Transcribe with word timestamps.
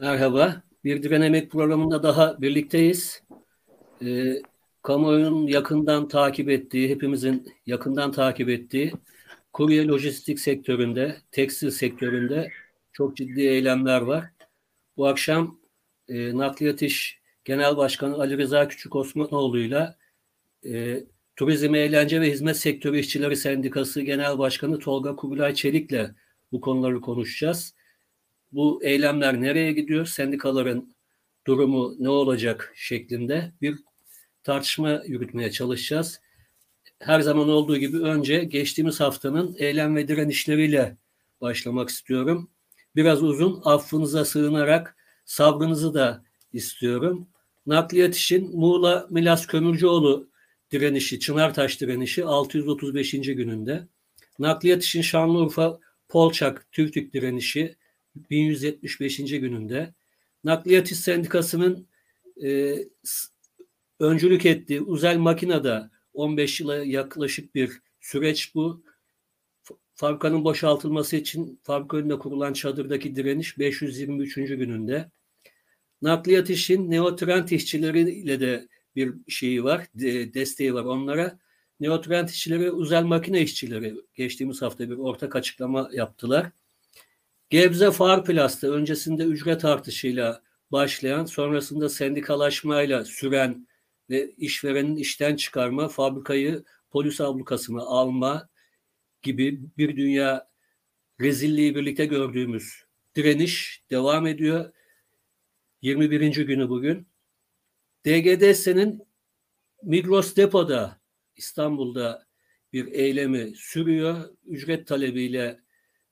Merhaba. 0.00 0.62
Bir 0.84 1.02
Diren 1.02 1.20
Emek 1.20 1.50
programında 1.50 2.02
daha 2.02 2.40
birlikteyiz. 2.42 3.22
Ee, 4.02 4.42
kamuoyunun 4.82 5.46
yakından 5.46 6.08
takip 6.08 6.50
ettiği, 6.50 6.88
hepimizin 6.90 7.54
yakından 7.66 8.12
takip 8.12 8.48
ettiği 8.48 8.92
kurye 9.52 9.86
lojistik 9.86 10.40
sektöründe, 10.40 11.16
tekstil 11.30 11.70
sektöründe 11.70 12.50
çok 12.92 13.16
ciddi 13.16 13.40
eylemler 13.40 14.00
var. 14.00 14.24
Bu 14.96 15.06
akşam 15.06 15.60
e, 16.08 16.36
Nakliyat 16.36 16.82
İş 16.82 17.20
Genel 17.44 17.76
Başkanı 17.76 18.14
Ali 18.18 18.38
Rıza 18.38 18.68
Küçük 18.68 18.96
Osmanoğlu'yla 18.96 19.98
e, 20.66 21.04
Turizm, 21.36 21.74
Eğlence 21.74 22.20
ve 22.20 22.30
Hizmet 22.30 22.56
Sektörü 22.56 22.98
İşçileri 22.98 23.36
Sendikası 23.36 24.00
Genel 24.02 24.38
Başkanı 24.38 24.78
Tolga 24.78 25.16
Kubilay 25.16 25.54
Çelik'le 25.54 26.10
bu 26.52 26.60
konuları 26.60 27.00
konuşacağız 27.00 27.77
bu 28.52 28.80
eylemler 28.82 29.40
nereye 29.42 29.72
gidiyor, 29.72 30.06
sendikaların 30.06 30.94
durumu 31.46 31.96
ne 31.98 32.08
olacak 32.08 32.72
şeklinde 32.76 33.52
bir 33.62 33.78
tartışma 34.42 35.02
yürütmeye 35.06 35.50
çalışacağız. 35.50 36.20
Her 36.98 37.20
zaman 37.20 37.48
olduğu 37.48 37.76
gibi 37.76 37.98
önce 37.98 38.44
geçtiğimiz 38.44 39.00
haftanın 39.00 39.56
eylem 39.58 39.96
ve 39.96 40.08
direnişleriyle 40.08 40.96
başlamak 41.40 41.88
istiyorum. 41.88 42.50
Biraz 42.96 43.22
uzun, 43.22 43.60
affınıza 43.64 44.24
sığınarak 44.24 44.96
sabrınızı 45.24 45.94
da 45.94 46.24
istiyorum. 46.52 47.28
Nakliyat 47.66 48.16
için 48.16 48.56
Muğla 48.56 49.06
Milas 49.10 49.46
Kömürcüoğlu 49.46 50.28
direnişi, 50.70 51.20
Çınartaş 51.20 51.80
direnişi 51.80 52.24
635. 52.24 53.10
gününde. 53.10 53.88
Nakliyat 54.38 54.84
için 54.84 55.02
Şanlıurfa 55.02 55.78
Polçak 56.08 56.72
Türktük 56.72 57.14
direnişi 57.14 57.76
1175. 58.30 59.16
gününde 59.16 59.94
Nakliyat 60.44 60.92
İş 60.92 60.98
Sendikası'nın 60.98 61.86
e, 62.44 62.76
öncülük 64.00 64.46
ettiği 64.46 64.80
Uzel 64.80 65.16
Makina'da 65.16 65.90
15 66.14 66.60
yıla 66.60 66.84
yaklaşık 66.84 67.54
bir 67.54 67.82
süreç 68.00 68.54
bu. 68.54 68.82
Fabrikanın 69.94 70.44
boşaltılması 70.44 71.16
için 71.16 71.60
fabrika 71.62 71.96
önünde 71.96 72.18
kurulan 72.18 72.52
çadırdaki 72.52 73.16
direniş 73.16 73.58
523. 73.58 74.34
gününde. 74.34 75.10
Nakliyat 76.02 76.50
işin 76.50 76.90
neotrend 76.90 77.48
işçileriyle 77.48 78.40
de 78.40 78.68
bir 78.96 79.14
şeyi 79.28 79.64
var, 79.64 79.86
de, 79.94 80.34
desteği 80.34 80.74
var 80.74 80.84
onlara. 80.84 81.38
Neotrend 81.80 82.28
işçileri, 82.28 82.70
Uzel 82.70 83.02
Makine 83.02 83.42
işçileri 83.42 83.94
geçtiğimiz 84.14 84.62
hafta 84.62 84.90
bir 84.90 84.96
ortak 84.96 85.36
açıklama 85.36 85.90
yaptılar. 85.92 86.50
Gebze 87.50 87.90
Farplast'ta 87.90 88.68
öncesinde 88.70 89.24
ücret 89.24 89.64
artışıyla 89.64 90.42
başlayan, 90.72 91.24
sonrasında 91.24 91.88
sendikalaşmayla 91.88 93.04
süren 93.04 93.68
ve 94.10 94.30
işverenin 94.30 94.96
işten 94.96 95.36
çıkarma, 95.36 95.88
fabrikayı 95.88 96.64
polis 96.90 97.20
ablukasına 97.20 97.82
alma 97.82 98.48
gibi 99.22 99.60
bir 99.78 99.96
dünya 99.96 100.48
rezilliği 101.20 101.74
birlikte 101.74 102.06
gördüğümüz 102.06 102.84
direniş 103.16 103.84
devam 103.90 104.26
ediyor. 104.26 104.72
21. 105.82 106.44
günü 106.44 106.68
bugün. 106.68 107.08
DGDS'nin 108.06 109.02
Migros 109.82 110.36
Depo'da 110.36 111.00
İstanbul'da 111.36 112.26
bir 112.72 112.86
eylemi 112.92 113.52
sürüyor. 113.56 114.30
Ücret 114.44 114.86
talebiyle 114.86 115.60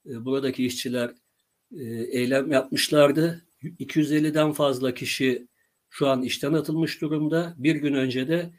e, 0.06 0.24
buradaki 0.24 0.66
işçiler 0.66 1.14
eylem 2.12 2.52
yapmışlardı. 2.52 3.44
250'den 3.62 4.52
fazla 4.52 4.94
kişi 4.94 5.48
şu 5.90 6.08
an 6.08 6.22
işten 6.22 6.52
atılmış 6.52 7.00
durumda. 7.00 7.54
Bir 7.58 7.76
gün 7.76 7.94
önce 7.94 8.28
de 8.28 8.50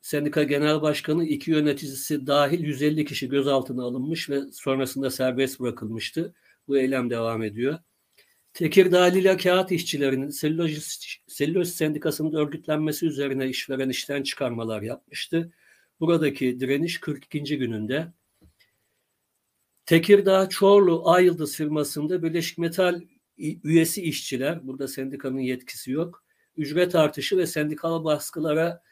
sendika 0.00 0.42
genel 0.42 0.82
başkanı 0.82 1.24
iki 1.24 1.50
yöneticisi 1.50 2.26
dahil 2.26 2.60
150 2.60 3.04
kişi 3.04 3.28
gözaltına 3.28 3.82
alınmış 3.82 4.30
ve 4.30 4.40
sonrasında 4.52 5.10
serbest 5.10 5.60
bırakılmıştı. 5.60 6.34
Bu 6.68 6.78
eylem 6.78 7.10
devam 7.10 7.42
ediyor. 7.42 7.78
Tekirdağ 8.52 9.02
Lila 9.02 9.36
Kağıt 9.36 9.72
işçilerinin 9.72 10.28
selüloz 11.28 11.68
sendikasının 11.68 12.32
örgütlenmesi 12.32 13.06
üzerine 13.06 13.48
işveren 13.48 13.88
işten 13.88 14.22
çıkarmalar 14.22 14.82
yapmıştı. 14.82 15.52
Buradaki 16.00 16.60
direniş 16.60 17.00
42. 17.00 17.58
gününde. 17.58 18.12
Tekirdağ 19.86 20.48
Çorlu 20.48 21.08
Ayıldız 21.10 21.56
firmasında 21.56 22.22
Birleşik 22.22 22.58
Metal 22.58 23.00
üyesi 23.38 24.02
işçiler, 24.02 24.66
burada 24.66 24.88
sendikanın 24.88 25.38
yetkisi 25.38 25.90
yok, 25.90 26.24
ücret 26.56 26.94
artışı 26.94 27.38
ve 27.38 27.46
sendikal 27.46 28.04
baskılara 28.04 28.82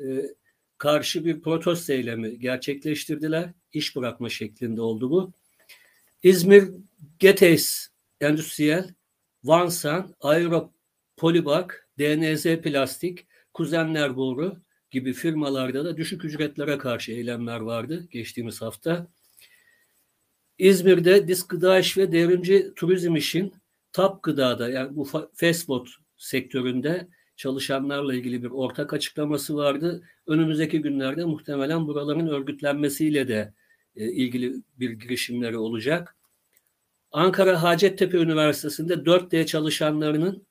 e, 0.00 0.04
karşı 0.78 1.24
bir 1.24 1.40
protesto 1.40 1.92
eylemi 1.92 2.38
gerçekleştirdiler. 2.38 3.50
İş 3.72 3.96
bırakma 3.96 4.28
şeklinde 4.28 4.80
oldu 4.80 5.10
bu. 5.10 5.32
İzmir 6.22 6.68
Getes 7.18 7.88
Endüstriyel, 8.20 8.94
Vansan, 9.44 10.14
Aero 10.20 10.72
Polibak, 11.16 11.88
DNZ 11.98 12.42
Plastik, 12.42 13.26
Kuzenler 13.54 14.16
Boru 14.16 14.56
gibi 14.90 15.12
firmalarda 15.12 15.84
da 15.84 15.96
düşük 15.96 16.24
ücretlere 16.24 16.78
karşı 16.78 17.12
eylemler 17.12 17.60
vardı 17.60 18.08
geçtiğimiz 18.10 18.62
hafta. 18.62 19.06
İzmir'de 20.60 21.28
Disk 21.28 21.48
Gıda 21.48 21.78
İş 21.78 21.98
ve 21.98 22.12
Devrimci 22.12 22.72
Turizm 22.76 23.16
İş'in 23.16 23.54
TAP 23.92 24.22
Gıda'da 24.22 24.70
yani 24.70 24.96
bu 24.96 25.04
fast 25.34 25.66
food 25.66 25.86
sektöründe 26.16 27.08
çalışanlarla 27.36 28.14
ilgili 28.14 28.42
bir 28.42 28.50
ortak 28.50 28.92
açıklaması 28.92 29.56
vardı. 29.56 30.02
Önümüzdeki 30.26 30.80
günlerde 30.80 31.24
muhtemelen 31.24 31.86
buraların 31.86 32.26
örgütlenmesiyle 32.26 33.28
de 33.28 33.54
e, 33.96 34.12
ilgili 34.12 34.54
bir 34.78 34.90
girişimleri 34.90 35.56
olacak. 35.56 36.16
Ankara 37.12 37.62
Hacettepe 37.62 38.18
Üniversitesi'nde 38.18 38.94
4D 38.94 39.46
çalışanlarının 39.46 40.46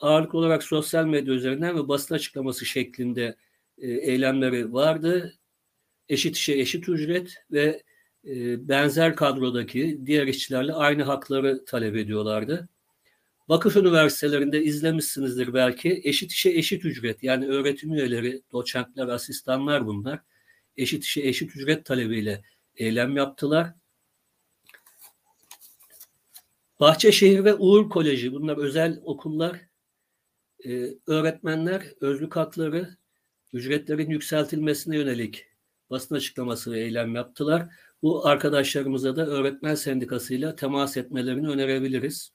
ağırlıklı 0.00 0.38
olarak 0.38 0.62
sosyal 0.62 1.06
medya 1.06 1.34
üzerinden 1.34 1.76
ve 1.76 1.88
basın 1.88 2.14
açıklaması 2.14 2.66
şeklinde 2.66 3.36
e, 3.78 3.90
eylemleri 3.90 4.72
vardı. 4.72 5.34
Eşit 6.08 6.36
işe 6.36 6.52
eşit 6.52 6.88
ücret 6.88 7.34
ve 7.50 7.82
benzer 8.68 9.16
kadrodaki 9.16 10.00
diğer 10.06 10.26
işçilerle 10.26 10.72
aynı 10.72 11.02
hakları 11.02 11.64
talep 11.64 11.96
ediyorlardı. 11.96 12.68
Vakıf 13.48 13.76
üniversitelerinde 13.76 14.62
izlemişsinizdir 14.62 15.54
belki 15.54 16.00
eşit 16.04 16.32
işe 16.32 16.50
eşit 16.50 16.84
ücret 16.84 17.22
yani 17.22 17.46
öğretim 17.46 17.94
üyeleri, 17.94 18.42
doçentler, 18.52 19.08
asistanlar 19.08 19.86
bunlar 19.86 20.20
eşit 20.76 21.04
işe 21.04 21.20
eşit 21.20 21.56
ücret 21.56 21.84
talebiyle 21.84 22.42
eylem 22.76 23.16
yaptılar. 23.16 23.74
Bahçeşehir 26.80 27.44
ve 27.44 27.54
Uğur 27.54 27.90
Koleji 27.90 28.32
bunlar 28.32 28.56
özel 28.56 29.00
okullar. 29.04 29.60
Ee, 30.64 30.88
öğretmenler 31.06 31.82
özlük 32.00 32.36
hakları, 32.36 32.96
ücretlerin 33.52 34.10
yükseltilmesine 34.10 34.96
yönelik 34.96 35.46
basın 35.90 36.14
açıklaması 36.14 36.72
ve 36.72 36.80
eylem 36.80 37.14
yaptılar. 37.14 37.68
Bu 38.02 38.26
arkadaşlarımıza 38.26 39.16
da 39.16 39.26
öğretmen 39.26 39.74
sendikasıyla 39.74 40.56
temas 40.56 40.96
etmelerini 40.96 41.48
önerebiliriz. 41.48 42.30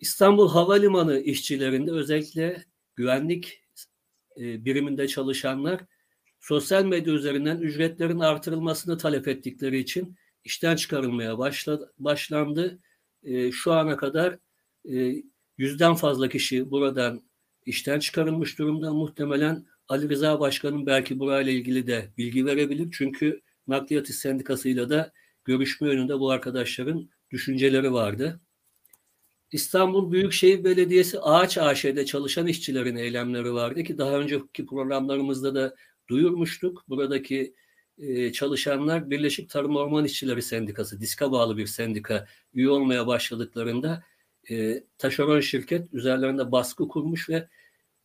İstanbul 0.00 0.48
Havalimanı 0.48 1.20
işçilerinde 1.20 1.92
özellikle 1.92 2.64
güvenlik 2.96 3.60
e, 4.40 4.64
biriminde 4.64 5.08
çalışanlar 5.08 5.80
sosyal 6.40 6.84
medya 6.84 7.14
üzerinden 7.14 7.60
ücretlerin 7.60 8.20
artırılmasını 8.20 8.98
talep 8.98 9.28
ettikleri 9.28 9.78
için 9.78 10.16
işten 10.44 10.76
çıkarılmaya 10.76 11.38
başladı, 11.38 11.92
başlandı. 11.98 12.78
E, 13.22 13.52
şu 13.52 13.72
ana 13.72 13.96
kadar 13.96 14.38
e, 14.92 15.22
yüzden 15.58 15.94
fazla 15.94 16.28
kişi 16.28 16.70
buradan 16.70 17.22
işten 17.66 17.98
çıkarılmış 17.98 18.58
durumda. 18.58 18.92
Muhtemelen 18.92 19.66
Ali 19.88 20.08
Rıza 20.08 20.40
Başkan'ın 20.40 20.86
belki 20.86 21.18
burayla 21.18 21.52
ilgili 21.52 21.86
de 21.86 22.12
bilgi 22.18 22.46
verebilir. 22.46 22.88
Çünkü 22.92 23.40
Nakliyat 23.68 24.10
İş 24.10 24.16
Sendikası'yla 24.16 24.90
da 24.90 25.12
görüşme 25.44 25.88
yönünde 25.88 26.20
bu 26.20 26.30
arkadaşların 26.30 27.10
düşünceleri 27.30 27.92
vardı. 27.92 28.40
İstanbul 29.52 30.12
Büyükşehir 30.12 30.64
Belediyesi 30.64 31.20
Ağaç 31.20 31.58
AŞ'de 31.58 32.04
çalışan 32.06 32.46
işçilerin 32.46 32.96
eylemleri 32.96 33.54
vardı 33.54 33.82
ki 33.84 33.98
daha 33.98 34.18
önceki 34.18 34.66
programlarımızda 34.66 35.54
da 35.54 35.74
duyurmuştuk. 36.08 36.84
Buradaki 36.88 37.54
e, 37.98 38.32
çalışanlar 38.32 39.10
Birleşik 39.10 39.50
Tarım 39.50 39.76
Orman 39.76 40.04
İşçileri 40.04 40.42
Sendikası, 40.42 41.00
diska 41.00 41.32
bağlı 41.32 41.56
bir 41.56 41.66
sendika 41.66 42.26
üye 42.54 42.68
olmaya 42.68 43.06
başladıklarında 43.06 44.02
e, 44.50 44.84
taşeron 44.98 45.40
şirket 45.40 45.94
üzerlerinde 45.94 46.52
baskı 46.52 46.88
kurmuş 46.88 47.28
ve 47.28 47.48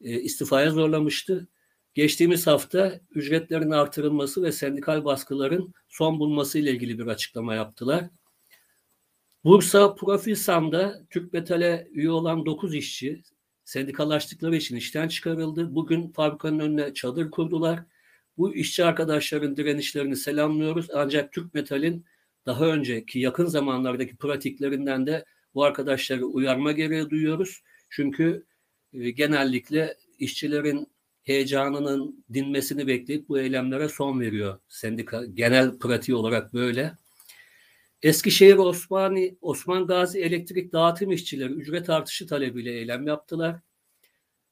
e, 0.01 0.21
istifaya 0.21 0.69
zorlamıştı. 0.69 1.47
Geçtiğimiz 1.93 2.47
hafta 2.47 2.99
ücretlerin 3.11 3.71
artırılması 3.71 4.43
ve 4.43 4.51
sendikal 4.51 5.05
baskıların 5.05 5.73
son 5.89 6.19
bulması 6.19 6.59
ile 6.59 6.71
ilgili 6.71 6.99
bir 6.99 7.07
açıklama 7.07 7.55
yaptılar. 7.55 8.09
Bursa 9.43 9.95
Profilsam'da 9.95 11.05
Türk 11.09 11.33
Metal'e 11.33 11.87
üye 11.91 12.11
olan 12.11 12.45
9 12.45 12.75
işçi 12.75 13.23
sendikalaştıkları 13.65 14.55
için 14.55 14.75
işten 14.75 15.07
çıkarıldı. 15.07 15.75
Bugün 15.75 16.11
fabrikanın 16.11 16.59
önüne 16.59 16.93
çadır 16.93 17.31
kurdular. 17.31 17.83
Bu 18.37 18.55
işçi 18.55 18.85
arkadaşların 18.85 19.57
direnişlerini 19.57 20.15
selamlıyoruz. 20.15 20.87
Ancak 20.93 21.33
Türk 21.33 21.53
Metal'in 21.53 22.05
daha 22.45 22.65
önceki 22.65 23.19
yakın 23.19 23.45
zamanlardaki 23.45 24.15
pratiklerinden 24.15 25.07
de 25.07 25.25
bu 25.53 25.63
arkadaşları 25.63 26.25
uyarma 26.25 26.71
gereği 26.71 27.09
duyuyoruz. 27.09 27.63
Çünkü 27.89 28.45
e, 28.93 29.11
genellikle 29.11 29.97
işçilerin 30.19 30.87
heyecanının 31.23 32.25
dinmesini 32.33 32.87
bekleyip 32.87 33.29
bu 33.29 33.39
eylemlere 33.39 33.89
son 33.89 34.19
veriyor. 34.19 34.59
Sendika 34.67 35.25
genel 35.25 35.79
pratiği 35.79 36.15
olarak 36.15 36.53
böyle. 36.53 36.97
Eskişehir 38.01 38.55
Osmani, 38.55 39.37
Osman 39.41 39.87
Gazi 39.87 40.19
Elektrik 40.19 40.73
Dağıtım 40.73 41.11
İşçileri 41.11 41.53
ücret 41.53 41.89
artışı 41.89 42.27
talebiyle 42.27 42.71
eylem 42.71 43.07
yaptılar. 43.07 43.59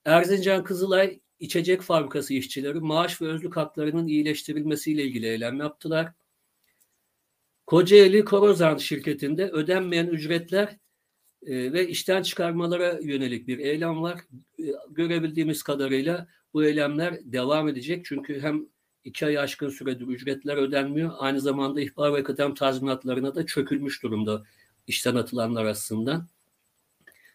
Erzincan 0.06 0.64
Kızılay 0.64 1.20
İçecek 1.40 1.82
Fabrikası 1.82 2.34
işçileri 2.34 2.80
maaş 2.80 3.22
ve 3.22 3.26
özlük 3.28 3.58
haklarının 3.58 4.08
iyileştirilmesiyle 4.08 5.04
ilgili 5.04 5.28
eylem 5.28 5.60
yaptılar. 5.60 6.14
Kocaeli 7.68 8.26
Korozan 8.26 8.78
şirketinde 8.78 9.50
ödenmeyen 9.50 10.08
ücretler 10.08 10.78
e, 11.46 11.74
ve 11.74 11.88
işten 11.88 12.24
çıkarmalara 12.24 13.00
yönelik 13.02 13.48
bir 13.48 13.60
eylem 13.60 14.02
var. 14.02 14.20
E, 14.60 14.64
görebildiğimiz 14.90 15.64
kadarıyla 15.64 16.28
bu 16.54 16.66
eylemler 16.66 17.20
devam 17.24 17.68
edecek. 17.70 18.06
Çünkü 18.06 18.42
hem 18.42 18.66
iki 19.04 19.26
ay 19.26 19.40
aşkın 19.40 19.70
süredir 19.70 20.08
ücretler 20.08 20.58
ödenmiyor. 20.58 21.12
Aynı 21.18 21.42
zamanda 21.42 21.82
ihbar 21.82 22.14
ve 22.14 22.24
kıdem 22.24 22.54
tazminatlarına 22.54 23.36
da 23.36 23.46
çökülmüş 23.46 24.04
durumda 24.04 24.44
işten 24.88 25.16
atılanlar 25.16 25.66
aslında. 25.66 26.28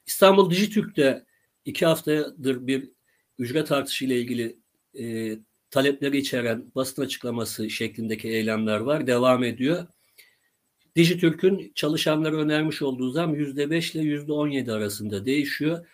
İstanbul 0.07 0.51
Dijitürk'te 0.51 1.25
iki 1.65 1.87
haftadır 1.87 2.67
bir 2.67 2.89
ücret 3.39 3.73
artışı 3.73 4.05
ile 4.05 4.21
ilgili 4.21 4.57
e, 4.99 5.39
talepleri 5.71 6.19
içeren 6.19 6.73
basın 6.75 7.03
açıklaması 7.03 7.71
şeklindeki 7.71 8.29
eylemler 8.29 8.81
var. 8.81 9.07
Devam 9.07 9.45
ediyor. 9.45 9.87
Dijitürk'ün 10.97 11.73
çalışanlara 11.75 12.37
önermiş 12.37 12.83
olduğu 12.83 13.11
zam 13.11 13.35
%5 13.35 13.99
ile 13.99 14.03
%17 14.03 14.73
arasında 14.73 15.27
değişiyor. 15.27 15.87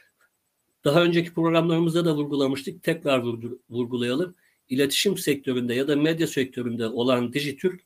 Daha 0.85 1.03
önceki 1.05 1.35
programlarımızda 1.35 2.05
da 2.05 2.17
vurgulamıştık. 2.17 2.83
Tekrar 2.83 3.23
vurgulayalım. 3.71 4.35
İletişim 4.69 5.19
sektöründe 5.19 5.75
ya 5.75 5.89
da 5.89 5.97
medya 5.97 6.27
sektöründe 6.27 6.87
olan 6.87 7.33
Dijitürk 7.33 7.81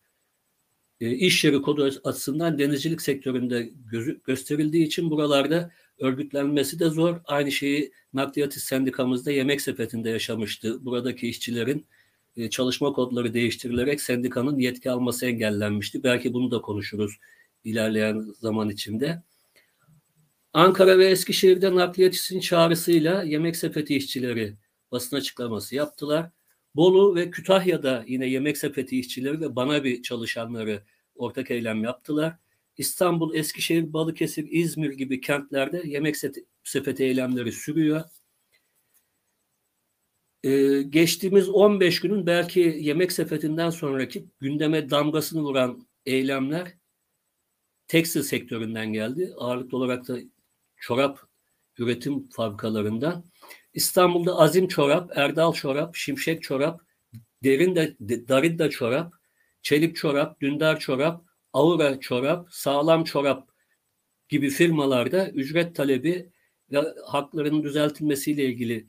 e, 1.01 1.11
iş 1.11 1.45
yeri 1.45 1.63
kodu 1.63 1.91
açısından 2.05 2.59
denizcilik 2.59 3.03
sektöründe 3.03 3.71
gözü, 3.91 4.21
gösterildiği 4.25 4.87
için 4.87 5.11
buralarda 5.11 5.71
örgütlenmesi 5.99 6.79
de 6.79 6.91
zor. 6.91 7.21
Aynı 7.25 7.53
şeyi 7.53 7.93
Nakliyat 8.13 8.55
Sendikamızda 8.55 9.31
yemek 9.31 9.61
sepetinde 9.61 10.11
yaşamıştı. 10.11 10.85
Buradaki 10.85 11.29
işçilerin 11.29 11.87
e, 12.37 12.51
çalışma 12.51 12.93
kodları 12.93 13.35
değiştirilerek 13.35 14.01
sendikanın 14.01 14.59
yetki 14.59 14.91
alması 14.91 15.27
engellenmişti. 15.27 16.03
Belki 16.03 16.33
bunu 16.33 16.51
da 16.51 16.61
konuşuruz 16.61 17.17
ilerleyen 17.65 18.21
zaman 18.41 18.71
içinde. 18.71 19.23
Ankara 20.57 20.99
ve 20.99 21.07
Eskişehir'de 21.07 21.75
nakliyatçısının 21.75 22.41
çağrısıyla 22.41 23.23
yemek 23.23 23.57
sepeti 23.57 23.97
işçileri 23.97 24.57
basın 24.93 25.17
açıklaması 25.17 25.75
yaptılar. 25.75 26.31
Bolu 26.75 27.15
ve 27.15 27.31
Kütahya'da 27.31 28.05
yine 28.07 28.27
yemek 28.27 28.59
sepeti 28.59 28.99
işçileri 28.99 29.41
ve 29.41 29.57
bana 29.57 29.85
bir 29.85 30.03
çalışanları 30.03 30.83
ortak 31.15 31.51
eylem 31.51 31.85
yaptılar. 31.85 32.37
İstanbul, 32.77 33.35
Eskişehir, 33.35 33.93
Balıkesir, 33.93 34.49
İzmir 34.51 34.91
gibi 34.91 35.21
kentlerde 35.21 35.83
yemek 35.85 36.17
sepeti 36.65 37.05
eylemleri 37.05 37.53
sürüyor. 37.53 38.03
Ee, 40.45 40.83
geçtiğimiz 40.83 41.49
15 41.49 42.01
günün 42.01 42.27
belki 42.27 42.61
yemek 42.81 43.13
sepetinden 43.13 43.71
sonraki 43.71 44.27
gündeme 44.41 44.91
damgasını 44.91 45.43
vuran 45.43 45.87
eylemler 46.07 46.75
tekstil 47.89 48.23
sektöründen 48.23 48.93
geldi. 48.93 49.35
Ağırlıklı 49.37 49.77
olarak 49.79 50.09
da 50.09 50.19
çorap 50.81 51.21
üretim 51.79 52.29
fabrikalarından. 52.29 53.25
İstanbul'da 53.75 54.39
Azim 54.39 54.69
Çorap, 54.69 55.19
Erdal 55.19 55.53
Çorap, 55.53 55.97
Şimşek 55.97 56.43
Çorap, 56.43 56.81
Derin 57.45 57.77
de 57.77 57.97
Darinda 58.29 58.71
Çorap, 58.71 59.15
Çelik 59.63 59.97
Çorap, 59.97 60.41
Dündar 60.41 60.79
Çorap, 60.81 61.25
Aura 61.53 62.01
Çorap, 62.01 62.49
Sağlam 62.51 63.05
Çorap 63.05 63.49
gibi 64.29 64.51
firmalarda 64.51 65.31
ücret 65.31 65.77
talebi 65.77 66.31
ve 66.73 66.83
haklarının 67.07 67.63
düzeltilmesiyle 67.63 68.45
ilgili 68.45 68.89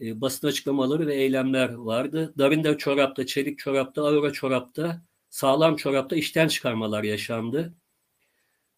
e, 0.00 0.20
basın 0.20 0.48
açıklamaları 0.48 1.06
ve 1.06 1.14
eylemler 1.14 1.74
vardı. 1.74 2.34
Darinda 2.38 2.78
Çorap'ta, 2.78 3.26
Çelik 3.26 3.58
Çorap'ta, 3.58 4.02
Aura 4.02 4.32
Çorap'ta, 4.32 5.02
Sağlam 5.30 5.76
Çorap'ta 5.76 6.16
işten 6.16 6.48
çıkarmalar 6.48 7.02
yaşandı. 7.02 7.74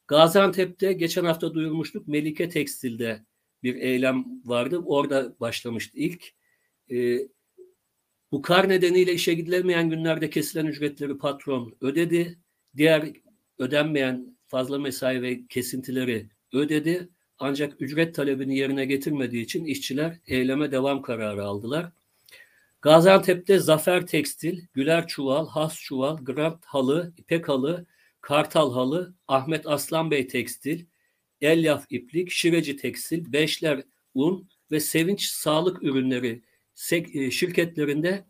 Gaziantep'te 0.08 0.92
geçen 0.92 1.24
hafta 1.24 1.54
duyurmuştuk 1.54 2.08
Melike 2.08 2.48
Tekstil'de 2.48 3.24
bir 3.62 3.74
eylem 3.74 4.24
vardı. 4.44 4.82
Orada 4.86 5.40
başlamıştı 5.40 5.98
ilk. 5.98 6.24
E, 6.90 7.18
bu 8.32 8.42
kar 8.42 8.68
nedeniyle 8.68 9.12
işe 9.12 9.34
gidilemeyen 9.34 9.90
günlerde 9.90 10.30
kesilen 10.30 10.66
ücretleri 10.66 11.18
patron 11.18 11.76
ödedi. 11.80 12.38
Diğer 12.76 13.12
ödenmeyen 13.58 14.36
fazla 14.46 14.78
mesai 14.78 15.22
ve 15.22 15.46
kesintileri 15.46 16.28
ödedi. 16.52 17.08
Ancak 17.38 17.82
ücret 17.82 18.14
talebini 18.14 18.58
yerine 18.58 18.84
getirmediği 18.84 19.44
için 19.44 19.64
işçiler 19.64 20.18
eyleme 20.26 20.72
devam 20.72 21.02
kararı 21.02 21.44
aldılar. 21.44 21.92
Gaziantep'te 22.82 23.58
Zafer 23.58 24.06
Tekstil, 24.06 24.60
Güler 24.72 25.06
Çuval, 25.06 25.46
Has 25.48 25.76
Çuval, 25.76 26.16
Grant 26.16 26.64
Halı, 26.64 27.12
İpek 27.18 27.48
Halı, 27.48 27.86
Kartal 28.24 28.72
Halı, 28.72 29.14
Ahmet 29.28 29.66
Aslan 29.66 30.10
Bey 30.10 30.28
Tekstil, 30.28 30.86
Elyaf 31.40 31.86
İplik, 31.90 32.30
Şireci 32.30 32.76
Tekstil, 32.76 33.32
Beşler 33.32 33.82
Un 34.14 34.48
ve 34.70 34.80
Sevinç 34.80 35.26
Sağlık 35.26 35.82
Ürünleri 35.82 36.42
e, 36.92 37.30
şirketlerinde 37.30 38.26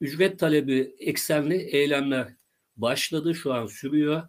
ücret 0.00 0.38
talebi 0.38 0.94
eksenli 0.98 1.54
eylemler 1.54 2.34
başladı. 2.76 3.34
Şu 3.34 3.52
an 3.52 3.66
sürüyor. 3.66 4.22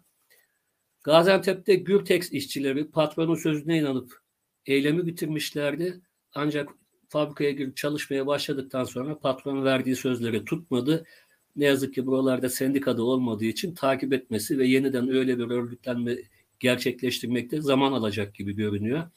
Gaziantep'te 1.02 1.74
Gürtex 1.74 2.32
işçileri 2.32 2.90
patronun 2.90 3.34
sözüne 3.34 3.78
inanıp 3.78 4.20
eylemi 4.66 5.06
bitirmişlerdi. 5.06 6.00
Ancak 6.34 6.68
fabrikaya 7.08 7.50
girip 7.50 7.76
çalışmaya 7.76 8.26
başladıktan 8.26 8.84
sonra 8.84 9.18
patron 9.18 9.64
verdiği 9.64 9.96
sözleri 9.96 10.44
tutmadı. 10.44 11.06
Ne 11.56 11.64
yazık 11.64 11.94
ki 11.94 12.06
buralarda 12.06 12.48
sendikada 12.48 13.02
olmadığı 13.02 13.44
için 13.44 13.74
takip 13.74 14.12
etmesi 14.12 14.58
ve 14.58 14.66
yeniden 14.66 15.08
öyle 15.08 15.38
bir 15.38 15.50
örgütlenme 15.50 16.16
gerçekleştirmekte 16.60 17.60
zaman 17.60 17.92
alacak 17.92 18.34
gibi 18.34 18.52
görünüyor. 18.52 19.10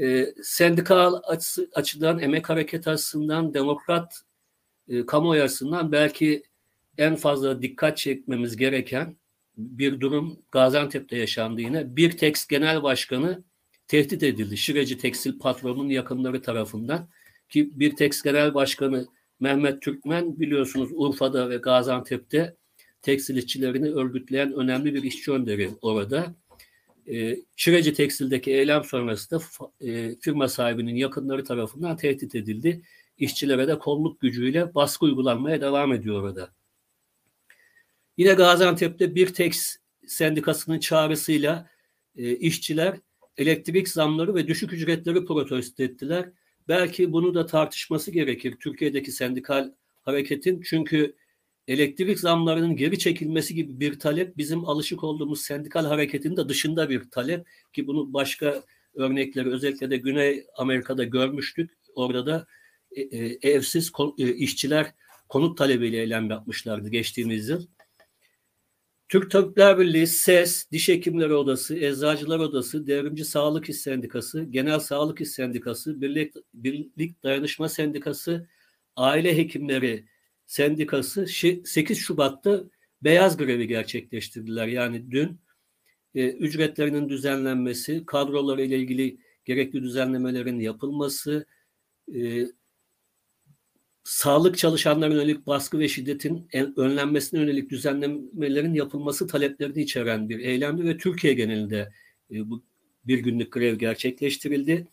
E, 0.00 0.26
sendikal 0.42 1.14
açısı, 1.24 1.70
açıdan, 1.74 2.18
emek 2.18 2.48
hareketi 2.48 2.90
açısından, 2.90 3.54
demokrat 3.54 4.22
e, 4.88 5.06
kamuoyu 5.06 5.42
açısından 5.42 5.92
belki 5.92 6.42
en 6.98 7.16
fazla 7.16 7.62
dikkat 7.62 7.98
çekmemiz 7.98 8.56
gereken 8.56 9.16
bir 9.56 10.00
durum 10.00 10.38
Gaziantep'te 10.50 11.16
yaşandı 11.16 11.60
yine. 11.60 11.96
Bir 11.96 12.10
tekst 12.10 12.48
genel 12.48 12.82
başkanı 12.82 13.44
tehdit 13.88 14.22
edildi. 14.22 14.56
Şireci 14.56 14.98
Tekstil 14.98 15.38
patronunun 15.38 15.88
yakınları 15.88 16.42
tarafından 16.42 17.08
ki 17.48 17.70
bir 17.80 17.96
tekst 17.96 18.24
genel 18.24 18.54
başkanı 18.54 19.06
Mehmet 19.42 19.82
Türkmen 19.82 20.40
biliyorsunuz 20.40 20.90
Urfa'da 20.92 21.50
ve 21.50 21.56
Gaziantep'te 21.56 22.56
tekstil 23.02 23.36
işçilerini 23.36 23.90
örgütleyen 23.90 24.52
önemli 24.52 24.94
bir 24.94 25.02
işçi 25.02 25.32
önderi 25.32 25.70
orada. 25.82 26.34
E, 27.08 27.36
Şireci 27.56 27.94
Tekstil'deki 27.94 28.50
eylem 28.52 28.84
sonrasında 28.84 29.42
e, 29.80 30.16
firma 30.20 30.48
sahibinin 30.48 30.94
yakınları 30.94 31.44
tarafından 31.44 31.96
tehdit 31.96 32.34
edildi. 32.34 32.82
İşçilere 33.18 33.68
de 33.68 33.78
kolluk 33.78 34.20
gücüyle 34.20 34.74
baskı 34.74 35.04
uygulanmaya 35.04 35.60
devam 35.60 35.92
ediyor 35.92 36.22
orada. 36.22 36.52
Yine 38.16 38.32
Gaziantep'te 38.32 39.14
bir 39.14 39.34
tek 39.34 39.54
sendikasının 40.06 40.78
çağrısıyla 40.78 41.70
e, 42.16 42.36
işçiler 42.36 42.96
elektrik 43.36 43.88
zamları 43.88 44.34
ve 44.34 44.46
düşük 44.46 44.72
ücretleri 44.72 45.24
protesto 45.24 45.82
ettiler. 45.82 46.28
Belki 46.68 47.12
bunu 47.12 47.34
da 47.34 47.46
tartışması 47.46 48.10
gerekir 48.10 48.56
Türkiye'deki 48.60 49.12
sendikal 49.12 49.72
hareketin. 50.02 50.62
Çünkü 50.64 51.14
elektrik 51.68 52.20
zamlarının 52.20 52.76
geri 52.76 52.98
çekilmesi 52.98 53.54
gibi 53.54 53.80
bir 53.80 53.98
talep 53.98 54.36
bizim 54.36 54.68
alışık 54.68 55.04
olduğumuz 55.04 55.42
sendikal 55.42 55.84
hareketin 55.84 56.36
de 56.36 56.48
dışında 56.48 56.90
bir 56.90 57.10
talep 57.10 57.46
ki 57.72 57.86
bunu 57.86 58.12
başka 58.12 58.62
örnekleri 58.94 59.50
özellikle 59.50 59.90
de 59.90 59.96
Güney 59.96 60.44
Amerika'da 60.56 61.04
görmüştük. 61.04 61.70
Orada 61.94 62.26
da 62.26 62.46
e, 62.92 63.00
e, 63.00 63.38
evsiz 63.42 63.92
e, 64.18 64.34
işçiler 64.34 64.94
konut 65.28 65.58
talebiyle 65.58 66.00
eylem 66.00 66.30
yapmışlardı 66.30 66.88
geçtiğimiz 66.88 67.48
yıl. 67.48 67.66
Türk 69.12 69.30
Tabipler 69.30 69.78
Birliği, 69.78 70.06
SES, 70.06 70.70
Diş 70.70 70.88
Hekimleri 70.88 71.34
Odası, 71.34 71.76
Eczacılar 71.76 72.38
Odası, 72.38 72.86
Devrimci 72.86 73.24
Sağlık 73.24 73.68
İş 73.68 73.76
Sendikası, 73.76 74.44
Genel 74.44 74.78
Sağlık 74.78 75.20
İş 75.20 75.28
Sendikası, 75.28 76.00
Birlik, 76.00 76.34
Birlik 76.54 77.22
Dayanışma 77.22 77.68
Sendikası, 77.68 78.48
Aile 78.96 79.36
Hekimleri 79.36 80.04
Sendikası 80.46 81.26
8 81.64 81.98
Şubat'ta 81.98 82.64
beyaz 83.02 83.36
grevi 83.36 83.66
gerçekleştirdiler. 83.66 84.66
Yani 84.66 85.10
dün 85.10 85.40
e, 86.14 86.28
ücretlerinin 86.28 87.08
düzenlenmesi, 87.08 88.06
kadroları 88.06 88.62
ile 88.62 88.78
ilgili 88.78 89.18
gerekli 89.44 89.82
düzenlemelerin 89.82 90.60
yapılması, 90.60 91.46
e, 92.14 92.46
sağlık 94.04 94.58
çalışanlarına 94.58 95.14
yönelik 95.14 95.46
baskı 95.46 95.78
ve 95.78 95.88
şiddetin 95.88 96.48
önlenmesine 96.76 97.40
yönelik 97.40 97.70
düzenlemelerin 97.70 98.74
yapılması 98.74 99.26
taleplerini 99.26 99.82
içeren 99.82 100.28
bir 100.28 100.38
eylemdi 100.38 100.84
ve 100.84 100.96
Türkiye 100.96 101.34
genelinde 101.34 101.92
e, 102.30 102.50
bu 102.50 102.62
bir 103.04 103.18
günlük 103.18 103.52
grev 103.52 103.74
gerçekleştirildi. 103.74 104.88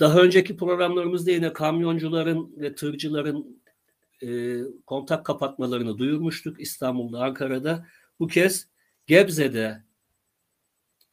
Daha 0.00 0.20
önceki 0.20 0.56
programlarımızda 0.56 1.30
yine 1.30 1.52
kamyoncuların 1.52 2.54
ve 2.56 2.74
tırcıların 2.74 3.62
e, 4.22 4.60
kontak 4.86 5.26
kapatmalarını 5.26 5.98
duyurmuştuk 5.98 6.60
İstanbul'da, 6.60 7.24
Ankara'da. 7.24 7.86
Bu 8.20 8.26
kez 8.26 8.68
Gebze'de 9.06 9.85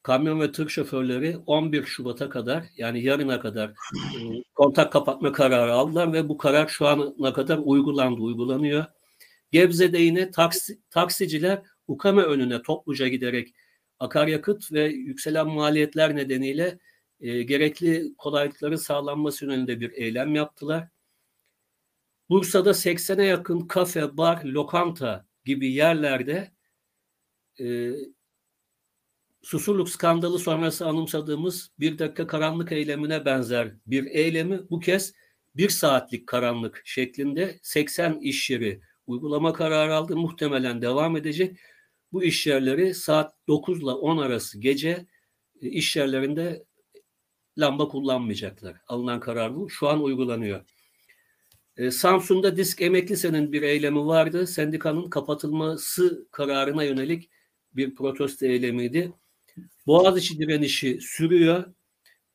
kamyon 0.03 0.39
ve 0.39 0.51
tır 0.51 0.69
şoförleri 0.69 1.37
11 1.37 1.85
Şubat'a 1.85 2.29
kadar 2.29 2.65
yani 2.77 3.03
yarına 3.03 3.39
kadar 3.39 3.69
e, 3.69 3.73
kontak 4.55 4.93
kapatma 4.93 5.31
kararı 5.31 5.73
aldılar 5.73 6.13
ve 6.13 6.29
bu 6.29 6.37
karar 6.37 6.67
şu 6.67 6.87
ana 6.87 7.33
kadar 7.33 7.59
uygulandı, 7.63 8.21
uygulanıyor. 8.21 8.85
Gebze'de 9.51 9.97
yine 9.97 10.31
taksi, 10.31 10.79
taksiciler 10.89 11.61
ukame 11.87 12.21
önüne 12.21 12.61
topluca 12.61 13.07
giderek 13.07 13.53
akaryakıt 13.99 14.71
ve 14.71 14.83
yükselen 14.85 15.47
maliyetler 15.47 16.15
nedeniyle 16.15 16.79
e, 17.19 17.43
gerekli 17.43 18.15
kolaylıkların 18.17 18.75
sağlanması 18.75 19.45
yönünde 19.45 19.79
bir 19.79 19.91
eylem 19.91 20.35
yaptılar. 20.35 20.87
Bursa'da 22.29 22.69
80'e 22.69 23.25
yakın 23.25 23.59
kafe, 23.61 24.17
bar, 24.17 24.43
lokanta 24.43 25.25
gibi 25.45 25.73
yerlerde 25.73 26.51
e, 27.59 27.91
Susurluk 29.43 29.89
skandalı 29.89 30.39
sonrası 30.39 30.87
anımsadığımız 30.87 31.71
bir 31.79 31.99
dakika 31.99 32.27
karanlık 32.27 32.71
eylemine 32.71 33.25
benzer 33.25 33.73
bir 33.87 34.05
eylemi 34.05 34.69
bu 34.69 34.79
kez 34.79 35.13
bir 35.55 35.69
saatlik 35.69 36.27
karanlık 36.27 36.81
şeklinde 36.85 37.59
80 37.61 38.19
iş 38.19 38.49
yeri 38.49 38.81
uygulama 39.07 39.53
kararı 39.53 39.95
aldı. 39.95 40.17
Muhtemelen 40.17 40.81
devam 40.81 41.17
edecek. 41.17 41.57
Bu 42.11 42.23
iş 42.23 42.47
yerleri 42.47 42.93
saat 42.93 43.35
9 43.47 43.81
ile 43.81 43.89
10 43.89 44.17
arası 44.17 44.59
gece 44.59 45.05
e, 45.61 45.69
iş 45.69 45.95
yerlerinde 45.95 46.65
lamba 47.57 47.87
kullanmayacaklar. 47.87 48.77
Alınan 48.87 49.19
karar 49.19 49.55
bu. 49.55 49.69
Şu 49.69 49.89
an 49.89 50.03
uygulanıyor. 50.03 50.65
E, 51.77 51.91
Samsun'da 51.91 52.57
Disk 52.57 52.81
Emeklise'nin 52.81 53.51
bir 53.51 53.61
eylemi 53.61 54.05
vardı. 54.05 54.47
Sendikanın 54.47 55.09
kapatılması 55.09 56.27
kararına 56.31 56.83
yönelik 56.83 57.29
bir 57.73 57.95
protesto 57.95 58.45
eylemiydi. 58.45 59.13
Boğaziçi 59.87 60.39
direnişi 60.39 60.99
sürüyor. 61.01 61.73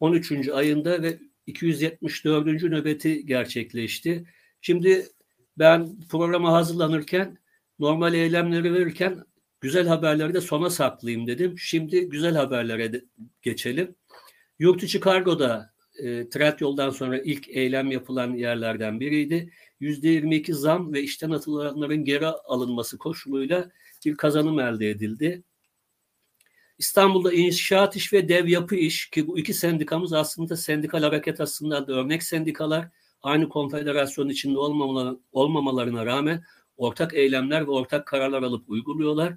13. 0.01 0.49
ayında 0.49 1.03
ve 1.03 1.19
274. 1.47 2.63
nöbeti 2.63 3.27
gerçekleşti. 3.27 4.25
Şimdi 4.61 5.07
ben 5.59 6.01
programa 6.11 6.53
hazırlanırken 6.53 7.39
normal 7.79 8.15
eylemleri 8.15 8.75
verirken 8.75 9.25
güzel 9.61 9.87
haberleri 9.87 10.35
de 10.35 10.41
sona 10.41 10.71
saklayayım 10.71 11.27
dedim. 11.27 11.59
Şimdi 11.59 12.09
güzel 12.09 12.35
haberlere 12.35 12.93
de 12.93 13.05
geçelim. 13.43 13.95
Yurt 14.59 14.83
içi 14.83 15.01
kargoda 15.01 15.75
e, 15.99 16.29
Tret 16.29 16.61
yoldan 16.61 16.91
sonra 16.91 17.19
ilk 17.19 17.49
eylem 17.49 17.91
yapılan 17.91 18.35
yerlerden 18.35 19.01
biriydi. 19.01 19.53
%22 19.81 20.53
zam 20.53 20.93
ve 20.93 21.03
işten 21.03 21.31
atılanların 21.31 22.05
geri 22.05 22.27
alınması 22.27 22.99
koşuluyla 22.99 23.71
bir 24.07 24.17
kazanım 24.17 24.61
elde 24.61 24.91
edildi. 24.91 25.43
İstanbul'da 26.79 27.33
inşaat 27.33 27.97
iş 27.97 28.13
ve 28.13 28.29
dev 28.29 28.47
yapı 28.47 28.75
iş 28.75 29.11
ki 29.11 29.27
bu 29.27 29.39
iki 29.39 29.55
sendikamız 29.55 30.13
aslında 30.13 30.57
sendikal 30.57 31.03
hareket 31.03 31.41
aslında 31.41 31.87
da 31.87 31.93
örnek 31.93 32.23
sendikalar 32.23 32.89
aynı 33.23 33.49
konfederasyon 33.49 34.29
içinde 34.29 34.59
olmamalarına 35.33 36.07
rağmen 36.07 36.45
ortak 36.77 37.15
eylemler 37.15 37.67
ve 37.67 37.71
ortak 37.71 38.07
kararlar 38.07 38.43
alıp 38.43 38.71
uyguluyorlar. 38.71 39.35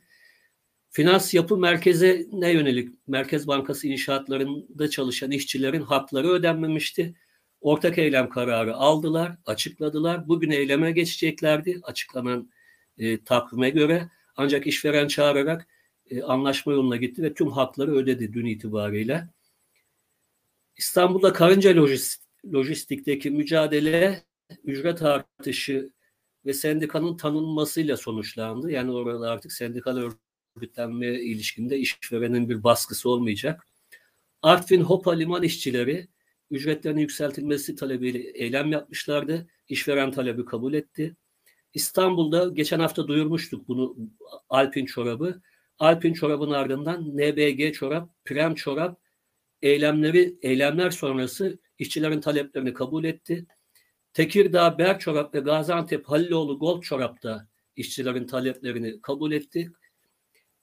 Finans 0.90 1.34
yapı 1.34 1.58
merkeze 1.58 2.26
ne 2.32 2.52
yönelik 2.52 2.90
Merkez 3.08 3.48
Bankası 3.48 3.88
inşaatlarında 3.88 4.90
çalışan 4.90 5.32
işçilerin 5.32 5.82
hakları 5.82 6.28
ödenmemişti. 6.28 7.16
Ortak 7.62 7.98
eylem 7.98 8.30
kararı 8.30 8.76
aldılar, 8.76 9.38
açıkladılar. 9.46 10.28
Bugün 10.28 10.52
eyleme 10.52 10.92
geçeceklerdi 10.92 11.80
açıklanan 11.84 12.52
e, 12.98 13.24
takvime 13.24 13.70
göre. 13.70 14.10
Ancak 14.36 14.68
işveren 14.68 15.08
çağırarak 15.08 15.68
e, 16.12 16.24
anlaşma 16.24 16.74
yoluna 16.74 16.96
gitti 16.98 17.24
ve 17.24 17.34
tüm 17.34 17.52
hakları 17.52 17.96
ödedi 17.96 18.34
dün 18.34 18.46
itibariyle. 18.46 19.30
İstanbul'da 20.78 21.34
karınca 21.34 21.86
lojistikteki 22.46 23.32
mücadele 23.32 24.24
ücret 24.64 25.02
artışı 25.02 25.92
ve 26.46 26.54
sendikanın 26.54 27.18
tanınmasıyla 27.18 27.98
sonuçlandı. 27.98 28.72
Yani 28.72 28.92
orada 28.92 29.32
artık 29.32 29.52
sendikal 29.52 30.12
örgütlenme 30.58 31.08
ilişkinde 31.08 31.78
işverenin 31.78 32.50
bir 32.50 32.64
baskısı 32.64 33.10
olmayacak. 33.10 33.68
Artvin 34.42 34.82
Hopa 34.82 35.12
liman 35.12 35.44
işçileri 35.44 36.08
ücretlerinin 36.52 37.02
yükseltilmesi 37.02 37.76
talebiyle 37.76 38.20
eylem 38.20 38.72
yapmışlardı. 38.72 39.48
İşveren 39.70 40.12
talebi 40.12 40.46
kabul 40.46 40.74
etti. 40.74 41.16
İstanbul'da 41.74 42.50
geçen 42.50 42.80
hafta 42.80 43.08
duyurmuştuk 43.08 43.68
bunu 43.68 43.96
Alpin 44.50 44.86
çorabı. 44.86 45.42
Alpin 45.82 46.14
çorabın 46.14 46.52
ardından 46.52 47.18
NBG 47.18 47.74
çorap, 47.74 48.10
Prem 48.26 48.56
çorap 48.56 49.00
eylemleri 49.62 50.38
eylemler 50.42 50.90
sonrası 50.90 51.60
işçilerin 51.80 52.22
taleplerini 52.22 52.74
kabul 52.74 53.04
etti. 53.04 53.46
Tekirdağ, 54.14 54.78
Ber 54.78 55.00
çorap 55.00 55.36
ve 55.36 55.40
Gaziantep 55.40 56.06
Haliloğlu 56.06 56.60
Gold 56.60 56.82
çorapta 56.82 57.48
işçilerin 57.76 58.28
taleplerini 58.28 59.02
kabul 59.02 59.32
etti. 59.32 59.72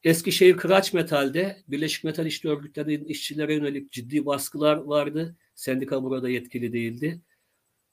Eskişehir 0.04 0.56
Kıraç 0.56 0.92
Metal'de 0.92 1.62
Birleşik 1.68 2.04
Metal 2.04 2.26
İşçi 2.26 2.48
Örgütleri'nin 2.48 3.04
işçilere 3.04 3.54
yönelik 3.54 3.92
ciddi 3.92 4.26
baskılar 4.26 4.76
vardı. 4.76 5.36
Sendika 5.54 6.02
burada 6.02 6.28
yetkili 6.30 6.72
değildi. 6.72 7.20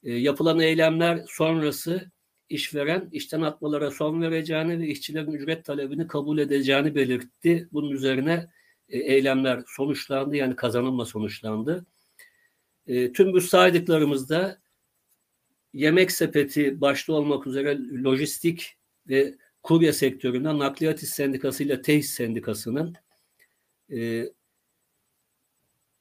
E, 0.03 0.13
yapılan 0.13 0.60
eylemler 0.60 1.25
sonrası 1.27 2.12
işveren 2.50 3.10
işten 3.12 3.42
atmalara 3.42 3.92
son 3.92 4.22
vereceğini 4.22 4.80
ve 4.80 4.88
işçilerin 4.88 5.32
ücret 5.32 5.66
talebini 5.66 6.08
kabul 6.08 6.38
edeceğini 6.38 6.96
belirtti. 6.96 7.70
Bunun 7.72 7.92
üzerine 7.92 8.50
e, 8.90 9.00
eylemler 9.00 9.64
sonuçlandı 9.68 10.36
yani 10.36 10.56
kazanılma 10.56 11.06
sonuçlandı. 11.06 11.86
E, 12.88 13.12
tüm 13.12 13.34
bu 13.34 13.42
saydıklarımızda 13.42 14.62
yemek 15.74 16.12
sepeti 16.12 16.82
başta 16.82 17.14
olmak 17.14 17.48
üzere 17.48 17.78
lojistik 18.04 18.78
ve 19.08 19.36
kurye 19.64 19.94
sektöründen 19.94 20.60
Nakliyat 20.60 21.04
İş 21.04 21.10
Sendikası 21.10 21.82
TEİS 21.82 22.10
Sendikası'nın 22.10 22.96
e, 23.92 24.30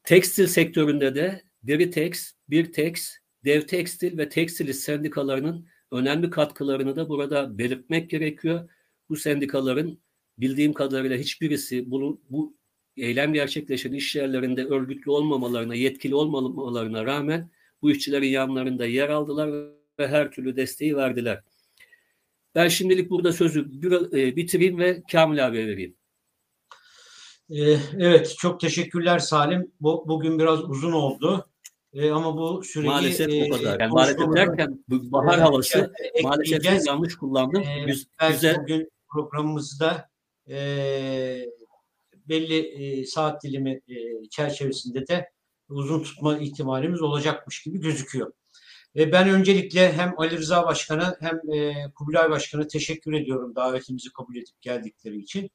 tekstil 0.05 0.47
sektöründe 0.47 1.15
de 1.15 1.43
Deritex, 1.63 2.33
Birtex, 2.51 3.19
Dev 3.45 3.61
Tekstil 3.61 4.19
ve 4.19 4.29
Tekstil 4.29 4.73
sendikalarının 4.73 5.69
önemli 5.95 6.31
katkılarını 6.31 6.97
da 6.97 7.09
burada 7.09 7.59
belirtmek 7.59 8.11
gerekiyor. 8.11 8.71
Bu 9.09 9.17
sendikaların 9.17 9.99
bildiğim 10.39 10.73
kadarıyla 10.73 11.17
hiçbirisi 11.17 11.91
bunu, 11.91 12.21
bu 12.31 12.57
eylem 12.97 13.33
gerçekleşen 13.33 13.93
iş 13.93 14.17
yerlerinde 14.17 14.65
örgütlü 14.65 15.11
olmamalarına, 15.11 15.75
yetkili 15.75 16.15
olmamalarına 16.15 17.07
rağmen 17.07 17.51
bu 17.83 17.91
işçilerin 17.91 18.29
yanlarında 18.29 18.87
yer 18.87 19.09
aldılar 19.09 19.51
ve 19.99 20.09
her 20.09 20.31
türlü 20.31 20.57
desteği 20.57 20.97
verdiler. 20.97 21.43
Ben 22.55 22.69
şimdilik 22.69 23.11
burada 23.11 23.33
sözü 23.33 23.61
e, 24.13 24.37
bitireyim 24.37 24.79
ve 24.79 25.03
Kamil 25.13 25.47
abiye 25.47 25.67
vereyim. 25.67 25.97
E, 27.51 27.61
evet, 27.99 28.35
çok 28.39 28.61
teşekkürler 28.61 29.19
Salim. 29.19 29.73
Bu, 29.81 30.05
bugün 30.09 30.39
biraz 30.39 30.65
uzun 30.65 30.93
oldu. 30.93 31.47
E, 31.95 32.11
ama 32.11 32.37
bu 32.37 32.63
süreci... 32.65 32.89
Maalesef 32.89 33.29
e, 33.29 33.45
o 33.45 33.57
kadar. 33.57 33.81
Yani 33.81 33.93
maalesef 33.93 34.35
derken 34.37 34.85
bu 34.89 35.13
bahar 35.13 35.41
havası 35.41 35.93
maalesef 36.23 36.87
yanlış 36.87 37.17
kullandım. 37.17 37.63
E, 37.63 37.85
Güz, 37.87 38.07
güzel. 38.31 38.57
Bugün 38.63 38.91
programımızda 39.09 40.09
e, 40.49 40.57
belli 42.29 42.59
e, 42.59 43.07
saat 43.07 43.43
dilimi 43.43 43.81
e, 43.89 44.29
çerçevesinde 44.31 45.07
de 45.07 45.31
uzun 45.69 46.03
tutma 46.03 46.39
ihtimalimiz 46.39 47.03
olacakmış 47.03 47.63
gibi 47.63 47.81
gözüküyor. 47.81 48.33
E, 48.97 49.13
ben 49.13 49.29
öncelikle 49.29 49.93
hem 49.93 50.15
Ali 50.17 50.39
Rıza 50.39 50.67
Başkan'a 50.67 51.17
hem 51.21 51.55
e, 51.55 51.75
Kubilay 51.95 52.31
Başkan'a 52.31 52.67
teşekkür 52.67 53.13
ediyorum 53.13 53.55
davetimizi 53.57 54.13
kabul 54.13 54.37
edip 54.37 54.61
geldikleri 54.61 55.17
için. 55.17 55.51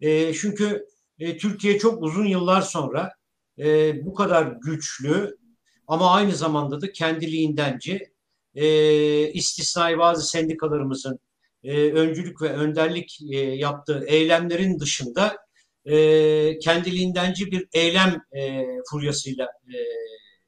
E, 0.00 0.34
çünkü 0.34 0.86
e, 1.18 1.38
Türkiye 1.38 1.78
çok 1.78 2.02
uzun 2.02 2.26
yıllar 2.26 2.62
sonra 2.62 3.12
e, 3.58 3.94
bu 4.06 4.14
kadar 4.14 4.46
güçlü 4.46 5.43
ama 5.88 6.10
aynı 6.10 6.34
zamanda 6.34 6.80
da 6.80 6.92
kendiliğindenci 6.92 8.12
e, 8.54 9.32
istisnai 9.32 9.98
bazı 9.98 10.28
sendikalarımızın 10.28 11.18
e, 11.64 11.92
öncülük 11.92 12.42
ve 12.42 12.48
önderlik 12.48 13.18
e, 13.30 13.36
yaptığı 13.36 14.04
eylemlerin 14.06 14.80
dışında 14.80 15.36
e, 15.84 16.58
kendiliğindenci 16.58 17.52
bir 17.52 17.68
eylem 17.72 18.22
e, 18.32 18.66
furyasıyla 18.90 19.44
e, 19.44 19.76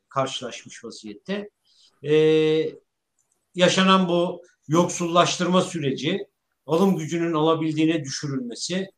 karşılaşmış 0.09 0.85
vaziyette. 0.85 1.51
E, 2.05 2.13
yaşanan 3.55 4.09
bu 4.09 4.43
yoksullaştırma 4.69 5.63
süreci, 5.63 6.27
alım 6.67 6.97
gücünün 6.97 7.33
alabildiğine 7.33 8.05
düşürülmesi, 8.05 8.91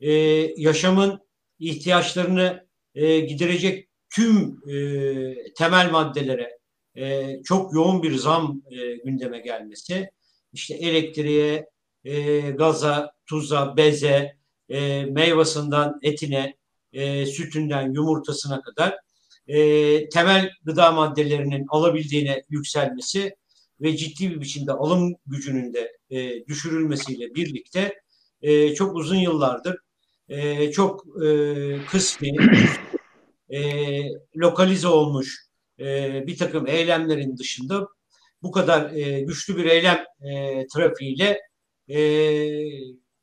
e, 0.00 0.12
yaşamın 0.56 1.20
ihtiyaçlarını 1.58 2.66
e, 2.94 3.20
giderecek 3.20 3.89
tüm 4.10 4.60
e, 4.68 5.52
temel 5.54 5.90
maddelere 5.90 6.58
e, 6.96 7.36
çok 7.44 7.74
yoğun 7.74 8.02
bir 8.02 8.14
zam 8.14 8.62
e, 8.70 8.96
gündeme 8.96 9.38
gelmesi, 9.38 10.10
işte 10.52 10.74
elektriğe, 10.74 11.66
e, 12.04 12.40
gaza, 12.40 13.12
tuza, 13.26 13.76
beze, 13.76 14.36
e, 14.68 15.04
meyvasından 15.04 15.98
etine, 16.02 16.56
e, 16.92 17.26
sütünden 17.26 17.92
yumurtasına 17.92 18.60
kadar 18.60 18.98
e, 19.46 20.08
temel 20.08 20.50
gıda 20.64 20.92
maddelerinin 20.92 21.66
alabildiğine 21.68 22.42
yükselmesi 22.48 23.36
ve 23.80 23.96
ciddi 23.96 24.30
bir 24.30 24.40
biçimde 24.40 24.72
alım 24.72 25.14
gücünün 25.26 25.74
de 25.74 25.92
e, 26.10 26.46
düşürülmesiyle 26.46 27.34
birlikte 27.34 27.94
e, 28.42 28.74
çok 28.74 28.96
uzun 28.96 29.16
yıllardır 29.16 29.76
e, 30.28 30.70
çok 30.72 31.22
e, 31.24 31.26
kısmi 31.90 32.36
e, 33.50 33.60
lokalize 34.36 34.88
olmuş 34.88 35.46
e, 35.80 35.86
bir 36.26 36.36
takım 36.36 36.66
eylemlerin 36.66 37.36
dışında 37.36 37.88
bu 38.42 38.50
kadar 38.50 38.90
e, 38.92 39.20
güçlü 39.20 39.56
bir 39.56 39.64
eylem 39.64 40.04
e, 40.20 40.66
trafiğiyle 40.66 41.40
e, 41.88 42.00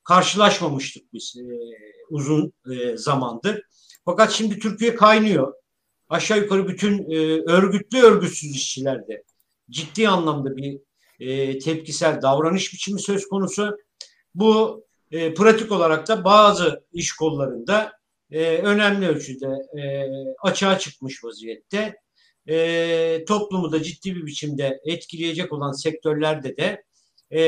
karşılaşmamıştık 0.03 1.13
biz 1.13 1.36
e, 1.38 1.46
uzun 2.10 2.53
e, 2.72 2.98
zamandır. 2.98 3.62
Fakat 4.05 4.31
şimdi 4.31 4.60
Türkiye 4.60 4.96
kaynıyor. 4.96 5.53
Aşağı 6.10 6.38
yukarı 6.38 6.67
bütün 6.67 7.12
e, 7.12 7.17
örgütlü 7.51 8.01
örgütsüz 8.01 8.55
işçilerde 8.55 9.24
ciddi 9.69 10.10
anlamda 10.10 10.57
bir 10.57 10.79
e, 11.19 11.60
tepkisel 11.60 12.22
davranış 12.22 12.74
biçimi 12.74 13.01
söz 13.01 13.27
konusu. 13.27 13.77
Bu 14.36 14.84
e, 15.12 15.34
pratik 15.34 15.72
olarak 15.72 16.07
da 16.07 16.24
bazı 16.24 16.84
iş 16.93 17.13
kollarında 17.13 17.97
e, 18.31 18.57
önemli 18.57 19.07
ölçüde 19.07 19.48
e, 19.81 20.10
açığa 20.43 20.79
çıkmış 20.79 21.24
vaziyette. 21.24 21.96
E, 22.50 23.25
toplumu 23.27 23.72
da 23.72 23.84
ciddi 23.84 24.15
bir 24.15 24.25
biçimde 24.25 24.79
etkileyecek 24.86 25.53
olan 25.53 25.72
sektörlerde 25.72 26.57
de 26.57 26.84
e, 27.31 27.39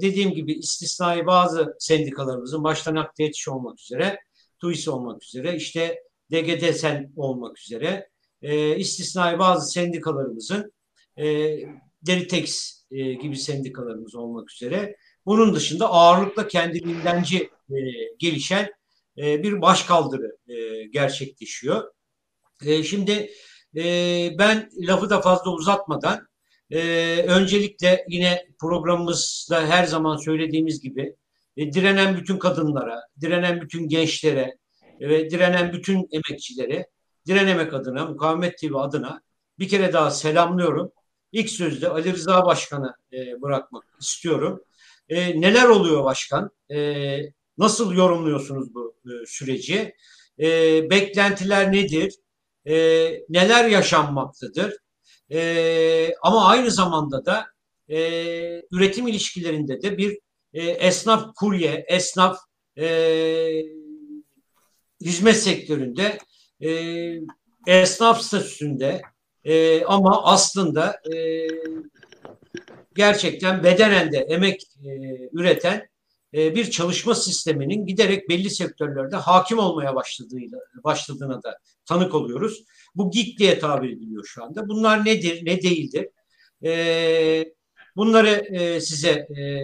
dediğim 0.00 0.30
gibi 0.30 0.52
istisnai 0.52 1.26
bazı 1.26 1.76
sendikalarımızın 1.78 2.64
başta 2.64 2.94
nakde 2.94 3.22
yetiş 3.22 3.48
olmak 3.48 3.80
üzere, 3.80 4.18
TUİS 4.58 4.88
olmak 4.88 5.24
üzere, 5.24 5.56
işte 5.56 6.02
DGDSEN 6.32 7.12
olmak 7.16 7.58
üzere 7.58 8.08
e, 8.42 8.76
istisnai 8.76 9.38
bazı 9.38 9.72
sendikalarımızın 9.72 10.72
e, 11.18 11.58
Deritex 12.02 12.78
e, 12.90 13.14
gibi 13.14 13.36
sendikalarımız 13.36 14.14
olmak 14.14 14.52
üzere 14.52 14.96
bunun 15.26 15.54
dışında 15.54 15.90
ağırlıkla 15.90 16.48
kendiliğindenci 16.48 17.50
e, 17.70 17.76
gelişen 18.18 18.70
e, 19.18 19.42
bir 19.42 19.62
başkaldırı 19.62 20.36
e, 20.48 20.84
gerçekleşiyor. 20.86 21.92
E, 22.64 22.82
şimdi 22.82 23.30
e, 23.76 23.84
ben 24.38 24.70
lafı 24.78 25.10
da 25.10 25.20
fazla 25.20 25.50
uzatmadan 25.50 26.28
öncelikle 27.26 28.04
yine 28.08 28.46
programımızda 28.60 29.66
her 29.66 29.84
zaman 29.84 30.16
söylediğimiz 30.16 30.80
gibi 30.80 31.16
direnen 31.56 32.16
bütün 32.16 32.38
kadınlara, 32.38 33.00
direnen 33.20 33.60
bütün 33.60 33.88
gençlere 33.88 34.58
ve 35.00 35.30
direnen 35.30 35.72
bütün 35.72 36.08
emekçilere, 36.12 36.86
direnemek 37.26 37.74
adına, 37.74 38.06
Mukavemet 38.06 38.58
TV 38.58 38.74
adına 38.74 39.20
bir 39.58 39.68
kere 39.68 39.92
daha 39.92 40.10
selamlıyorum. 40.10 40.92
İlk 41.32 41.50
sözde 41.50 41.88
Ali 41.88 42.12
Rıza 42.12 42.46
Başkan'a 42.46 42.96
bırakmak 43.42 43.84
istiyorum. 44.00 44.64
Neler 45.10 45.68
oluyor 45.68 46.04
başkan? 46.04 46.50
Nasıl 47.58 47.94
yorumluyorsunuz 47.94 48.74
bu 48.74 48.94
e, 49.06 49.26
süreci? 49.26 49.94
E, 50.40 50.46
beklentiler 50.90 51.72
nedir? 51.72 52.14
E, 52.66 52.74
neler 53.28 53.64
yaşanmaktadır? 53.64 54.76
E, 55.32 56.14
ama 56.22 56.46
aynı 56.46 56.70
zamanda 56.70 57.24
da 57.24 57.46
e, 57.88 57.98
üretim 58.70 59.08
ilişkilerinde 59.08 59.82
de 59.82 59.98
bir 59.98 60.18
e, 60.52 60.62
esnaf 60.62 61.34
kurye, 61.34 61.84
esnaf 61.88 62.38
e, 62.78 63.62
hizmet 65.00 65.36
sektöründe 65.36 66.18
e, 66.60 66.70
esnaf 67.66 68.22
statüsünde 68.22 69.02
e, 69.44 69.84
ama 69.84 70.24
aslında 70.24 71.00
e, 71.14 71.48
gerçekten 72.94 73.64
bedenen 73.64 74.12
de 74.12 74.18
emek 74.18 74.62
e, 74.84 74.90
üreten 75.32 75.88
bir 76.32 76.70
çalışma 76.70 77.14
sisteminin 77.14 77.86
giderek 77.86 78.28
belli 78.28 78.50
sektörlerde 78.50 79.16
hakim 79.16 79.58
olmaya 79.58 79.94
başladığıyla 79.94 80.58
başladığına 80.84 81.42
da 81.42 81.58
tanık 81.86 82.14
oluyoruz. 82.14 82.64
Bu 82.94 83.10
gig 83.10 83.38
diye 83.38 83.58
tabir 83.58 83.90
ediliyor 83.90 84.24
şu 84.24 84.44
anda. 84.44 84.68
Bunlar 84.68 85.04
nedir, 85.04 85.46
ne 85.46 85.62
değildir? 85.62 86.08
E, 86.64 87.44
bunları 87.96 88.28
e, 88.28 88.80
size 88.80 89.10
e, 89.10 89.60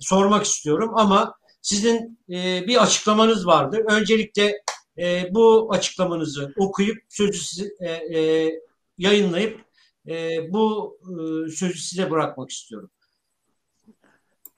sormak 0.00 0.44
istiyorum 0.44 0.90
ama 0.94 1.34
sizin 1.62 2.18
e, 2.30 2.66
bir 2.66 2.82
açıklamanız 2.82 3.46
vardır. 3.46 3.82
Öncelikle 3.90 4.62
e, 4.98 5.34
bu 5.34 5.68
açıklamanızı 5.72 6.52
okuyup 6.56 6.98
sözü 7.08 7.38
size, 7.38 7.68
e, 7.80 8.18
e, 8.18 8.50
yayınlayıp 8.98 9.60
e, 10.08 10.38
bu 10.52 10.96
e, 11.02 11.50
sözü 11.50 11.78
size 11.78 12.10
bırakmak 12.10 12.50
istiyorum. 12.50 12.90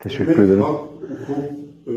Teşekkür 0.02 0.38
ederim. 0.38 0.62
Hak, 0.62 0.80
hukuk, 1.00 1.44
e, 1.86 1.92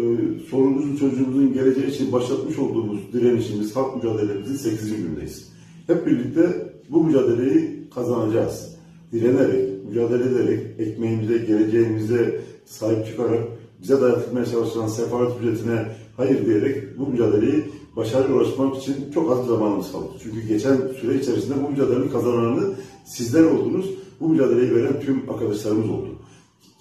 sorumuzun 0.49 0.95
çocuğumuzun 0.95 1.53
geleceği 1.53 1.87
için 1.87 2.11
başlatmış 2.11 2.59
olduğumuz 2.59 3.13
direnişimiz, 3.13 3.75
halk 3.75 3.95
mücadelemizin 3.95 4.55
8. 4.55 4.95
gündeyiz. 4.95 5.51
Hep 5.87 6.05
birlikte 6.05 6.71
bu 6.89 7.03
mücadeleyi 7.03 7.89
kazanacağız. 7.95 8.75
Direnerek, 9.11 9.85
mücadele 9.85 10.23
ederek, 10.23 10.79
ekmeğimize, 10.79 11.37
geleceğimize 11.37 12.41
sahip 12.65 13.05
çıkarak 13.05 13.41
bize 13.81 14.01
dayatılmaya 14.01 14.45
çalışılan 14.45 14.87
sefaret 14.87 15.31
ücretine 15.41 15.85
hayır 16.17 16.45
diyerek 16.45 16.99
bu 16.99 17.07
mücadeleyi 17.07 17.63
başarıya 17.95 18.35
ulaşmak 18.37 18.77
için 18.77 18.95
çok 19.13 19.31
az 19.31 19.47
zamanımız 19.47 19.91
kaldı. 19.91 20.07
Çünkü 20.23 20.47
geçen 20.47 20.77
süre 21.01 21.15
içerisinde 21.15 21.63
bu 21.63 21.69
mücadelenin 21.69 22.09
kazananı 22.09 22.73
sizler 23.05 23.43
oldunuz. 23.43 23.85
Bu 24.19 24.29
mücadeleyi 24.29 24.75
veren 24.75 24.99
tüm 24.99 25.29
arkadaşlarımız 25.29 25.89
oldu. 25.89 26.10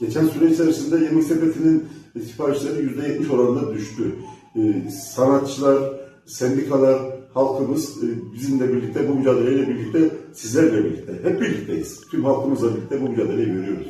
Geçen 0.01 0.27
süre 0.27 0.51
içerisinde 0.51 1.05
yemek 1.05 1.25
sepetinin 1.25 1.89
siparişleri 2.27 2.83
yüzde 2.83 3.09
yetmiş 3.09 3.31
oranında 3.31 3.75
düştü. 3.75 4.15
Ee, 4.57 4.91
sanatçılar, 4.91 5.83
sendikalar, 6.27 6.99
halkımız 7.35 8.05
e, 8.05 8.07
bizimle 8.33 8.69
birlikte 8.69 9.09
bu 9.09 9.15
mücadeleyle 9.15 9.69
birlikte 9.69 10.11
sizlerle 10.33 10.85
birlikte 10.85 11.13
hep 11.23 11.41
birlikteyiz. 11.41 12.01
Tüm 12.11 12.25
halkımızla 12.25 12.77
birlikte 12.77 13.01
bu 13.03 13.09
mücadeleyi 13.09 13.57
veriyoruz. 13.57 13.87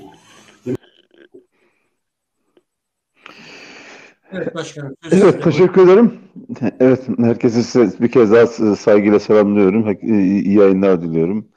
Evet 4.33 4.55
başkanım. 4.55 4.95
Evet 5.11 5.43
teşekkür 5.43 5.83
ederim. 5.83 6.13
Evet 6.81 7.01
herkese 7.19 7.91
bir 8.01 8.11
kez 8.11 8.33
daha 8.33 8.47
saygıyla 8.77 9.21
selamlıyorum. 9.21 9.97
İyi 10.03 10.53
yayınlar 10.53 11.03
diliyorum. 11.03 11.49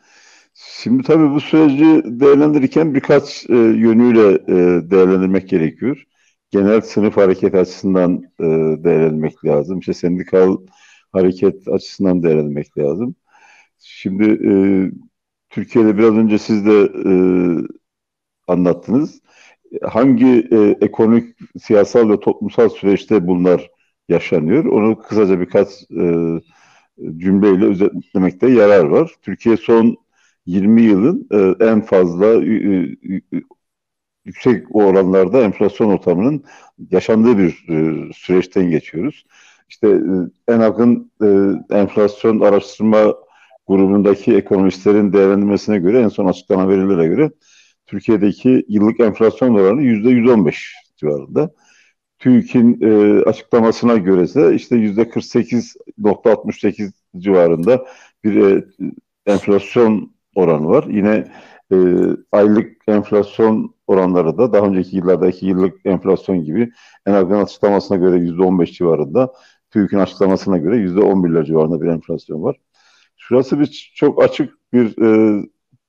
Şimdi 0.82 1.04
tabii 1.04 1.34
bu 1.36 1.42
süreci 1.42 2.02
değerlendirirken 2.06 2.96
birkaç 2.96 3.50
e, 3.50 3.54
yönüyle 3.56 4.30
e, 4.34 4.92
değerlendirmek 4.92 5.50
gerekiyor. 5.50 6.04
Genel 6.52 6.82
sınıf 6.82 7.18
hareket 7.18 7.56
açısından 7.56 8.24
e, 8.40 8.44
değerlendirmek 8.84 9.46
lazım. 9.46 9.80
İşte 9.80 9.94
sendikal 9.94 10.58
hareket 11.12 11.68
açısından 11.68 12.24
değerlendirmek 12.24 12.78
lazım. 12.78 13.16
Şimdi 13.80 14.24
e, 14.50 14.54
Türkiye'de 15.50 15.98
biraz 15.98 16.14
önce 16.18 16.38
siz 16.38 16.66
de 16.66 16.92
e, 17.06 17.14
anlattınız. 18.48 19.22
Hangi 19.84 20.48
e, 20.52 20.78
ekonomik, 20.82 21.36
siyasal 21.62 22.10
ve 22.10 22.20
toplumsal 22.20 22.70
süreçte 22.70 23.28
bunlar 23.28 23.72
yaşanıyor? 24.10 24.66
Onu 24.66 25.00
kısaca 25.00 25.40
birkaç 25.40 25.70
e, 25.92 26.06
cümleyle 27.18 27.66
özetlemekte 27.66 28.50
yarar 28.50 28.86
var. 28.86 29.12
Türkiye 29.22 29.58
son 29.58 30.03
20 30.46 30.82
yılın 30.82 31.28
e, 31.32 31.66
en 31.66 31.82
fazla 31.82 32.46
e, 32.46 32.96
yüksek 34.26 34.76
oranlarda 34.76 35.42
enflasyon 35.42 35.90
ortamının 35.90 36.44
yaşandığı 36.92 37.38
bir 37.38 37.66
e, 37.70 38.10
süreçten 38.14 38.70
geçiyoruz. 38.70 39.26
İşte 39.70 39.88
e, 39.88 40.54
en 40.54 40.60
yakın 40.62 41.12
e, 41.24 41.28
enflasyon 41.76 42.40
araştırma 42.40 43.14
grubundaki 43.68 44.36
ekonomistlerin 44.36 45.14
değerlendirmesine 45.14 45.80
göre 45.80 46.02
en 46.02 46.10
son 46.10 46.26
açıklanan 46.26 46.70
verilere 46.70 47.08
göre 47.08 47.32
Türkiye'deki 47.86 48.66
yıllık 48.70 49.00
enflasyon 49.00 49.56
oranı 49.56 49.82
yüzde 49.82 50.10
115 50.10 50.76
civarında. 50.98 51.52
TÜİK'in 52.20 52.82
e, 52.82 53.22
açıklamasına 53.24 53.98
göre 53.98 54.24
ise 54.24 54.56
işte 54.56 54.76
yüzde 54.76 55.02
48.68 55.02 56.92
civarında 57.18 57.86
bir 58.24 58.36
e, 58.36 58.66
enflasyon 59.26 60.13
oranı 60.36 60.68
var. 60.68 60.84
Yine 60.90 61.32
e, 61.72 61.78
aylık 62.32 62.72
enflasyon 62.88 63.76
oranları 63.88 64.38
da 64.38 64.54
daha 64.54 64.66
önceki 64.66 64.96
yıllardaki 64.96 65.46
yıllık 65.46 65.86
enflasyon 65.86 66.44
gibi 66.44 66.72
en 67.06 67.14
azından 67.14 67.44
açıklamasına 67.44 67.98
göre 67.98 68.18
yüzde 68.18 68.42
15 68.42 68.74
civarında 68.74 69.34
TÜİK'in 69.72 70.00
açıklamasına 70.00 70.58
göre 70.58 70.78
yüzde 70.78 71.00
11'ler 71.00 71.46
civarında 71.46 71.82
bir 71.82 71.88
enflasyon 71.88 72.44
var. 72.44 72.56
Şurası 73.18 73.60
bir 73.60 73.94
çok 73.96 74.24
açık 74.24 74.74
bir 74.74 75.02
e, 75.02 75.44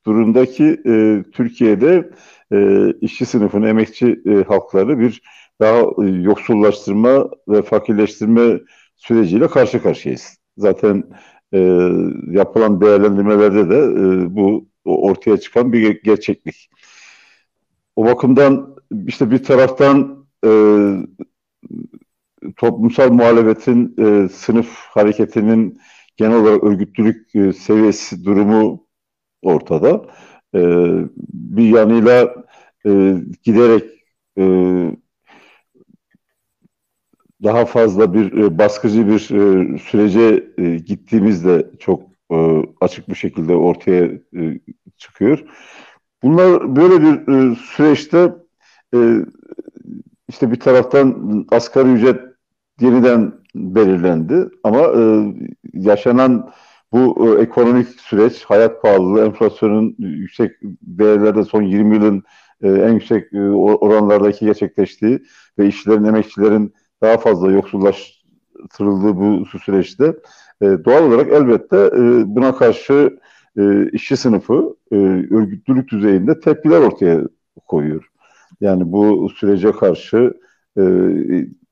durumdaki 0.07 0.80
e, 0.87 1.24
Türkiye'de 1.33 2.11
e, 2.52 2.90
işçi 3.00 3.26
sınıfını, 3.26 3.68
emekçi 3.68 4.22
e, 4.26 4.42
halkları 4.42 4.98
bir 4.98 5.22
daha 5.61 5.80
e, 5.80 6.11
yoksullaştırma 6.22 7.30
ve 7.48 7.62
fakirleştirme 7.62 8.61
süreciyle 8.96 9.48
karşı 9.48 9.83
karşıyayız. 9.83 10.38
Zaten 10.57 11.04
e, 11.52 11.59
yapılan 12.30 12.80
değerlendirmelerde 12.80 13.70
de 13.70 13.78
e, 13.78 14.35
bu 14.37 14.68
ortaya 14.85 15.37
çıkan 15.37 15.72
bir 15.72 16.02
gerçeklik. 16.02 16.70
O 17.96 18.04
bakımdan 18.04 18.76
işte 19.07 19.30
bir 19.30 19.44
taraftan 19.44 20.26
e, 20.46 20.50
toplumsal 22.57 23.11
muhalefetin 23.12 23.94
e, 23.98 24.28
sınıf 24.28 24.78
hareketinin 24.78 25.80
genel 26.16 26.37
olarak 26.37 26.64
örgütlülük 26.64 27.35
e, 27.35 27.52
seviyesi 27.52 28.24
durumu 28.24 28.87
ortada. 29.42 30.07
E, 30.54 30.61
bir 31.33 31.68
yanıyla 31.68 32.35
e, 32.87 33.14
giderek 33.42 33.85
e, 34.38 34.44
daha 37.44 37.64
fazla 37.64 38.14
bir 38.14 38.33
e, 38.33 38.59
baskıcı 38.59 39.09
bir 39.09 39.20
e, 39.30 39.78
sürece 39.78 40.44
e, 40.59 40.76
gittiğimizde 40.76 41.70
çok 41.78 42.02
e, 42.33 42.62
açık 42.80 43.09
bir 43.09 43.14
şekilde 43.14 43.54
ortaya 43.54 44.04
e, 44.37 44.61
çıkıyor. 44.96 45.44
Bunlar 46.22 46.76
böyle 46.76 47.02
bir 47.02 47.33
e, 47.33 47.54
süreçte 47.54 48.33
e, 48.94 49.16
işte 50.28 50.50
bir 50.50 50.61
taraftan 50.61 51.46
asgari 51.50 51.88
ücret 51.88 52.20
yeniden 52.80 53.33
belirlendi 53.54 54.48
ama 54.64 54.80
e, 54.80 55.35
yaşanan 55.74 56.50
bu 56.92 57.28
e, 57.28 57.42
ekonomik 57.42 57.88
süreç, 57.88 58.44
hayat 58.44 58.83
pahalılığı, 58.83 59.26
enflasyonun 59.26 59.96
yüksek 59.98 60.52
değerlerde 60.83 61.44
son 61.44 61.62
20 61.62 61.96
yılın 61.96 62.22
e, 62.62 62.68
en 62.68 62.92
yüksek 62.92 63.33
e, 63.33 63.40
oranlardaki 63.50 64.44
gerçekleştiği 64.44 65.22
ve 65.59 65.66
işçilerin, 65.66 66.04
emekçilerin 66.04 66.74
daha 67.05 67.19
fazla 67.19 67.51
yoksullaştırıldığı 67.53 69.17
bu 69.17 69.47
süreçte 69.59 70.17
e, 70.62 70.67
doğal 70.85 71.03
olarak 71.03 71.33
elbette 71.33 71.77
e, 71.77 72.01
buna 72.27 72.57
karşı 72.57 73.19
e, 73.59 73.90
işçi 73.90 74.17
sınıfı 74.17 74.77
e, 74.93 74.97
örgütlülük 75.35 75.90
düzeyinde 75.90 76.40
tepkiler 76.40 76.81
ortaya 76.81 77.21
koyuyor. 77.67 78.11
Yani 78.61 78.93
bu 78.93 79.29
sürece 79.29 79.73
karşı 79.73 80.35
e, 80.79 80.85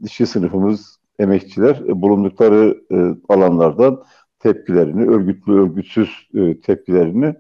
işçi 0.01 0.27
sınıfımız, 0.27 0.99
emekçiler 1.19 1.83
e, 1.89 2.03
bulundukları 2.03 2.83
e, 2.93 2.97
alanlardan 3.29 4.03
tepkilerini, 4.39 5.11
örgütlü 5.11 5.53
örgütsüz 5.53 6.29
e, 6.35 6.61
tepkilerini 6.61 7.35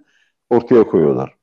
ortaya 0.51 0.85
koyuyorlar. 0.85 1.35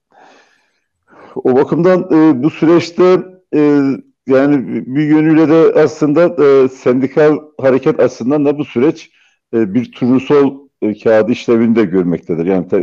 O 1.35 1.55
bakımdan 1.55 2.07
e, 2.11 2.43
bu 2.43 2.49
süreçte 2.49 3.23
e, 3.55 3.81
yani 4.29 4.85
bir 4.85 5.03
yönüyle 5.03 5.49
de 5.49 5.81
aslında 5.81 6.45
e, 6.45 6.69
sendikal 6.69 7.37
hareket 7.61 7.99
açısından 7.99 8.45
da 8.45 8.57
bu 8.57 8.65
süreç 8.65 9.11
e, 9.53 9.73
bir 9.73 9.91
turnusol 9.91 10.67
e, 10.81 10.97
kağıdı 10.99 11.31
işlevinde 11.31 11.85
görmektedir. 11.85 12.45
Yani 12.45 12.67
te, 12.67 12.77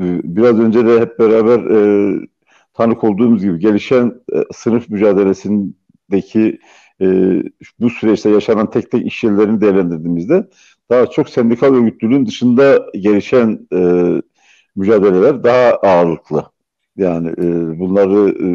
e, 0.00 0.04
biraz 0.24 0.60
önce 0.60 0.86
de 0.86 1.00
hep 1.00 1.18
beraber 1.18 1.58
e, 1.58 2.14
tanık 2.74 3.04
olduğumuz 3.04 3.42
gibi 3.42 3.58
gelişen 3.58 4.12
e, 4.34 4.36
sınıf 4.52 4.88
mücadelesindeki 4.90 6.58
e, 7.00 7.06
bu 7.80 7.90
süreçte 7.90 8.30
yaşanan 8.30 8.70
tek 8.70 8.90
tek 8.90 9.06
iş 9.06 9.22
değerlendirdiğimizde 9.22 10.48
daha 10.90 11.06
çok 11.06 11.28
sendikal 11.28 11.74
örgütlülüğün 11.74 12.26
dışında 12.26 12.86
gelişen 12.94 13.68
e, 13.74 13.80
mücadeleler 14.76 15.44
daha 15.44 15.74
ağırlıklı. 15.74 16.44
Yani 16.96 17.28
e, 17.28 17.78
bunları 17.78 18.30
e, 18.30 18.48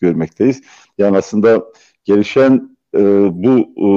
görmekteyiz. 0.00 0.62
Yani 0.98 1.16
aslında 1.16 1.64
gelişen 2.04 2.76
e, 2.94 3.00
bu 3.32 3.58
e, 3.86 3.88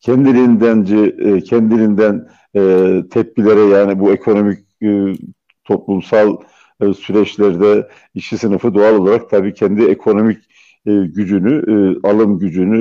kendiliğindenci 0.00 0.96
e, 1.18 1.40
kendiliğinden 1.40 2.28
e, 2.56 3.02
tepkilere 3.10 3.60
yani 3.60 4.00
bu 4.00 4.12
ekonomik 4.12 4.58
e, 4.82 5.14
toplumsal 5.64 6.36
e, 6.80 6.94
süreçlerde 6.94 7.88
işçi 8.14 8.38
sınıfı 8.38 8.74
doğal 8.74 8.94
olarak 8.94 9.30
tabii 9.30 9.54
kendi 9.54 9.84
ekonomik 9.84 10.38
e, 10.86 10.92
gücünü, 10.92 11.54
e, 11.68 12.08
alım 12.08 12.38
gücünü, 12.38 12.78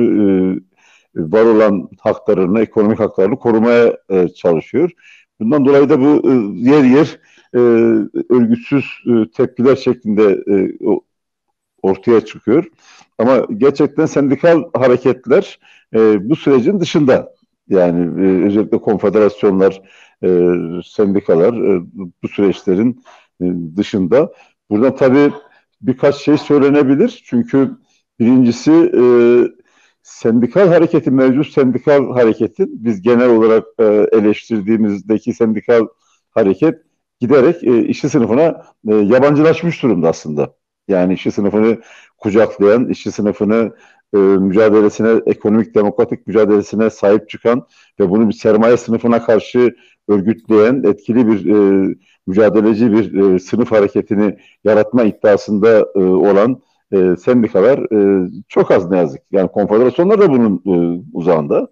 e, 1.17 1.21
var 1.31 1.45
olan 1.45 1.89
haklarını, 1.99 2.61
ekonomik 2.61 2.99
haklarını 2.99 3.39
korumaya 3.39 3.97
e, 4.09 4.27
çalışıyor. 4.27 4.91
Bundan 5.39 5.65
dolayı 5.65 5.89
da 5.89 6.01
bu 6.01 6.31
e, 6.31 6.33
yer 6.69 6.83
yer 6.83 7.19
e, 7.55 7.59
örgütsüz 8.29 8.85
e, 9.07 9.31
tepkiler 9.31 9.75
şeklinde 9.75 10.43
e, 10.47 10.71
ortaya 11.83 12.25
çıkıyor. 12.25 12.65
Ama 13.17 13.47
gerçekten 13.57 14.05
sendikal 14.05 14.63
hareketler 14.73 15.59
e, 15.95 16.29
bu 16.29 16.35
sürecin 16.35 16.79
dışında. 16.79 17.33
Yani 17.69 18.25
e, 18.25 18.45
özellikle 18.45 18.77
konfederasyonlar, 18.77 19.81
e, 20.23 20.27
sendikalar 20.85 21.53
e, 21.53 21.81
bu 22.23 22.27
süreçlerin 22.27 23.03
e, 23.41 23.45
dışında. 23.77 24.31
Burada 24.69 24.95
tabii 24.95 25.33
birkaç 25.81 26.15
şey 26.15 26.37
söylenebilir. 26.37 27.23
Çünkü 27.25 27.71
birincisi 28.19 28.71
e, 28.71 29.03
sendikal 30.03 30.67
hareketin, 30.67 31.13
mevcut 31.13 31.53
sendikal 31.53 32.13
hareketin 32.13 32.85
biz 32.85 33.01
genel 33.01 33.29
olarak 33.29 33.65
e, 33.79 33.83
eleştirdiğimizdeki 34.11 35.33
sendikal 35.33 35.87
hareket 36.31 36.75
giderek 37.19 37.63
e, 37.63 37.85
işçi 37.85 38.09
sınıfına 38.09 38.63
e, 38.87 38.95
yabancılaşmış 38.95 39.83
durumda 39.83 40.09
aslında. 40.09 40.60
Yani 40.91 41.13
işçi 41.13 41.31
sınıfını 41.31 41.77
kucaklayan, 42.17 42.89
işçi 42.89 43.11
sınıfını 43.11 43.71
e, 44.13 44.17
mücadelesine, 44.17 45.21
ekonomik 45.25 45.75
demokratik 45.75 46.27
mücadelesine 46.27 46.89
sahip 46.89 47.29
çıkan 47.29 47.67
ve 47.99 48.09
bunu 48.09 48.29
bir 48.29 48.33
sermaye 48.33 48.77
sınıfına 48.77 49.25
karşı 49.25 49.75
örgütleyen 50.07 50.83
etkili 50.83 51.27
bir 51.27 51.45
e, 51.45 51.95
mücadeleci 52.27 52.91
bir 52.91 53.13
e, 53.13 53.39
sınıf 53.39 53.71
hareketini 53.71 54.37
yaratma 54.63 55.03
iddiasında 55.03 55.87
e, 55.95 55.99
olan 55.99 56.61
e, 56.93 57.15
sendikalar 57.15 57.79
e, 57.79 58.29
çok 58.47 58.71
az 58.71 58.91
ne 58.91 58.97
yazık. 58.97 59.21
Yani 59.31 59.47
konfederasyonlar 59.47 60.21
da 60.21 60.29
bunun 60.29 60.61
e, 60.65 61.03
uzağında. 61.13 61.67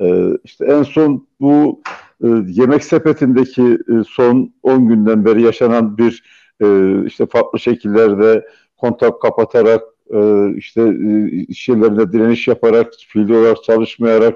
E, 0.00 0.28
işte 0.44 0.64
en 0.64 0.82
son 0.82 1.26
bu 1.40 1.82
e, 2.24 2.28
yemek 2.46 2.84
sepetindeki 2.84 3.62
e, 3.62 4.04
son 4.08 4.52
10 4.62 4.88
günden 4.88 5.24
beri 5.24 5.42
yaşanan 5.42 5.98
bir 5.98 6.22
e, 6.62 6.96
işte 7.06 7.26
farklı 7.26 7.58
şekillerde 7.58 8.46
kontak 8.76 9.22
kapatarak 9.22 9.82
e, 10.14 10.50
işte 10.56 10.82
e, 10.82 11.28
iş 11.30 11.68
direniş 11.68 12.48
yaparak, 12.48 12.92
fiili 13.08 13.36
olarak 13.36 13.64
çalışmayarak 13.64 14.34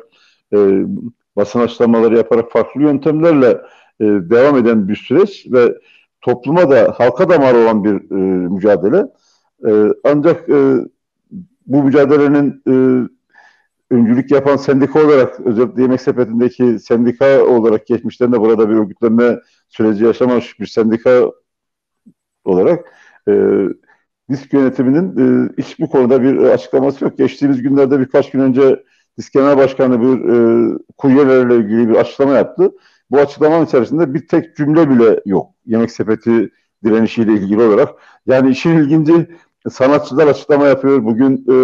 e, 0.53 0.83
basın 1.37 1.61
açıklamaları 1.61 2.17
yaparak 2.17 2.53
farklı 2.53 2.83
yöntemlerle 2.83 3.61
e, 4.01 4.05
devam 4.05 4.57
eden 4.57 4.89
bir 4.89 4.97
süreç 4.97 5.47
ve 5.53 5.75
topluma 6.21 6.71
da 6.71 6.95
halka 6.97 7.29
da 7.29 7.39
mal 7.39 7.55
olan 7.55 7.85
bir 7.85 8.11
e, 8.11 8.49
mücadele. 8.49 9.07
E, 9.67 9.95
ancak 10.05 10.49
e, 10.49 10.77
bu 11.67 11.83
mücadelenin 11.83 12.63
e, 12.69 12.75
öncülük 13.91 14.31
yapan 14.31 14.57
sendika 14.57 15.07
olarak 15.07 15.41
özellikle 15.41 15.83
yemek 15.83 16.01
sepetindeki 16.01 16.79
sendika 16.79 17.45
olarak 17.45 17.87
geçmişten 17.87 18.33
burada 18.33 18.71
bir 18.71 18.75
örgütlenme 18.75 19.39
süreci 19.69 20.05
yaşamamış 20.05 20.61
bir 20.61 20.67
sendika 20.67 21.31
olarak 22.45 22.93
e, 23.29 23.33
disk 24.31 24.53
yönetiminin 24.53 25.17
e, 25.47 25.49
hiç 25.59 25.81
bu 25.81 25.89
konuda 25.91 26.23
bir 26.23 26.37
açıklaması 26.37 27.05
yok. 27.05 27.19
Geçtiğimiz 27.19 27.63
günlerde 27.63 28.01
birkaç 28.01 28.31
gün 28.31 28.41
önce 28.41 28.83
disk 29.19 29.33
genel 29.33 29.57
başkanı 29.57 30.01
bir 30.01 30.29
e, 30.29 30.79
kuryelerle 30.99 31.57
ilgili 31.57 31.89
bir 31.89 31.95
açıklama 31.95 32.33
yaptı. 32.33 32.73
bu 33.11 33.19
açıklamanın 33.19 33.67
içerisinde 33.67 34.15
bir 34.15 34.29
tek 34.29 34.57
cümle 34.57 34.91
bile 34.91 35.21
yok. 35.27 35.51
Yemek 35.67 35.91
sepeti 35.91 36.51
direnişiyle 36.85 37.33
ilgili 37.33 37.63
olarak. 37.63 37.89
Yani 38.27 38.51
işin 38.51 38.71
ilginci 38.79 39.29
sanatçılar 39.71 40.27
açıklama 40.27 40.67
yapıyor. 40.67 41.05
Bugün 41.05 41.37
e, 41.49 41.55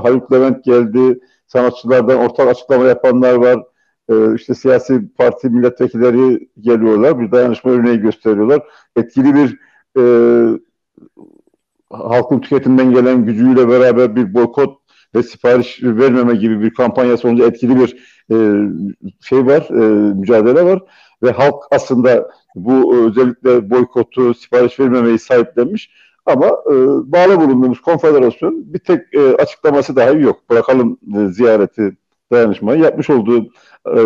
Haluk 0.00 0.32
Levent 0.32 0.64
geldi. 0.64 1.20
Sanatçılardan 1.46 2.18
ortak 2.18 2.48
açıklama 2.48 2.84
yapanlar 2.84 3.34
var. 3.34 3.62
E, 4.08 4.34
işte 4.34 4.54
siyasi 4.54 5.14
parti 5.18 5.50
milletvekilleri 5.50 6.48
geliyorlar. 6.60 7.20
Bir 7.20 7.32
dayanışma 7.32 7.70
örneği 7.70 7.98
gösteriyorlar. 8.00 8.62
Etkili 8.96 9.34
bir 9.34 9.58
e, 9.98 10.02
halkın 11.90 12.40
tüketimden 12.40 12.90
gelen 12.90 13.24
gücüyle 13.24 13.68
beraber 13.68 14.16
bir 14.16 14.34
boykot 14.34 14.78
ve 15.14 15.22
sipariş 15.22 15.82
vermeme 15.82 16.34
gibi 16.34 16.60
bir 16.60 16.74
kampanya 16.74 17.16
sonucu 17.16 17.44
etkili 17.44 17.76
bir 17.76 17.96
e, 18.30 18.36
şey 19.20 19.46
var, 19.46 19.68
e, 19.70 20.14
mücadele 20.14 20.64
var 20.64 20.82
ve 21.22 21.30
halk 21.30 21.54
aslında 21.70 22.30
bu 22.54 22.96
özellikle 22.96 23.70
boykotu, 23.70 24.34
sipariş 24.34 24.80
vermemeyi 24.80 25.18
sahiplenmiş 25.18 25.90
ama 26.26 26.46
e, 26.46 26.74
bağlı 27.12 27.40
bulunduğumuz 27.40 27.80
konfederasyon 27.80 28.74
bir 28.74 28.78
tek 28.78 29.14
e, 29.14 29.36
açıklaması 29.36 29.96
dahi 29.96 30.22
yok. 30.22 30.50
Bırakalım 30.50 30.98
e, 31.16 31.28
ziyareti, 31.28 31.96
dayanışmayı 32.32 32.80
yapmış 32.80 33.10
olduğu 33.10 33.46
e, 33.86 34.00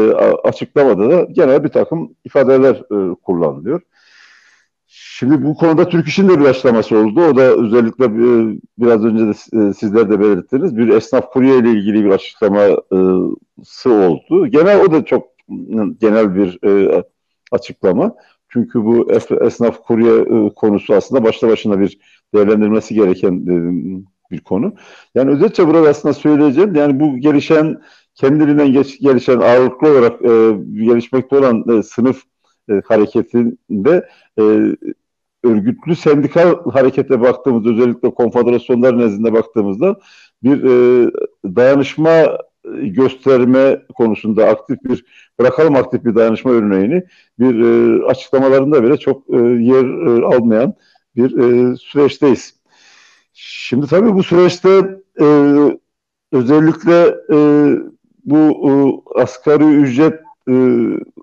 açıklamada 0.45 1.11
da 1.11 1.23
genel 1.23 1.65
bir 1.65 1.69
takım 1.69 2.15
ifadeler 2.25 2.75
e, 2.75 3.15
kullanılıyor. 3.15 3.81
Şimdi 5.15 5.45
bu 5.45 5.55
konuda 5.55 5.89
Türk 5.89 6.09
İş'in 6.09 6.29
de 6.29 6.41
bir 6.41 6.45
açıklaması 6.45 6.99
oldu. 6.99 7.21
O 7.21 7.37
da 7.37 7.43
özellikle 7.43 8.05
e, 8.05 8.59
biraz 8.79 9.05
önce 9.05 9.27
de 9.27 9.69
e, 9.69 9.73
sizler 9.73 10.11
de 10.11 10.21
belirttiniz. 10.21 10.77
Bir 10.77 10.89
esnaf 10.89 11.33
kurye 11.33 11.59
ile 11.59 11.71
ilgili 11.71 12.05
bir 12.05 12.11
açıklaması 12.11 13.91
oldu. 13.91 14.47
Genel 14.47 14.81
o 14.81 14.93
da 14.93 15.05
çok 15.05 15.29
genel 16.01 16.35
bir 16.35 16.59
e, 16.67 17.03
açıklama. 17.53 18.15
Çünkü 18.49 18.85
bu 18.85 19.13
esnaf 19.41 19.83
kurye 19.83 20.25
konusu 20.57 20.95
aslında 20.95 21.25
başta 21.25 21.49
başına 21.49 21.81
bir 21.81 21.99
değerlendirmesi 22.35 22.95
gereken 22.95 23.47
bir 24.31 24.41
konu. 24.41 24.75
Yani 25.15 25.31
özellikle 25.31 25.67
burada 25.67 25.89
aslında 25.89 26.15
söyleyeceğim 26.15 26.75
yani 26.75 27.01
bu 27.01 27.19
gelişen 27.19 27.83
kendiliğinden 28.15 28.73
geç, 28.73 29.01
gelişen 29.01 29.41
ağırlıklı 29.41 29.89
olarak 29.89 30.23
e, 30.23 30.53
gelişmekte 30.85 31.39
olan 31.39 31.79
e, 31.79 31.83
sınıf 31.83 32.23
e, 32.71 32.83
hareketinde 32.89 34.09
e, 34.39 34.43
örgütlü 35.45 35.97
sendikal 35.97 36.71
harekete 36.71 37.21
baktığımızda 37.21 37.71
özellikle 37.71 38.11
konfederasyonlar 38.15 38.99
nezdinde 38.99 39.33
baktığımızda 39.33 39.97
bir 40.43 40.65
e, 40.65 41.11
dayanışma 41.45 42.39
gösterme 42.83 43.83
konusunda 43.95 44.47
aktif 44.47 44.85
bir 44.85 45.05
bırakalım 45.41 45.77
aktif 45.77 46.05
bir 46.05 46.15
dayanışma 46.15 46.51
örneğini 46.51 47.05
bir 47.39 47.61
e, 47.61 48.05
açıklamalarında 48.05 48.83
bile 48.83 48.97
çok 48.97 49.31
e, 49.31 49.37
yer 49.37 50.07
e, 50.07 50.25
almayan 50.25 50.75
bir 51.17 51.39
e, 51.39 51.77
süreçteyiz. 51.77 52.55
Şimdi 53.33 53.87
tabii 53.87 54.15
bu 54.15 54.23
süreçte 54.23 55.01
e, 55.21 55.27
özellikle 56.33 57.15
e, 57.33 57.37
bu 58.25 58.69
e, 58.69 58.71
asgari 59.21 59.65
ücret 59.65 60.21
e, 60.49 60.55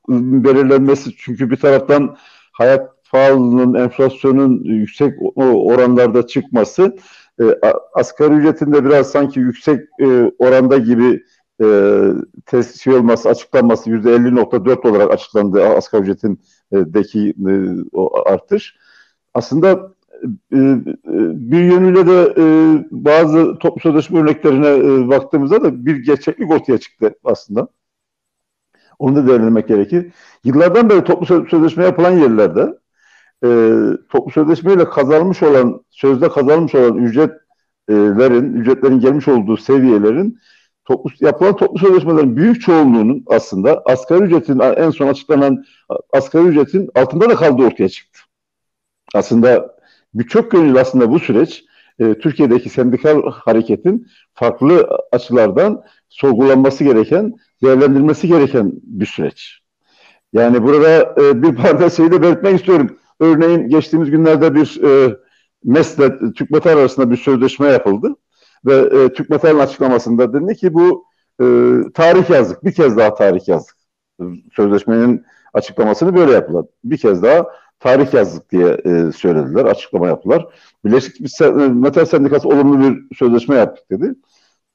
belirlenmesi 0.09 1.11
çünkü 1.17 1.51
bir 1.51 1.55
taraftan 1.55 2.17
hayat 2.51 2.98
pahalılığının, 3.11 3.73
enflasyonun 3.73 4.63
yüksek 4.63 5.13
oranlarda 5.35 6.27
çıkması 6.27 6.95
e, 7.41 7.43
asgari 7.93 8.33
ücretin 8.33 8.73
de 8.73 8.85
biraz 8.85 9.11
sanki 9.11 9.39
yüksek 9.39 9.81
e, 10.01 10.31
oranda 10.39 10.77
gibi 10.77 11.23
e, 11.61 11.65
test 12.45 12.81
şey 12.81 12.93
olması, 12.93 13.29
açıklanması 13.29 13.89
yüzde 13.89 14.09
50.4 14.09 14.89
olarak 14.89 15.11
açıklandı 15.11 15.65
asgari 15.65 16.01
ücretindeki 16.03 17.33
e, 17.49 17.53
o 17.93 18.29
artış. 18.29 18.75
Aslında 19.33 19.93
e, 20.23 20.57
e, 20.57 20.79
bir 21.51 21.63
yönüyle 21.63 22.07
de 22.07 22.33
e, 22.37 22.43
bazı 22.91 23.59
toplu 23.59 23.81
sözleşme 23.81 24.19
örneklerine 24.19 24.67
e, 24.67 25.09
baktığımızda 25.09 25.63
da 25.63 25.85
bir 25.85 25.97
gerçeklik 25.97 26.51
ortaya 26.51 26.77
çıktı 26.77 27.15
aslında. 27.23 27.67
Onu 28.99 29.15
da 29.15 29.27
değerlendirmek 29.27 29.67
gerekir. 29.67 30.11
Yıllardan 30.43 30.89
beri 30.89 31.03
toplu 31.03 31.45
sözleşme 31.49 31.83
yapılan 31.83 32.11
yerlerde 32.11 32.78
e, 33.45 33.49
toplu 34.09 34.31
sözleşmeyle 34.31 34.89
kazanmış 34.89 35.43
olan, 35.43 35.81
sözde 35.89 36.29
kazanmış 36.29 36.75
olan 36.75 36.97
ücretlerin, 36.97 38.53
ücretlerin 38.53 38.99
gelmiş 38.99 39.27
olduğu 39.27 39.57
seviyelerin 39.57 40.39
toplu, 40.85 41.11
yapılan 41.19 41.55
toplu 41.55 41.79
sözleşmelerin 41.79 42.37
büyük 42.37 42.61
çoğunluğunun 42.61 43.23
aslında 43.27 43.81
asgari 43.85 44.23
ücretin 44.23 44.59
en 44.59 44.89
son 44.89 45.07
açıklanan 45.07 45.65
asgari 46.13 46.47
ücretin 46.47 46.89
altında 46.95 47.29
da 47.29 47.35
kaldığı 47.35 47.63
ortaya 47.63 47.89
çıktı. 47.89 48.19
Aslında 49.13 49.75
birçok 50.13 50.53
yönüyle 50.53 50.79
aslında 50.79 51.11
bu 51.11 51.19
süreç 51.19 51.65
e, 51.99 52.13
Türkiye'deki 52.13 52.69
sendikal 52.69 53.21
hareketin 53.31 54.07
farklı 54.33 54.89
açılardan 55.11 55.83
sorgulanması 56.09 56.83
gereken, 56.83 57.33
değerlendirilmesi 57.63 58.27
gereken 58.27 58.71
bir 58.83 59.05
süreç. 59.05 59.59
Yani 60.33 60.63
burada 60.63 61.15
e, 61.21 61.43
bir 61.43 61.55
parça 61.55 61.89
şeyi 61.89 62.11
de 62.11 62.21
belirtmek 62.21 62.55
istiyorum. 62.55 62.97
Örneğin 63.19 63.69
geçtiğimiz 63.69 64.11
günlerde 64.11 64.55
bir 64.55 64.81
e, 64.83 65.15
MES'le 65.63 66.33
Türk 66.35 66.51
Metal 66.51 66.77
arasında 66.77 67.11
bir 67.11 67.17
sözleşme 67.17 67.67
yapıldı. 67.67 68.15
Ve 68.65 68.75
e, 68.75 69.13
Türk 69.13 69.29
Metal'in 69.29 69.59
açıklamasında 69.59 70.33
dedi 70.33 70.55
ki 70.55 70.73
bu 70.73 71.05
e, 71.41 71.45
tarih 71.93 72.29
yazdık. 72.29 72.63
Bir 72.63 72.71
kez 72.71 72.97
daha 72.97 73.15
tarih 73.15 73.47
yazdık. 73.47 73.75
Sözleşmenin 74.55 75.25
açıklamasını 75.53 76.15
böyle 76.15 76.31
yaptılar. 76.31 76.65
Bir 76.83 76.97
kez 76.97 77.23
daha 77.23 77.45
tarih 77.79 78.13
yazdık 78.13 78.51
diye 78.51 78.77
e, 78.85 79.11
söylediler. 79.11 79.65
Açıklama 79.65 80.07
yaptılar. 80.07 80.47
Birleşik 80.85 81.41
Metal 81.73 82.05
Sendikası 82.05 82.47
olumlu 82.47 82.79
bir 82.79 83.15
sözleşme 83.15 83.55
yaptık 83.55 83.91
dedi. 83.91 84.15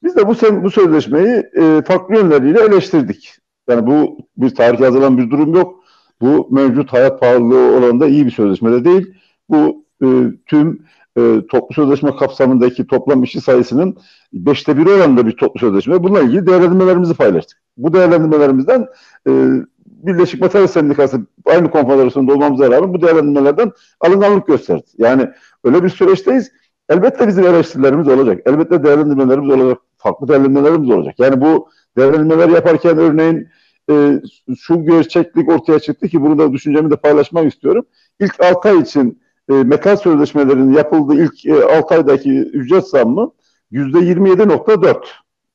Biz 0.02 0.16
de 0.16 0.28
bu 0.28 0.34
bu 0.64 0.70
sözleşmeyi 0.70 1.42
e, 1.56 1.82
farklı 1.86 2.14
yönleriyle 2.14 2.60
eleştirdik. 2.60 3.38
Yani 3.68 3.86
bu 3.86 4.18
bir 4.36 4.54
tarih 4.54 4.80
yazılan 4.80 5.18
bir 5.18 5.30
durum 5.30 5.54
yok. 5.54 5.83
Bu 6.24 6.48
mevcut 6.50 6.92
hayat 6.92 7.20
pahalılığı 7.20 7.76
olanında 7.76 8.06
iyi 8.06 8.26
bir 8.26 8.30
sözleşme 8.30 8.72
de 8.72 8.84
değil. 8.84 9.14
Bu 9.48 9.84
e, 10.02 10.08
tüm 10.46 10.82
e, 11.18 11.40
toplu 11.50 11.74
sözleşme 11.74 12.16
kapsamındaki 12.16 12.86
toplam 12.86 13.22
işçi 13.22 13.40
sayısının 13.40 13.96
beşte 14.32 14.76
biri 14.76 14.88
oranında 14.88 15.26
bir 15.26 15.36
toplu 15.36 15.60
sözleşme. 15.60 16.02
Bununla 16.02 16.20
ilgili 16.20 16.46
değerlendirmelerimizi 16.46 17.14
paylaştık. 17.14 17.58
Bu 17.76 17.92
değerlendirmelerimizden 17.92 18.86
e, 19.28 19.50
Birleşik 19.86 20.40
Metal 20.40 20.66
Sendikası 20.66 21.20
aynı 21.46 21.70
konfederasyonda 21.70 22.32
olmamıza 22.32 22.70
rağmen 22.70 22.94
bu 22.94 23.02
değerlendirmelerden 23.02 23.72
alınganlık 24.00 24.46
gösterdi. 24.46 24.86
Yani 24.98 25.30
öyle 25.64 25.84
bir 25.84 25.88
süreçteyiz. 25.88 26.52
Elbette 26.88 27.28
bizim 27.28 27.46
eleştirilerimiz 27.46 28.08
olacak. 28.08 28.40
Elbette 28.46 28.84
değerlendirmelerimiz 28.84 29.50
olacak. 29.50 29.78
Farklı 29.96 30.28
değerlendirmelerimiz 30.28 30.90
olacak. 30.90 31.14
Yani 31.18 31.40
bu 31.40 31.68
değerlendirmeler 31.96 32.48
yaparken 32.48 32.98
örneğin 32.98 33.48
e, 33.90 34.20
şu 34.58 34.84
gerçeklik 34.84 35.48
ortaya 35.48 35.80
çıktı 35.80 36.08
ki 36.08 36.22
bunu 36.22 36.38
da 36.38 36.52
düşüncemi 36.52 36.90
de 36.90 36.96
paylaşmak 36.96 37.52
istiyorum. 37.52 37.84
İlk 38.20 38.40
6 38.40 38.68
ay 38.68 38.80
için 38.80 39.22
e, 39.50 39.52
metal 39.52 39.96
sözleşmelerinin 39.96 40.72
yapıldığı 40.72 41.22
ilk 41.24 41.46
e, 41.46 41.64
6 41.64 41.94
aydaki 41.94 42.30
ücret 42.30 42.88
zammı 42.88 43.32
yüzde 43.70 43.98
27.4 43.98 44.96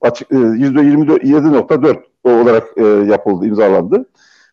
açık 0.02 0.32
yüzde 0.32 0.80
27.4 0.80 1.98
olarak 2.24 2.78
e, 2.78 2.84
yapıldı, 2.84 3.46
imzalandı. 3.46 4.06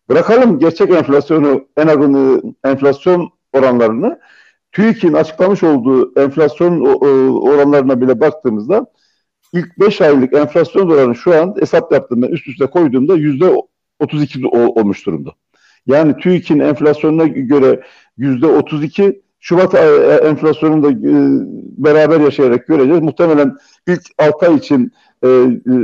Bırakalım 0.09 0.59
gerçek 0.59 0.91
enflasyonu, 0.91 1.65
en 1.77 1.87
azını 1.87 2.43
enflasyon 2.65 3.31
oranlarını 3.53 4.19
TÜİK'in 4.73 5.13
açıklamış 5.13 5.63
olduğu 5.63 6.21
enflasyon 6.21 6.81
oranlarına 7.41 8.01
bile 8.01 8.21
baktığımızda 8.21 8.87
ilk 9.53 9.81
5 9.81 10.01
aylık 10.01 10.35
enflasyon 10.35 10.91
oranı 10.91 11.15
şu 11.15 11.43
an 11.43 11.55
hesap 11.61 11.93
yaptım 11.93 12.23
ben 12.23 12.29
üst 12.29 12.49
üste 12.49 12.67
koyduğumda 12.67 13.17
yüzde 13.17 13.55
32 14.01 14.47
olmuş 14.47 15.07
durumda. 15.07 15.31
Yani 15.87 16.17
TÜİK'in 16.17 16.59
enflasyonuna 16.59 17.27
göre 17.27 17.81
yüzde 18.17 18.47
32 18.47 19.23
Şubat 19.41 19.75
e, 19.75 19.79
enflasyonunu 20.29 20.83
da 20.83 20.91
e, 20.91 21.15
beraber 21.85 22.21
yaşayarak 22.21 22.67
göreceğiz. 22.67 23.03
Muhtemelen 23.03 23.57
ilk 23.89 24.03
6 24.19 24.47
ay 24.47 24.57
için 24.57 24.93
e, 25.25 25.29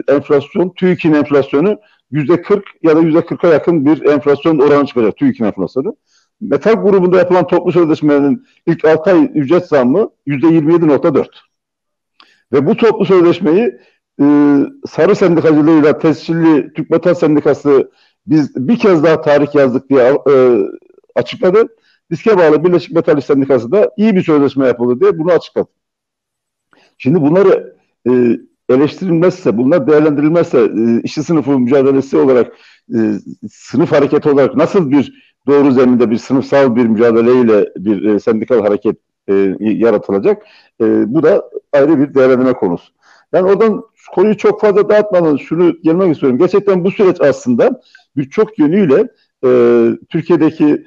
enflasyon, 0.08 0.68
TÜİK'in 0.76 1.12
enflasyonu 1.12 1.78
yüzde 2.10 2.42
40 2.42 2.64
ya 2.82 2.96
da 2.96 3.00
yüzde 3.00 3.18
40'a 3.18 3.52
yakın 3.52 3.86
bir 3.86 4.02
enflasyon 4.06 4.58
oranı 4.58 4.86
çıkacak 4.86 5.16
TÜİK'in 5.16 5.44
enflasyonu. 5.44 5.96
Metal 6.40 6.72
grubunda 6.72 7.18
yapılan 7.18 7.46
toplu 7.46 7.72
sözleşmenin 7.72 8.46
ilk 8.66 8.84
6 8.84 9.10
ay 9.10 9.30
ücret 9.34 9.66
zammı 9.66 10.10
yüzde 10.26 10.46
27.4. 10.46 11.26
Ve 12.52 12.66
bu 12.66 12.76
toplu 12.76 13.04
sözleşmeyi 13.04 13.78
e, 14.20 14.24
Sarı 14.86 15.16
Sendikacılığıyla 15.16 15.98
tescilli 15.98 16.72
Türk 16.72 16.90
Metal 16.90 17.14
Sendikası 17.14 17.90
biz 18.26 18.56
bir 18.56 18.78
kez 18.78 19.02
daha 19.02 19.20
tarih 19.20 19.54
yazdık 19.54 19.90
diye 19.90 20.18
e, 20.30 20.34
açıkladı. 21.14 21.68
Diske 22.10 22.38
bağlı 22.38 22.64
Birleşik 22.64 22.92
Metal 22.92 23.20
Sendikası 23.20 23.72
da 23.72 23.90
iyi 23.96 24.14
bir 24.14 24.22
sözleşme 24.22 24.66
yapıldı 24.66 25.00
diye 25.00 25.18
bunu 25.18 25.32
açıkladı. 25.32 25.68
Şimdi 26.98 27.20
bunları 27.20 27.76
e, 28.08 28.12
eleştirilmezse, 28.68 29.58
bunlar 29.58 29.86
değerlendirilmezse 29.86 30.58
e, 30.58 31.02
işçi 31.02 31.22
sınıfı 31.22 31.58
mücadelesi 31.58 32.16
olarak 32.16 32.52
e, 32.94 32.98
sınıf 33.50 33.92
hareketi 33.92 34.28
olarak 34.28 34.56
nasıl 34.56 34.90
bir 34.90 35.34
doğru 35.46 35.70
zeminde 35.70 36.10
bir 36.10 36.16
sınıfsal 36.16 36.76
bir 36.76 36.86
mücadeleyle 36.86 37.68
bir 37.76 38.04
e, 38.04 38.20
sendikal 38.20 38.60
hareket 38.60 38.96
e, 39.28 39.56
yaratılacak? 39.60 40.42
E, 40.82 41.14
bu 41.14 41.22
da 41.22 41.50
ayrı 41.72 41.98
bir 41.98 42.14
değerlendirme 42.14 42.52
konusu. 42.52 42.92
Yani 43.32 43.48
oradan 43.48 43.84
konuyu 44.14 44.36
çok 44.36 44.60
fazla 44.60 44.88
dağıtmadan 44.88 45.36
şunu 45.36 45.82
gelmek 45.82 46.12
istiyorum. 46.12 46.38
Gerçekten 46.38 46.84
bu 46.84 46.90
süreç 46.90 47.20
aslında 47.20 47.80
birçok 48.16 48.58
yönüyle 48.58 49.08
e, 49.44 49.50
Türkiye'deki 50.08 50.86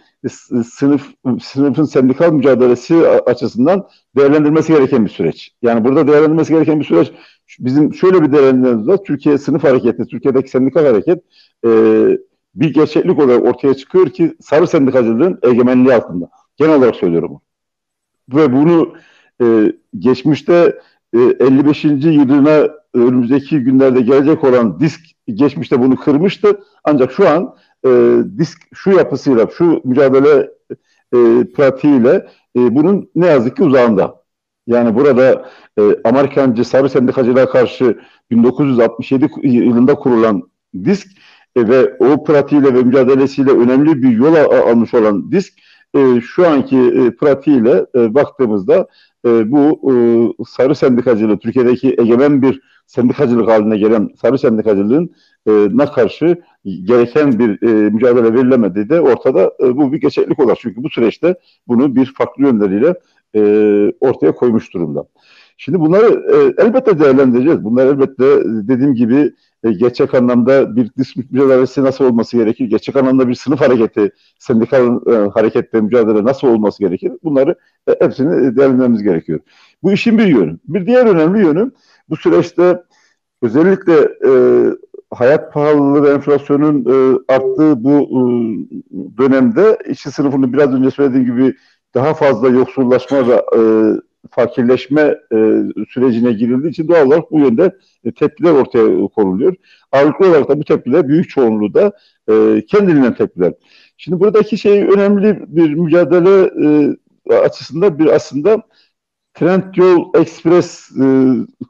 sınıf 0.64 1.08
sınıfın 1.42 1.84
sendikal 1.84 2.32
mücadelesi 2.32 3.08
açısından 3.08 3.88
değerlendirmesi 4.18 4.74
gereken 4.74 5.06
bir 5.06 5.10
süreç. 5.10 5.52
Yani 5.62 5.86
burada 5.86 6.08
değerlendirmesi 6.08 6.54
gereken 6.54 6.80
bir 6.80 6.86
süreç 6.86 7.12
bizim 7.60 7.94
şöyle 7.94 8.22
bir 8.22 8.32
değerlendirmemiz 8.32 8.88
var. 8.88 8.98
Türkiye 9.04 9.38
sınıf 9.38 9.64
hareketi, 9.64 10.06
Türkiye'deki 10.06 10.50
sendikal 10.50 10.86
hareket 10.86 11.24
e, 11.66 11.70
bir 12.56 12.74
gerçeklik 12.74 13.20
olarak 13.20 13.44
ortaya 13.44 13.74
çıkıyor 13.74 14.10
ki 14.10 14.36
sarı 14.42 14.68
sendikacılığın 14.68 15.40
egemenliği 15.44 15.96
altında. 15.96 16.30
Genel 16.58 16.78
olarak 16.78 16.96
söylüyorum. 16.96 17.42
Ve 18.30 18.54
bunu 18.54 18.94
e, 19.42 19.74
geçmişte 20.00 20.80
e, 21.14 21.20
55. 21.20 21.84
yılına 21.84 22.70
önümüzdeki 22.94 23.60
günlerde 23.60 24.02
gelecek 24.02 24.44
olan 24.44 24.80
disk 24.80 25.02
geçmişte 25.34 25.82
bunu 25.82 25.96
kırmıştı. 25.96 26.60
Ancak 26.84 27.12
şu 27.12 27.30
an 27.30 27.56
e, 27.86 28.20
disk 28.38 28.62
şu 28.74 28.92
yapısıyla, 28.92 29.48
şu 29.58 29.82
mücadele 29.84 30.50
e, 31.14 31.18
pratiğiyle 31.56 32.28
e, 32.58 32.76
bunun 32.76 33.10
ne 33.16 33.28
yazık 33.28 33.58
ki 33.58 33.64
uzağında. 33.64 34.26
Yani 34.68 34.96
burada 34.96 35.50
e, 35.80 35.82
Amerikancı 36.04 36.66
sarı 36.66 36.90
sendikacılığa 36.90 37.50
karşı 37.50 38.00
1967 38.32 39.30
yılında 39.44 39.96
kurulan 39.96 40.44
disk 40.84 41.08
e, 41.56 41.68
ve 41.68 41.98
o 42.00 42.24
pratiğiyle 42.24 42.74
ve 42.74 42.84
mücadelesiyle 42.84 43.52
önemli 43.52 44.04
bir 44.04 44.12
yol 44.12 44.36
almış 44.36 44.94
olan 44.94 45.32
disk 45.32 45.54
e, 45.96 46.22
şu 46.22 46.48
anki 46.48 46.78
e, 46.78 47.16
pratiğiyle 47.16 47.86
e, 47.96 48.14
baktığımızda 48.14 48.88
e, 49.26 49.52
bu 49.52 49.92
e, 49.92 49.94
sarı 50.48 50.76
sendikacılığı 50.76 51.40
Türkiye'deki 51.40 51.96
egemen 52.00 52.42
bir 52.42 52.62
sendikacılık 52.88 53.50
haline 53.50 53.78
gelen 53.78 54.10
sarı 54.22 54.40
sendikacılığın 54.40 55.16
e, 55.48 55.52
na 55.52 55.92
karşı 55.92 56.42
gereken 56.66 57.40
bir 57.40 57.68
e, 57.68 57.90
mücadele 57.90 58.34
verilemediği 58.34 58.90
de 58.90 59.02
ortada 59.02 59.54
e, 59.60 59.78
bu 59.78 59.94
bir 59.94 60.02
geçerlilik 60.02 60.40
olarak. 60.40 60.58
Çünkü 60.60 60.84
bu 60.84 60.90
süreçte 60.90 61.36
bunu 61.68 61.96
bir 61.96 62.14
farklı 62.18 62.44
yönleriyle 62.44 62.94
e, 63.36 63.42
ortaya 64.00 64.32
koymuş 64.36 64.74
durumda. 64.74 65.08
Şimdi 65.58 65.80
bunları 65.80 66.06
e, 66.06 66.64
elbette 66.64 67.00
değerlendireceğiz. 67.00 67.64
Bunlar 67.64 67.88
elbette 67.88 68.26
dediğim 68.46 68.94
gibi 68.94 69.32
e, 69.66 69.72
gerçek 69.72 70.14
anlamda 70.14 70.76
bir 70.76 70.92
disk 70.98 71.18
mücadelesi 71.32 71.84
nasıl 71.84 72.06
olması 72.06 72.38
gerekir? 72.38 72.66
Gerçek 72.66 72.96
anlamda 72.96 73.28
bir 73.28 73.36
sınıf 73.36 73.62
hareketi, 73.62 74.12
sendikal 74.40 75.00
e, 75.08 75.30
hareketle 75.30 75.82
mücadele 75.82 76.24
nasıl 76.24 76.48
olması 76.48 76.80
gerekir? 76.80 77.12
Bunları 77.24 77.56
e, 77.88 78.06
hepsini 78.06 78.58
değerlendirmemiz 78.58 79.04
gerekiyor. 79.04 79.40
Bu 79.84 79.92
işin 79.92 80.18
bir 80.18 80.28
yönü. 80.28 80.58
Bir 80.68 80.86
diğer 80.86 81.06
önemli 81.06 81.46
yönü 81.46 81.72
bu 82.10 82.16
süreçte 82.16 82.84
özellikle 83.42 83.94
e, 84.26 84.32
hayat 85.12 85.54
pahalılığı 85.54 86.04
ve 86.04 86.10
enflasyonun 86.10 86.86
e, 86.86 87.20
arttığı 87.34 87.84
bu 87.84 87.92
e, 87.92 88.24
dönemde 89.18 89.78
işçi 89.90 90.12
sınıfının 90.12 90.54
biraz 90.54 90.74
önce 90.74 90.92
söylediğim 90.92 91.26
gibi 91.26 91.56
daha 91.94 92.14
fazla 92.14 92.50
yoksullaşma 92.50 93.28
ve 93.28 93.34
e, 93.34 93.60
fakirleşme 94.32 95.02
e, 95.34 95.62
sürecine 95.90 96.32
girildiği 96.32 96.72
için 96.72 96.88
doğal 96.88 97.08
olarak 97.08 97.32
bu 97.32 97.40
yönde 97.40 97.76
e, 98.04 98.12
tepkiler 98.12 98.52
ortaya 98.52 99.08
konuluyor. 99.08 99.56
Ağırlıklı 99.92 100.30
olarak 100.30 100.50
da 100.50 100.60
bu 100.60 100.64
tepkiler 100.64 101.08
büyük 101.08 101.30
çoğunluğu 101.30 101.74
da 101.74 101.92
e, 102.30 102.66
kendiliğinden 102.66 103.16
tepkiler. 103.16 103.54
Şimdi 103.98 104.20
buradaki 104.20 104.58
şey 104.58 104.84
önemli 104.84 105.44
bir 105.48 105.74
mücadele 105.74 106.52
e, 107.30 107.34
açısından 107.34 108.00
bir 108.00 108.06
aslında 108.06 108.64
Trendyol 109.34 110.12
Express 110.16 110.92
e, 110.92 111.06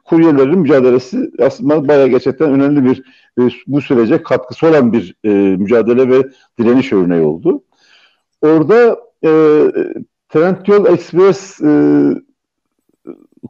kuryelerin 0.04 0.58
mücadelesi 0.58 1.30
aslında 1.38 1.88
bayağı 1.88 2.08
gerçekten 2.08 2.50
önemli 2.50 2.84
bir 2.84 3.02
e, 3.38 3.50
bu 3.66 3.80
sürece 3.80 4.22
katkısı 4.22 4.66
olan 4.66 4.92
bir 4.92 5.14
e, 5.24 5.28
mücadele 5.30 6.08
ve 6.08 6.28
direniş 6.58 6.92
örneği 6.92 7.22
oldu. 7.22 7.62
Orada 8.42 8.96
e, 9.24 9.30
Trendyol 10.28 10.86
Express 10.86 11.60
e, 11.60 11.70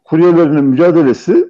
kuryelerinin 0.04 0.64
mücadelesi 0.64 1.46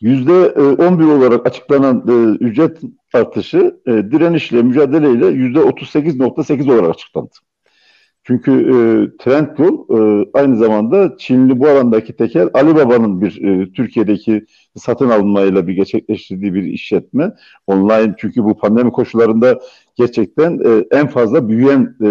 yüzde 0.00 0.32
11 0.32 1.04
e, 1.04 1.06
olarak 1.06 1.46
açıklanan 1.46 2.04
e, 2.08 2.44
ücret 2.44 2.80
artışı 3.12 3.80
e, 3.86 3.92
direnişle 3.92 4.62
mücadeleyle 4.62 5.26
yüzde 5.26 5.58
38.8 5.58 6.72
olarak 6.72 6.94
açıklandı. 6.94 7.34
Çünkü 8.24 8.52
e, 8.52 8.76
Trendyol 9.24 9.88
e, 9.90 10.28
aynı 10.34 10.56
zamanda 10.56 11.16
Çinli 11.18 11.60
bu 11.60 11.68
alandaki 11.68 12.16
tekel 12.16 12.50
Alibaba'nın 12.54 13.20
bir 13.20 13.44
e, 13.44 13.72
Türkiye'deki 13.72 14.46
satın 14.76 15.10
almayla 15.10 15.66
bir 15.66 15.72
gerçekleştirdiği 15.72 16.54
bir 16.54 16.62
işletme. 16.62 17.32
Online 17.66 18.14
çünkü 18.18 18.44
bu 18.44 18.58
pandemi 18.58 18.90
koşullarında 18.92 19.60
gerçekten 19.96 20.58
e, 20.64 20.96
en 20.96 21.06
fazla 21.06 21.48
büyüyen 21.48 21.96
e, 22.04 22.10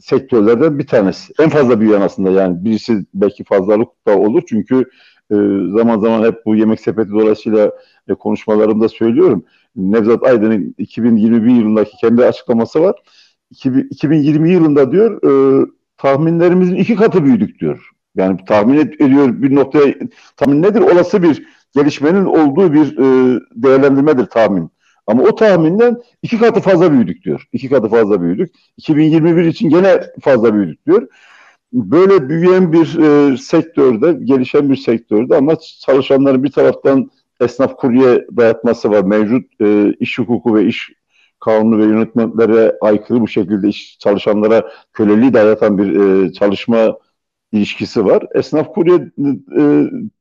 sektörlerden 0.00 0.78
bir 0.78 0.86
tanesi. 0.86 1.32
En 1.40 1.48
fazla 1.48 1.80
büyüyen 1.80 2.00
aslında 2.00 2.30
yani 2.30 2.64
birisi 2.64 3.06
belki 3.14 3.44
fazlalık 3.44 3.88
da 4.06 4.18
olur 4.18 4.42
çünkü 4.48 4.84
e, 5.30 5.34
zaman 5.72 6.00
zaman 6.00 6.24
hep 6.24 6.46
bu 6.46 6.56
yemek 6.56 6.80
sepeti 6.80 7.10
dolayısıyla 7.10 7.72
e, 8.08 8.14
konuşmalarımda 8.14 8.88
söylüyorum. 8.88 9.44
Nevzat 9.76 10.22
Aydın'ın 10.22 10.74
2021 10.78 11.50
yılındaki 11.50 11.96
kendi 12.00 12.24
açıklaması 12.24 12.80
var 12.80 12.94
2020 13.50 14.50
yılında 14.50 14.92
diyor 14.92 15.22
e, 15.22 15.66
tahminlerimizin 15.96 16.76
iki 16.76 16.96
katı 16.96 17.24
büyüdük 17.24 17.60
diyor. 17.60 17.90
Yani 18.16 18.38
tahmin 18.48 18.76
ediyor 18.76 19.42
bir 19.42 19.54
noktaya 19.54 19.94
tahmin 20.36 20.62
nedir? 20.62 20.80
Olası 20.80 21.22
bir 21.22 21.46
gelişmenin 21.74 22.24
olduğu 22.24 22.72
bir 22.72 22.98
e, 22.98 23.40
değerlendirmedir 23.54 24.26
tahmin. 24.26 24.70
Ama 25.06 25.22
o 25.22 25.34
tahminden 25.34 26.02
iki 26.22 26.38
katı 26.38 26.60
fazla 26.60 26.92
büyüdük 26.92 27.24
diyor. 27.24 27.48
İki 27.52 27.68
katı 27.68 27.88
fazla 27.88 28.22
büyüdük. 28.22 28.54
2021 28.76 29.44
için 29.44 29.68
gene 29.68 30.00
fazla 30.20 30.54
büyüdük 30.54 30.86
diyor. 30.86 31.08
Böyle 31.72 32.28
büyüyen 32.28 32.72
bir 32.72 32.98
e, 32.98 33.36
sektörde, 33.36 34.24
gelişen 34.24 34.70
bir 34.70 34.76
sektörde 34.76 35.36
ama 35.36 35.56
çalışanların 35.80 36.44
bir 36.44 36.52
taraftan 36.52 37.10
esnaf 37.40 37.76
kurye 37.76 38.26
dayatması 38.36 38.90
var. 38.90 39.02
Mevcut 39.02 39.60
e, 39.60 39.94
iş 40.00 40.18
hukuku 40.18 40.54
ve 40.54 40.64
iş 40.64 40.92
kanunu 41.40 41.78
ve 41.78 41.84
yönetmenlere 41.84 42.76
aykırı 42.80 43.20
bu 43.20 43.28
şekilde 43.28 43.68
iş 43.68 43.98
çalışanlara 43.98 44.70
köleliği 44.92 45.34
dayatan 45.34 45.78
bir 45.78 46.00
e, 46.00 46.32
çalışma 46.32 46.96
ilişkisi 47.52 48.04
var. 48.04 48.22
Esnaf 48.34 48.74
kurye 48.74 48.94
e, 49.58 49.62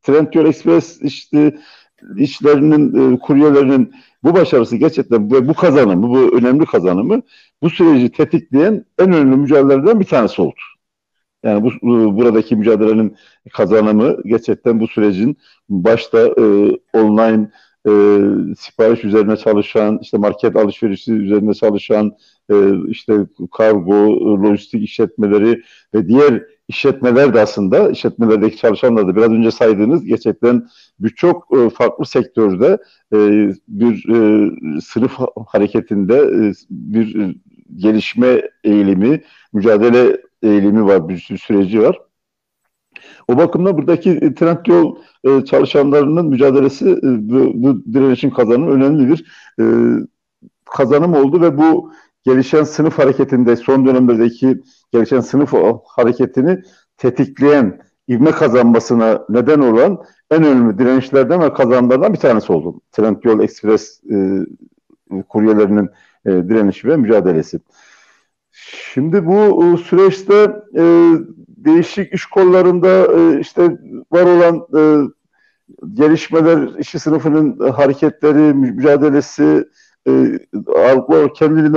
Trendyol 0.01 0.45
Express 0.45 1.01
işte 1.01 1.57
işlerinin 2.17 3.13
e, 3.15 3.19
kuryelerinin 3.19 3.93
bu 4.23 4.33
başarısı 4.33 4.75
gerçekten 4.75 5.31
ve 5.31 5.47
bu 5.47 5.53
kazanımı, 5.53 6.09
bu 6.09 6.37
önemli 6.37 6.65
kazanımı 6.65 7.21
bu 7.61 7.69
süreci 7.69 8.11
tetikleyen 8.11 8.85
en 8.99 9.13
önemli 9.13 9.35
mücadelelerden 9.35 9.99
bir 9.99 10.05
tanesi 10.05 10.41
oldu. 10.41 10.55
Yani 11.43 11.63
bu 11.63 11.71
buradaki 12.17 12.55
mücadelenin 12.55 13.15
kazanımı 13.53 14.17
gerçekten 14.25 14.79
bu 14.79 14.87
sürecin 14.87 15.37
başta 15.69 16.19
e, 16.19 16.71
online 16.93 17.51
e, 17.87 17.91
sipariş 18.57 19.03
üzerine 19.03 19.37
çalışan, 19.37 19.99
işte 20.01 20.17
market 20.17 20.55
alışverişi 20.55 21.13
üzerine 21.13 21.53
çalışan, 21.53 22.11
e, 22.51 22.55
işte 22.87 23.13
kargo, 23.57 24.15
lojistik 24.43 24.83
işletmeleri 24.83 25.61
ve 25.93 26.07
diğer 26.07 26.43
işletmeler 26.67 27.33
de 27.33 27.41
aslında, 27.41 27.89
işletmelerdeki 27.89 28.57
çalışanlar 28.57 29.07
da 29.07 29.15
biraz 29.15 29.31
önce 29.31 29.51
saydığınız 29.51 30.05
gerçekten 30.05 30.67
birçok 30.99 31.57
e, 31.57 31.69
farklı 31.69 32.05
sektörde 32.05 32.77
e, 33.13 33.49
bir 33.67 34.09
e, 34.09 34.51
sınıf 34.81 35.17
hareketinde 35.47 36.15
e, 36.15 36.53
bir 36.69 37.19
e, 37.19 37.35
gelişme 37.75 38.41
eğilimi, 38.63 39.21
mücadele 39.53 40.21
eğilimi 40.43 40.85
var, 40.85 41.09
bir 41.09 41.17
sürü 41.17 41.37
süreci 41.37 41.81
var. 41.81 41.99
O 43.27 43.37
bakımda 43.37 43.77
buradaki 43.77 44.11
e, 44.11 44.33
Trendyol 44.33 44.95
e, 45.23 45.45
çalışanlarının 45.45 46.25
mücadelesi 46.25 46.89
e, 46.89 47.29
bu, 47.29 47.51
bu 47.53 47.93
direnişin 47.93 48.29
kazanımı 48.29 48.71
önemli 48.71 49.09
bir 49.09 49.25
e, 49.59 49.65
kazanım 50.65 51.13
oldu 51.13 51.41
ve 51.41 51.57
bu 51.57 51.91
gelişen 52.23 52.63
sınıf 52.63 52.99
hareketinde 52.99 53.55
son 53.55 53.85
dönemlerdeki 53.85 54.61
gelişen 54.91 55.19
sınıf 55.19 55.53
hareketini 55.85 56.61
tetikleyen 56.97 57.79
ivme 58.09 58.31
kazanmasına 58.31 59.25
neden 59.29 59.59
olan 59.59 60.03
en 60.31 60.43
önemli 60.43 60.77
direnişlerden 60.77 61.41
ve 61.41 61.53
kazanımlardan 61.53 62.13
bir 62.13 62.19
tanesi 62.19 62.53
oldu. 62.53 62.81
Trendyol 62.91 63.39
Express 63.39 64.01
e, 64.11 64.45
kuryelerinin 65.29 65.89
e, 66.25 66.31
direnişi 66.31 66.87
ve 66.87 66.97
mücadelesi. 66.97 67.59
Şimdi 68.51 69.25
bu 69.25 69.65
e, 69.65 69.77
süreçte 69.77 70.51
e, 70.77 71.13
değişik 71.65 72.13
iş 72.13 72.25
kollarında 72.25 73.07
e, 73.17 73.39
işte 73.39 73.77
var 74.11 74.25
olan 74.25 74.67
e, 74.77 74.81
gelişmeler, 75.93 76.79
işçi 76.79 76.99
sınıfının 76.99 77.71
hareketleri, 77.71 78.53
mücadelesi 78.53 79.67
e, 80.07 80.11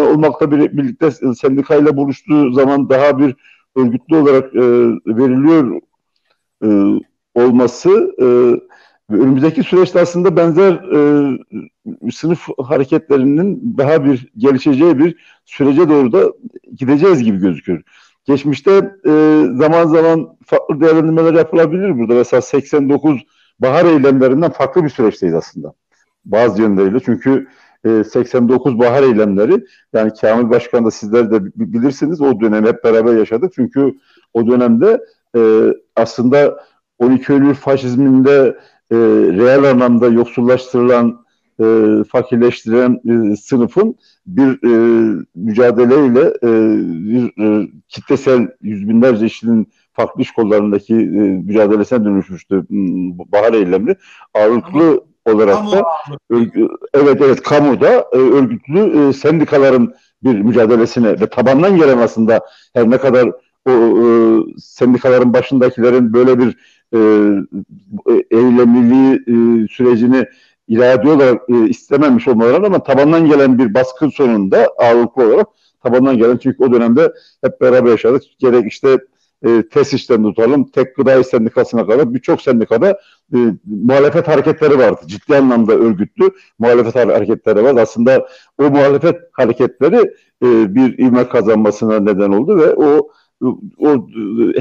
olmakla 0.02 0.50
birlikte 0.50 1.10
sendikayla 1.10 1.96
buluştuğu 1.96 2.52
zaman 2.52 2.88
daha 2.88 3.18
bir 3.18 3.36
örgütlü 3.76 4.16
olarak 4.16 4.54
e, 4.54 4.60
veriliyor 5.06 5.80
olması 7.34 8.14
önümüzdeki 9.10 9.62
süreçte 9.62 10.00
aslında 10.00 10.36
benzer 10.36 10.80
sınıf 12.12 12.46
hareketlerinin 12.58 13.74
daha 13.78 14.04
bir 14.04 14.28
gelişeceği 14.36 14.98
bir 14.98 15.16
sürece 15.44 15.88
doğru 15.88 16.12
da 16.12 16.32
gideceğiz 16.76 17.22
gibi 17.22 17.38
gözüküyor. 17.38 17.82
Geçmişte 18.28 18.70
e, 19.06 19.44
zaman 19.54 19.86
zaman 19.86 20.36
farklı 20.46 20.80
değerlendirmeler 20.80 21.34
yapılabilir 21.34 21.98
burada. 21.98 22.14
Mesela 22.14 22.42
89 22.42 23.22
bahar 23.60 23.84
eylemlerinden 23.84 24.50
farklı 24.50 24.84
bir 24.84 24.88
süreçteyiz 24.88 25.34
aslında. 25.34 25.72
Bazı 26.24 26.62
yönleriyle. 26.62 27.00
Çünkü 27.00 27.46
e, 27.84 28.04
89 28.04 28.78
bahar 28.78 29.02
eylemleri 29.02 29.64
yani 29.92 30.12
Kamil 30.20 30.50
Başkan 30.50 30.84
da 30.84 30.90
sizler 30.90 31.30
de 31.30 31.44
bilirsiniz 31.56 32.20
o 32.20 32.40
dönemi 32.40 32.68
hep 32.68 32.84
beraber 32.84 33.16
yaşadık. 33.16 33.52
Çünkü 33.54 33.94
o 34.34 34.46
dönemde 34.46 35.00
e, 35.36 35.40
aslında 35.96 36.60
12 36.98 37.32
Eylül 37.32 37.54
faşizminde 37.54 38.58
e, 38.90 38.96
reel 39.36 39.70
anlamda 39.70 40.06
yoksullaştırılan, 40.06 41.24
e, 41.60 41.64
fakirleştirilen 42.04 43.00
e, 43.32 43.36
sınıfın 43.36 43.94
bir 44.26 44.48
e, 44.48 45.14
mücadeleyle 45.34 46.20
e, 46.20 46.50
bir 47.12 47.42
e, 47.42 47.68
kitlesel 47.88 48.48
yüz 48.62 48.88
binlerce 48.88 49.26
işçinin 49.26 49.72
farklı 49.92 50.22
iş 50.22 50.30
kollarındaki 50.30 50.94
e, 50.94 50.98
mücadelesine 51.46 52.04
dönüşmüştü 52.04 52.66
bahar 53.32 53.52
eylemi. 53.52 53.96
Ağırlıklı 54.34 55.04
olarak 55.24 55.72
da 55.72 55.84
örgü, 56.30 56.68
evet 56.94 57.22
evet 57.22 57.42
kamuda 57.42 58.06
e, 58.12 58.16
örgütlü 58.16 59.08
e, 59.08 59.12
sendikaların 59.12 59.94
bir 60.22 60.40
mücadelesine 60.40 61.20
ve 61.20 61.26
tabandan 61.26 61.76
gelen 61.76 61.98
aslında 61.98 62.40
her 62.74 62.90
ne 62.90 62.98
kadar 62.98 63.32
o 63.66 63.70
e, 63.70 64.06
sendikaların 64.58 65.32
başındakilerin 65.32 66.12
böyle 66.12 66.38
bir 66.38 66.56
e, 66.94 67.00
eylemliliği 68.30 69.14
e, 69.14 69.68
sürecini 69.68 70.26
irade 70.68 71.10
olarak 71.10 71.42
e, 71.50 71.68
istememiş 71.68 72.28
olmaları 72.28 72.66
ama 72.66 72.82
tabandan 72.82 73.26
gelen 73.26 73.58
bir 73.58 73.74
baskı 73.74 74.10
sonunda 74.10 74.68
ağırlıklı 74.78 75.26
olarak 75.26 75.46
tabandan 75.82 76.18
gelen 76.18 76.36
çünkü 76.36 76.64
o 76.64 76.72
dönemde 76.72 77.12
hep 77.44 77.60
beraber 77.60 77.90
yaşadık. 77.90 78.22
Gerek 78.38 78.72
işte 78.72 78.98
e, 79.46 79.68
TESİŞ'ten 79.68 80.22
tutalım, 80.22 80.64
tek 80.70 80.96
gıda 80.96 81.24
sendikasına 81.24 81.86
kadar 81.86 82.14
birçok 82.14 82.42
sendikada 82.42 83.00
e, 83.34 83.38
muhalefet 83.64 84.28
hareketleri 84.28 84.78
vardı. 84.78 85.00
Ciddi 85.06 85.36
anlamda 85.36 85.72
örgütlü 85.72 86.30
muhalefet 86.58 86.94
hareketleri 86.94 87.62
var. 87.62 87.76
Aslında 87.76 88.28
o 88.58 88.70
muhalefet 88.70 89.16
hareketleri 89.32 89.96
e, 90.42 90.74
bir 90.74 90.98
ivme 90.98 91.28
kazanmasına 91.28 92.00
neden 92.00 92.32
oldu 92.32 92.58
ve 92.58 92.74
o 92.74 93.08
o 93.78 94.08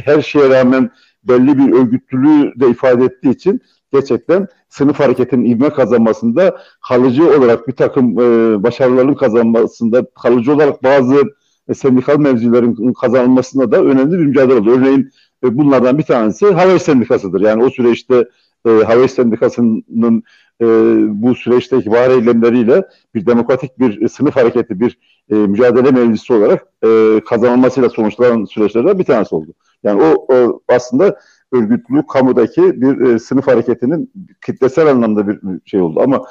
her 0.03 0.22
şeye 0.22 0.49
rağmen 0.49 0.91
belli 1.24 1.58
bir 1.58 1.74
örgütlülüğü 1.74 2.60
de 2.60 2.70
ifade 2.70 3.05
ettiği 3.05 3.30
için 3.30 3.62
gerçekten 3.94 4.48
sınıf 4.70 5.00
hareketinin 5.00 5.46
ivme 5.46 5.70
kazanmasında 5.70 6.58
kalıcı 6.88 7.38
olarak 7.38 7.68
bir 7.68 7.74
takım 7.74 8.20
e, 8.20 8.64
başarıların 8.64 9.14
kazanmasında 9.14 10.06
kalıcı 10.22 10.54
olarak 10.54 10.84
bazı 10.84 11.24
e, 11.70 11.74
sendikal 11.74 12.20
mevzilerin 12.20 12.94
kazanılmasında 12.94 13.72
da 13.72 13.84
önemli 13.84 14.20
bir 14.20 14.26
mücadele 14.26 14.60
oldu. 14.60 14.72
Örneğin 14.72 15.12
e, 15.44 15.58
bunlardan 15.58 15.98
bir 15.98 16.04
tanesi 16.04 16.46
Hava 16.46 16.80
Sendikası'dır. 16.80 17.42
Yani 17.42 17.64
o 17.64 17.70
süreçte 17.70 18.30
e, 18.66 18.70
Hava 18.70 19.08
Sendikası'nın 19.08 20.24
e, 20.62 20.66
bu 21.10 21.36
süreçteki 21.36 21.92
var 21.92 22.10
eylemleriyle 22.10 22.84
bir 23.16 23.26
demokratik 23.26 23.80
bir 23.80 24.08
sınıf 24.08 24.36
hareketi, 24.36 24.80
bir 24.80 24.98
e, 25.32 25.36
mücadele 25.36 25.92
meclisi 25.92 26.34
olarak 26.34 26.68
e, 26.86 27.22
kazanılmasıyla 27.30 27.90
sonuçlanan 27.90 28.46
süreçlerden 28.46 29.00
bir 29.00 29.04
tanesi 29.04 29.36
oldu. 29.36 29.54
Yani 29.84 30.02
o, 30.02 30.34
o 30.34 30.62
aslında 30.68 31.20
örgütlü 31.52 32.04
kamudaki 32.08 32.82
bir 32.82 33.02
e, 33.02 33.20
sınıf 33.20 33.48
hareketinin 33.48 34.12
kitlesel 34.45 34.88
anlamda 34.88 35.28
bir 35.28 35.39
şey 35.66 35.82
oldu. 35.82 36.00
Ama 36.04 36.26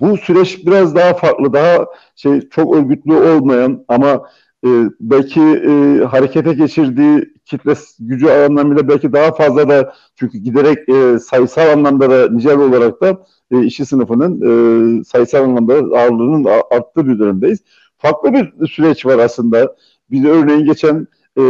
bu 0.00 0.16
süreç 0.16 0.66
biraz 0.66 0.94
daha 0.94 1.14
farklı, 1.14 1.52
daha 1.52 1.86
şey 2.16 2.48
çok 2.48 2.76
örgütlü 2.76 3.14
olmayan 3.14 3.84
ama 3.88 4.22
e, 4.66 4.68
belki 5.00 5.40
e, 5.40 6.04
harekete 6.04 6.52
geçirdiği 6.52 7.34
kitle 7.44 7.74
gücü 7.98 8.28
anlamıyla 8.28 8.88
belki 8.88 9.12
daha 9.12 9.32
fazla 9.32 9.68
da 9.68 9.94
çünkü 10.16 10.38
giderek 10.38 10.88
e, 10.88 11.18
sayısal 11.18 11.68
anlamda 11.68 12.10
da 12.10 12.34
nicel 12.34 12.58
olarak 12.58 13.00
da 13.00 13.24
e, 13.50 13.64
işçi 13.64 13.86
sınıfının 13.86 14.40
e, 15.00 15.04
sayısal 15.04 15.44
anlamda 15.44 15.74
ağırlığının 15.74 16.44
arttığı 16.70 17.08
bir 17.08 17.18
dönemdeyiz. 17.18 17.58
Farklı 17.98 18.32
bir 18.32 18.66
süreç 18.66 19.06
var 19.06 19.18
aslında. 19.18 19.76
Biz 20.10 20.24
örneğin 20.24 20.64
geçen 20.64 21.06
e, 21.38 21.42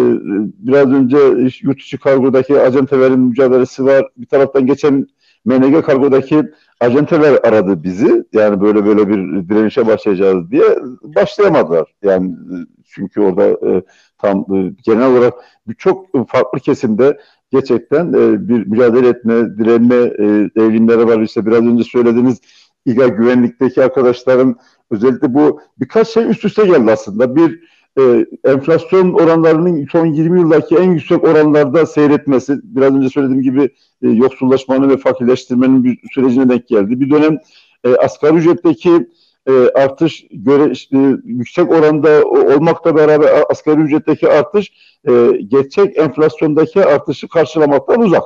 biraz 0.59 0.93
önce 0.93 1.18
yurt 1.62 1.80
içi 1.80 1.99
kargodaki 1.99 2.61
acentelerin 2.61 3.20
mücadelesi 3.20 3.84
var. 3.84 4.07
Bir 4.16 4.26
taraftan 4.26 4.66
geçen 4.66 5.07
MNG 5.45 5.84
kargodaki 5.84 6.43
acenteler 6.80 7.39
aradı 7.43 7.82
bizi. 7.82 8.24
Yani 8.32 8.61
böyle 8.61 8.87
böyle 8.87 9.09
bir 9.09 9.49
direnişe 9.49 9.87
başlayacağız 9.87 10.51
diye 10.51 10.78
başlayamadılar. 11.03 11.95
Yani 12.03 12.37
çünkü 12.84 13.20
orada 13.20 13.45
e, 13.47 13.82
tam 14.18 14.39
e, 14.39 14.72
genel 14.84 15.11
olarak 15.11 15.34
birçok 15.68 16.07
farklı 16.28 16.61
kesimde 16.61 17.18
gerçekten 17.53 18.12
e, 18.12 18.49
bir 18.49 18.66
mücadele 18.66 19.09
etme, 19.09 19.59
direnme 19.59 19.95
e, 19.95 20.51
eğilimleri 20.57 21.07
var. 21.07 21.20
İşte 21.20 21.47
biraz 21.47 21.62
önce 21.66 21.84
söylediğiniz 21.84 22.41
İGA 22.87 23.07
güvenlikteki 23.07 23.84
arkadaşların 23.84 24.57
özellikle 24.91 25.34
bu 25.34 25.61
birkaç 25.80 26.09
şey 26.09 26.30
üst 26.30 26.45
üste 26.45 26.66
geldi 26.66 26.93
aslında. 26.93 27.37
Bir 27.37 27.61
e, 27.99 28.26
enflasyon 28.44 29.12
oranlarının 29.12 29.86
son 29.92 30.07
20 30.07 30.40
yıldaki 30.40 30.76
en 30.76 30.90
yüksek 30.90 31.24
oranlarda 31.24 31.86
seyretmesi, 31.86 32.57
biraz 32.62 32.94
önce 32.94 33.09
söylediğim 33.09 33.42
gibi 33.42 33.62
e, 34.03 34.09
yoksullaşmanın 34.09 34.90
ve 34.90 34.97
fakirleştirmenin 34.97 35.84
bir 35.84 35.99
sürecine 36.14 36.49
denk 36.49 36.68
geldi. 36.68 37.01
Bir 37.01 37.11
dönem 37.11 37.38
e, 37.84 37.97
asgari 37.97 38.36
ücretteki 38.36 39.07
e, 39.49 39.53
artış 39.53 40.24
göre 40.30 40.70
işte, 40.72 40.99
yüksek 41.24 41.70
oranda 41.70 42.24
olmakla 42.24 42.97
beraber 42.97 43.28
asgari 43.51 43.80
ücretteki 43.80 44.28
artış 44.28 44.72
e, 45.09 45.12
gerçek 45.49 45.99
enflasyondaki 45.99 46.84
artışı 46.84 47.28
karşılamaktan 47.28 48.01
uzak. 48.01 48.22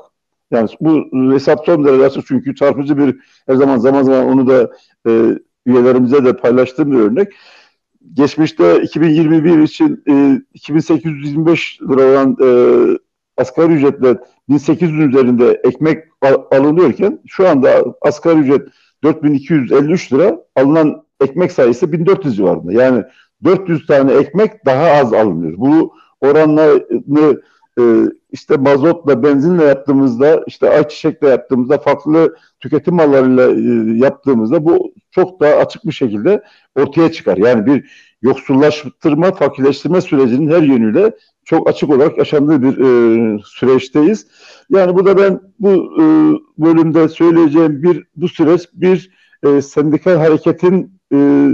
Yani 0.50 0.68
bu 0.80 1.04
hesap 1.34 1.66
son 1.66 1.84
derece 1.84 2.20
çünkü 2.28 2.54
çarpıcı 2.54 2.98
bir 2.98 3.16
her 3.46 3.54
zaman 3.54 3.78
zaman 3.78 4.02
zaman 4.02 4.26
onu 4.26 4.46
da 4.46 4.70
e, 5.06 5.10
üyelerimize 5.66 6.24
de 6.24 6.36
paylaştığım 6.36 6.92
bir 6.92 6.98
örnek. 6.98 7.28
Geçmişte 8.14 8.82
2021 8.82 9.58
için 9.62 10.02
e, 10.08 10.40
2825 10.54 11.78
lira 11.82 12.06
olan 12.06 12.36
e, 12.42 12.48
asgari 13.36 13.72
ücretle 13.72 14.18
1800 14.48 14.98
üzerinde 14.98 15.60
ekmek 15.64 16.04
al, 16.22 16.34
alınıyorken 16.50 17.20
şu 17.26 17.48
anda 17.48 17.84
asgari 18.02 18.38
ücret 18.38 18.68
4253 19.02 20.12
lira 20.12 20.38
alınan 20.56 21.02
ekmek 21.20 21.52
sayısı 21.52 21.92
1400 21.92 22.36
civarında. 22.36 22.72
Yani 22.72 23.04
400 23.44 23.86
tane 23.86 24.12
ekmek 24.12 24.66
daha 24.66 24.86
az 24.86 25.12
alınıyor. 25.12 25.58
Bu 25.58 25.94
oranlarını 26.20 27.42
işte 28.32 28.56
mazotla, 28.56 29.22
benzinle 29.22 29.64
yaptığımızda, 29.64 30.44
işte 30.46 30.70
ayçiçekle 30.70 31.28
yaptığımızda, 31.28 31.78
farklı 31.78 32.36
tüketim 32.60 32.94
mallarıyla 32.94 33.50
e, 33.50 33.98
yaptığımızda 33.98 34.64
bu 34.64 34.94
çok 35.10 35.40
daha 35.40 35.54
açık 35.54 35.84
bir 35.84 35.92
şekilde 35.92 36.42
ortaya 36.76 37.12
çıkar. 37.12 37.36
Yani 37.36 37.66
bir 37.66 37.90
yoksullaştırma, 38.22 39.32
fakirleştirme 39.32 40.00
sürecinin 40.00 40.50
her 40.50 40.62
yönüyle 40.62 41.12
çok 41.44 41.68
açık 41.68 41.90
olarak 41.90 42.18
yaşandığı 42.18 42.62
bir 42.62 42.78
e, 42.78 43.38
süreçteyiz. 43.44 44.26
Yani 44.70 44.94
burada 44.94 45.18
ben 45.18 45.40
bu 45.58 45.70
e, 46.02 46.04
bölümde 46.58 47.08
söyleyeceğim 47.08 47.82
bir 47.82 48.06
bu 48.16 48.28
süreç 48.28 48.68
bir 48.72 49.10
e, 49.42 49.62
sendikal 49.62 50.16
hareketin 50.16 51.00
e, 51.12 51.48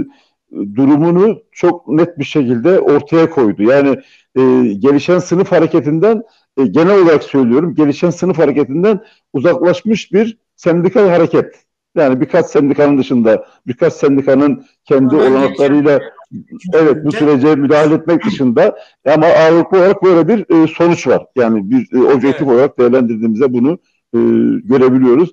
durumunu 0.51 1.41
çok 1.51 1.87
net 1.87 2.19
bir 2.19 2.23
şekilde 2.23 2.79
ortaya 2.79 3.29
koydu. 3.29 3.63
Yani 3.63 3.89
e, 4.35 4.73
gelişen 4.73 5.19
sınıf 5.19 5.51
hareketinden 5.51 6.23
e, 6.57 6.65
genel 6.65 7.03
olarak 7.03 7.23
söylüyorum 7.23 7.75
gelişen 7.75 8.09
sınıf 8.09 8.37
hareketinden 8.37 8.99
uzaklaşmış 9.33 10.13
bir 10.13 10.37
sendikal 10.55 11.09
hareket. 11.09 11.55
Yani 11.97 12.21
birkaç 12.21 12.45
sendikanın 12.45 12.97
dışında 12.97 13.45
birkaç 13.67 13.93
sendikanın 13.93 14.65
kendi 14.85 15.15
Ama 15.15 15.23
olanaklarıyla 15.23 15.99
evet 16.73 17.05
bu 17.05 17.11
sürece 17.11 17.55
müdahale 17.55 17.93
etmek 17.93 18.25
dışında 18.25 18.77
ama 19.05 19.25
ağırlıklı 19.25 19.77
olarak 19.77 20.03
böyle 20.03 20.27
bir 20.27 20.63
e, 20.63 20.67
sonuç 20.67 21.07
var. 21.07 21.25
Yani 21.35 21.71
bir 21.71 21.93
e, 21.93 21.97
objektif 21.97 22.47
evet. 22.47 22.53
olarak 22.53 22.79
değerlendirdiğimizde 22.79 23.53
bunu 23.53 23.71
e, 24.13 24.19
görebiliyoruz. 24.63 25.31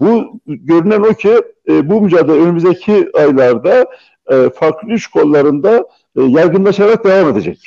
Bu 0.00 0.40
görünen 0.46 1.00
o 1.00 1.14
ki 1.14 1.42
e, 1.68 1.90
bu 1.90 2.00
mücadele 2.00 2.40
önümüzdeki 2.40 3.08
aylarda 3.14 3.86
e, 4.30 4.50
farklı 4.50 4.92
iş 4.92 5.06
kollarında 5.06 5.88
e, 6.16 6.22
yaygınlaşarak 6.22 7.04
devam 7.04 7.32
edecek. 7.32 7.58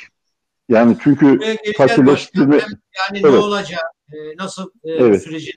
Yani 0.68 0.96
çünkü 1.02 1.40
fakirleştirme... 1.76 2.56
Yani 2.56 3.20
evet. 3.20 3.24
ne 3.24 3.38
olacak, 3.38 3.80
e, 4.12 4.36
nasıl 4.36 4.70
e, 4.84 4.90
evet. 4.90 5.22
süreci 5.22 5.52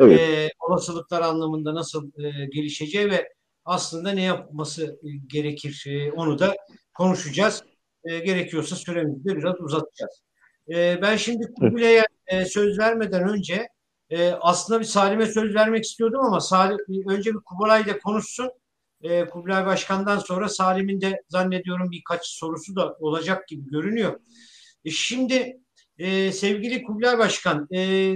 evet. 0.00 0.20
e, 0.20 0.48
olasılıklar 0.60 1.20
anlamında 1.22 1.74
nasıl 1.74 2.10
e, 2.18 2.46
gelişeceği 2.46 3.10
ve 3.10 3.28
aslında 3.64 4.10
ne 4.10 4.22
yapması 4.22 4.84
e, 4.84 5.08
gerekir 5.26 5.84
e, 5.88 6.12
onu 6.12 6.38
da 6.38 6.56
konuşacağız. 6.94 7.62
E, 8.04 8.18
gerekiyorsa 8.18 8.76
süremizi 8.76 9.24
de 9.24 9.36
biraz 9.36 9.60
uzatacağız. 9.60 10.22
E, 10.74 11.02
ben 11.02 11.16
şimdi 11.16 11.54
Kubilay'a 11.58 12.04
e, 12.26 12.44
söz 12.44 12.78
vermeden 12.78 13.28
önce 13.28 13.68
e, 14.10 14.30
aslında 14.30 14.80
bir 14.80 14.84
Salim'e 14.84 15.26
söz 15.26 15.54
vermek 15.54 15.84
istiyordum 15.84 16.20
ama 16.20 16.40
Salim, 16.40 16.78
önce 17.08 17.30
bir 17.34 17.38
Kubilay 17.38 17.82
ile 17.82 17.98
konuşsun. 17.98 18.50
E, 19.02 19.26
Kubilay 19.26 19.66
Başkan'dan 19.66 20.18
sonra 20.18 20.48
Salim'in 20.48 21.00
de 21.00 21.22
zannediyorum 21.28 21.90
birkaç 21.90 22.26
sorusu 22.26 22.76
da 22.76 22.96
olacak 23.00 23.48
gibi 23.48 23.70
görünüyor. 23.70 24.20
E, 24.84 24.90
şimdi 24.90 25.60
e, 25.98 26.32
sevgili 26.32 26.82
Kubilay 26.82 27.18
Başkan, 27.18 27.68
e, 27.74 28.14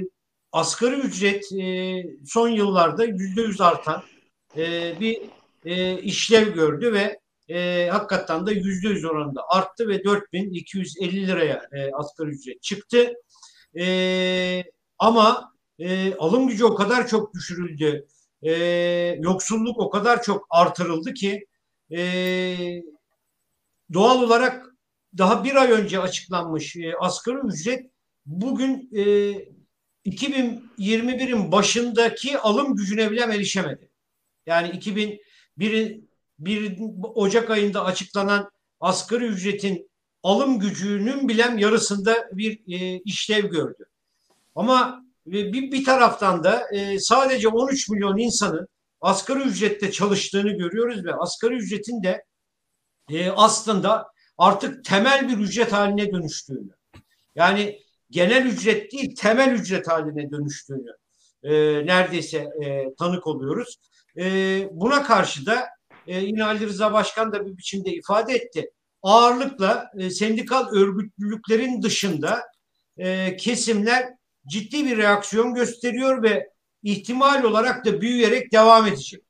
asgari 0.52 0.94
ücret 0.94 1.52
e, 1.52 2.02
son 2.26 2.48
yıllarda 2.48 3.04
yüzde 3.04 3.42
yüz 3.42 3.60
artan 3.60 4.02
e, 4.56 4.94
bir 5.00 5.22
e, 5.64 5.98
işlev 5.98 6.54
gördü 6.54 6.92
ve 6.92 7.18
e, 7.54 7.88
hakikaten 7.92 8.46
de 8.46 8.52
yüzde 8.52 8.88
yüz 8.88 9.04
oranında 9.04 9.42
arttı 9.48 9.88
ve 9.88 10.04
4250 10.04 11.26
liraya 11.26 11.68
e, 11.72 11.90
asgari 11.92 12.28
ücret 12.28 12.62
çıktı. 12.62 13.12
E, 13.78 14.64
ama 14.98 15.52
e, 15.78 16.14
alım 16.14 16.48
gücü 16.48 16.64
o 16.64 16.74
kadar 16.74 17.08
çok 17.08 17.34
düşürüldü, 17.34 18.06
e, 18.42 18.52
yoksulluk 19.20 19.78
o 19.78 19.90
kadar 19.90 20.22
çok 20.22 20.46
artırıldı 20.50 21.14
ki 21.14 21.46
e, 21.90 22.02
doğal 23.92 24.22
olarak 24.22 24.66
daha 25.18 25.44
bir 25.44 25.54
ay 25.54 25.70
önce 25.70 26.00
açıklanmış 26.00 26.76
e, 26.76 26.94
asgari 27.00 27.38
ücret 27.38 27.90
bugün 28.26 28.90
e, 28.94 29.02
2021'in 30.06 31.52
başındaki 31.52 32.38
alım 32.38 32.76
gücüne 32.76 33.10
bile 33.10 33.20
erişemedi. 33.20 33.90
Yani 34.46 34.68
2001'in 34.68 36.10
1 36.38 36.78
Ocak 37.02 37.50
ayında 37.50 37.84
açıklanan 37.84 38.50
asgari 38.80 39.24
ücretin 39.24 39.90
alım 40.22 40.58
gücünün 40.58 41.28
bile 41.28 41.54
yarısında 41.56 42.28
bir 42.32 42.60
e, 42.68 43.00
işlev 43.00 43.46
gördü. 43.46 43.84
Ama 44.54 45.04
bir, 45.26 45.72
bir 45.72 45.84
taraftan 45.84 46.44
da 46.44 46.68
e, 46.72 46.98
sadece 46.98 47.48
13 47.48 47.88
milyon 47.88 48.18
insanın 48.18 48.68
asgari 49.00 49.42
ücrette 49.42 49.92
çalıştığını 49.92 50.50
görüyoruz 50.50 51.04
ve 51.04 51.14
asgari 51.14 51.54
ücretin 51.54 52.02
de 52.02 52.24
e, 53.10 53.30
aslında 53.30 54.06
artık 54.38 54.84
temel 54.84 55.28
bir 55.28 55.38
ücret 55.38 55.72
haline 55.72 56.12
dönüştüğünü 56.12 56.70
yani 57.34 57.80
genel 58.10 58.46
ücret 58.46 58.92
değil 58.92 59.14
temel 59.14 59.52
ücret 59.52 59.88
haline 59.88 60.30
dönüştüğünü 60.30 60.96
e, 61.42 61.52
neredeyse 61.86 62.48
tanık 62.98 63.26
oluyoruz. 63.26 63.76
Buna 64.70 65.02
karşı 65.02 65.46
da 65.46 65.68
e, 66.06 66.60
Rıza 66.60 66.92
Başkan 66.92 67.32
da 67.32 67.46
bir 67.46 67.56
biçimde 67.56 67.90
ifade 67.90 68.34
etti. 68.34 68.70
Ağırlıkla 69.02 69.90
sendikal 70.10 70.68
örgütlülüklerin 70.72 71.82
dışında 71.82 72.42
kesimler 73.38 74.08
ciddi 74.46 74.84
bir 74.86 74.96
reaksiyon 74.96 75.54
gösteriyor 75.54 76.22
ve 76.22 76.50
ihtimal 76.82 77.44
olarak 77.44 77.86
da 77.86 78.00
büyüyerek 78.00 78.52
devam 78.52 78.86
edecek. 78.86 79.24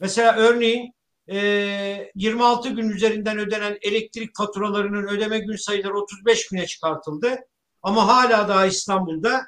Mesela 0.00 0.36
örneğin 0.36 0.94
e, 1.30 2.10
26 2.14 2.68
gün 2.68 2.90
üzerinden 2.90 3.38
ödenen 3.38 3.78
elektrik 3.82 4.36
faturalarının 4.36 5.06
ödeme 5.08 5.38
gün 5.38 5.56
sayıları 5.56 5.98
35 5.98 6.48
güne 6.48 6.66
çıkartıldı. 6.66 7.38
Ama 7.82 8.06
hala 8.08 8.48
daha 8.48 8.66
İstanbul'da 8.66 9.42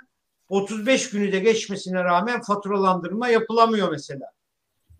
35 0.48 1.10
günü 1.10 1.32
de 1.32 1.38
geçmesine 1.38 2.04
rağmen 2.04 2.42
faturalandırma 2.42 3.28
yapılamıyor 3.28 3.90
mesela. 3.90 4.26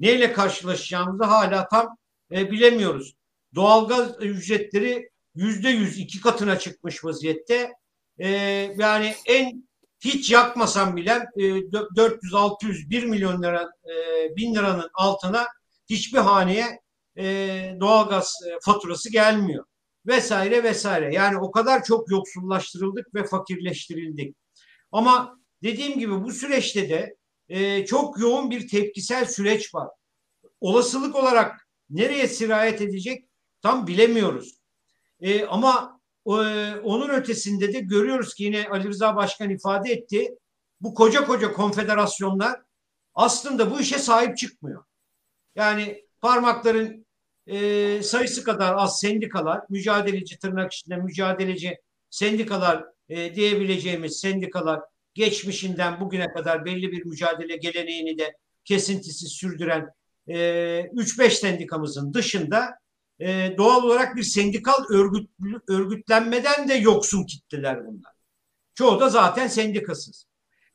Neyle 0.01 0.32
karşılaşacağımızı 0.32 1.24
hala 1.24 1.68
tam 1.68 1.97
e, 2.32 2.51
bilemiyoruz. 2.51 3.14
Doğalgaz 3.55 4.22
ücretleri 4.22 5.11
yüzde 5.35 5.68
yüz 5.68 5.99
iki 5.99 6.20
katına 6.20 6.59
çıkmış 6.59 7.05
vaziyette. 7.05 7.72
E, 8.18 8.28
yani 8.78 9.14
en 9.26 9.68
hiç 10.05 10.31
yakmasam 10.31 10.97
bile 10.97 11.27
e, 11.37 11.73
400, 11.73 12.35
600, 12.35 12.91
1 12.91 13.05
milyon 13.05 13.43
lira, 13.43 13.71
e, 13.85 14.37
bin 14.37 14.55
liranın 14.55 14.91
altına 14.95 15.47
hiçbir 15.91 16.19
haneye 16.19 16.81
e, 17.19 17.25
doğalgaz 17.81 18.35
e, 18.49 18.59
faturası 18.63 19.13
gelmiyor. 19.13 19.65
Vesaire 20.07 20.63
vesaire. 20.63 21.15
Yani 21.15 21.39
o 21.39 21.51
kadar 21.51 21.85
çok 21.85 22.11
yoksullaştırıldık 22.11 23.15
ve 23.15 23.25
fakirleştirildik. 23.27 24.37
Ama 24.93 25.39
dediğim 25.63 25.99
gibi 25.99 26.25
bu 26.25 26.33
süreçte 26.33 26.89
de 26.89 27.17
e, 27.49 27.87
çok 27.87 28.19
yoğun 28.19 28.51
bir 28.51 28.69
tepkisel 28.69 29.25
süreç 29.25 29.75
var. 29.75 29.89
Olasılık 30.61 31.17
olarak 31.17 31.69
nereye 31.91 32.29
sirayet 32.29 32.81
edecek 32.81 33.29
tam 33.63 33.87
bilemiyoruz. 33.87 34.59
E, 35.21 35.45
ama 35.47 35.93
e, 35.93 35.93
onun 36.85 37.09
ötesinde 37.09 37.72
de 37.72 37.81
görüyoruz 37.81 38.35
ki 38.35 38.45
yine 38.45 38.68
Ali 38.68 38.89
Rıza 38.89 39.16
Başkan 39.16 39.51
ifade 39.51 39.93
etti. 39.93 40.35
Bu 40.81 40.95
koca 40.95 41.27
koca 41.27 41.53
konfederasyonlar 41.53 42.61
aslında 43.14 43.70
bu 43.70 43.81
işe 43.81 43.99
sahip 43.99 44.39
çıkmıyor. 44.39 44.85
Yani 45.55 46.05
parmakların 46.20 47.07
e, 47.47 48.03
sayısı 48.03 48.45
kadar 48.45 48.75
az 48.77 49.01
sendikalar, 49.01 49.61
mücadeleci 49.68 50.39
tırnak 50.39 50.72
içinde 50.72 50.97
mücadeleci 50.97 51.79
sendikalar 52.11 52.85
e, 53.09 53.35
diyebileceğimiz 53.35 54.16
sendikalar 54.16 54.81
geçmişinden 55.14 56.01
bugüne 56.01 56.33
kadar 56.33 56.64
belli 56.64 56.93
bir 56.93 57.05
mücadele 57.05 57.57
geleneğini 57.57 58.18
de 58.18 58.37
kesintisiz 58.64 59.33
sürdüren 59.33 59.91
e, 60.29 60.35
3-5 60.35 61.31
sendikamızın 61.31 62.14
dışında 62.14 62.79
e, 63.21 63.55
doğal 63.59 63.83
olarak 63.83 64.17
bir 64.17 64.23
sendikal 64.23 64.85
örgüt, 64.91 65.31
örgütlenmeden 65.69 66.69
de 66.69 66.75
yoksun 66.75 67.25
kitleler 67.25 67.87
bunlar. 67.87 68.12
Çoğu 68.75 69.01
da 69.01 69.09
zaten 69.09 69.47
sendikasız. 69.47 70.27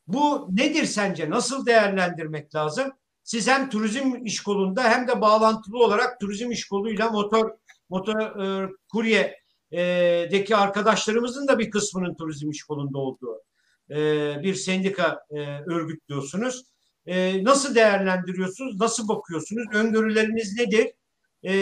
Bu 0.06 0.48
nedir 0.50 0.84
sence? 0.84 1.30
Nasıl 1.30 1.66
değerlendirmek 1.66 2.54
lazım? 2.54 2.92
Siz 3.22 3.48
hem 3.48 3.70
turizm 3.70 4.24
iş 4.24 4.40
kolunda 4.42 4.84
hem 4.84 5.08
de 5.08 5.20
bağlantılı 5.20 5.78
olarak 5.78 6.20
turizm 6.20 6.50
iş 6.50 6.68
koluyla 6.68 7.10
motor 7.10 7.50
motor 7.88 8.18
e, 8.18 8.68
kurye 8.92 9.36
e, 9.72 9.80
deki 10.32 10.56
arkadaşlarımızın 10.56 11.48
da 11.48 11.58
bir 11.58 11.70
kısmının 11.70 12.14
turizm 12.14 12.50
iş 12.50 12.62
kolunda 12.62 12.98
olduğu 12.98 13.42
e, 13.90 13.96
bir 14.42 14.54
sendika 14.54 15.26
e, 15.30 15.38
örgütlüyorsunuz. 15.66 16.64
E, 17.06 17.44
nasıl 17.44 17.74
değerlendiriyorsunuz? 17.74 18.80
Nasıl 18.80 19.08
bakıyorsunuz? 19.08 19.64
Öngörüleriniz 19.74 20.56
nedir? 20.58 20.92
E, 21.44 21.52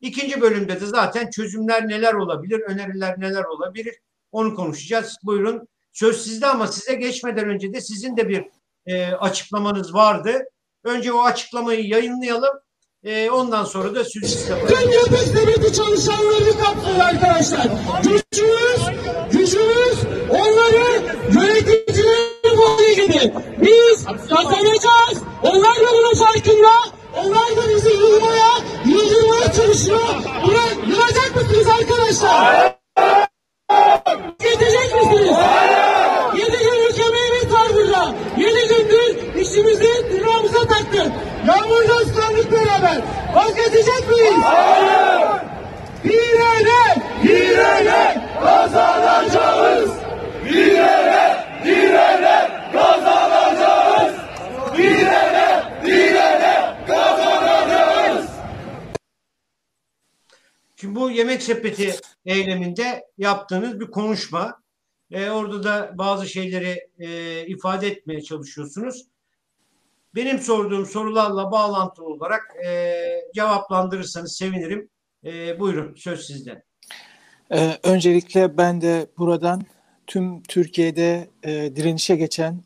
ikinci 0.00 0.40
bölümde 0.40 0.80
de 0.80 0.86
zaten 0.86 1.30
çözümler 1.30 1.88
neler 1.88 2.14
olabilir, 2.14 2.60
öneriler 2.60 3.20
neler 3.20 3.44
olabilir 3.44 3.94
onu 4.32 4.54
konuşacağız. 4.54 5.16
Buyurun 5.22 5.68
söz 5.92 6.24
sizde 6.24 6.46
ama 6.46 6.66
size 6.66 6.94
geçmeden 6.94 7.48
önce 7.48 7.72
de 7.72 7.80
sizin 7.80 8.16
de 8.16 8.28
bir 8.28 8.44
e, 8.86 9.06
açıklamanız 9.06 9.94
vardı. 9.94 10.44
Önce 10.84 11.12
o 11.12 11.22
açıklamayı 11.22 11.86
yayınlayalım. 11.86 12.60
E, 13.04 13.30
ondan 13.30 13.64
sonra 13.64 13.94
da 13.94 14.04
sözü 14.04 14.28
size 14.28 14.62
bırakıyorum. 14.62 15.12
Devlet 15.12 15.36
devleti 15.36 15.72
çalışanlarını 15.72 16.58
kapsıyor 16.64 17.00
arkadaşlar. 17.00 17.66
Gücümüz, 18.02 18.80
gücümüz 19.32 19.98
onları 20.30 21.02
yöneticilerin 21.32 22.56
golü 22.56 22.92
gibi. 22.94 23.34
Biz 23.60 24.04
kazanacağız. 24.04 25.22
Onlar 25.42 25.76
da 25.76 25.92
bunun 25.92 26.14
farkında. 26.14 26.99
Onlar 27.16 27.56
da 27.56 27.68
bizi 27.74 27.90
yılmaya, 27.90 28.50
yıldırmaya 28.84 29.52
çalışıyor. 29.52 30.00
Buna 30.46 30.92
yılacak 30.92 31.36
mısınız 31.36 31.68
arkadaşlar? 31.68 32.76
Yetecek 34.44 34.94
misiniz? 34.94 35.36
Yedi 36.34 36.58
gün 36.58 36.88
ülkemeyi 36.88 37.30
var 37.52 37.68
burada. 37.74 38.14
Yedi 38.36 38.68
gündür 38.68 39.34
işimizi 39.40 40.08
tırnağımıza 40.10 40.66
taktık. 40.66 41.12
Yağmurda 41.48 41.94
ıslandık 41.96 42.52
beraber. 42.52 43.02
Vazgeçecek 43.34 44.08
miyiz? 44.08 44.44
Hayır! 44.44 45.40
Hileyle, 46.04 47.02
hileyle 47.24 48.22
kazanacağız. 48.42 49.90
Hileyle, 50.44 51.46
hileyle 51.64 52.50
kazanacağız. 52.72 54.14
Hileyle, 54.78 55.62
hileyle 55.84 56.74
kazanacağız. 56.86 58.26
Şimdi 60.80 60.94
bu 60.94 61.10
yemek 61.10 61.42
sepeti 61.42 61.94
eyleminde 62.24 63.04
yaptığınız 63.18 63.80
bir 63.80 63.90
konuşma. 63.90 64.62
E, 65.10 65.30
orada 65.30 65.64
da 65.64 65.92
bazı 65.98 66.28
şeyleri 66.28 66.88
e, 66.98 67.46
ifade 67.46 67.88
etmeye 67.88 68.22
çalışıyorsunuz. 68.22 69.06
Benim 70.14 70.38
sorduğum 70.38 70.86
sorularla 70.86 71.52
bağlantılı 71.52 72.06
olarak 72.06 72.42
e, 72.66 72.94
cevaplandırırsanız 73.34 74.36
sevinirim. 74.36 74.88
E, 75.24 75.60
buyurun 75.60 75.94
söz 75.94 76.26
sizden. 76.26 76.62
Ee, 77.52 77.78
öncelikle 77.82 78.58
ben 78.58 78.80
de 78.80 79.06
buradan 79.18 79.62
tüm 80.06 80.42
Türkiye'de 80.42 81.28
e, 81.42 81.76
direnişe 81.76 82.16
geçen 82.16 82.62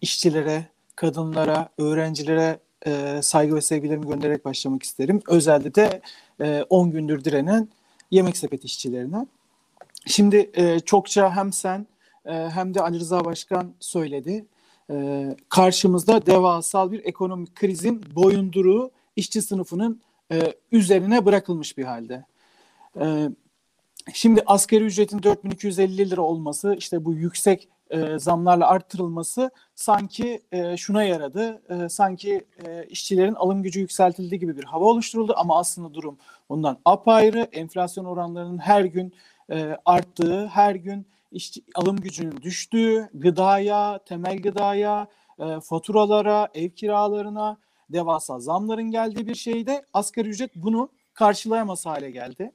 işçilere, 0.00 0.64
kadınlara, 0.96 1.68
öğrencilere 1.78 2.58
e, 2.86 3.20
saygı 3.22 3.56
ve 3.56 3.60
sevgilerimi 3.60 4.08
göndererek 4.08 4.44
başlamak 4.44 4.82
isterim. 4.82 5.20
Özellikle 5.28 5.72
de 5.72 6.00
e, 6.40 6.64
10 6.70 6.90
gündür 6.90 7.24
direnen 7.24 7.68
yemek 8.10 8.36
sepeti 8.36 8.66
işçilerine. 8.66 9.26
Şimdi 10.06 10.50
e, 10.54 10.80
çokça 10.80 11.36
hem 11.36 11.52
sen 11.52 11.86
e, 12.26 12.32
hem 12.32 12.74
de 12.74 12.80
Ali 12.80 13.00
Rıza 13.00 13.24
Başkan 13.24 13.74
söyledi. 13.80 14.46
E, 14.90 15.26
karşımızda 15.48 16.26
devasal 16.26 16.92
bir 16.92 17.04
ekonomik 17.04 17.54
krizin 17.54 18.04
boyunduruğu 18.14 18.90
işçi 19.16 19.42
sınıfının 19.42 20.00
e, 20.32 20.54
üzerine 20.72 21.26
bırakılmış 21.26 21.78
bir 21.78 21.84
halde. 21.84 22.24
E, 23.00 23.28
şimdi 24.12 24.42
asgari 24.46 24.84
ücretin 24.84 25.22
4250 25.22 26.10
lira 26.10 26.22
olması, 26.22 26.74
işte 26.78 27.04
bu 27.04 27.12
yüksek 27.12 27.68
e, 27.90 28.18
zamlarla 28.18 28.68
arttırılması 28.68 29.50
sanki 29.74 30.40
e, 30.52 30.76
şuna 30.76 31.02
yaradı. 31.04 31.62
E, 31.68 31.88
sanki 31.88 32.44
e, 32.66 32.84
işçilerin 32.84 33.34
alım 33.34 33.62
gücü 33.62 33.80
yükseltildi 33.80 34.38
gibi 34.38 34.56
bir 34.56 34.64
hava 34.64 34.84
oluşturuldu 34.84 35.34
ama 35.36 35.58
aslında 35.58 35.94
durum 35.94 36.18
bundan 36.48 36.78
apayrı. 36.84 37.48
Enflasyon 37.52 38.04
oranlarının 38.04 38.58
her 38.58 38.84
gün 38.84 39.12
e, 39.50 39.76
arttığı, 39.84 40.46
her 40.46 40.74
gün 40.74 41.06
işçi, 41.32 41.62
alım 41.74 41.96
gücünün 41.96 42.42
düştüğü, 42.42 43.08
gıdaya, 43.14 43.98
temel 43.98 44.42
gıdaya, 44.42 45.06
e, 45.38 45.60
faturalara, 45.60 46.48
ev 46.54 46.70
kiralarına 46.70 47.58
devasa 47.90 48.40
zamların 48.40 48.90
geldiği 48.90 49.26
bir 49.26 49.34
şeyde 49.34 49.84
asgari 49.92 50.28
ücret 50.28 50.50
bunu 50.54 50.88
karşılayamaz 51.14 51.86
hale 51.86 52.10
geldi. 52.10 52.52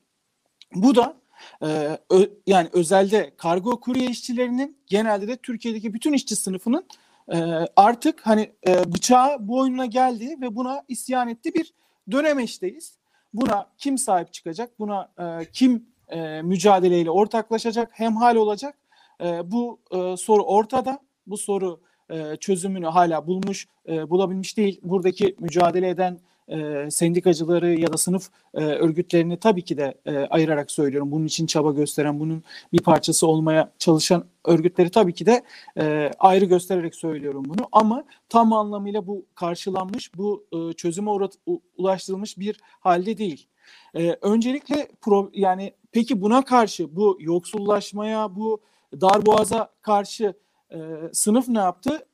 Bu 0.75 0.95
da 0.95 1.22
ee, 1.63 1.97
ö, 2.09 2.25
yani 2.47 2.69
özelde 2.73 3.31
kargo 3.37 3.79
kurye 3.79 4.05
işçilerinin 4.05 4.77
genelde 4.87 5.27
de 5.27 5.37
Türkiye'deki 5.37 5.93
bütün 5.93 6.13
işçi 6.13 6.35
sınıfının 6.35 6.85
e, 7.33 7.37
artık 7.75 8.27
hani 8.27 8.51
e, 8.67 8.93
bıçağı 8.93 9.47
boynuna 9.47 9.85
geldiği 9.85 10.41
ve 10.41 10.55
buna 10.55 10.83
isyan 10.87 11.27
ettiği 11.27 11.53
bir 11.53 11.73
dönemeçteyiz. 12.11 12.97
Buna 13.33 13.69
kim 13.77 13.97
sahip 13.97 14.33
çıkacak? 14.33 14.79
Buna 14.79 15.11
e, 15.19 15.45
kim 15.53 15.85
e, 16.09 16.41
mücadeleyle 16.41 17.11
ortaklaşacak? 17.11 17.89
Hemhal 17.93 18.35
olacak? 18.35 18.75
E, 19.23 19.51
bu 19.51 19.79
e, 19.91 20.17
soru 20.17 20.43
ortada. 20.43 20.99
Bu 21.27 21.37
soru 21.37 21.81
e, 22.09 22.35
çözümünü 22.35 22.85
hala 22.85 23.27
bulmuş, 23.27 23.67
e, 23.87 24.09
bulabilmiş 24.09 24.57
değil. 24.57 24.79
Buradaki 24.83 25.35
mücadele 25.39 25.89
eden 25.89 26.19
e, 26.47 26.91
sendikacıları 26.91 27.79
ya 27.79 27.93
da 27.93 27.97
sınıf 27.97 28.29
e, 28.53 28.63
örgütlerini 28.63 29.37
tabii 29.39 29.61
ki 29.61 29.77
de 29.77 29.93
e, 30.05 30.17
ayırarak 30.17 30.71
söylüyorum. 30.71 31.11
Bunun 31.11 31.25
için 31.25 31.45
çaba 31.45 31.71
gösteren, 31.71 32.19
bunun 32.19 32.43
bir 32.73 32.79
parçası 32.79 33.27
olmaya 33.27 33.71
çalışan 33.79 34.25
örgütleri 34.45 34.89
tabii 34.89 35.13
ki 35.13 35.25
de 35.25 35.43
e, 35.77 36.11
ayrı 36.19 36.45
göstererek 36.45 36.95
söylüyorum 36.95 37.43
bunu. 37.47 37.67
Ama 37.71 38.03
tam 38.29 38.53
anlamıyla 38.53 39.07
bu 39.07 39.25
karşılanmış, 39.35 40.17
bu 40.17 40.45
e, 40.51 40.73
çözüme 40.73 41.09
uğrat, 41.09 41.33
ulaştırılmış 41.77 42.37
bir 42.37 42.59
halde 42.79 43.17
değil. 43.17 43.47
E, 43.95 44.17
öncelikle 44.21 44.87
pro, 45.01 45.29
yani 45.33 45.73
peki 45.91 46.21
buna 46.21 46.45
karşı 46.45 46.95
bu 46.95 47.17
yoksullaşmaya, 47.19 48.35
bu 48.35 48.61
darboğaza 49.01 49.69
karşı 49.81 50.33
e, 50.71 50.77
sınıf 51.13 51.47
ne 51.47 51.59
yaptı? 51.59 52.05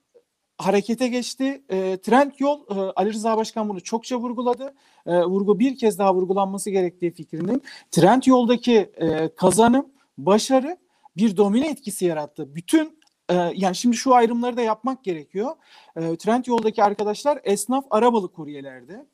Harekete 0.59 1.07
geçti. 1.07 1.63
E, 1.69 1.97
trend 1.97 2.31
yol 2.39 2.61
e, 2.61 2.91
Ali 2.95 3.13
Rıza 3.13 3.37
Başkan 3.37 3.69
bunu 3.69 3.81
çokça 3.81 4.17
vurguladı. 4.17 4.73
E, 5.05 5.23
vurgu 5.23 5.59
bir 5.59 5.77
kez 5.77 5.99
daha 5.99 6.15
vurgulanması 6.15 6.69
gerektiği 6.69 7.11
fikrindeyim. 7.11 7.61
Trend 7.91 8.23
yoldaki 8.23 8.77
e, 8.77 9.29
kazanım, 9.35 9.87
başarı 10.17 10.77
bir 11.17 11.37
domine 11.37 11.69
etkisi 11.69 12.05
yarattı. 12.05 12.55
Bütün 12.55 12.99
e, 13.29 13.35
yani 13.55 13.75
şimdi 13.75 13.97
şu 13.97 14.15
ayrımları 14.15 14.57
da 14.57 14.61
yapmak 14.61 15.03
gerekiyor. 15.03 15.55
E, 15.95 16.15
trend 16.15 16.45
yoldaki 16.45 16.83
arkadaşlar 16.83 17.39
esnaf 17.43 17.85
arabalı 17.89 18.31
kuryelerdi. 18.31 19.05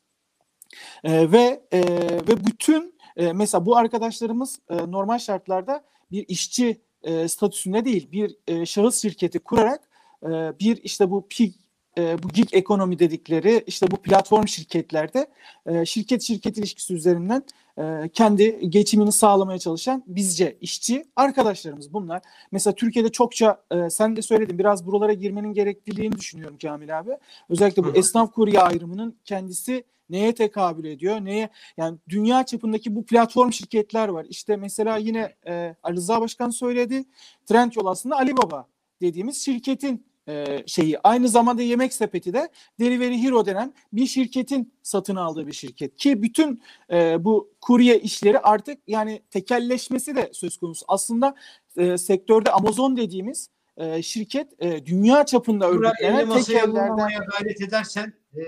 E, 1.04 1.32
ve 1.32 1.62
e, 1.72 1.80
ve 2.28 2.46
bütün 2.46 2.96
mesela 3.34 3.66
bu 3.66 3.76
arkadaşlarımız 3.76 4.60
normal 4.70 5.18
şartlarda 5.18 5.84
bir 6.10 6.24
işçi 6.28 6.80
e, 7.02 7.28
statüsünde 7.28 7.84
değil 7.84 8.08
bir 8.12 8.36
şahıs 8.66 9.02
şirketi 9.02 9.38
kurarak 9.38 9.88
ee, 10.22 10.52
bir 10.60 10.76
işte 10.82 11.10
bu 11.10 11.26
pig 11.28 11.52
e, 11.98 12.22
bu 12.22 12.28
gig 12.28 12.48
ekonomi 12.52 12.98
dedikleri 12.98 13.64
işte 13.66 13.90
bu 13.90 13.96
platform 13.96 14.46
şirketlerde 14.46 15.26
e, 15.66 15.86
şirket 15.86 16.22
şirket 16.22 16.58
ilişkisi 16.58 16.94
üzerinden 16.94 17.42
e, 17.78 18.08
kendi 18.08 18.70
geçimini 18.70 19.12
sağlamaya 19.12 19.58
çalışan 19.58 20.04
bizce 20.06 20.56
işçi 20.60 21.04
arkadaşlarımız 21.16 21.92
bunlar. 21.92 22.22
Mesela 22.52 22.74
Türkiye'de 22.74 23.08
çokça 23.08 23.62
sen 23.90 24.16
de 24.16 24.22
söyledin 24.22 24.58
biraz 24.58 24.86
buralara 24.86 25.12
girmenin 25.12 25.52
gerekliliğini 25.52 26.18
düşünüyorum 26.18 26.58
Kamil 26.62 26.98
abi. 26.98 27.10
Özellikle 27.48 27.84
bu 27.84 27.90
esnaf 27.94 28.32
kurye 28.32 28.60
ayrımının 28.60 29.16
kendisi 29.24 29.84
neye 30.10 30.34
tekabül 30.34 30.84
ediyor? 30.84 31.24
Neye 31.24 31.48
yani 31.76 31.98
dünya 32.08 32.46
çapındaki 32.46 32.96
bu 32.96 33.06
platform 33.06 33.52
şirketler 33.52 34.08
var. 34.08 34.26
İşte 34.28 34.56
mesela 34.56 34.96
yine 34.96 35.34
e, 35.46 35.76
Ali 35.82 35.96
Rıza 35.96 36.20
Başkan 36.20 36.50
söyledi. 36.50 37.04
Trendyol 37.46 37.86
aslında 37.86 38.16
Alibaba 38.16 38.66
dediğimiz 39.00 39.44
şirketin 39.44 40.06
e, 40.28 40.62
şeyi. 40.66 40.98
Aynı 40.98 41.28
zamanda 41.28 41.62
Yemek 41.62 41.92
Sepeti 41.92 42.32
de 42.32 42.48
Delivery 42.80 43.22
Hero 43.22 43.46
denen 43.46 43.74
bir 43.92 44.06
şirketin 44.06 44.72
satın 44.82 45.16
aldığı 45.16 45.46
bir 45.46 45.52
şirket. 45.52 45.96
Ki 45.96 46.22
bütün 46.22 46.62
e, 46.92 47.24
bu 47.24 47.50
kurye 47.60 48.00
işleri 48.00 48.38
artık 48.38 48.78
yani 48.86 49.22
tekelleşmesi 49.30 50.16
de 50.16 50.30
söz 50.32 50.56
konusu. 50.56 50.84
Aslında 50.88 51.34
e, 51.76 51.98
sektörde 51.98 52.50
Amazon 52.50 52.96
dediğimiz 52.96 53.50
e, 53.76 54.02
şirket 54.02 54.62
e, 54.62 54.86
dünya 54.86 55.26
çapında 55.26 55.68
örgütlenen 55.68 56.30
tekellerden 56.30 56.96
gayret 56.96 57.60
edersen 57.60 58.12
e... 58.36 58.42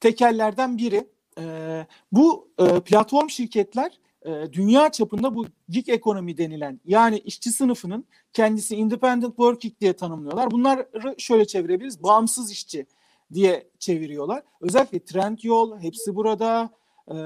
tekellerden 0.00 0.78
biri. 0.78 1.08
E, 1.38 1.86
bu 2.12 2.50
e, 2.58 2.80
platform 2.80 3.30
şirketler 3.30 4.00
e, 4.26 4.52
dünya 4.52 4.92
çapında 4.92 5.34
bu 5.34 5.46
gig 5.68 5.88
ekonomi 5.88 6.38
denilen 6.38 6.80
yani 6.84 7.18
işçi 7.18 7.52
sınıfının 7.52 8.04
kendisi 8.32 8.76
independent 8.76 9.36
working 9.36 9.80
diye 9.80 9.92
tanımlıyorlar. 9.92 10.50
Bunları 10.50 10.88
şöyle 11.18 11.46
çevirebiliriz. 11.46 12.02
Bağımsız 12.02 12.50
işçi 12.52 12.86
diye 13.32 13.68
çeviriyorlar. 13.78 14.42
Özellikle 14.60 15.04
Trendyol 15.04 15.78
hepsi 15.78 16.16
burada. 16.16 16.70
E, 17.08 17.16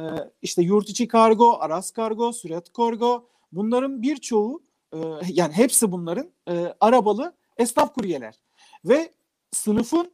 işte 0.42 0.62
yurt 0.62 0.88
içi 0.88 1.08
kargo, 1.08 1.56
Aras 1.60 1.90
kargo, 1.90 2.32
Sürat 2.32 2.72
kargo 2.72 3.28
bunların 3.52 4.02
birçoğu 4.02 4.62
e, 4.92 4.98
yani 5.28 5.52
hepsi 5.52 5.92
bunların 5.92 6.30
arabalı 6.80 7.34
esnaf 7.56 7.94
kuryeler. 7.94 8.34
Ve 8.84 9.12
sınıfın 9.52 10.10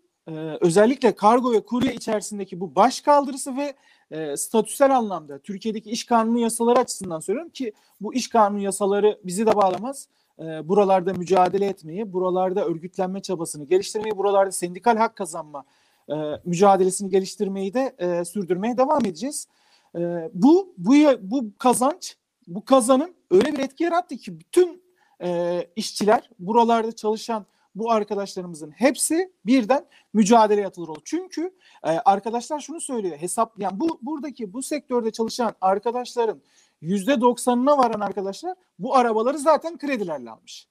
özellikle 0.61 1.14
kargo 1.14 1.53
ve 1.53 1.61
kurye 1.61 1.95
içerisindeki 1.95 2.61
bu 2.61 2.74
baş 2.74 3.01
kaldırısı 3.01 3.57
ve 3.57 3.74
e, 4.11 4.37
statüsel 4.37 4.97
anlamda 4.97 5.39
Türkiye'deki 5.39 5.91
iş 5.91 6.05
kanunu 6.05 6.39
yasaları 6.39 6.79
açısından 6.79 7.21
söylüyorum 7.21 7.53
ki 7.53 7.73
bu 8.01 8.15
iş 8.15 8.29
kanunu 8.29 8.61
yasaları 8.61 9.19
bizi 9.25 9.47
de 9.47 9.57
bağlamaz. 9.57 10.09
E, 10.39 10.69
buralarda 10.69 11.13
mücadele 11.13 11.67
etmeyi, 11.67 12.13
buralarda 12.13 12.65
örgütlenme 12.65 13.23
çabasını 13.23 13.65
geliştirmeyi, 13.65 14.17
buralarda 14.17 14.53
sendikal 14.53 14.97
hak 14.97 15.17
kazanma 15.17 15.65
e, 16.09 16.15
mücadelesini 16.45 17.11
geliştirmeyi 17.11 17.75
de 17.75 17.95
e, 17.99 18.25
sürdürmeye 18.25 18.77
devam 18.77 19.07
edeceğiz. 19.07 19.47
E, 19.97 20.31
bu 20.35 20.75
bu 20.79 20.95
bu 21.21 21.45
kazanç, 21.59 22.17
bu 22.47 22.65
kazanım 22.65 23.11
öyle 23.31 23.53
bir 23.53 23.59
etki 23.59 23.85
yarattı 23.85 24.17
ki 24.17 24.41
bütün 24.41 24.83
e, 25.23 25.61
işçiler, 25.77 26.31
buralarda 26.39 26.93
çalışan 26.93 27.47
bu 27.75 27.91
arkadaşlarımızın 27.91 28.71
hepsi 28.71 29.33
birden 29.47 29.87
mücadele 30.12 30.66
atılır 30.66 30.89
oldu. 30.89 31.01
Çünkü 31.05 31.55
e, 31.85 31.89
arkadaşlar 31.89 32.61
şunu 32.61 32.81
söylüyor. 32.81 33.16
Hesap 33.16 33.61
yani 33.61 33.81
bu 33.81 33.99
buradaki 34.03 34.53
bu 34.53 34.62
sektörde 34.62 35.11
çalışan 35.11 35.55
arkadaşların 35.61 36.41
yüzde 36.81 37.21
doksanına 37.21 37.79
varan 37.79 38.01
arkadaşlar 38.01 38.55
bu 38.79 38.97
arabaları 38.97 39.39
zaten 39.39 39.79
kredilerle 39.79 40.31
almış. 40.31 40.71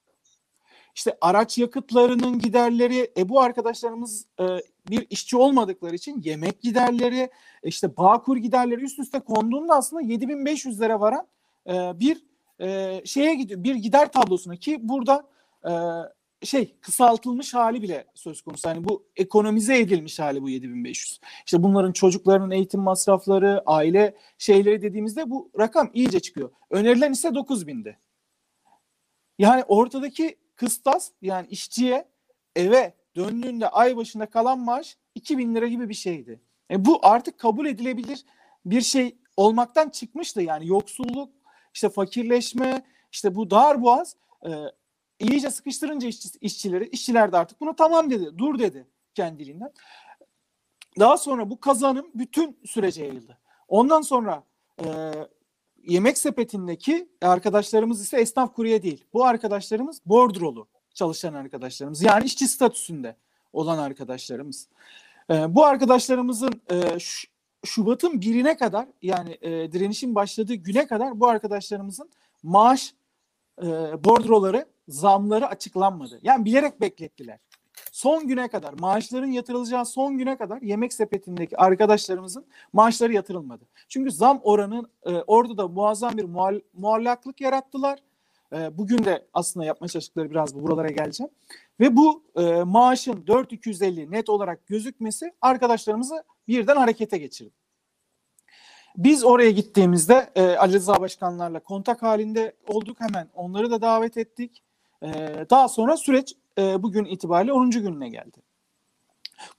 İşte 0.96 1.18
araç 1.22 1.58
yakıtlarının 1.58 2.40
giderleri, 2.40 3.12
e 3.18 3.30
bu 3.30 3.42
arkadaşlarımız 3.42 4.26
e, 4.40 4.44
bir 4.90 5.08
işçi 5.10 5.38
olmadıkları 5.38 5.96
için 5.96 6.22
yemek 6.22 6.62
giderleri, 6.62 7.30
işte 7.64 7.98
Bağkur 7.98 8.38
giderleri 8.38 8.84
üst 8.84 9.00
üste 9.00 9.20
konduğunda 9.20 9.76
aslında 9.76 10.02
7500 10.02 10.82
lira 10.82 11.00
varan 11.00 11.28
e, 11.68 12.00
bir 12.00 12.24
e, 12.62 13.02
şeye 13.06 13.36
gidiyor, 13.36 13.64
bir 13.64 13.76
gider 13.76 14.12
tablosuna 14.12 14.56
ki 14.56 14.80
burada 14.82 15.28
e, 15.66 15.72
şey 16.44 16.76
kısaltılmış 16.82 17.54
hali 17.54 17.82
bile 17.82 18.06
söz 18.16 18.42
konusu. 18.42 18.68
Yani 18.68 18.84
bu 18.84 19.06
ekonomize 19.16 19.80
edilmiş 19.80 20.20
hali 20.20 20.42
bu 20.42 20.50
7500. 20.50 21.20
İşte 21.46 21.64
bunların 21.64 21.92
çocuklarının 21.92 22.52
eğitim 22.52 22.82
masrafları, 22.82 23.64
aile 23.66 24.16
şeyleri 24.38 24.82
dediğimizde 24.82 25.30
bu 25.30 25.52
rakam 25.60 25.90
iyice 25.94 26.20
çıkıyor. 26.20 26.52
Önerilen 26.70 27.12
ise 27.12 27.28
9000'di. 27.28 27.98
Yani 29.40 29.64
ortadaki 29.64 30.38
kıstas 30.56 31.12
yani 31.22 31.48
işçiye 31.48 32.08
eve 32.56 32.94
döndüğünde 33.16 33.70
ay 33.70 33.98
başında 33.98 34.26
kalan 34.26 34.60
maaş 34.60 34.98
2000 35.16 35.56
lira 35.56 35.68
gibi 35.68 35.90
bir 35.90 35.94
şeydi. 35.94 36.42
E 36.72 36.86
bu 36.86 37.00
artık 37.02 37.40
kabul 37.40 37.66
edilebilir 37.66 38.26
bir 38.66 38.82
şey 38.82 39.18
olmaktan 39.38 39.90
çıkmıştı. 39.90 40.42
Yani 40.42 40.68
yoksulluk, 40.68 41.34
işte 41.74 41.90
fakirleşme, 41.90 42.86
işte 43.12 43.36
bu 43.36 43.52
dar 43.52 43.82
boğaz 43.82 44.16
e, 44.46 44.50
iyice 45.20 45.50
sıkıştırınca 45.50 46.08
işçi, 46.08 46.30
işçileri, 46.42 46.88
işçiler 46.88 47.32
de 47.32 47.38
artık 47.38 47.62
bunu 47.62 47.76
tamam 47.76 48.12
dedi, 48.12 48.38
dur 48.38 48.60
dedi 48.60 48.88
kendiliğinden. 49.16 49.72
Daha 51.00 51.18
sonra 51.18 51.50
bu 51.50 51.60
kazanım 51.60 52.12
bütün 52.16 52.60
sürece 52.66 53.04
yayıldı. 53.04 53.38
Ondan 53.68 54.02
sonra 54.02 54.44
e, 54.84 55.12
yemek 55.88 56.18
sepetindeki 56.18 57.10
arkadaşlarımız 57.22 58.02
ise 58.02 58.18
esnaf 58.18 58.56
kurye 58.56 58.84
değil. 58.84 59.06
Bu 59.14 59.26
arkadaşlarımız 59.26 60.02
bordrolu 60.06 60.68
çalışan 60.94 61.34
arkadaşlarımız. 61.34 62.02
Yani 62.02 62.26
işçi 62.26 62.48
statüsünde 62.48 63.16
olan 63.54 63.78
arkadaşlarımız. 63.78 64.68
E, 65.30 65.56
bu 65.56 65.66
arkadaşlarımızın 65.66 66.62
e, 66.72 66.98
Şubat'ın 67.66 68.22
birine 68.22 68.58
kadar 68.58 68.88
yani 69.02 69.38
e, 69.42 69.72
direnişin 69.72 70.16
başladığı 70.16 70.54
güne 70.54 70.88
kadar 70.88 71.20
bu 71.20 71.28
arkadaşlarımızın 71.28 72.10
maaş 72.44 72.94
e, 73.62 73.68
bordroları, 74.04 74.66
zamları 74.90 75.48
açıklanmadı. 75.48 76.20
Yani 76.24 76.46
bilerek 76.46 76.82
beklettiler. 76.82 77.40
Son 77.92 78.28
güne 78.28 78.48
kadar 78.48 78.74
maaşların 78.74 79.28
yatırılacağı 79.28 79.86
son 79.86 80.18
güne 80.18 80.38
kadar 80.38 80.62
yemek 80.62 80.94
sepetindeki 80.94 81.58
arkadaşlarımızın 81.58 82.46
maaşları 82.74 83.14
yatırılmadı. 83.14 83.68
Çünkü 83.88 84.12
zam 84.12 84.40
oranı 84.44 84.90
e, 85.04 85.14
orada 85.14 85.58
da 85.58 85.68
muazzam 85.68 86.18
bir 86.18 86.24
muall 86.24 86.60
muallaklık 86.74 87.42
yarattılar. 87.42 88.00
E, 88.54 88.78
bugün 88.78 89.04
de 89.04 89.28
aslında 89.34 89.66
yapmaya 89.66 89.88
çalıştıkları 89.88 90.32
biraz 90.32 90.56
bu 90.56 90.64
buralara 90.64 90.90
geleceğim. 90.90 91.32
Ve 91.80 91.96
bu 91.96 92.24
e, 92.36 92.64
maaşın 92.64 93.28
4250 93.28 94.12
net 94.12 94.30
olarak 94.30 94.68
gözükmesi 94.68 95.34
arkadaşlarımızı 95.42 96.24
birden 96.48 96.76
harekete 96.76 97.18
geçirdi. 97.18 97.54
Biz 98.98 99.24
oraya 99.24 99.52
gittiğimizde 99.52 100.30
e, 100.36 100.42
Ali 100.42 100.74
Rıza 100.74 101.02
Başkanlarla 101.02 101.60
kontak 101.60 102.02
halinde 102.02 102.56
olduk 102.68 102.98
hemen. 103.00 103.30
Onları 103.34 103.72
da 103.72 103.82
davet 103.82 104.18
ettik. 104.18 104.64
E, 105.04 105.10
daha 105.50 105.68
sonra 105.68 105.98
süreç 105.98 106.34
e, 106.58 106.84
bugün 106.84 107.06
itibariyle 107.06 107.54
10. 107.54 107.70
gününe 107.70 108.10
geldi. 108.10 108.42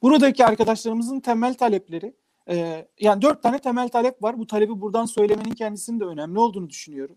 Buradaki 0.02 0.44
arkadaşlarımızın 0.44 1.20
temel 1.20 1.54
talepleri 1.54 2.14
e, 2.50 2.86
yani 3.00 3.22
dört 3.22 3.42
tane 3.42 3.58
temel 3.58 3.88
talep 3.88 4.22
var. 4.22 4.38
Bu 4.38 4.46
talebi 4.46 4.80
buradan 4.80 5.04
söylemenin 5.04 5.54
kendisinin 5.54 6.00
de 6.00 6.04
önemli 6.04 6.38
olduğunu 6.38 6.70
düşünüyorum. 6.70 7.16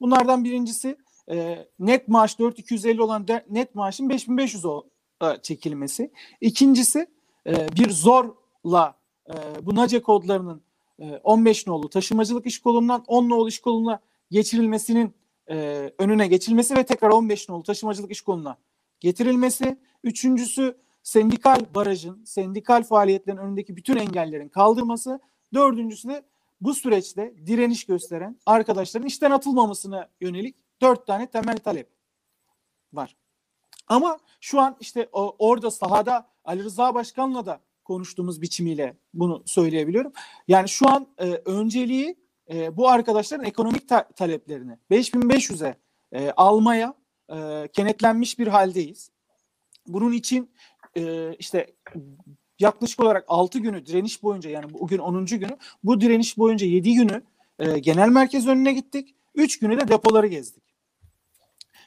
Bunlardan 0.00 0.44
birincisi 0.44 0.96
e, 1.30 1.66
net 1.78 2.08
maaş 2.08 2.38
4250 2.38 3.02
olan 3.02 3.28
de, 3.28 3.46
net 3.50 3.74
maaşın 3.74 4.08
5500 4.08 4.64
o, 4.64 4.82
e, 5.22 5.26
çekilmesi. 5.42 6.12
İkincisi 6.40 7.06
e, 7.46 7.68
bir 7.76 7.90
zorla 7.90 8.94
e, 9.28 9.34
bu 9.66 9.74
NACE 9.74 10.02
kodlarının 10.02 10.62
e, 10.98 11.16
15 11.16 11.66
nolu 11.66 11.90
taşımacılık 11.90 12.46
iş 12.46 12.58
kolundan 12.58 13.04
10 13.06 13.28
nolu 13.28 13.48
iş 13.48 13.60
koluna 13.60 14.00
geçirilmesinin 14.30 15.14
e, 15.50 15.90
önüne 15.98 16.26
geçilmesi 16.26 16.76
ve 16.76 16.86
tekrar 16.86 17.10
15 17.10 17.48
nolu 17.48 17.62
taşımacılık 17.62 18.10
iş 18.10 18.20
koluna 18.20 18.56
getirilmesi. 19.00 19.78
Üçüncüsü 20.04 20.76
sendikal 21.02 21.60
barajın, 21.74 22.24
sendikal 22.24 22.82
faaliyetlerin 22.82 23.36
önündeki 23.36 23.76
bütün 23.76 23.96
engellerin 23.96 24.48
kaldırması. 24.48 25.20
Dördüncüsü 25.54 26.08
de 26.08 26.22
bu 26.60 26.74
süreçte 26.74 27.34
direniş 27.46 27.84
gösteren 27.84 28.36
arkadaşların 28.46 29.06
işten 29.06 29.30
atılmamasına 29.30 30.08
yönelik 30.20 30.56
dört 30.80 31.06
tane 31.06 31.30
temel 31.30 31.56
talep 31.56 31.88
var. 32.92 33.16
Ama 33.88 34.18
şu 34.40 34.60
an 34.60 34.76
işte 34.80 35.08
orada 35.12 35.70
sahada 35.70 36.28
Ali 36.44 36.64
Rıza 36.64 36.94
Başkan'la 36.94 37.46
da 37.46 37.60
konuştuğumuz 37.84 38.42
biçimiyle 38.42 38.96
bunu 39.14 39.42
söyleyebiliyorum. 39.46 40.12
Yani 40.48 40.68
şu 40.68 40.88
an 40.88 41.06
e, 41.18 41.30
önceliği 41.30 42.19
e, 42.52 42.76
bu 42.76 42.88
arkadaşların 42.88 43.46
ekonomik 43.46 43.88
ta- 43.88 44.08
taleplerini 44.08 44.78
5500'e 44.90 45.76
e, 46.12 46.30
almaya 46.30 46.94
e, 47.32 47.68
kenetlenmiş 47.72 48.38
bir 48.38 48.46
haldeyiz. 48.46 49.10
Bunun 49.86 50.12
için 50.12 50.50
e, 50.96 51.34
işte 51.34 51.74
yaklaşık 52.58 53.00
olarak 53.00 53.24
6 53.28 53.58
günü 53.58 53.86
direniş 53.86 54.22
boyunca 54.22 54.50
yani 54.50 54.72
bugün 54.72 54.98
10. 54.98 55.26
günü 55.26 55.56
bu 55.84 56.00
direniş 56.00 56.38
boyunca 56.38 56.66
7 56.66 56.94
günü 56.94 57.22
e, 57.58 57.78
genel 57.78 58.08
merkez 58.08 58.46
önüne 58.46 58.72
gittik. 58.72 59.14
3 59.34 59.58
günü 59.58 59.80
de 59.80 59.88
depoları 59.88 60.26
gezdik. 60.26 60.64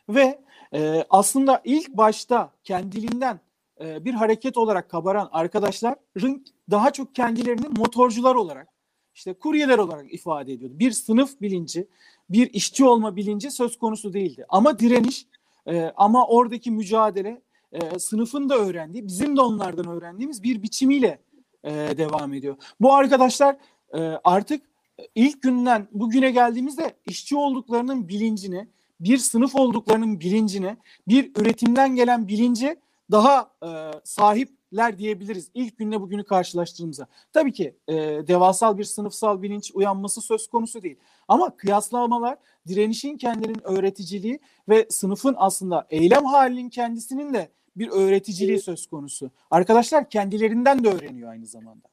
Ve 0.09 0.41
e, 0.74 1.05
aslında 1.09 1.61
ilk 1.64 1.89
başta 1.89 2.51
kendiliğinden 2.64 3.39
e, 3.82 4.05
bir 4.05 4.14
hareket 4.14 4.57
olarak 4.57 4.89
kabaran 4.89 5.30
arkadaşların 5.32 6.45
daha 6.72 6.93
çok 6.93 7.16
kendilerini 7.16 7.68
motorcular 7.68 8.36
olarak 8.36 8.73
işte 9.16 9.34
kuryeler 9.34 9.78
olarak 9.78 10.14
ifade 10.14 10.53
ediyordu. 10.53 10.80
Bir 10.80 10.91
sınıf 10.91 11.41
bilinci, 11.41 11.88
bir 12.30 12.53
işçi 12.53 12.86
olma 12.86 13.16
bilinci 13.16 13.51
söz 13.51 13.78
konusu 13.78 14.14
değildi. 14.14 14.45
Ama 14.49 14.80
direniş, 14.80 15.26
e, 15.68 15.91
ama 15.95 16.28
oradaki 16.28 16.72
mücadele 16.72 17.41
e, 17.72 17.99
sınıfın 17.99 18.49
da 18.49 18.57
öğrendiği, 18.57 19.07
bizim 19.07 19.38
de 19.38 19.41
onlardan 19.41 19.88
öğrendiğimiz 19.88 20.43
bir 20.43 20.64
biçimiyle 20.64 21.20
e, 21.64 21.72
devam 21.72 22.34
ediyor. 22.34 22.55
Bu 22.82 22.93
arkadaşlar 22.93 23.57
e, 23.93 23.99
artık 24.24 24.61
ilk 25.16 25.41
günden 25.41 25.88
bugüne 25.91 26.32
geldiğimizde 26.32 26.95
işçi 27.05 27.36
olduklarının 27.36 28.07
bilincini, 28.07 28.68
bir 28.99 29.18
sınıf 29.18 29.55
olduklarının 29.55 30.20
bilincini, 30.20 30.78
bir 31.07 31.32
üretimden 31.36 31.95
gelen 31.95 32.28
bilinci 32.28 32.76
daha 33.11 33.51
e, 33.64 33.91
sahipler 34.74 34.98
diyebiliriz 34.98 35.50
ilk 35.54 35.78
günle 35.78 36.02
bugünü 36.02 36.24
karşılaştığımızda. 36.24 37.08
Tabii 37.34 37.54
ki 37.54 37.76
e, 37.88 37.94
devasal 38.28 38.78
bir 38.78 38.84
sınıfsal 38.84 39.42
bilinç 39.42 39.72
uyanması 39.74 40.22
söz 40.22 40.48
konusu 40.48 40.82
değil. 40.82 40.98
Ama 41.28 41.56
kıyaslamalar 41.58 42.38
direnişin 42.68 43.18
kendinin 43.18 43.62
öğreticiliği 43.64 44.40
ve 44.70 44.88
sınıfın 44.90 45.36
aslında 45.38 45.88
eylem 45.90 46.26
halinin 46.26 46.70
kendisinin 46.70 47.34
de 47.34 47.50
bir 47.76 47.90
öğreticiliği 47.90 48.60
söz 48.60 48.88
konusu. 48.88 49.32
Arkadaşlar 49.52 50.10
kendilerinden 50.10 50.84
de 50.84 50.90
öğreniyor 50.90 51.30
aynı 51.30 51.46
zamanda. 51.46 51.88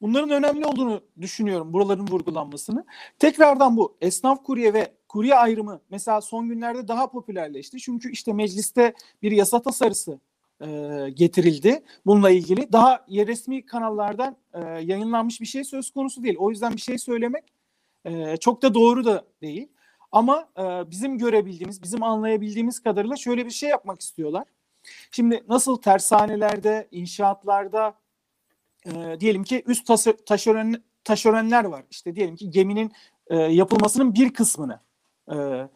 Bunların 0.00 0.30
önemli 0.30 0.66
olduğunu 0.66 1.00
düşünüyorum 1.20 1.72
buraların 1.72 2.06
vurgulanmasını. 2.06 2.84
Tekrardan 3.18 3.76
bu 3.76 3.96
esnaf 4.00 4.44
kurye 4.44 4.74
ve 4.74 4.94
kurye 5.08 5.34
ayrımı 5.34 5.80
mesela 5.90 6.20
son 6.20 6.48
günlerde 6.48 6.88
daha 6.88 7.10
popülerleşti. 7.10 7.78
Çünkü 7.78 8.10
işte 8.12 8.32
mecliste 8.32 8.94
bir 9.22 9.32
yasa 9.32 9.62
tasarısı 9.62 10.20
e, 10.60 11.10
getirildi 11.10 11.82
bununla 12.06 12.30
ilgili. 12.30 12.72
Daha 12.72 13.04
resmi 13.08 13.66
kanallardan 13.66 14.36
e, 14.52 14.60
yayınlanmış 14.60 15.40
bir 15.40 15.46
şey 15.46 15.64
söz 15.64 15.90
konusu 15.90 16.22
değil. 16.22 16.36
O 16.38 16.50
yüzden 16.50 16.72
bir 16.72 16.80
şey 16.80 16.98
söylemek 16.98 17.44
e, 18.04 18.36
çok 18.36 18.62
da 18.62 18.74
doğru 18.74 19.04
da 19.04 19.24
değil. 19.42 19.68
Ama 20.12 20.48
e, 20.58 20.90
bizim 20.90 21.18
görebildiğimiz, 21.18 21.82
bizim 21.82 22.02
anlayabildiğimiz 22.02 22.80
kadarıyla 22.80 23.16
şöyle 23.16 23.46
bir 23.46 23.50
şey 23.50 23.68
yapmak 23.68 24.00
istiyorlar. 24.00 24.44
Şimdi 25.10 25.44
nasıl 25.48 25.76
tersanelerde, 25.76 26.88
inşaatlarda 26.90 27.94
e, 28.86 29.20
diyelim 29.20 29.44
ki 29.44 29.62
üst 29.66 29.86
taşeron, 30.26 30.74
taşeronler 31.04 31.64
var. 31.64 31.84
İşte 31.90 32.14
diyelim 32.14 32.36
ki 32.36 32.50
geminin 32.50 32.92
e, 33.26 33.36
yapılmasının 33.36 34.14
bir 34.14 34.32
kısmını 34.32 34.80
e, 35.32 35.68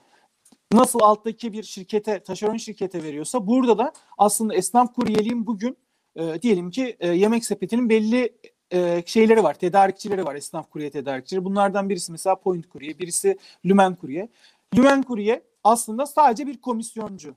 nasıl 0.72 1.00
alttaki 1.02 1.52
bir 1.52 1.62
şirkete, 1.62 2.20
taşeron 2.20 2.56
şirkete 2.56 3.02
veriyorsa 3.02 3.46
burada 3.46 3.78
da 3.78 3.92
aslında 4.18 4.54
esnaf 4.54 4.94
kuryeliğin 4.94 5.46
bugün 5.46 5.76
e, 6.16 6.42
diyelim 6.42 6.70
ki 6.70 6.96
e, 7.00 7.08
yemek 7.08 7.44
sepetinin 7.44 7.88
belli 7.88 8.38
e, 8.72 9.02
şeyleri 9.06 9.42
var, 9.42 9.54
tedarikçileri 9.54 10.24
var, 10.24 10.34
esnaf 10.34 10.70
kurye 10.70 10.90
tedarikçileri. 10.90 11.44
Bunlardan 11.44 11.88
birisi 11.88 12.12
mesela 12.12 12.36
Point 12.36 12.68
Kurye, 12.68 12.98
birisi 12.98 13.38
Lümen 13.64 13.94
Kurye. 13.94 14.28
Lümen 14.76 15.02
Kurye 15.02 15.42
aslında 15.64 16.06
sadece 16.06 16.46
bir 16.46 16.60
komisyoncu. 16.60 17.34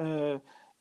E, 0.00 0.04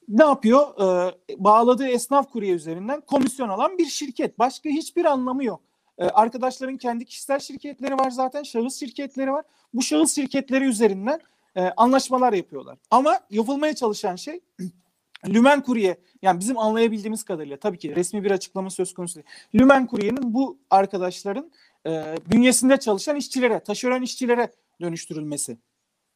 ne 0.08 0.24
yapıyor? 0.24 0.82
E, 0.82 1.14
bağladığı 1.38 1.88
esnaf 1.88 2.32
kurye 2.32 2.54
üzerinden 2.54 3.02
komisyon 3.02 3.50
alan 3.50 3.78
bir 3.78 3.86
şirket. 3.86 4.40
Başka 4.40 4.70
hiçbir 4.70 5.06
anlamı 5.06 5.44
yok. 5.44 5.62
E, 5.98 6.06
arkadaşların 6.06 6.78
kendi 6.78 7.06
kişisel 7.06 7.40
şirketleri 7.40 7.98
var 7.98 8.12
zaten, 8.12 8.44
şahıs 8.44 8.80
şirketleri 8.80 9.32
var. 9.32 9.46
Bu 9.74 9.82
şahıs 9.82 10.16
şirketleri 10.16 10.66
üzerinden 10.66 11.20
e, 11.60 11.74
anlaşmalar 11.78 12.34
yapıyorlar. 12.34 12.78
Ama 12.92 13.20
yapılmaya 13.30 13.76
çalışan 13.76 14.16
şey 14.16 14.40
Lümen 15.28 15.64
Kurye 15.64 15.98
yani 16.22 16.40
bizim 16.40 16.58
anlayabildiğimiz 16.58 17.24
kadarıyla 17.24 17.58
tabii 17.58 17.78
ki 17.78 17.96
resmi 17.96 18.24
bir 18.24 18.32
açıklama 18.32 18.70
söz 18.70 18.94
konusu 18.94 19.16
değil. 19.16 19.28
Lümen 19.56 19.88
Kurye'nin 19.88 20.34
bu 20.34 20.58
arkadaşların 20.70 21.52
e, 21.86 22.16
bünyesinde 22.32 22.78
çalışan 22.78 23.16
işçilere, 23.16 23.60
taşeron 23.60 24.02
işçilere 24.02 24.52
dönüştürülmesi 24.82 25.58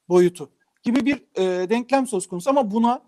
boyutu 0.10 0.50
gibi 0.84 1.06
bir 1.06 1.24
e, 1.36 1.70
denklem 1.70 2.08
söz 2.08 2.28
konusu 2.28 2.50
ama 2.50 2.72
buna 2.72 3.02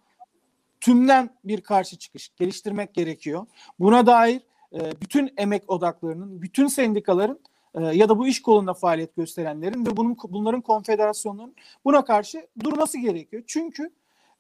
tümden 0.80 1.30
bir 1.44 1.62
karşı 1.62 1.98
çıkış 1.98 2.36
geliştirmek 2.36 2.94
gerekiyor. 2.94 3.48
Buna 3.80 4.06
dair 4.06 4.42
e, 4.74 5.02
bütün 5.02 5.34
emek 5.38 5.70
odaklarının, 5.70 6.42
bütün 6.42 6.68
sendikaların 6.68 7.40
e, 7.76 7.84
ya 7.84 8.10
da 8.10 8.20
bu 8.20 8.28
iş 8.28 8.42
kolunda 8.42 8.74
faaliyet 8.74 9.16
gösterenlerin 9.16 9.86
ve 9.86 9.98
bunun 9.98 10.18
bunların 10.30 10.62
konfederasyonlarının 10.62 11.56
buna 11.86 12.06
karşı 12.06 12.48
durması 12.64 12.98
gerekiyor. 12.98 13.44
Çünkü 13.48 13.90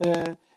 e, 0.05 0.13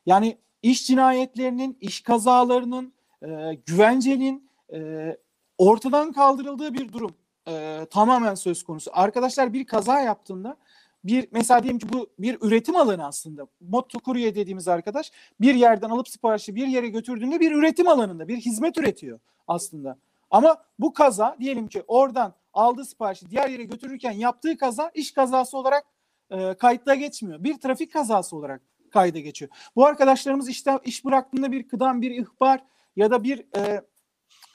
yani 0.06 0.38
iş 0.62 0.86
cinayetlerinin, 0.86 1.78
iş 1.80 2.00
kazalarının, 2.00 2.92
e, 3.22 3.28
güvencenin 3.66 4.50
e, 4.72 5.16
ortadan 5.58 6.12
kaldırıldığı 6.12 6.74
bir 6.74 6.92
durum 6.92 7.14
e, 7.48 7.86
tamamen 7.90 8.34
söz 8.34 8.62
konusu. 8.62 8.90
Arkadaşlar 8.94 9.52
bir 9.52 9.66
kaza 9.66 10.00
yaptığında 10.00 10.56
bir 11.04 11.28
mesela 11.32 11.62
diyelim 11.62 11.78
ki 11.78 11.92
bu 11.92 12.10
bir 12.18 12.38
üretim 12.40 12.76
alanı 12.76 13.06
aslında. 13.06 13.46
Motokurye 13.60 14.34
dediğimiz 14.34 14.68
arkadaş 14.68 15.12
bir 15.40 15.54
yerden 15.54 15.90
alıp 15.90 16.08
siparişi 16.08 16.54
bir 16.54 16.66
yere 16.66 16.88
götürdüğünde 16.88 17.40
bir 17.40 17.52
üretim 17.52 17.88
alanında 17.88 18.28
bir 18.28 18.36
hizmet 18.36 18.78
üretiyor 18.78 19.20
aslında. 19.48 19.96
Ama 20.30 20.56
bu 20.78 20.92
kaza 20.92 21.36
diyelim 21.40 21.68
ki 21.68 21.82
oradan 21.86 22.34
aldığı 22.58 22.84
siparişi 22.84 23.30
diğer 23.30 23.48
yere 23.48 23.64
götürürken 23.64 24.12
yaptığı 24.12 24.56
kaza 24.56 24.90
iş 24.94 25.12
kazası 25.12 25.58
olarak 25.58 25.84
e, 26.30 26.54
kayıtla 26.54 26.94
geçmiyor. 26.94 27.44
Bir 27.44 27.60
trafik 27.60 27.92
kazası 27.92 28.36
olarak 28.36 28.62
kayda 28.90 29.18
geçiyor. 29.18 29.50
Bu 29.76 29.86
arkadaşlarımız 29.86 30.48
işte 30.48 30.78
iş 30.84 31.04
bıraktığında 31.04 31.52
bir 31.52 31.68
kıdem, 31.68 32.02
bir 32.02 32.10
ihbar 32.10 32.64
ya 32.96 33.10
da 33.10 33.24
bir 33.24 33.46
e, 33.56 33.82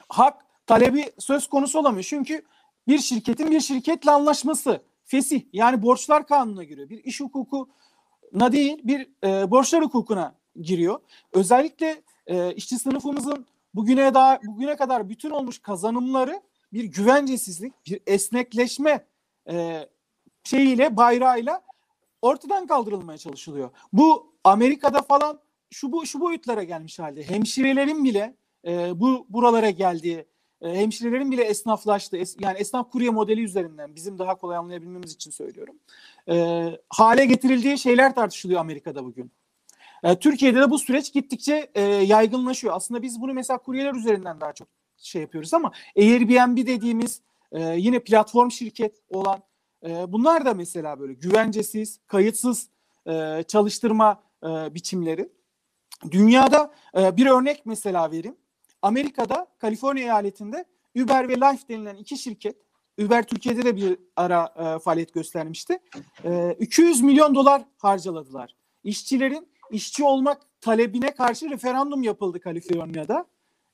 hak 0.09 0.45
talebi 0.67 1.11
söz 1.19 1.47
konusu 1.47 1.79
olamıyor. 1.79 2.03
Çünkü 2.03 2.45
bir 2.87 2.99
şirketin 2.99 3.51
bir 3.51 3.59
şirketle 3.59 4.11
anlaşması 4.11 4.81
fesih 5.03 5.41
yani 5.53 5.81
borçlar 5.81 6.27
kanununa 6.27 6.63
giriyor. 6.63 6.89
Bir 6.89 7.03
iş 7.03 7.21
hukukuna 7.21 8.51
değil 8.51 8.79
bir 8.83 9.09
e, 9.23 9.51
borçlar 9.51 9.83
hukukuna 9.83 10.35
giriyor. 10.61 10.99
Özellikle 11.33 12.01
e, 12.27 12.53
işçi 12.53 12.79
sınıfımızın 12.79 13.45
bugüne 13.73 14.13
daha 14.13 14.39
bugüne 14.43 14.75
kadar 14.75 15.09
bütün 15.09 15.29
olmuş 15.29 15.59
kazanımları 15.59 16.41
bir 16.73 16.83
güvencesizlik, 16.83 17.73
bir 17.85 17.99
esnekleşme 18.07 19.05
e, 19.49 19.87
şeyiyle 20.43 20.97
bayrağıyla 20.97 21.61
ortadan 22.21 22.67
kaldırılmaya 22.67 23.17
çalışılıyor. 23.17 23.69
Bu 23.93 24.33
Amerika'da 24.43 25.01
falan 25.01 25.39
şu 25.69 25.91
bu 25.91 26.05
şu 26.05 26.19
boyutlara 26.19 26.63
gelmiş 26.63 26.99
halde. 26.99 27.23
Hemşirelerin 27.23 28.03
bile 28.03 28.35
e, 28.67 28.99
bu 28.99 29.25
buralara 29.29 29.69
geldiği, 29.69 30.25
e, 30.61 30.75
hemşirelerin 30.75 31.31
bile 31.31 31.43
esnaflaştı. 31.43 32.17
Es, 32.17 32.35
yani 32.39 32.57
esnaf 32.57 32.91
kurye 32.91 33.09
modeli 33.09 33.43
üzerinden 33.43 33.95
bizim 33.95 34.19
daha 34.19 34.35
kolay 34.35 34.57
anlayabilmemiz 34.57 35.13
için 35.13 35.31
söylüyorum. 35.31 35.75
E, 36.29 36.65
hale 36.89 37.25
getirildiği 37.25 37.77
şeyler 37.77 38.15
tartışılıyor 38.15 38.59
Amerika'da 38.59 39.05
bugün. 39.05 39.31
E, 40.03 40.19
Türkiye'de 40.19 40.61
de 40.61 40.69
bu 40.69 40.79
süreç 40.79 41.13
gittikçe 41.13 41.71
e, 41.75 41.81
yaygınlaşıyor. 41.81 42.73
Aslında 42.75 43.01
biz 43.01 43.21
bunu 43.21 43.33
mesela 43.33 43.57
kuryeler 43.57 43.93
üzerinden 43.93 44.41
daha 44.41 44.53
çok 44.53 44.67
şey 45.03 45.21
yapıyoruz 45.21 45.53
ama 45.53 45.71
Airbnb 45.97 46.57
dediğimiz 46.57 47.21
e, 47.51 47.61
yine 47.61 47.99
platform 47.99 48.51
şirket 48.51 48.97
olan 49.09 49.43
e, 49.85 50.13
bunlar 50.13 50.45
da 50.45 50.53
mesela 50.53 50.99
böyle 50.99 51.13
güvencesiz, 51.13 51.99
kayıtsız 52.07 52.69
e, 53.07 53.43
çalıştırma 53.47 54.23
e, 54.43 54.75
biçimleri. 54.75 55.29
Dünyada 56.11 56.73
e, 56.97 57.17
bir 57.17 57.25
örnek 57.25 57.65
mesela 57.65 58.11
vereyim. 58.11 58.35
Amerika'da 58.81 59.47
Kaliforniya 59.59 60.05
eyaletinde 60.05 60.65
Uber 61.03 61.29
ve 61.29 61.33
Lyft 61.33 61.69
denilen 61.69 61.95
iki 61.95 62.17
şirket 62.17 62.55
Uber 63.01 63.23
Türkiye'de 63.23 63.63
de 63.63 63.75
bir 63.75 63.97
ara 64.15 64.53
e, 64.55 64.79
faaliyet 64.79 65.13
göstermişti. 65.13 65.79
E, 66.23 66.55
200 66.59 67.01
milyon 67.01 67.35
dolar 67.35 67.61
harcaladılar. 67.77 68.55
İşçilerin 68.83 69.47
işçi 69.71 70.03
olmak 70.03 70.61
talebine 70.61 71.13
karşı 71.13 71.49
referandum 71.49 72.03
yapıldı 72.03 72.39
Kaliforniya'da. 72.39 73.25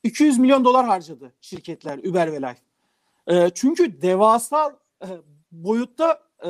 200 0.03 0.39
milyon 0.39 0.65
dolar 0.65 0.85
harcadı 0.85 1.33
şirketler 1.41 1.97
Uber 1.97 2.31
ve 2.31 2.41
Lyft. 2.41 2.61
E, 3.27 3.49
çünkü 3.49 4.01
devasa 4.01 4.79
e, 5.01 5.07
boyutta 5.51 6.23
e, 6.45 6.49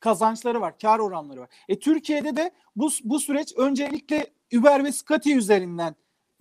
kazançları 0.00 0.60
var, 0.60 0.78
kar 0.78 0.98
oranları 0.98 1.40
var. 1.40 1.48
E 1.68 1.78
Türkiye'de 1.78 2.36
de 2.36 2.50
bu 2.76 2.90
bu 3.04 3.20
süreç 3.20 3.52
öncelikle 3.56 4.26
Uber 4.58 4.84
ve 4.84 4.92
Scotty 4.92 5.34
üzerinden 5.34 5.94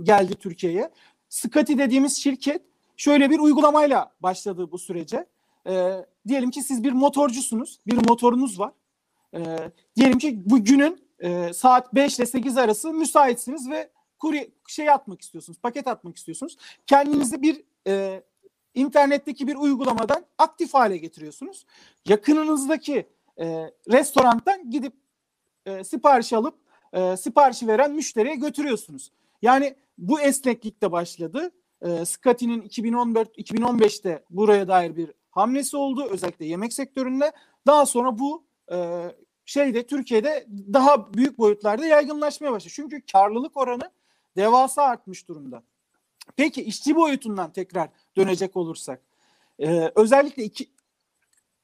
geldi 0.03 0.35
Türkiye'ye. 0.35 0.91
Scotty 1.29 1.77
dediğimiz 1.77 2.17
şirket 2.17 2.61
şöyle 2.97 3.29
bir 3.29 3.39
uygulamayla 3.39 4.11
başladı 4.19 4.71
bu 4.71 4.77
sürece. 4.77 5.25
E, 5.67 6.05
diyelim 6.27 6.51
ki 6.51 6.63
siz 6.63 6.83
bir 6.83 6.91
motorcusunuz, 6.91 7.79
bir 7.87 8.09
motorunuz 8.09 8.59
var. 8.59 8.71
E, 9.33 9.39
diyelim 9.95 10.17
ki 10.17 10.41
bu 10.45 10.63
günün 10.63 11.09
e, 11.19 11.53
saat 11.53 11.95
5 11.95 12.19
ile 12.19 12.25
8 12.25 12.57
arası 12.57 12.93
müsaitsiniz 12.93 13.69
ve 13.69 13.89
kurye 14.19 14.49
şey 14.67 14.89
atmak 14.89 15.21
istiyorsunuz, 15.21 15.59
paket 15.59 15.87
atmak 15.87 16.17
istiyorsunuz. 16.17 16.57
Kendinizi 16.87 17.41
bir 17.41 17.63
e, 17.87 18.23
internetteki 18.73 19.47
bir 19.47 19.55
uygulamadan 19.55 20.25
aktif 20.37 20.73
hale 20.73 20.97
getiriyorsunuz. 20.97 21.65
Yakınınızdaki 22.07 23.09
e, 23.39 23.73
restorandan 23.91 24.71
gidip 24.71 24.93
e, 25.65 25.83
sipariş 25.83 26.33
alıp 26.33 26.55
e, 26.93 27.17
siparişi 27.17 27.67
veren 27.67 27.91
müşteriye 27.91 28.35
götürüyorsunuz. 28.35 29.11
Yani 29.41 29.75
bu 29.97 30.21
esneklik 30.21 30.81
de 30.81 30.91
başladı. 30.91 31.51
E, 31.81 32.05
Scotty'nin 32.05 32.61
2014-2015'te 32.61 34.23
buraya 34.29 34.67
dair 34.67 34.95
bir 34.95 35.11
hamlesi 35.31 35.77
oldu. 35.77 36.07
Özellikle 36.09 36.45
yemek 36.45 36.73
sektöründe. 36.73 37.31
Daha 37.67 37.85
sonra 37.85 38.19
bu 38.19 38.43
e, 38.71 39.05
şeyde 39.45 39.87
Türkiye'de 39.87 40.45
daha 40.73 41.13
büyük 41.13 41.37
boyutlarda 41.37 41.85
yaygınlaşmaya 41.85 42.51
başladı. 42.51 42.73
Çünkü 42.75 43.01
karlılık 43.11 43.57
oranı 43.57 43.91
devasa 44.37 44.83
artmış 44.83 45.27
durumda. 45.27 45.63
Peki 46.35 46.63
işçi 46.63 46.95
boyutundan 46.95 47.53
tekrar 47.53 47.89
dönecek 48.17 48.57
olursak. 48.57 49.01
E, 49.59 49.91
özellikle 49.95 50.43
iki, 50.43 50.69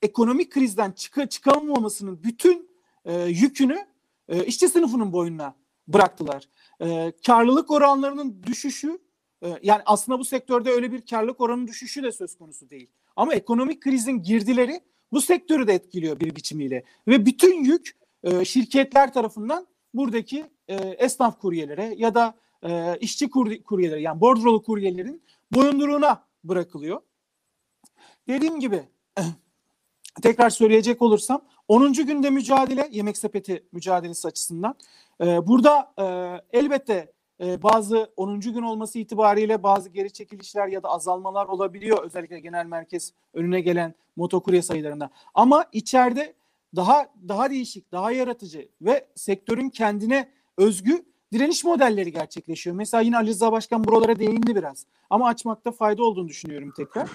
ekonomik 0.02 0.52
krizden 0.52 0.92
çık 0.92 1.32
çıkamamasının 1.32 2.24
bütün 2.24 2.70
e, 3.06 3.24
yükünü 3.24 3.86
e, 4.30 4.46
işçi 4.46 4.70
sınıfının 4.70 5.14
boynuna 5.14 5.56
bıraktılar. 5.88 6.50
E, 6.82 7.14
karlılık 7.26 7.72
oranlarının 7.72 8.44
düşüşü 8.44 9.00
e, 9.44 9.48
yani 9.64 9.82
aslında 9.86 10.20
bu 10.20 10.26
sektörde 10.26 10.72
öyle 10.72 10.92
bir 10.92 11.06
karlılık 11.06 11.42
oranının 11.42 11.68
düşüşü 11.68 12.04
de 12.04 12.12
söz 12.12 12.38
konusu 12.38 12.70
değil. 12.70 12.90
Ama 13.16 13.34
ekonomik 13.34 13.82
krizin 13.82 14.24
girdileri 14.24 14.82
bu 15.12 15.22
sektörü 15.22 15.68
de 15.68 15.74
etkiliyor 15.74 16.20
bir 16.20 16.36
biçimiyle 16.36 16.84
ve 17.08 17.26
bütün 17.26 17.64
yük 17.64 17.98
e, 18.24 18.46
şirketler 18.46 19.14
tarafından 19.14 19.68
buradaki 19.94 20.46
e, 20.68 20.76
esnaf 20.76 21.42
kuryelere 21.42 21.94
ya 21.98 22.16
da 22.16 22.36
e, 22.68 22.98
işçi 23.00 23.30
kur, 23.30 23.64
kuryeleri 23.64 24.02
yani 24.02 24.22
bordrolu 24.22 24.64
kuryelerin 24.64 25.24
boyunduruğuna 25.52 26.24
bırakılıyor. 26.44 27.02
Dediğim 28.28 28.60
gibi 28.60 28.84
tekrar 30.22 30.50
söyleyecek 30.50 31.02
olursam 31.02 31.42
10. 31.68 31.94
günde 31.94 32.30
mücadele 32.30 32.90
yemek 32.92 33.18
sepeti 33.18 33.64
mücadelesi 33.72 34.28
açısından 34.28 34.76
e, 35.22 35.48
burada 35.48 35.94
e, 36.00 36.06
elbette 36.60 37.14
e, 37.44 37.64
bazı 37.64 38.12
10. 38.18 38.40
gün 38.40 38.62
olması 38.62 39.00
itibariyle 39.00 39.64
bazı 39.64 39.90
geri 39.90 40.14
çekilişler 40.14 40.68
ya 40.68 40.84
da 40.84 40.90
azalmalar 40.90 41.46
olabiliyor 41.46 42.04
özellikle 42.04 42.40
genel 42.40 42.66
merkez 42.66 43.14
önüne 43.34 43.62
gelen 43.62 43.94
motokurye 44.16 44.62
sayılarında. 44.62 45.10
Ama 45.34 45.66
içeride 45.72 46.34
daha 46.76 47.10
daha 47.28 47.50
değişik, 47.50 47.92
daha 47.92 48.12
yaratıcı 48.12 48.70
ve 48.82 49.08
sektörün 49.16 49.70
kendine 49.70 50.30
özgü 50.58 51.06
direniş 51.36 51.64
modelleri 51.64 52.12
gerçekleşiyor. 52.12 52.76
Mesela 52.76 53.02
yine 53.02 53.18
Ali 53.18 53.30
Rıza 53.30 53.52
Başkan 53.52 53.84
buralara 53.84 54.20
değindi 54.20 54.56
biraz. 54.56 54.86
Ama 55.10 55.28
açmakta 55.28 55.72
fayda 55.72 56.04
olduğunu 56.04 56.28
düşünüyorum 56.28 56.74
tekrar. 56.78 57.10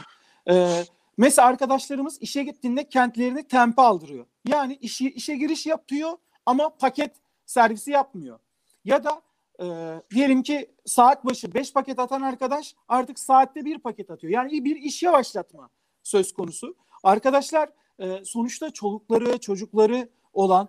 Ee, 0.51 0.85
mesela 1.17 1.49
arkadaşlarımız 1.49 2.23
işe 2.23 2.43
gittiğinde 2.43 2.89
kentlerini 2.89 3.49
tempe 3.49 3.83
aldırıyor. 3.83 4.27
Yani 4.49 4.79
işi, 4.81 5.11
işe 5.11 5.37
giriş 5.37 5.67
yapıyor 5.67 6.13
ama 6.47 6.77
paket 6.77 7.17
servisi 7.47 7.91
yapmıyor. 7.91 8.39
Ya 8.85 9.05
da 9.05 9.23
e, 9.63 9.67
diyelim 10.15 10.43
ki 10.43 10.71
saat 10.87 11.25
başı 11.25 11.55
5 11.55 11.73
paket 11.73 11.99
atan 11.99 12.23
arkadaş 12.23 12.75
artık 12.89 13.19
saatte 13.19 13.65
bir 13.65 13.79
paket 13.79 14.11
atıyor. 14.11 14.33
Yani 14.33 14.65
bir 14.65 14.77
iş 14.77 15.03
yavaşlatma 15.03 15.71
söz 16.03 16.33
konusu. 16.33 16.77
Arkadaşlar 17.03 17.69
e, 17.99 18.25
sonuçta 18.25 18.71
çolukları, 18.71 19.39
çocukları 19.39 20.09
olan 20.33 20.69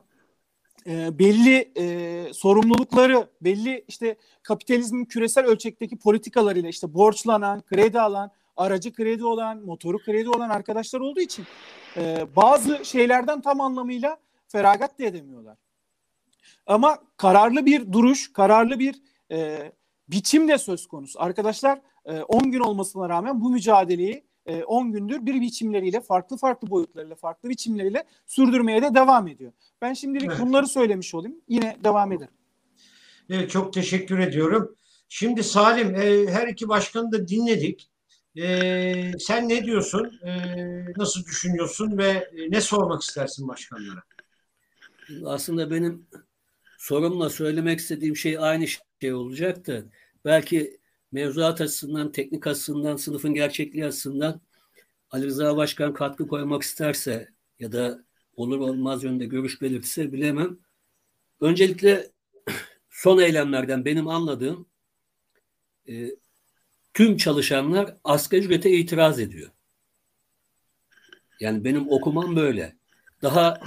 e, 0.88 1.20
belli 1.20 1.72
e, 1.78 2.34
sorumlulukları, 2.34 3.28
belli 3.42 3.86
işte 3.88 4.16
kapitalizmin 4.44 5.06
küresel 5.06 5.46
ölçekteki 5.46 5.98
politikalarıyla 5.98 6.70
işte 6.70 6.94
borçlanan, 6.94 7.62
kredi 7.62 8.00
alan, 8.00 8.32
aracı 8.58 8.94
kredi 8.94 9.26
olan, 9.26 9.66
motoru 9.66 9.98
kredi 9.98 10.30
olan 10.30 10.50
arkadaşlar 10.50 11.00
olduğu 11.00 11.20
için 11.20 11.46
e, 11.98 12.26
bazı 12.36 12.86
şeylerden 12.86 13.42
tam 13.42 13.62
anlamıyla 13.62 14.18
feragat 14.48 15.00
da 15.00 15.04
edemiyorlar. 15.04 15.58
Ama 16.66 16.98
kararlı 17.18 17.66
bir 17.66 17.92
duruş, 17.92 18.34
kararlı 18.34 18.80
bir 18.80 19.02
e, 19.32 19.72
biçim 20.08 20.48
de 20.48 20.58
söz 20.58 20.88
konusu. 20.88 21.22
Arkadaşlar 21.22 21.80
10 22.28 22.44
e, 22.44 22.50
gün 22.50 22.60
olmasına 22.60 23.10
rağmen 23.10 23.42
bu 23.42 23.50
mücadeleyi 23.50 24.24
10 24.46 24.88
e, 24.88 24.92
gündür 24.92 25.26
bir 25.26 25.42
biçimleriyle, 25.42 26.02
farklı 26.02 26.38
farklı 26.38 26.70
boyutlarıyla, 26.70 27.16
farklı 27.16 27.50
biçimleriyle 27.50 28.04
sürdürmeye 28.28 28.82
de 28.82 28.96
devam 28.96 29.28
ediyor. 29.28 29.52
Ben 29.82 29.94
şimdilik 29.94 30.30
evet. 30.30 30.40
bunları 30.40 30.68
söylemiş 30.68 31.16
olayım. 31.16 31.42
Yine 31.48 31.78
devam 31.84 32.12
ederim. 32.12 32.34
Evet, 33.30 33.50
çok 33.50 33.74
teşekkür 33.74 34.20
ediyorum. 34.20 34.76
Şimdi 35.10 35.44
Salim, 35.44 35.96
e, 35.96 36.32
her 36.32 36.48
iki 36.48 36.70
başkanı 36.70 37.12
da 37.12 37.28
dinledik. 37.28 37.90
E, 38.38 39.12
sen 39.20 39.50
ne 39.50 39.64
diyorsun? 39.64 40.20
E, 40.26 40.34
nasıl 40.98 41.26
düşünüyorsun 41.26 41.98
ve 41.98 42.08
e, 42.08 42.52
ne 42.52 42.62
sormak 42.62 43.02
istersin 43.02 43.48
başkanlara? 43.48 44.04
Aslında 45.26 45.72
benim 45.72 46.08
sorumla 46.78 47.30
söylemek 47.30 47.80
istediğim 47.80 48.16
şey 48.16 48.38
aynı 48.40 48.66
şey 49.02 49.14
olacaktı. 49.14 49.86
Belki 50.26 50.81
mevzuat 51.12 51.62
açısından, 51.62 52.12
teknik 52.12 52.48
açısından, 52.48 52.96
sınıfın 52.96 53.34
gerçekliği 53.34 53.86
açısından 53.86 54.42
Ali 55.12 55.26
Rıza 55.26 55.58
Başkan 55.58 55.94
katkı 55.94 56.28
koymak 56.28 56.64
isterse 56.64 57.30
ya 57.60 57.72
da 57.72 58.04
olur 58.36 58.60
olmaz 58.60 59.04
yönde 59.04 59.26
görüş 59.26 59.62
belirtse 59.62 60.12
bilemem. 60.14 60.58
Öncelikle 61.42 62.12
son 62.90 63.20
eylemlerden 63.20 63.86
benim 63.86 64.08
anladığım 64.08 64.68
e, 65.90 66.10
tüm 66.94 67.18
çalışanlar 67.18 67.98
asgari 68.04 68.42
ücrete 68.42 68.72
itiraz 68.72 69.20
ediyor. 69.20 69.52
Yani 71.40 71.64
benim 71.64 71.90
okumam 71.90 72.36
böyle. 72.36 72.76
Daha 73.22 73.62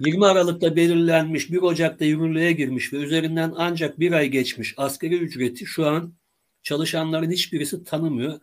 20 0.00 0.26
Aralık'ta 0.26 0.76
belirlenmiş, 0.76 1.52
1 1.52 1.62
Ocak'ta 1.62 2.04
yürürlüğe 2.04 2.52
girmiş 2.52 2.92
ve 2.92 2.96
üzerinden 2.96 3.52
ancak 3.56 4.00
bir 4.00 4.12
ay 4.12 4.28
geçmiş 4.28 4.74
asgari 4.76 5.14
ücreti 5.16 5.66
şu 5.66 5.86
an 5.86 6.17
çalışanların 6.68 7.30
hiçbirisi 7.30 7.84
tanımıyor. 7.84 8.40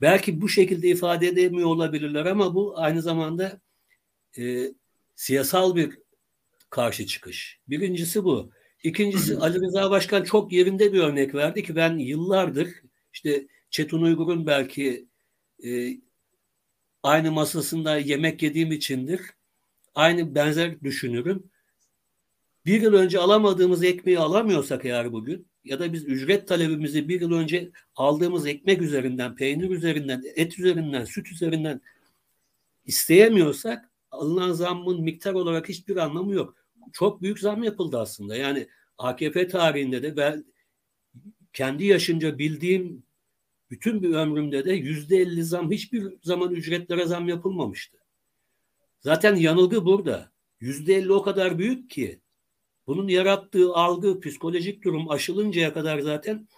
Belki 0.00 0.40
bu 0.40 0.48
şekilde 0.48 0.88
ifade 0.88 1.26
edemiyor 1.26 1.68
olabilirler 1.68 2.26
ama 2.26 2.54
bu 2.54 2.78
aynı 2.78 3.02
zamanda 3.02 3.60
e, 4.38 4.72
siyasal 5.14 5.76
bir 5.76 5.98
karşı 6.70 7.06
çıkış. 7.06 7.58
Birincisi 7.68 8.24
bu. 8.24 8.50
İkincisi 8.82 9.38
Ali 9.38 9.60
Rıza 9.60 9.90
Başkan 9.90 10.24
çok 10.24 10.52
yerinde 10.52 10.92
bir 10.92 11.00
örnek 11.00 11.34
verdi 11.34 11.62
ki 11.62 11.76
ben 11.76 11.98
yıllardır 11.98 12.68
işte 13.12 13.46
Çetin 13.70 14.02
Uygur'un 14.02 14.46
belki 14.46 15.08
e, 15.64 15.88
aynı 17.02 17.32
masasında 17.32 17.98
yemek 17.98 18.42
yediğim 18.42 18.72
içindir. 18.72 19.20
Aynı 19.94 20.34
benzer 20.34 20.80
düşünürüm. 20.80 21.50
Bir 22.66 22.82
yıl 22.82 22.94
önce 22.94 23.18
alamadığımız 23.18 23.84
ekmeği 23.84 24.18
alamıyorsak 24.18 24.84
eğer 24.84 25.12
bugün 25.12 25.48
ya 25.68 25.80
da 25.80 25.92
biz 25.92 26.04
ücret 26.04 26.48
talebimizi 26.48 27.08
bir 27.08 27.20
yıl 27.20 27.32
önce 27.32 27.70
aldığımız 27.96 28.46
ekmek 28.46 28.82
üzerinden, 28.82 29.36
peynir 29.36 29.70
üzerinden, 29.70 30.22
et 30.36 30.58
üzerinden, 30.58 31.04
süt 31.04 31.32
üzerinden 31.32 31.80
isteyemiyorsak 32.86 33.90
alınan 34.10 34.52
zammın 34.52 35.02
miktar 35.02 35.34
olarak 35.34 35.68
hiçbir 35.68 35.96
anlamı 35.96 36.34
yok. 36.34 36.54
Çok 36.92 37.22
büyük 37.22 37.38
zam 37.38 37.62
yapıldı 37.62 37.98
aslında. 37.98 38.36
Yani 38.36 38.68
AKP 38.98 39.48
tarihinde 39.48 40.02
de 40.02 40.16
ben 40.16 40.44
kendi 41.52 41.84
yaşınca 41.84 42.38
bildiğim 42.38 43.02
bütün 43.70 44.02
bir 44.02 44.10
ömrümde 44.10 44.64
de 44.64 44.72
yüzde 44.72 45.16
elli 45.16 45.44
zam 45.44 45.70
hiçbir 45.70 46.12
zaman 46.22 46.50
ücretlere 46.50 47.06
zam 47.06 47.28
yapılmamıştı. 47.28 47.98
Zaten 49.00 49.34
yanılgı 49.34 49.84
burada. 49.84 50.32
Yüzde 50.60 50.94
elli 50.94 51.12
o 51.12 51.22
kadar 51.22 51.58
büyük 51.58 51.90
ki 51.90 52.20
bunun 52.88 53.08
yarattığı 53.08 53.74
algı, 53.74 54.20
psikolojik 54.20 54.84
durum 54.84 55.10
aşılıncaya 55.10 55.74
kadar 55.74 55.98
zaten 55.98 56.48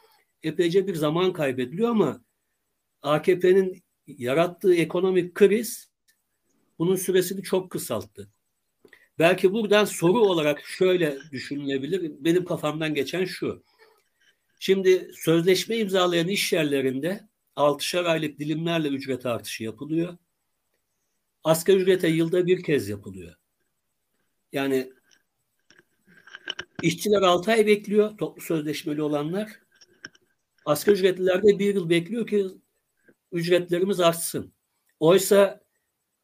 epeyce 0.43 0.87
bir 0.87 0.95
zaman 0.95 1.33
kaybediliyor 1.33 1.91
ama 1.91 2.25
AKP'nin 3.03 3.83
yarattığı 4.07 4.75
ekonomik 4.75 5.35
kriz 5.35 5.91
bunun 6.79 6.97
süresini 6.97 7.43
çok 7.43 7.71
kısalttı. 7.71 8.31
Belki 9.19 9.53
buradan 9.53 9.85
soru 9.85 10.21
olarak 10.21 10.61
şöyle 10.67 11.19
düşünülebilir. 11.33 12.13
Benim 12.25 12.45
kafamdan 12.45 12.95
geçen 12.95 13.25
şu. 13.25 13.65
Şimdi 14.59 15.11
sözleşme 15.15 15.77
imzalayan 15.77 16.29
iş 16.29 16.53
yerlerinde 16.53 17.29
6'şar 17.57 18.07
aylık 18.07 18.39
dilimlerle 18.39 18.89
ücret 18.89 19.27
artışı 19.27 19.65
yapılıyor. 19.65 20.19
Asgari 21.45 21.77
ücrete 21.77 22.09
yılda 22.09 22.47
bir 22.47 22.63
kez 22.63 22.89
yapılıyor. 22.89 23.35
Yani 24.53 24.93
işçiler 26.83 27.23
6 27.23 27.51
ay 27.51 27.67
bekliyor 27.67 28.19
toplu 28.19 28.43
sözleşmeli 28.43 29.03
olanlar. 29.03 29.61
Asgari 30.65 30.97
ücretliler 30.97 31.43
de 31.43 31.59
bir 31.59 31.75
yıl 31.75 31.91
bekliyor 31.91 32.27
ki 32.27 32.47
ücretlerimiz 33.33 34.01
artsın. 34.01 34.55
Oysa 35.01 35.61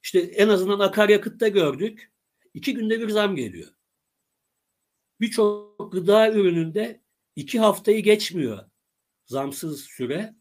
işte 0.03 0.19
en 0.21 0.49
azından 0.49 0.79
akaryakıtta 0.79 1.49
gördük. 1.49 2.13
iki 2.55 2.75
günde 2.75 3.01
bir 3.01 3.09
zam 3.09 3.37
geliyor. 3.37 3.69
Birçok 5.21 5.93
gıda 5.93 6.33
ürününde 6.33 7.03
iki 7.37 7.59
haftayı 7.59 8.03
geçmiyor 8.03 8.71
zamsız 9.27 9.85
süre 9.85 10.35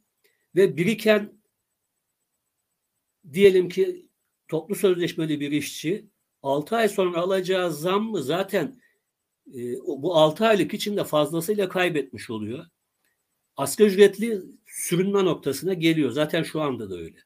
ve 0.55 0.77
biriken 0.77 1.41
diyelim 3.33 3.69
ki 3.69 4.09
toplu 4.47 4.75
sözleşmeli 4.75 5.39
bir 5.39 5.51
işçi 5.51 6.09
6 6.43 6.75
ay 6.75 6.89
sonra 6.89 7.17
alacağı 7.17 7.73
zam 7.73 8.03
mı 8.03 8.23
zaten 8.23 8.81
e, 9.53 9.77
bu 9.87 10.15
6 10.15 10.45
aylık 10.45 10.73
içinde 10.73 11.03
fazlasıyla 11.03 11.69
kaybetmiş 11.69 12.29
oluyor. 12.29 12.65
Asgari 13.57 13.89
ücretli 13.89 14.41
sürünme 14.67 15.25
noktasına 15.25 15.73
geliyor. 15.73 16.11
Zaten 16.11 16.43
şu 16.43 16.61
anda 16.61 16.89
da 16.89 16.97
öyle. 16.97 17.17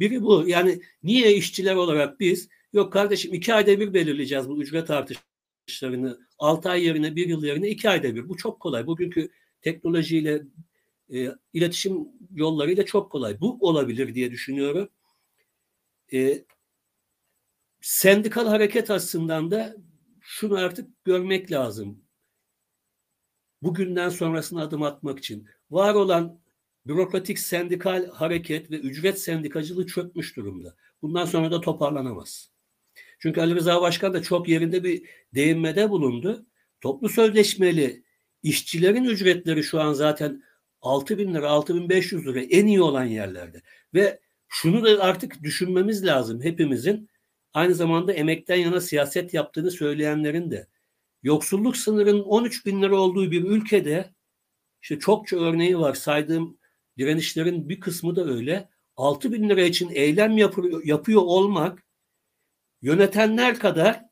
Biri 0.00 0.22
bu. 0.22 0.48
Yani 0.48 0.80
niye 1.02 1.36
işçiler 1.36 1.74
olarak 1.74 2.20
biz 2.20 2.48
yok 2.72 2.92
kardeşim 2.92 3.34
iki 3.34 3.54
ayda 3.54 3.80
bir 3.80 3.94
belirleyeceğiz 3.94 4.48
bu 4.48 4.62
ücret 4.62 4.90
artışlarını. 4.90 6.18
Altı 6.38 6.70
ay 6.70 6.84
yerine 6.84 7.16
bir 7.16 7.28
yıl 7.28 7.44
yerine 7.44 7.68
iki 7.68 7.90
ayda 7.90 8.14
bir. 8.14 8.28
Bu 8.28 8.36
çok 8.36 8.60
kolay. 8.60 8.86
Bugünkü 8.86 9.30
teknolojiyle 9.62 10.42
e, 11.12 11.28
iletişim 11.52 12.08
yollarıyla 12.34 12.84
çok 12.86 13.12
kolay. 13.12 13.40
Bu 13.40 13.58
olabilir 13.60 14.14
diye 14.14 14.30
düşünüyorum. 14.30 14.88
E, 16.12 16.44
sendikal 17.80 18.46
hareket 18.46 18.90
aslında 18.90 19.50
da 19.50 19.76
şunu 20.34 20.58
artık 20.58 21.04
görmek 21.04 21.52
lazım. 21.52 22.04
Bugünden 23.62 24.08
sonrasına 24.08 24.62
adım 24.62 24.82
atmak 24.82 25.18
için. 25.18 25.48
Var 25.70 25.94
olan 25.94 26.40
bürokratik 26.86 27.38
sendikal 27.38 28.06
hareket 28.10 28.70
ve 28.70 28.76
ücret 28.76 29.20
sendikacılığı 29.20 29.86
çökmüş 29.86 30.36
durumda. 30.36 30.76
Bundan 31.02 31.24
sonra 31.24 31.50
da 31.50 31.60
toparlanamaz. 31.60 32.50
Çünkü 33.18 33.40
Ali 33.40 33.54
Rıza 33.54 33.82
Başkan 33.82 34.14
da 34.14 34.22
çok 34.22 34.48
yerinde 34.48 34.84
bir 34.84 35.02
değinmede 35.34 35.90
bulundu. 35.90 36.46
Toplu 36.80 37.08
sözleşmeli 37.08 38.04
işçilerin 38.42 39.04
ücretleri 39.04 39.64
şu 39.64 39.80
an 39.80 39.92
zaten 39.92 40.42
6 40.80 41.18
bin 41.18 41.34
lira, 41.34 41.50
6500 41.50 42.26
lira 42.26 42.40
en 42.40 42.66
iyi 42.66 42.82
olan 42.82 43.04
yerlerde. 43.04 43.62
Ve 43.94 44.20
şunu 44.48 44.84
da 44.84 45.02
artık 45.02 45.42
düşünmemiz 45.42 46.06
lazım 46.06 46.42
hepimizin. 46.42 47.08
Aynı 47.54 47.74
zamanda 47.74 48.12
emekten 48.12 48.56
yana 48.56 48.80
siyaset 48.80 49.34
yaptığını 49.34 49.70
söyleyenlerin 49.70 50.50
de. 50.50 50.68
Yoksulluk 51.22 51.76
sınırının 51.76 52.22
13 52.22 52.66
bin 52.66 52.82
lira 52.82 52.96
olduğu 52.96 53.30
bir 53.30 53.44
ülkede 53.44 54.14
işte 54.82 54.98
çokça 54.98 55.36
örneği 55.36 55.78
var. 55.78 55.94
Saydığım 55.94 56.58
direnişlerin 56.98 57.68
bir 57.68 57.80
kısmı 57.80 58.16
da 58.16 58.24
öyle. 58.24 58.68
6 58.96 59.32
bin 59.32 59.48
lira 59.48 59.62
için 59.62 59.90
eylem 59.90 60.38
yapıyor, 60.38 60.84
yapıyor 60.84 61.22
olmak 61.22 61.84
yönetenler 62.82 63.58
kadar 63.58 64.04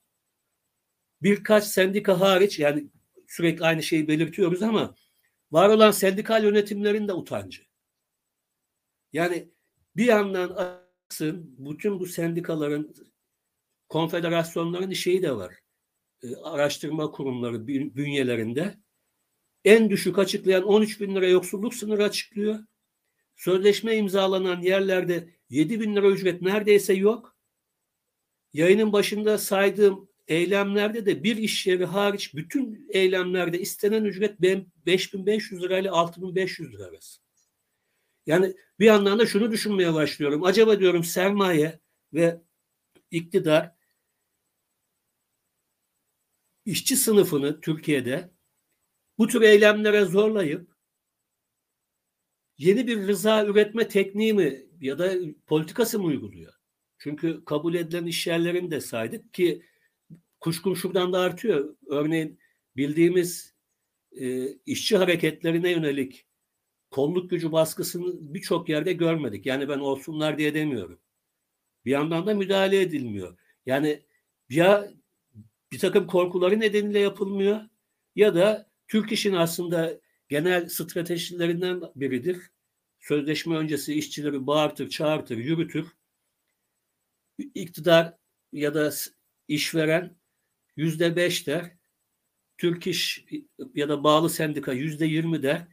birkaç 1.23 1.65
sendika 1.65 2.21
hariç 2.21 2.59
yani 2.59 2.87
sürekli 3.29 3.65
aynı 3.65 3.83
şeyi 3.83 4.09
belirtiyoruz 4.09 4.63
ama 4.63 4.95
var 5.51 5.69
olan 5.69 5.91
sendikal 5.91 6.45
yönetimlerin 6.45 7.09
de 7.09 7.13
utancı. 7.13 7.63
Yani 9.13 9.49
bir 9.97 10.05
yandan 10.05 10.49
aksın 10.51 11.57
bütün 11.59 12.01
bu 12.01 12.07
sendikaların 12.07 12.95
konfederasyonların 13.93 14.93
şeyi 14.93 15.23
de 15.23 15.37
var. 15.37 15.55
E, 16.23 16.37
araştırma 16.37 17.11
kurumları 17.11 17.67
bünyelerinde 17.67 18.79
en 19.65 19.91
düşük 19.91 20.19
açıklayan 20.19 20.63
13 20.63 21.01
bin 21.01 21.15
lira 21.15 21.29
yoksulluk 21.29 21.75
sınırı 21.75 22.05
açıklıyor. 22.05 22.59
Sözleşme 23.37 23.97
imzalanan 23.97 24.61
yerlerde 24.61 25.29
7 25.51 25.81
bin 25.81 25.97
lira 25.97 26.11
ücret 26.11 26.43
neredeyse 26.43 26.95
yok. 26.95 27.37
Yayının 28.53 28.93
başında 28.93 29.39
saydığım 29.39 30.09
eylemlerde 30.29 31.07
de 31.07 31.25
bir 31.25 31.37
iş 31.37 31.67
yeri 31.67 31.85
hariç 31.85 32.35
bütün 32.35 32.87
eylemlerde 32.91 33.61
istenen 33.61 34.05
ücret 34.05 34.41
5500 34.41 35.63
lira 35.63 35.79
ile 35.79 35.91
6500 35.91 36.73
lira 36.73 36.85
arası. 36.85 37.21
Yani 38.27 38.55
bir 38.79 38.87
yandan 38.87 39.19
da 39.19 39.27
şunu 39.27 39.53
düşünmeye 39.53 39.95
başlıyorum. 39.95 40.45
Acaba 40.45 40.81
diyorum 40.81 41.05
sermaye 41.05 41.81
ve 42.13 42.41
iktidar 43.11 43.82
işçi 46.67 46.97
sınıfını 46.97 47.61
Türkiye'de 47.61 48.31
bu 49.19 49.29
tür 49.29 49.43
eylemlere 49.43 50.05
zorlayıp 50.05 50.73
yeni 52.59 52.87
bir 52.87 53.09
rıza 53.09 53.47
üretme 53.47 53.89
tekniği 53.89 54.35
mi 54.35 54.67
ya 54.81 54.99
da 54.99 55.15
politikası 55.47 55.99
mı 55.99 56.07
uyguluyor? 56.07 56.53
Çünkü 56.99 57.45
kabul 57.45 57.75
edilen 57.75 58.07
iş 58.07 58.27
yerlerini 58.27 58.71
de 58.71 58.81
saydık 58.81 59.35
ki 59.35 59.63
kuşkum 60.41 60.77
şuradan 60.77 61.13
da 61.13 61.21
artıyor. 61.21 61.77
Örneğin 61.87 62.39
bildiğimiz 62.77 63.55
e, 64.13 64.49
işçi 64.67 64.97
hareketlerine 64.97 65.71
yönelik 65.71 66.27
kolluk 66.91 67.31
gücü 67.31 67.53
baskısını 67.53 68.35
birçok 68.35 68.69
yerde 68.69 68.93
görmedik. 68.93 69.47
Yani 69.47 69.69
ben 69.69 69.79
olsunlar 69.79 70.39
diye 70.39 70.55
demiyorum. 70.55 71.01
Bir 71.85 71.91
yandan 71.91 72.27
da 72.27 72.35
müdahale 72.35 72.81
edilmiyor. 72.81 73.39
Yani 73.67 74.03
ya 74.49 74.93
bir 75.73 75.79
takım 75.79 76.07
korkuları 76.07 76.61
nedeniyle 76.61 76.99
yapılmıyor 76.99 77.61
ya 78.17 78.35
da 78.35 78.71
Türk 78.89 79.13
işin 79.13 79.33
aslında 79.33 80.01
genel 80.29 80.69
stratejilerinden 80.69 81.83
biridir. 81.97 82.51
Sözleşme 83.01 83.57
öncesi 83.57 83.95
işçileri 83.95 84.47
bağırtır, 84.47 84.89
çağırtır, 84.89 85.37
yürütür. 85.37 85.89
İktidar 87.55 88.15
ya 88.53 88.75
da 88.75 88.93
işveren 89.49 90.17
yüzde 90.77 91.17
beş 91.17 91.47
der, 91.47 91.77
Türk 92.59 92.87
İş 92.87 93.25
ya 93.75 93.89
da 93.89 94.05
bağlı 94.05 94.31
sendika 94.31 94.73
yüzde 94.73 95.07
yirmi 95.07 95.43
der. 95.43 95.69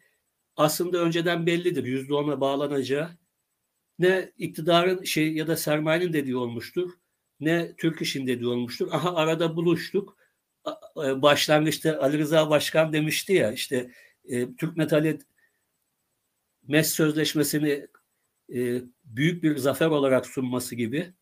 Aslında 0.56 0.97
önceden 0.97 1.45
bellidir 1.45 1.84
yüzde 1.84 2.14
ona 2.14 2.41
bağlanacağı. 2.41 3.18
Ne 4.00 4.32
iktidarın 4.38 5.04
şey 5.04 5.34
ya 5.34 5.47
da 5.47 5.58
sermayenin 5.58 6.14
dediği 6.14 6.36
olmuştur, 6.36 6.91
ne 7.40 7.76
Türk 7.78 8.02
İş'in 8.02 8.28
dediği 8.28 8.48
olmuştur. 8.48 8.88
Aha 8.92 9.16
arada 9.16 9.56
buluştuk. 9.56 10.18
E, 11.06 11.22
başlangıçta 11.22 12.00
Ali 12.02 12.18
Rıza 12.18 12.50
Başkan 12.50 12.94
demişti 12.94 13.34
ya 13.34 13.52
işte 13.52 13.92
e, 14.26 14.56
Türk 14.56 14.78
Metal'e 14.78 15.20
MES 16.68 16.92
sözleşmesini 16.92 17.88
e, 18.54 18.82
büyük 19.04 19.44
bir 19.44 19.58
zafer 19.58 19.88
olarak 19.88 20.26
sunması 20.26 20.76
gibi 20.76 21.14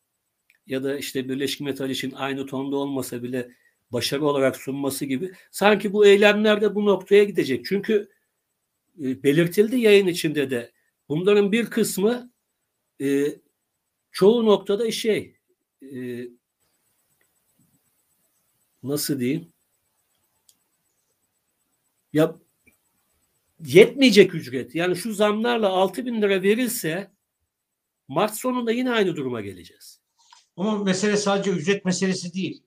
ya 0.67 0.83
da 0.83 0.97
işte 0.97 1.29
Birleşik 1.29 1.61
Metal 1.61 1.89
için 1.89 2.11
aynı 2.11 2.45
tonda 2.45 2.75
olmasa 2.75 3.23
bile 3.23 3.49
başarı 3.91 4.25
olarak 4.25 4.55
sunması 4.55 5.05
gibi 5.05 5.31
sanki 5.51 5.93
bu 5.93 6.05
eylemler 6.05 6.61
de 6.61 6.75
bu 6.75 6.85
noktaya 6.85 7.23
gidecek. 7.23 7.65
Çünkü 7.65 8.09
e, 9.03 9.23
belirtildi 9.23 9.77
yayın 9.77 10.07
içinde 10.07 10.49
de 10.49 10.71
bunların 11.09 11.51
bir 11.51 11.65
kısmı 11.65 12.31
e, 13.01 13.25
çoğu 14.11 14.45
noktada 14.45 14.91
şey 14.91 15.36
e, 15.81 16.27
nasıl 18.83 19.19
diyeyim 19.19 19.47
ya 22.13 22.35
yetmeyecek 23.65 24.35
ücret. 24.35 24.75
Yani 24.75 24.95
şu 24.95 25.13
zamlarla 25.13 25.69
6 25.69 26.05
bin 26.05 26.21
lira 26.21 26.41
verilse 26.41 27.11
Mart 28.07 28.35
sonunda 28.35 28.71
yine 28.71 28.91
aynı 28.91 29.15
duruma 29.15 29.41
geleceğiz. 29.41 30.01
Ama 30.57 30.83
mesele 30.83 31.17
sadece 31.17 31.51
ücret 31.51 31.85
meselesi 31.85 32.33
değil. 32.33 32.63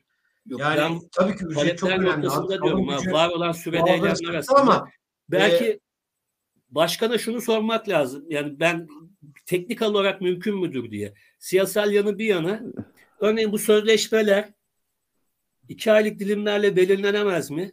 Yok, 0.47 0.61
yani 0.61 0.77
ben 0.77 1.01
tabii 1.13 1.37
ki 1.37 1.45
ücret 1.45 1.79
çok 1.79 1.91
önemli. 1.91 2.23
Diyorum, 2.49 2.89
gücü, 2.89 3.13
var 3.13 3.29
olan 3.29 3.53
sürede 3.53 3.91
eylemler 3.91 4.29
arasında. 4.29 4.59
Ama 4.59 4.89
belki 5.29 5.65
e, 5.65 5.81
başkana 6.71 7.19
şunu 7.19 7.41
sormak 7.41 7.89
lazım. 7.89 8.25
Yani 8.29 8.61
ben 8.61 8.89
teknik 9.47 9.83
olarak 9.83 10.21
mümkün 10.21 10.59
müdür 10.59 10.91
diye. 10.91 11.15
Siyasal 11.39 11.93
yanı 11.93 12.19
bir 12.19 12.25
yana. 12.27 12.63
Örneğin 13.21 13.53
bu 13.53 13.59
sözleşmeler 13.59 14.53
iki 15.69 15.93
aylık 15.93 16.19
dilimlerle 16.19 16.77
belirlenemez 16.77 17.51
mi? 17.51 17.73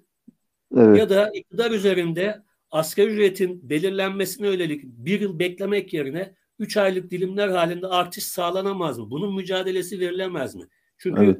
Evet. 0.75 0.97
Ya 0.97 1.09
da 1.09 1.31
iktidar 1.33 1.71
üzerinde 1.71 2.43
asgari 2.71 3.07
ücretin 3.07 3.69
belirlenmesine 3.69 4.47
yönelik 4.47 4.83
bir 4.83 5.21
yıl 5.21 5.39
beklemek 5.39 5.93
yerine 5.93 6.35
üç 6.59 6.77
aylık 6.77 7.11
dilimler 7.11 7.47
halinde 7.47 7.87
artış 7.87 8.23
sağlanamaz 8.23 8.99
mı? 8.99 9.11
Bunun 9.11 9.35
mücadelesi 9.35 9.99
verilemez 9.99 10.55
mi? 10.55 10.63
Çünkü 10.97 11.23
evet. 11.23 11.37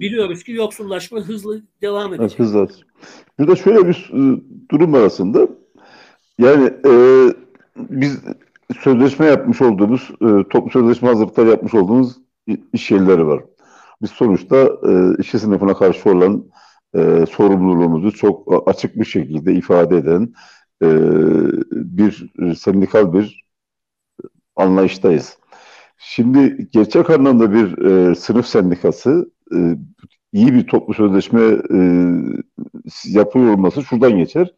biliyoruz 0.00 0.42
ki 0.42 0.52
yoksullaşma 0.52 1.20
hızlı 1.20 1.62
devam 1.82 2.14
edecek. 2.14 2.40
Evet, 2.40 2.48
hızlı. 2.48 2.68
Burada 3.38 3.56
şöyle 3.56 3.88
bir 3.88 4.10
e, 4.12 4.40
durum 4.70 4.94
arasında 4.94 5.48
yani 6.38 6.72
e, 6.86 6.92
biz 7.76 8.20
sözleşme 8.80 9.26
yapmış 9.26 9.62
olduğumuz, 9.62 10.10
e, 10.20 10.48
toplu 10.50 10.70
sözleşme 10.70 11.08
hazırlıkları 11.08 11.48
yapmış 11.48 11.74
olduğumuz 11.74 12.23
iş 12.72 12.90
yerleri 12.90 13.26
var. 13.26 13.44
Biz 14.02 14.10
sonuçta 14.10 14.56
e, 14.88 15.20
işçi 15.20 15.38
sınıfına 15.38 15.74
karşı 15.74 16.10
olan 16.10 16.44
e, 16.96 17.26
sorumluluğumuzu 17.30 18.12
çok 18.12 18.68
açık 18.68 18.96
bir 18.96 19.04
şekilde 19.04 19.54
ifade 19.54 19.96
eden 19.96 20.34
e, 20.82 20.88
bir 21.72 22.32
sendikal 22.56 23.12
bir 23.12 23.44
anlayıştayız. 24.56 25.38
Şimdi 25.98 26.68
gerçek 26.72 27.10
anlamda 27.10 27.52
bir 27.52 27.78
e, 27.78 28.14
sınıf 28.14 28.46
sendikası 28.46 29.30
e, 29.54 29.76
iyi 30.32 30.54
bir 30.54 30.66
toplu 30.66 30.94
sözleşme 30.94 31.40
e, 31.74 31.78
yapıyor 33.04 33.54
olması 33.54 33.82
şuradan 33.82 34.18
geçer. 34.18 34.54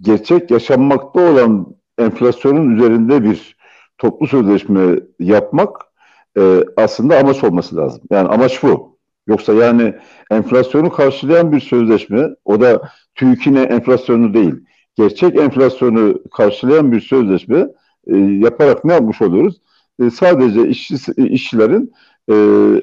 Gerçek 0.00 0.50
yaşanmakta 0.50 1.20
olan 1.32 1.76
enflasyonun 1.98 2.76
üzerinde 2.76 3.22
bir 3.22 3.56
toplu 3.98 4.26
sözleşme 4.26 5.00
yapmak 5.18 5.93
e, 6.38 6.64
aslında 6.76 7.18
amaç 7.18 7.44
olması 7.44 7.76
lazım. 7.76 8.02
Yani 8.10 8.28
amaç 8.28 8.62
bu. 8.62 8.94
Yoksa 9.26 9.52
yani 9.52 9.94
enflasyonu 10.30 10.90
karşılayan 10.90 11.52
bir 11.52 11.60
sözleşme, 11.60 12.28
o 12.44 12.60
da 12.60 12.82
TÜİK'ine 13.14 13.62
enflasyonu 13.62 14.34
değil, 14.34 14.54
gerçek 14.96 15.36
enflasyonu 15.36 16.22
karşılayan 16.36 16.92
bir 16.92 17.00
sözleşme 17.00 17.66
e, 18.06 18.16
yaparak 18.16 18.84
ne 18.84 18.92
yapmış 18.92 19.22
oluyoruz? 19.22 19.60
E, 20.02 20.10
sadece 20.10 20.68
işçi, 20.68 20.94
işçilerin 21.16 21.92
e, 22.28 22.34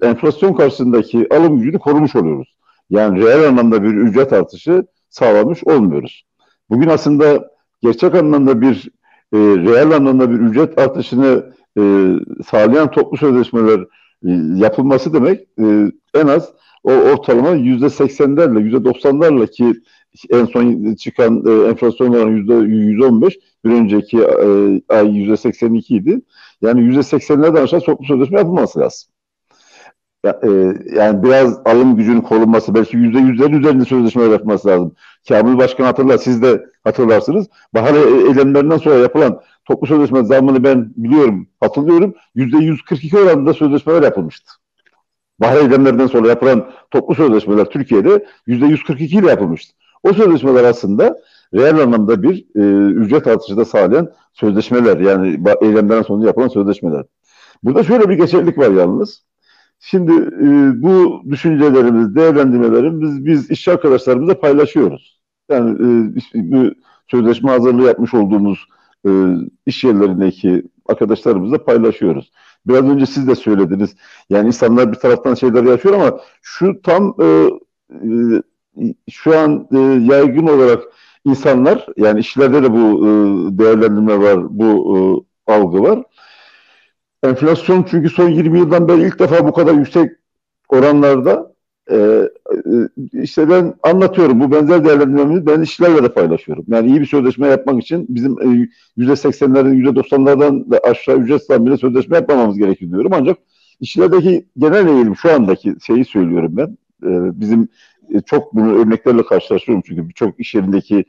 enflasyon 0.08 0.54
karşısındaki 0.54 1.28
alım 1.32 1.60
gücünü 1.60 1.80
korumuş 1.80 2.16
oluyoruz. 2.16 2.56
Yani 2.90 3.22
reel 3.22 3.48
anlamda 3.48 3.84
bir 3.84 3.94
ücret 3.94 4.34
artışı 4.34 4.86
sağlamış 5.10 5.64
olmuyoruz. 5.64 6.24
Bugün 6.70 6.90
aslında 6.90 7.52
gerçek 7.82 8.16
anlamda 8.16 8.62
bir 8.62 8.90
e, 9.34 9.38
reel 9.38 9.92
anlamda 9.92 10.32
bir 10.32 10.40
ücret 10.40 10.80
artışını 10.80 11.54
e, 11.80 12.14
sağlayan 12.48 12.92
toplu 12.92 13.18
sözleşmeler 13.18 13.80
e, 14.26 14.32
yapılması 14.56 15.14
demek 15.14 15.40
e, 15.60 15.92
en 16.14 16.28
az 16.28 16.50
o 16.84 16.92
ortalama 16.92 17.50
yüzde 17.50 17.90
seksenlerle 17.90 18.60
yüzde 18.60 18.86
doksanlarla 18.86 19.46
ki 19.46 19.74
en 20.30 20.46
son 20.46 20.96
çıkan 20.96 21.44
e, 21.48 21.70
enflasyon 21.70 22.14
oranı 22.14 22.32
yüzde 22.32 22.54
yüz 22.54 23.02
on 23.02 23.22
beş 23.22 23.40
bir 23.66 23.72
önceki 23.72 24.18
e, 24.20 24.82
ay 24.90 25.18
yüzde 25.18 25.38
seksen 25.38 25.74
iki 25.74 25.96
idi. 25.96 26.22
Yani 26.62 26.82
yüzde 26.82 27.04
seksenlerden 27.04 27.64
aşağı 27.64 27.80
toplu 27.80 28.06
sözleşme 28.06 28.38
yapılması 28.38 28.80
lazım. 28.80 29.10
Ya, 30.26 30.40
e, 30.44 30.50
yani 30.96 31.24
biraz 31.24 31.60
alım 31.66 31.96
gücünün 31.96 32.22
korunması, 32.22 32.74
belki 32.76 32.98
yüzde 32.98 33.20
yüzlerin 33.20 33.60
üzerinde 33.60 33.86
sözleşme 33.86 34.24
yapması 34.24 34.68
lazım. 34.68 34.96
Kamil 35.28 35.58
Başkan 35.58 35.84
hatırlar, 35.84 36.18
siz 36.18 36.42
de 36.42 36.66
hatırlarsınız. 36.84 37.48
Bahar 37.74 37.94
eylemlerinden 38.28 38.78
sonra 38.78 38.96
yapılan 38.96 39.42
toplu 39.66 39.88
sözleşme 39.88 40.24
zammını 40.24 40.64
ben 40.64 40.94
biliyorum, 40.98 41.48
hatırlıyorum. 41.60 42.14
Yüzde 42.36 42.58
yüz 42.58 42.82
kırk 42.82 43.04
iki 43.04 43.18
oranında 43.18 43.54
sözleşmeler 43.54 44.02
yapılmıştı. 44.02 44.52
Bahar 45.40 45.58
eylemlerinden 45.58 46.08
sonra 46.08 46.28
yapılan 46.28 46.72
toplu 46.92 47.16
sözleşmeler 47.16 47.66
Türkiye'de 47.66 48.26
yüzde 48.48 48.66
yüz 48.66 48.84
kırk 48.84 49.02
iki 49.02 49.18
ile 49.18 49.30
yapılmıştı. 49.30 49.74
O 50.04 50.14
sözleşmeler 50.14 50.64
aslında 50.64 51.18
reel 51.54 51.80
anlamda 51.80 52.24
bir 52.24 52.46
e, 52.56 52.92
ücret 52.94 53.28
artışı 53.28 53.58
da 53.58 53.66
sağlayan 53.66 54.12
sözleşmeler. 54.34 54.98
Yani 54.98 55.40
eylemlerden 55.62 56.02
sonra 56.02 56.28
yapılan 56.28 56.48
sözleşmeler. 56.48 57.06
Burada 57.64 57.84
şöyle 57.84 58.10
bir 58.10 58.16
geçerlilik 58.16 58.58
var 58.58 58.70
yalnız. 58.72 59.24
Şimdi 59.84 60.12
e, 60.12 60.82
bu 60.82 61.22
düşüncelerimiz, 61.30 62.16
değerlendirmelerimiz 62.16 63.26
biz 63.26 63.52
işçi 63.52 63.72
arkadaşlarımızla 63.72 64.40
paylaşıyoruz. 64.40 65.22
Yani 65.50 65.72
e, 65.72 66.42
bu 66.52 66.72
sözleşme 67.08 67.52
hazırlığı 67.52 67.88
yapmış 67.88 68.14
olduğumuz 68.14 68.68
e, 69.08 69.10
iş 69.66 69.84
yerlerindeki 69.84 70.64
arkadaşlarımızla 70.86 71.64
paylaşıyoruz. 71.64 72.32
Biraz 72.68 72.84
önce 72.84 73.06
siz 73.06 73.28
de 73.28 73.36
söylediniz. 73.36 73.96
Yani 74.30 74.48
insanlar 74.48 74.92
bir 74.92 74.98
taraftan 74.98 75.34
şeyler 75.34 75.64
yaşıyor 75.64 75.96
ama 75.96 76.20
şu 76.42 76.82
tam 76.84 77.16
e, 77.22 77.50
e, 77.92 78.06
şu 79.10 79.40
an 79.40 79.68
e, 79.74 79.78
yaygın 80.14 80.48
olarak 80.48 80.84
insanlar 81.26 81.86
yani 81.98 82.20
işlerde 82.20 82.64
de 82.64 82.74
bu 82.74 83.08
e, 83.08 83.10
değerlendirme 83.58 84.20
var, 84.20 84.60
bu 84.60 84.98
e, 84.98 85.52
algı 85.54 85.82
var. 85.82 86.04
Enflasyon 87.24 87.86
çünkü 87.92 88.10
son 88.10 88.30
20 88.30 88.60
yıldan 88.60 88.88
beri 88.88 89.02
ilk 89.02 89.20
defa 89.20 89.48
bu 89.48 89.54
kadar 89.54 89.74
yüksek 89.74 90.12
oranlarda 90.70 91.54
e, 91.92 91.96
e, 91.96 92.30
işte 93.14 93.50
ben 93.50 93.74
anlatıyorum 93.84 94.40
bu 94.40 94.52
benzer 94.52 94.86
değerlendirmemizi 94.86 95.46
ben 95.46 95.62
işçilerle 95.62 96.04
de 96.04 96.14
paylaşıyorum. 96.14 96.66
Yani 96.68 96.88
iyi 96.88 97.02
bir 97.02 97.06
sözleşme 97.06 97.48
yapmak 97.48 97.84
için 97.84 98.06
bizim 98.10 98.42
e, 98.42 98.68
yüzde 98.98 99.16
seksenlerden 99.16 99.74
yüzde 99.74 99.96
doksanlardan 99.96 100.72
da 100.72 100.80
aşağı 100.80 101.18
ücret 101.18 101.44
zamıyla 101.44 101.78
sözleşme 101.78 102.16
yapmamamız 102.16 102.58
gerekiyor 102.58 102.92
diyorum. 102.92 103.12
Ancak 103.16 103.38
işçilerdeki 103.80 104.46
genel 104.58 104.88
eğilim 104.88 105.16
şu 105.16 105.34
andaki 105.34 105.76
şeyi 105.86 106.06
söylüyorum 106.06 106.52
ben. 106.58 106.78
E, 107.04 107.40
bizim 107.40 107.70
çok 108.26 108.56
bunu 108.56 108.74
örneklerle 108.82 109.24
karşılaşıyorum 109.24 109.84
çünkü 109.88 110.10
birçok 110.10 110.40
iş 110.40 110.56
yerindeki 110.56 111.06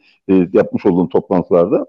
yapmış 0.53 0.87
olduğum 0.87 1.09
toplantılarda. 1.09 1.87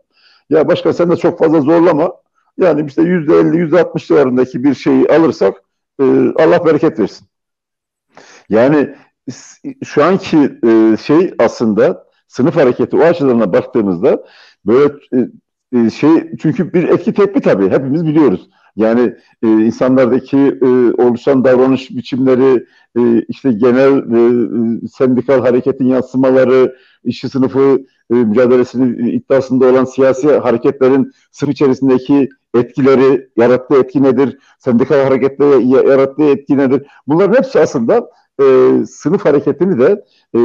Ya 0.49 0.67
başka 0.67 0.93
sen 0.93 1.11
de 1.11 1.15
çok 1.15 1.39
fazla 1.39 1.61
zorlama. 1.61 2.22
Yani 2.57 2.87
işte 2.87 3.01
yüzde 3.01 3.35
elli, 3.39 3.57
yüzde 3.57 3.81
altmış 3.81 4.07
civarındaki 4.07 4.63
bir 4.63 4.73
şeyi 4.73 5.07
alırsak 5.07 5.63
e, 5.99 6.03
Allah 6.35 6.65
bereket 6.65 6.99
versin. 6.99 7.27
Yani 8.49 8.95
şu 9.83 10.03
anki 10.03 10.59
e, 10.65 10.97
şey 10.97 11.33
aslında 11.39 12.07
sınıf 12.27 12.55
hareketi 12.55 12.95
o 12.97 12.99
açıdan 12.99 13.53
baktığımızda 13.53 14.23
böyle 14.65 14.93
e, 15.13 15.29
e, 15.79 15.89
şey 15.89 16.37
çünkü 16.41 16.73
bir 16.73 16.83
etki 16.83 17.13
tepki 17.13 17.41
tabii 17.41 17.69
hepimiz 17.69 18.05
biliyoruz. 18.05 18.49
Yani 18.75 19.15
e, 19.43 19.47
insanlardaki 19.47 20.37
e, 20.37 20.65
oluşan 21.01 21.43
davranış 21.43 21.89
biçimleri, 21.91 22.65
e, 22.97 23.21
işte 23.27 23.51
genel 23.51 23.97
e, 23.97 24.87
sendikal 24.87 25.39
hareketin 25.39 25.85
yansımaları, 25.85 26.75
işçi 27.03 27.29
sınıfı 27.29 27.85
e, 28.11 28.13
mücadelesinin 28.13 29.07
iddiasında 29.07 29.65
olan 29.65 29.85
siyasi 29.85 30.37
hareketlerin 30.37 31.11
sınıf 31.31 31.53
içerisindeki 31.53 32.29
etkileri, 32.53 33.29
yarattığı 33.37 33.75
etki 33.75 34.03
nedir, 34.03 34.37
sendikal 34.59 35.03
hareketle 35.03 35.45
yarattığı 35.89 36.23
etki 36.23 36.57
nedir? 36.57 36.87
Bunların 37.07 37.33
hepsi 37.33 37.59
aslında 37.59 38.09
e, 38.41 38.45
sınıf 38.85 39.25
hareketini 39.25 39.79
de 39.79 40.05
e, 40.35 40.39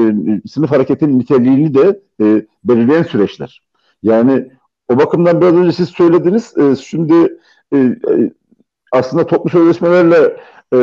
sınıf 0.49 0.71
hareketinin 0.71 1.19
niteliğini 1.19 1.75
de 1.75 2.01
e, 2.21 2.47
belirleyen 2.65 3.03
süreçler. 3.03 3.63
Yani 4.03 4.49
o 4.89 4.99
bakımdan 4.99 5.41
biraz 5.41 5.55
önce 5.55 5.73
siz 5.73 5.89
söylediniz. 5.89 6.57
E, 6.59 6.77
şimdi 6.77 7.39
e, 7.73 7.77
e 7.79 8.33
aslında 8.93 9.27
toplu 9.27 9.51
sözleşmelerle 9.51 10.37
e, 10.73 10.77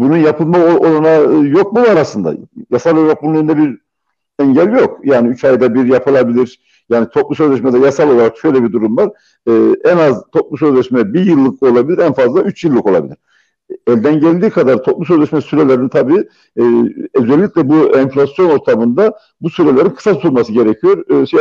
bunun 0.00 0.16
yapılma 0.16 0.58
olanağı 0.58 1.46
yok 1.46 1.72
mu 1.72 1.80
var 1.80 1.96
aslında? 1.96 2.34
Yasal 2.70 2.96
olarak 2.96 3.22
bunun 3.22 3.34
önünde 3.34 3.56
bir 3.56 3.78
engel 4.38 4.72
yok. 4.72 5.00
Yani 5.04 5.28
üç 5.28 5.44
ayda 5.44 5.74
bir 5.74 5.84
yapılabilir. 5.84 6.60
Yani 6.90 7.08
toplu 7.14 7.34
sözleşmede 7.34 7.78
yasal 7.78 8.10
olarak 8.10 8.38
şöyle 8.38 8.64
bir 8.64 8.72
durum 8.72 8.96
var. 8.96 9.10
E, 9.48 9.52
en 9.84 9.96
az 9.96 10.24
toplu 10.32 10.56
sözleşme 10.56 11.14
bir 11.14 11.26
yıllık 11.26 11.62
olabilir, 11.62 11.98
en 11.98 12.12
fazla 12.12 12.42
üç 12.42 12.64
yıllık 12.64 12.86
olabilir. 12.86 13.16
Elden 13.86 14.20
geldiği 14.20 14.50
kadar 14.50 14.82
toplu 14.82 15.04
sözleşme 15.04 15.40
sürelerini 15.40 15.90
tabii 15.90 16.28
e, 16.58 16.62
özellikle 17.14 17.68
bu 17.68 17.96
enflasyon 17.96 18.50
ortamında 18.50 19.18
bu 19.40 19.50
sürelerin 19.50 19.90
kısa 19.90 20.14
tutulması 20.14 20.52
gerekiyor 20.52 21.22
e, 21.22 21.26
şey. 21.26 21.40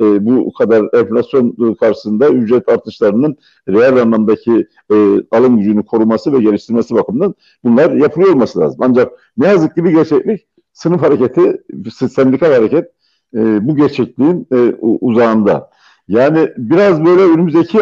E, 0.00 0.26
bu 0.26 0.52
kadar 0.52 1.00
enflasyon 1.00 1.74
karşısında 1.80 2.28
ücret 2.28 2.68
artışlarının 2.68 3.36
reel 3.68 4.02
anlamdaki 4.02 4.66
e, 4.92 4.94
alım 5.30 5.58
gücünü 5.58 5.84
koruması 5.86 6.32
ve 6.32 6.38
geliştirmesi 6.40 6.94
bakımından 6.94 7.34
bunlar 7.64 7.90
yapılıyor 7.90 8.32
olması 8.32 8.60
lazım. 8.60 8.80
Ancak 8.82 9.12
ne 9.36 9.46
yazık 9.46 9.74
ki 9.74 9.84
bir 9.84 9.90
gerçeklik 9.90 10.46
sınıf 10.72 11.02
hareketi, 11.02 11.62
sendikal 11.90 12.52
hareket 12.52 12.92
e, 13.36 13.66
bu 13.68 13.76
gerçekliğin 13.76 14.46
e, 14.52 14.56
uzağında. 14.80 15.70
Yani 16.08 16.48
biraz 16.56 17.04
böyle 17.04 17.22
önümüzdeki 17.22 17.78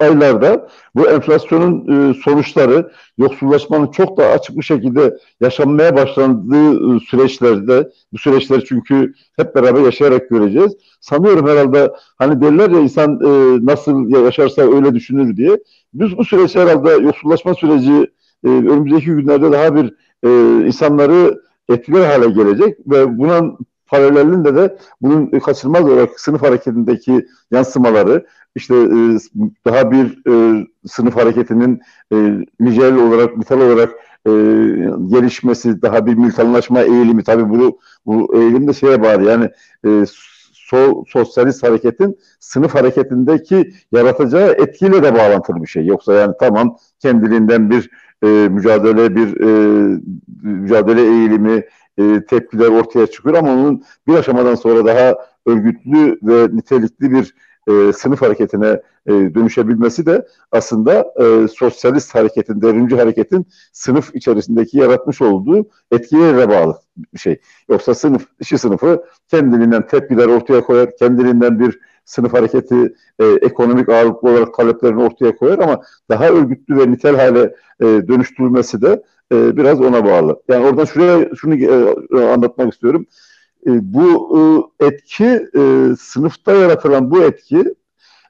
aylarda 0.00 0.68
bu 0.94 1.10
enflasyonun 1.10 2.10
e, 2.10 2.14
sonuçları 2.14 2.90
yoksullaşmanın 3.18 3.86
çok 3.86 4.18
daha 4.18 4.28
açık 4.28 4.56
bir 4.56 4.62
şekilde 4.62 5.18
yaşanmaya 5.40 5.96
başlandığı 5.96 6.96
e, 6.96 7.00
süreçlerde 7.00 7.90
bu 8.12 8.18
süreçleri 8.18 8.64
çünkü 8.64 9.14
hep 9.36 9.54
beraber 9.54 9.80
yaşayarak 9.80 10.30
göreceğiz. 10.30 10.76
Sanıyorum 11.00 11.48
herhalde 11.48 11.92
hani 12.18 12.42
derler 12.42 12.70
ya 12.70 12.80
insan 12.80 13.20
e, 13.24 13.58
nasıl 13.66 14.24
yaşarsa 14.24 14.62
öyle 14.62 14.94
düşünür 14.94 15.36
diye. 15.36 15.58
Biz 15.94 16.18
bu 16.18 16.24
süreç 16.24 16.56
herhalde 16.56 16.90
yoksullaşma 16.90 17.54
süreci 17.54 18.06
e, 18.44 18.48
önümüzdeki 18.48 19.06
günlerde 19.06 19.52
daha 19.52 19.76
bir 19.76 19.94
e, 20.24 20.30
insanları 20.66 21.40
etkiler 21.68 22.06
hale 22.06 22.30
gelecek 22.30 22.78
ve 22.86 23.18
bunun 23.18 23.58
paralelinde 23.90 24.54
de 24.54 24.76
bunun 25.02 25.40
kaçınılmaz 25.40 25.84
olarak 25.84 26.20
sınıf 26.20 26.42
hareketindeki 26.42 27.26
yansımaları 27.50 28.26
işte 28.54 28.74
e, 28.74 28.98
daha 29.64 29.90
bir 29.90 30.30
e, 30.30 30.66
sınıf 30.86 31.16
hareketinin 31.16 31.80
e, 32.12 32.16
nicel 32.60 32.94
olarak, 32.94 33.36
nitel 33.36 33.58
olarak 33.60 33.90
e, 34.26 34.30
gelişmesi, 35.06 35.82
daha 35.82 36.06
bir 36.06 36.14
mülkanlaşma 36.14 36.82
eğilimi 36.82 37.24
tabii 37.24 37.50
bu, 37.50 37.78
bu 38.06 38.36
eğilim 38.36 38.68
de 38.68 38.72
şeye 38.72 39.02
bağlı 39.02 39.22
yani 39.22 39.50
e, 39.86 40.04
sol 40.52 41.04
sosyalist 41.08 41.62
hareketin 41.62 42.18
sınıf 42.40 42.74
hareketindeki 42.74 43.72
yaratacağı 43.92 44.52
etkiyle 44.52 45.02
de 45.02 45.14
bağlantılı 45.14 45.62
bir 45.62 45.68
şey. 45.68 45.86
Yoksa 45.86 46.12
yani 46.12 46.34
tamam 46.40 46.76
kendiliğinden 47.00 47.70
bir 47.70 47.90
e, 48.24 48.26
mücadele, 48.48 49.16
bir 49.16 49.40
e, 49.40 50.00
mücadele 50.42 51.02
eğilimi, 51.02 51.64
e, 51.98 52.24
tepkiler 52.28 52.68
ortaya 52.68 53.06
çıkıyor 53.06 53.36
ama 53.36 53.52
onun 53.52 53.82
bir 54.06 54.14
aşamadan 54.14 54.54
sonra 54.54 54.84
daha 54.84 55.14
örgütlü 55.46 56.18
ve 56.22 56.56
nitelikli 56.56 57.10
bir 57.10 57.34
e, 57.68 57.92
sınıf 57.92 58.22
hareketine 58.22 58.80
e, 59.06 59.12
dönüşebilmesi 59.12 60.06
de 60.06 60.26
aslında 60.52 61.14
e, 61.20 61.48
sosyalist 61.48 62.14
hareketin, 62.14 62.62
devrimci 62.62 62.96
hareketin 62.96 63.46
sınıf 63.72 64.14
içerisindeki 64.14 64.78
yaratmış 64.78 65.22
olduğu 65.22 65.68
etkilerine 65.90 66.48
bağlı 66.48 66.78
bir 67.14 67.18
şey. 67.18 67.40
Yoksa 67.68 67.94
sınıf, 67.94 68.26
işi 68.40 68.58
sınıfı 68.58 69.04
kendiliğinden 69.28 69.86
tepkiler 69.86 70.26
ortaya 70.26 70.60
koyar, 70.60 70.96
kendiliğinden 70.96 71.60
bir 71.60 71.78
sınıf 72.04 72.32
hareketi 72.32 72.94
e, 73.18 73.26
ekonomik 73.26 73.88
ağırlıklı 73.88 74.30
olarak 74.30 74.54
taleplerini 74.54 75.02
ortaya 75.02 75.36
koyar 75.36 75.58
ama 75.58 75.82
daha 76.08 76.28
örgütlü 76.28 76.78
ve 76.78 76.90
nitel 76.90 77.16
hale 77.16 77.54
e, 77.80 77.84
dönüştürülmesi 77.84 78.82
de 78.82 79.02
e, 79.32 79.56
biraz 79.56 79.80
ona 79.80 80.04
bağlı. 80.04 80.42
Yani 80.48 80.66
oradan 80.66 80.84
şuraya 80.84 81.28
şunu 81.36 81.54
e, 81.54 82.24
anlatmak 82.24 82.72
istiyorum. 82.72 83.06
E, 83.66 83.70
bu 83.94 84.38
e, 84.80 84.86
etki 84.86 85.24
e, 85.56 85.94
sınıfta 85.98 86.52
yaratılan 86.52 87.10
bu 87.10 87.22
etki 87.22 87.74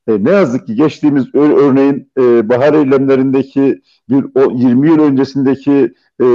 e, 0.09 0.24
ne 0.24 0.31
yazık 0.31 0.66
ki 0.66 0.74
geçtiğimiz 0.74 1.35
örneğin 1.35 2.10
e, 2.18 2.48
bahar 2.48 2.74
eylemlerindeki 2.74 3.82
bir 4.09 4.24
o 4.35 4.52
20 4.52 4.89
yıl 4.89 4.98
öncesindeki 5.01 5.94
e, 6.22 6.27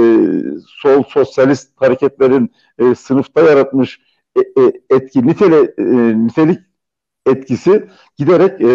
sol 0.66 1.02
sosyalist 1.08 1.70
hareketlerin 1.76 2.50
e, 2.78 2.94
sınıfta 2.94 3.40
yaratmış 3.40 4.00
e, 4.36 4.40
e, 4.40 4.72
etki 4.90 5.26
nitele, 5.26 5.74
e, 5.78 5.84
nitelik 6.26 6.58
etkisi 7.26 7.86
giderek 8.16 8.60
e, 8.60 8.70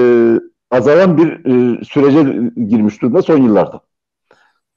azalan 0.72 1.18
bir 1.18 1.46
e, 1.46 1.84
sürece 1.84 2.52
girmiş 2.68 3.02
durumda 3.02 3.22
son 3.22 3.38
yıllarda. 3.38 3.82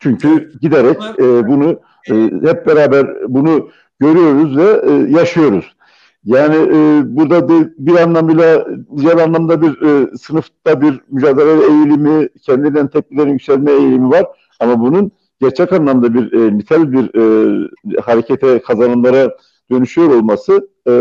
Çünkü 0.05 0.53
giderek 0.61 0.97
e, 1.19 1.49
bunu 1.49 1.81
e, 2.11 2.15
hep 2.49 2.67
beraber 2.67 3.07
bunu 3.29 3.69
görüyoruz 4.01 4.57
ve 4.57 4.83
e, 4.91 4.93
yaşıyoruz. 5.19 5.77
Yani 6.25 6.57
e, 6.57 7.03
burada 7.17 7.49
bir, 7.49 7.73
bir 7.79 7.97
anlamıyla 7.97 8.67
diğer 8.97 9.17
anlamda 9.17 9.63
bir 9.63 9.83
e, 9.83 10.17
sınıfta 10.17 10.81
bir 10.81 11.01
mücadele 11.11 11.51
eğilimi, 11.51 12.29
kendinden 12.43 12.89
tepkilerin 12.89 13.33
yükselme 13.33 13.73
eğilimi 13.73 14.11
var. 14.11 14.27
Ama 14.61 14.81
bunun 14.81 15.13
gerçek 15.41 15.73
anlamda 15.73 16.15
bir 16.15 16.33
e, 16.33 16.57
nitel 16.57 16.93
bir 16.93 17.05
e, 17.15 18.01
harekete 18.01 18.63
kazanımlara 18.63 19.37
dönüşüyor 19.71 20.11
olması 20.11 20.69
e, 20.87 20.93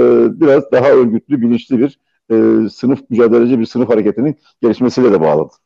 biraz 0.41 0.71
daha 0.71 0.89
örgütlü, 0.89 1.41
bilinçli 1.41 1.79
bir 1.79 1.99
e, 2.31 2.69
sınıf 2.69 2.99
mücadeleci 3.09 3.59
bir 3.59 3.65
sınıf 3.65 3.89
hareketinin 3.89 4.35
gelişmesiyle 4.61 5.11
de 5.11 5.21
bağlıdır. 5.21 5.62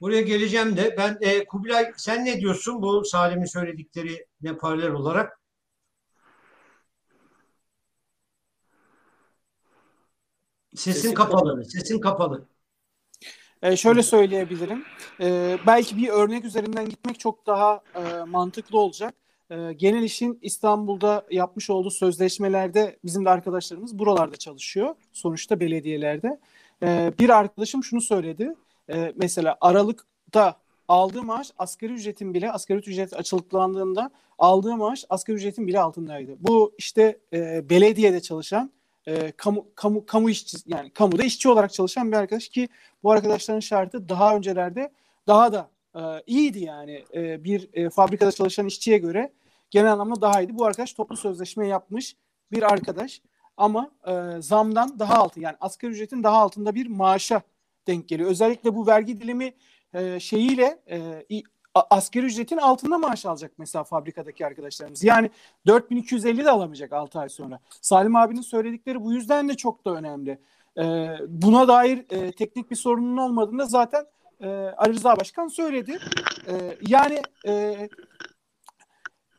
Buraya 0.00 0.20
geleceğim 0.20 0.76
de 0.76 0.94
ben 0.98 1.18
e, 1.20 1.44
Kubilay 1.44 1.92
sen 1.96 2.24
ne 2.24 2.40
diyorsun 2.40 2.82
bu 2.82 3.04
Salim'in 3.04 3.44
söyledikleri 3.44 4.26
ne 4.42 4.56
paralel 4.56 4.92
olarak? 4.92 5.40
Sesin, 10.74 10.92
sesin 10.92 11.14
kapalı. 11.14 11.40
kapalı. 11.40 11.64
Sesin 11.64 12.00
kapalı. 12.00 12.48
Ee, 13.62 13.76
şöyle 13.76 14.02
söyleyebilirim. 14.02 14.84
Ee, 15.20 15.58
belki 15.66 15.96
bir 15.96 16.08
örnek 16.08 16.44
üzerinden 16.44 16.88
gitmek 16.88 17.20
çok 17.20 17.46
daha 17.46 17.80
e, 17.94 18.22
mantıklı 18.22 18.78
olacak. 18.78 19.14
Ee, 19.50 19.72
genel 19.76 20.02
işin 20.02 20.38
İstanbul'da 20.42 21.26
yapmış 21.30 21.70
olduğu 21.70 21.90
sözleşmelerde 21.90 22.98
bizim 23.04 23.24
de 23.24 23.30
arkadaşlarımız 23.30 23.98
buralarda 23.98 24.36
çalışıyor. 24.36 24.94
Sonuçta 25.12 25.60
belediyelerde. 25.60 26.40
Ee, 26.82 27.12
bir 27.18 27.28
arkadaşım 27.28 27.84
şunu 27.84 28.00
söyledi. 28.00 28.54
Ee, 28.90 29.12
mesela 29.16 29.56
Aralık'ta 29.60 30.56
aldığı 30.88 31.22
maaş 31.22 31.50
asgari 31.58 31.92
ücretin 31.92 32.34
bile 32.34 32.52
asgari 32.52 32.78
ücret 32.78 33.14
açılıklandığında 33.14 34.10
aldığı 34.38 34.76
maaş 34.76 35.04
asgari 35.08 35.36
ücretin 35.36 35.66
bile 35.66 35.80
altındaydı. 35.80 36.36
Bu 36.40 36.74
işte 36.78 37.18
e, 37.32 37.70
belediyede 37.70 38.20
çalışan 38.20 38.70
e, 39.06 39.32
kamu 39.32 39.66
kamu 39.74 40.06
kamu 40.06 40.30
işçi 40.30 40.56
yani 40.66 40.90
kamuda 40.90 41.22
işçi 41.22 41.48
olarak 41.48 41.72
çalışan 41.72 42.12
bir 42.12 42.16
arkadaş 42.16 42.48
ki 42.48 42.68
bu 43.02 43.10
arkadaşların 43.10 43.60
şartı 43.60 44.08
daha 44.08 44.36
öncelerde 44.36 44.92
daha 45.26 45.52
da 45.52 45.70
e, 45.94 46.00
iyiydi 46.26 46.58
yani 46.58 47.04
e, 47.14 47.44
bir 47.44 47.68
e, 47.72 47.90
fabrikada 47.90 48.32
çalışan 48.32 48.66
işçiye 48.66 48.98
göre 48.98 49.32
genel 49.70 49.92
anlamda 49.92 50.20
daha 50.20 50.40
iyiydi. 50.40 50.58
Bu 50.58 50.64
arkadaş 50.64 50.92
toplu 50.92 51.16
sözleşme 51.16 51.66
yapmış 51.66 52.16
bir 52.52 52.62
arkadaş 52.62 53.22
ama 53.56 53.90
e, 54.06 54.42
zamdan 54.42 54.98
daha 54.98 55.14
altı 55.14 55.40
yani 55.40 55.56
asgari 55.60 55.92
ücretin 55.92 56.22
daha 56.22 56.36
altında 56.36 56.74
bir 56.74 56.86
maaşa 56.86 57.42
denk 57.86 58.08
geliyor. 58.08 58.30
Özellikle 58.30 58.74
bu 58.74 58.86
vergi 58.86 59.20
dilimi 59.20 59.54
e, 59.94 60.20
şeyiyle 60.20 60.82
e, 60.90 61.42
asgari 61.90 62.26
ücretin 62.26 62.56
altında 62.56 62.98
maaş 62.98 63.26
alacak 63.26 63.52
mesela 63.58 63.84
fabrikadaki 63.84 64.46
arkadaşlarımız. 64.46 65.04
Yani 65.04 65.30
4250 65.66 66.44
de 66.44 66.50
alamayacak 66.50 66.92
6 66.92 67.18
ay 67.18 67.28
sonra. 67.28 67.60
Salim 67.80 68.16
abinin 68.16 68.40
söyledikleri 68.40 69.04
bu 69.04 69.12
yüzden 69.12 69.48
de 69.48 69.54
çok 69.54 69.84
da 69.84 69.94
önemli. 69.94 70.38
E, 70.78 71.08
buna 71.28 71.68
dair 71.68 72.04
e, 72.10 72.32
teknik 72.32 72.70
bir 72.70 72.76
sorunun 72.76 73.16
olmadığında 73.16 73.66
zaten 73.66 74.06
e, 74.40 74.48
Ali 74.76 74.92
Rıza 74.92 75.16
Başkan 75.16 75.48
söyledi. 75.48 75.98
E, 76.48 76.76
yani 76.88 77.22
e, 77.46 77.88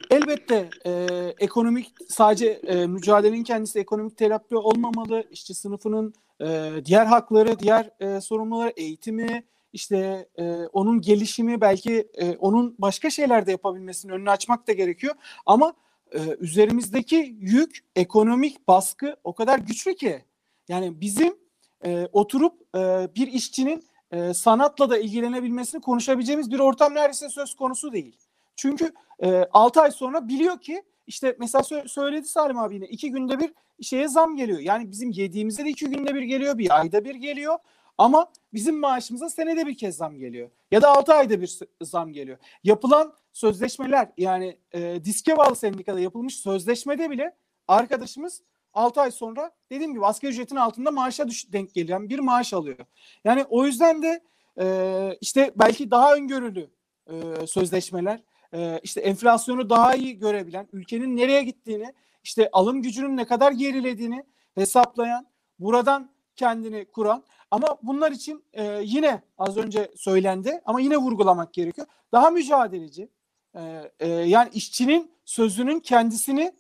elbette 0.10 0.69
e, 0.86 0.91
ekonomik 1.40 1.94
sadece 2.10 2.48
e, 2.48 2.88
mücadelenin 2.88 3.44
kendisi 3.44 3.80
ekonomik 3.80 4.18
terapi 4.18 4.57
olmamalı. 4.57 5.24
İşçi 5.32 5.53
sınıfının 5.53 6.14
e, 6.41 6.72
diğer 6.85 7.05
hakları, 7.05 7.59
diğer 7.59 7.89
e, 7.99 8.22
sorumluları, 8.22 8.73
eğitimi, 8.77 9.43
işte 9.73 10.27
e, 10.35 10.53
onun 10.53 11.01
gelişimi 11.01 11.61
belki 11.61 12.07
e, 12.14 12.35
onun 12.38 12.76
başka 12.80 13.09
şeylerde 13.09 13.51
yapabilmesinin 13.51 14.14
önünü 14.14 14.30
açmak 14.30 14.68
da 14.68 14.73
gerekiyor. 14.73 15.15
Ama 15.45 15.73
e, 16.11 16.19
üzerimizdeki 16.39 17.35
yük, 17.39 17.85
ekonomik 17.95 18.68
baskı 18.68 19.15
o 19.23 19.35
kadar 19.35 19.59
güçlü 19.59 19.95
ki. 19.95 20.26
Yani 20.68 21.01
bizim 21.01 21.38
e, 21.85 22.07
oturup 22.11 22.77
e, 22.77 23.07
bir 23.15 23.27
işçinin 23.27 23.84
e, 24.11 24.34
sanatla 24.34 24.89
da 24.89 24.97
ilgilenebilmesini 24.97 25.81
konuşabileceğimiz 25.81 26.51
bir 26.51 26.59
ortam 26.59 26.95
neredeyse 26.95 27.30
söz 27.30 27.53
konusu 27.53 27.93
değil. 27.93 28.18
Çünkü 28.55 28.93
e, 29.23 29.45
6 29.53 29.81
ay 29.81 29.91
sonra 29.91 30.27
biliyor 30.27 30.61
ki 30.61 30.84
işte 31.07 31.35
mesela 31.39 31.61
sö- 31.61 31.88
söyledi 31.88 32.27
Salim 32.27 32.57
abi 32.57 32.75
yine 32.75 32.85
iki 32.85 33.11
günde 33.11 33.39
bir 33.39 33.53
şeye 33.81 34.07
zam 34.07 34.35
geliyor. 34.35 34.59
Yani 34.59 34.91
bizim 34.91 35.11
yediğimizde 35.11 35.65
de 35.65 35.69
iki 35.69 35.85
günde 35.85 36.15
bir 36.15 36.21
geliyor, 36.21 36.57
bir 36.57 36.79
ayda 36.79 37.05
bir 37.05 37.15
geliyor. 37.15 37.57
Ama 37.97 38.31
bizim 38.53 38.79
maaşımıza 38.79 39.29
senede 39.29 39.67
bir 39.67 39.77
kez 39.77 39.97
zam 39.97 40.17
geliyor. 40.17 40.49
Ya 40.71 40.81
da 40.81 40.89
6 40.89 41.13
ayda 41.13 41.41
bir 41.41 41.59
zam 41.81 42.13
geliyor. 42.13 42.38
Yapılan 42.63 43.13
sözleşmeler 43.34 44.09
yani 44.17 44.57
e, 44.71 45.05
diske 45.05 45.38
bağlı 45.38 45.55
sendikada 45.55 45.99
yapılmış 45.99 46.35
sözleşmede 46.35 47.09
bile 47.09 47.35
arkadaşımız 47.67 48.41
6 48.73 49.01
ay 49.01 49.11
sonra 49.11 49.51
dediğim 49.71 49.93
gibi 49.93 50.05
asgari 50.05 50.31
ücretin 50.31 50.55
altında 50.55 50.91
maaşa 50.91 51.27
düş 51.27 51.51
denk 51.53 51.73
gelen 51.73 52.09
bir 52.09 52.19
maaş 52.19 52.53
alıyor. 52.53 52.85
Yani 53.23 53.45
o 53.49 53.65
yüzden 53.65 54.01
de 54.01 54.21
e, 54.59 55.17
işte 55.21 55.51
belki 55.55 55.91
daha 55.91 56.15
öngörülü 56.15 56.69
e, 57.07 57.47
sözleşmeler, 57.47 58.23
e, 58.53 58.80
işte 58.84 59.02
enflasyonu 59.02 59.69
daha 59.69 59.95
iyi 59.95 60.19
görebilen, 60.19 60.68
ülkenin 60.74 61.18
nereye 61.18 61.44
gittiğini, 61.44 61.94
işte 62.24 62.49
alım 62.52 62.82
gücünün 62.82 63.18
ne 63.18 63.26
kadar 63.26 63.52
gerilediğini 63.52 64.24
hesaplayan, 64.56 65.28
buradan 65.60 66.10
kendini 66.36 66.86
kuran 66.86 67.24
ama 67.52 67.78
bunlar 67.84 68.11
için 68.11 68.44
e, 68.53 68.82
yine 68.84 69.22
az 69.38 69.57
önce 69.57 69.91
söylendi 69.95 70.61
ama 70.65 70.82
yine 70.82 70.98
vurgulamak 70.98 71.53
gerekiyor. 71.53 71.88
Daha 72.11 72.30
mücadeleci, 72.30 73.10
e, 73.56 73.91
e, 73.99 74.07
yani 74.10 74.49
işçinin 74.53 75.11
sözünün 75.26 75.80
kendisini 75.80 76.53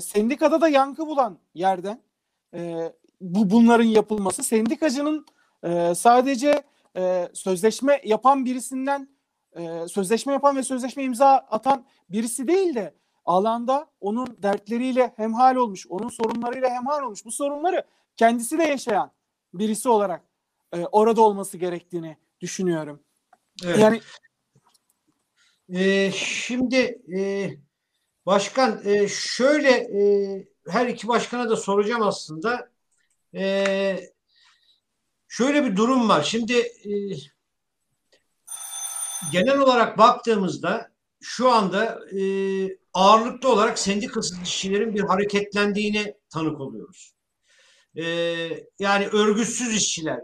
sendikada 0.00 0.60
da 0.60 0.68
yankı 0.68 1.06
bulan 1.06 1.38
yerden 1.54 2.00
bu 3.20 3.50
bunların 3.50 3.84
yapılması 3.84 4.42
sendikacının 4.42 5.26
sadece 5.94 6.62
sözleşme 7.32 8.00
yapan 8.04 8.44
birisinden 8.44 9.08
e, 9.54 9.88
sözleşme 9.88 10.32
yapan 10.32 10.56
ve 10.56 10.62
sözleşme 10.62 11.02
imza 11.04 11.28
atan 11.28 11.86
birisi 12.08 12.48
değil 12.48 12.74
de 12.74 12.94
alanda 13.24 13.90
onun 14.00 14.42
dertleriyle 14.42 15.12
hemhal 15.16 15.56
olmuş, 15.56 15.86
onun 15.88 16.08
sorunlarıyla 16.08 16.70
hemhal 16.70 17.02
olmuş. 17.02 17.24
Bu 17.24 17.32
sorunları 17.32 17.84
kendisi 18.16 18.58
de 18.58 18.62
yaşayan 18.62 19.12
birisi 19.54 19.88
olarak 19.88 20.24
e, 20.72 20.80
orada 20.80 21.20
olması 21.20 21.58
gerektiğini 21.58 22.16
düşünüyorum. 22.40 23.00
Evet. 23.64 23.78
Yani 23.78 24.00
e, 25.68 26.12
şimdi 26.12 27.02
e, 27.16 27.50
başkan 28.26 28.80
e, 28.84 29.08
şöyle 29.08 29.70
e, 29.70 30.00
her 30.68 30.86
iki 30.86 31.08
başkana 31.08 31.50
da 31.50 31.56
soracağım 31.56 32.02
aslında. 32.02 32.70
E, 33.34 33.96
şöyle 35.28 35.64
bir 35.64 35.76
durum 35.76 36.08
var. 36.08 36.22
Şimdi 36.22 36.56
e, 36.58 36.90
genel 39.32 39.58
olarak 39.58 39.98
baktığımızda 39.98 40.90
şu 41.20 41.50
anda 41.50 42.00
e, 42.18 42.22
ağırlıklı 42.94 43.52
olarak 43.52 43.78
sendikasız 43.78 44.42
işçilerin 44.42 44.94
bir 44.94 45.00
hareketlendiğini 45.00 46.14
tanık 46.30 46.60
oluyoruz. 46.60 47.14
E, 47.96 48.04
yani 48.78 49.06
örgütsüz 49.06 49.76
işçiler 49.76 50.20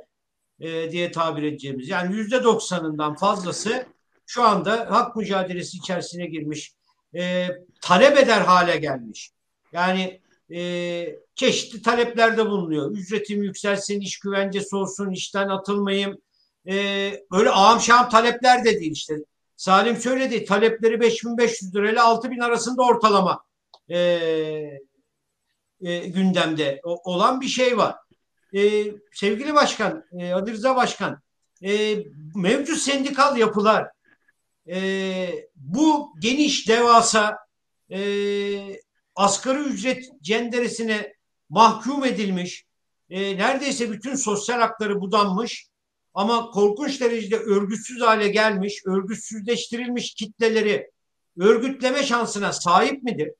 e, 0.60 0.90
diye 0.90 1.12
tabir 1.12 1.43
edeceğimiz 1.43 1.89
yani 1.89 2.16
yüzde 2.16 2.44
doksanından 2.44 3.14
fazlası 3.14 3.86
şu 4.27 4.43
anda 4.43 4.90
hak 4.90 5.16
mücadelesi 5.16 5.77
içerisine 5.77 6.27
girmiş, 6.27 6.74
e, 7.14 7.48
talep 7.82 8.18
eder 8.18 8.40
hale 8.40 8.77
gelmiş. 8.77 9.31
Yani 9.72 10.20
e, 10.55 11.16
çeşitli 11.35 11.82
taleplerde 11.82 12.47
bulunuyor. 12.47 12.90
Ücretim 12.93 13.43
yükselsin, 13.43 14.01
iş 14.01 14.18
güvencesi 14.18 14.77
olsun, 14.77 15.10
işten 15.10 15.48
atılmayayım. 15.48 16.18
E, 16.68 16.74
öyle 17.32 17.50
ağam 17.50 17.80
şahım 17.80 18.08
talepler 18.10 18.64
de 18.64 18.80
değil 18.80 18.92
işte. 18.92 19.14
Salim 19.56 19.96
söyledi 19.96 20.44
talepleri 20.44 21.00
5500 21.00 21.74
lira 21.74 21.90
ile 21.90 22.00
6000 22.00 22.38
arasında 22.38 22.82
ortalama 22.82 23.44
e, 23.88 23.98
e, 25.80 25.98
gündemde 26.08 26.80
o, 26.84 27.12
olan 27.12 27.40
bir 27.40 27.48
şey 27.48 27.78
var. 27.78 27.96
E, 28.54 28.84
sevgili 29.12 29.54
başkan, 29.54 30.04
e, 30.20 30.32
Adi 30.32 30.52
Rıza 30.52 30.76
Başkan, 30.76 31.22
e, 31.64 31.96
mevcut 32.34 32.78
sendikal 32.78 33.36
yapılar 33.36 33.88
e, 34.68 35.28
bu 35.56 36.14
geniş 36.18 36.68
devasa 36.68 37.38
e, 37.90 38.00
asgari 39.16 39.58
ücret 39.58 40.04
cenderesine 40.22 41.14
mahkum 41.48 42.04
edilmiş, 42.04 42.66
e, 43.10 43.36
neredeyse 43.36 43.90
bütün 43.90 44.14
sosyal 44.14 44.60
hakları 44.60 45.00
budanmış 45.00 45.66
ama 46.14 46.50
korkunç 46.50 47.00
derecede 47.00 47.36
örgütsüz 47.36 48.00
hale 48.00 48.28
gelmiş, 48.28 48.82
örgütsüzleştirilmiş 48.86 50.14
kitleleri 50.14 50.90
örgütleme 51.38 52.02
şansına 52.02 52.52
sahip 52.52 53.02
midir? 53.02 53.32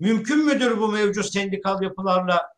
Mümkün 0.00 0.46
müdür 0.46 0.78
bu 0.78 0.88
mevcut 0.88 1.32
sendikal 1.32 1.82
yapılarla 1.82 2.54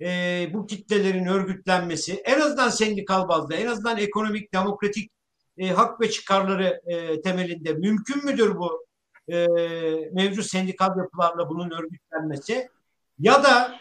e, 0.00 0.50
bu 0.52 0.66
kitlelerin 0.66 1.26
örgütlenmesi? 1.26 2.14
En 2.14 2.40
azından 2.40 2.68
sendikal 2.68 3.28
bazda, 3.28 3.54
en 3.54 3.66
azından 3.66 3.98
ekonomik, 3.98 4.52
demokratik 4.52 5.10
e, 5.58 5.68
hak 5.68 6.00
ve 6.00 6.10
çıkarları 6.10 6.80
e, 6.86 7.20
temelinde 7.20 7.72
mümkün 7.72 8.24
müdür 8.24 8.56
bu 8.56 8.86
e, 9.28 9.46
mevcut 10.12 10.46
sendikal 10.46 10.98
yapılarla 10.98 11.48
bunun 11.48 11.70
örgütlenmesi? 11.70 12.68
Ya 13.18 13.44
da 13.44 13.78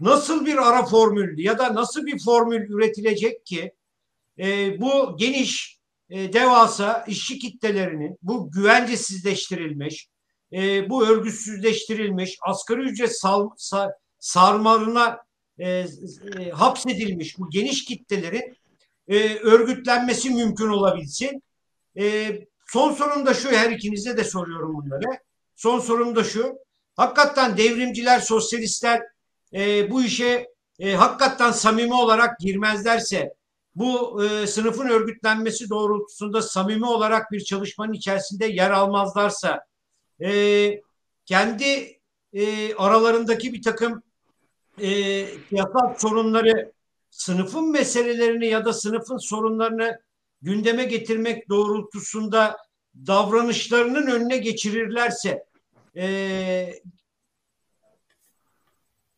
nasıl 0.00 0.46
bir 0.46 0.56
ara 0.56 0.86
formül 0.86 1.38
ya 1.38 1.58
da 1.58 1.74
nasıl 1.74 2.06
bir 2.06 2.24
formül 2.24 2.70
üretilecek 2.70 3.46
ki 3.46 3.72
e, 4.38 4.80
bu 4.80 5.16
geniş 5.16 5.78
e, 6.10 6.32
devasa 6.32 7.04
işçi 7.08 7.38
kitlelerinin 7.38 8.18
bu 8.22 8.50
güvencesizleştirilmiş, 8.50 10.08
e, 10.52 10.90
bu 10.90 11.06
örgütsüzleştirilmiş, 11.06 12.38
asgari 12.42 12.80
ücret 12.80 13.18
sal, 13.20 13.50
sa, 13.56 13.92
sarmarına 14.18 15.18
e, 15.58 15.68
e, 15.68 16.50
hapsedilmiş 16.50 17.38
bu 17.38 17.50
geniş 17.50 17.84
kitlelerin 17.84 18.56
e, 19.08 19.34
örgütlenmesi 19.34 20.30
mümkün 20.30 20.68
olabilsin. 20.68 21.42
E, 21.98 22.32
son 22.66 22.92
sorum 22.92 23.26
da 23.26 23.34
şu, 23.34 23.52
her 23.52 23.70
ikinize 23.70 24.16
de 24.16 24.24
soruyorum 24.24 24.74
bunları. 24.74 25.18
Son 25.56 25.80
sorum 25.80 26.16
da 26.16 26.24
şu, 26.24 26.58
hakikaten 26.96 27.56
devrimciler, 27.56 28.20
sosyalistler 28.20 29.02
e, 29.54 29.90
bu 29.90 30.02
işe 30.02 30.46
e, 30.78 30.92
hakikaten 30.92 31.52
samimi 31.52 31.94
olarak 31.94 32.40
girmezlerse, 32.40 33.34
bu 33.76 34.24
e, 34.24 34.46
sınıfın 34.46 34.88
örgütlenmesi 34.88 35.70
doğrultusunda 35.70 36.42
samimi 36.42 36.86
olarak 36.86 37.32
bir 37.32 37.40
çalışmanın 37.40 37.92
içerisinde 37.92 38.46
yer 38.46 38.70
almazlarsa, 38.70 39.64
e, 40.20 40.80
kendi 41.26 42.00
e, 42.32 42.74
aralarındaki 42.74 43.52
bir 43.52 43.62
takım 43.62 44.02
e, 44.80 44.88
yasal 45.50 45.94
sorunları 45.98 46.72
sınıfın 47.10 47.70
meselelerini 47.70 48.46
ya 48.46 48.64
da 48.64 48.72
sınıfın 48.72 49.18
sorunlarını 49.18 50.00
gündeme 50.42 50.84
getirmek 50.84 51.48
doğrultusunda 51.48 52.56
davranışlarının 53.06 54.06
önüne 54.06 54.36
geçirirlerse 54.36 55.44
e, 55.96 56.74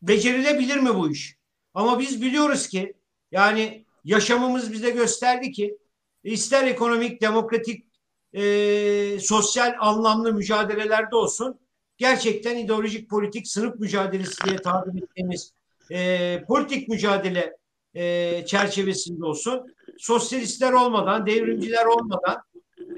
becerilebilir 0.01 0.77
mi 0.77 0.95
bu 0.95 1.11
iş? 1.11 1.35
Ama 1.73 1.99
biz 1.99 2.21
biliyoruz 2.21 2.67
ki 2.67 2.93
yani 3.31 3.85
yaşamımız 4.03 4.73
bize 4.73 4.89
gösterdi 4.89 5.51
ki 5.51 5.77
ister 6.23 6.67
ekonomik, 6.67 7.21
demokratik, 7.21 7.85
e, 8.33 9.19
sosyal 9.19 9.75
anlamlı 9.79 10.33
mücadelelerde 10.33 11.15
olsun 11.15 11.59
gerçekten 11.97 12.57
ideolojik 12.57 13.09
politik 13.09 13.47
sınıf 13.47 13.79
mücadelesi 13.79 14.43
diye 14.45 14.57
tabir 14.57 15.03
ettiğimiz 15.03 15.53
e, 15.91 16.43
politik 16.47 16.89
mücadele 16.89 17.57
e, 17.93 18.45
çerçevesinde 18.45 19.25
olsun. 19.25 19.75
Sosyalistler 19.97 20.71
olmadan, 20.71 21.25
devrimciler 21.25 21.85
olmadan 21.85 22.37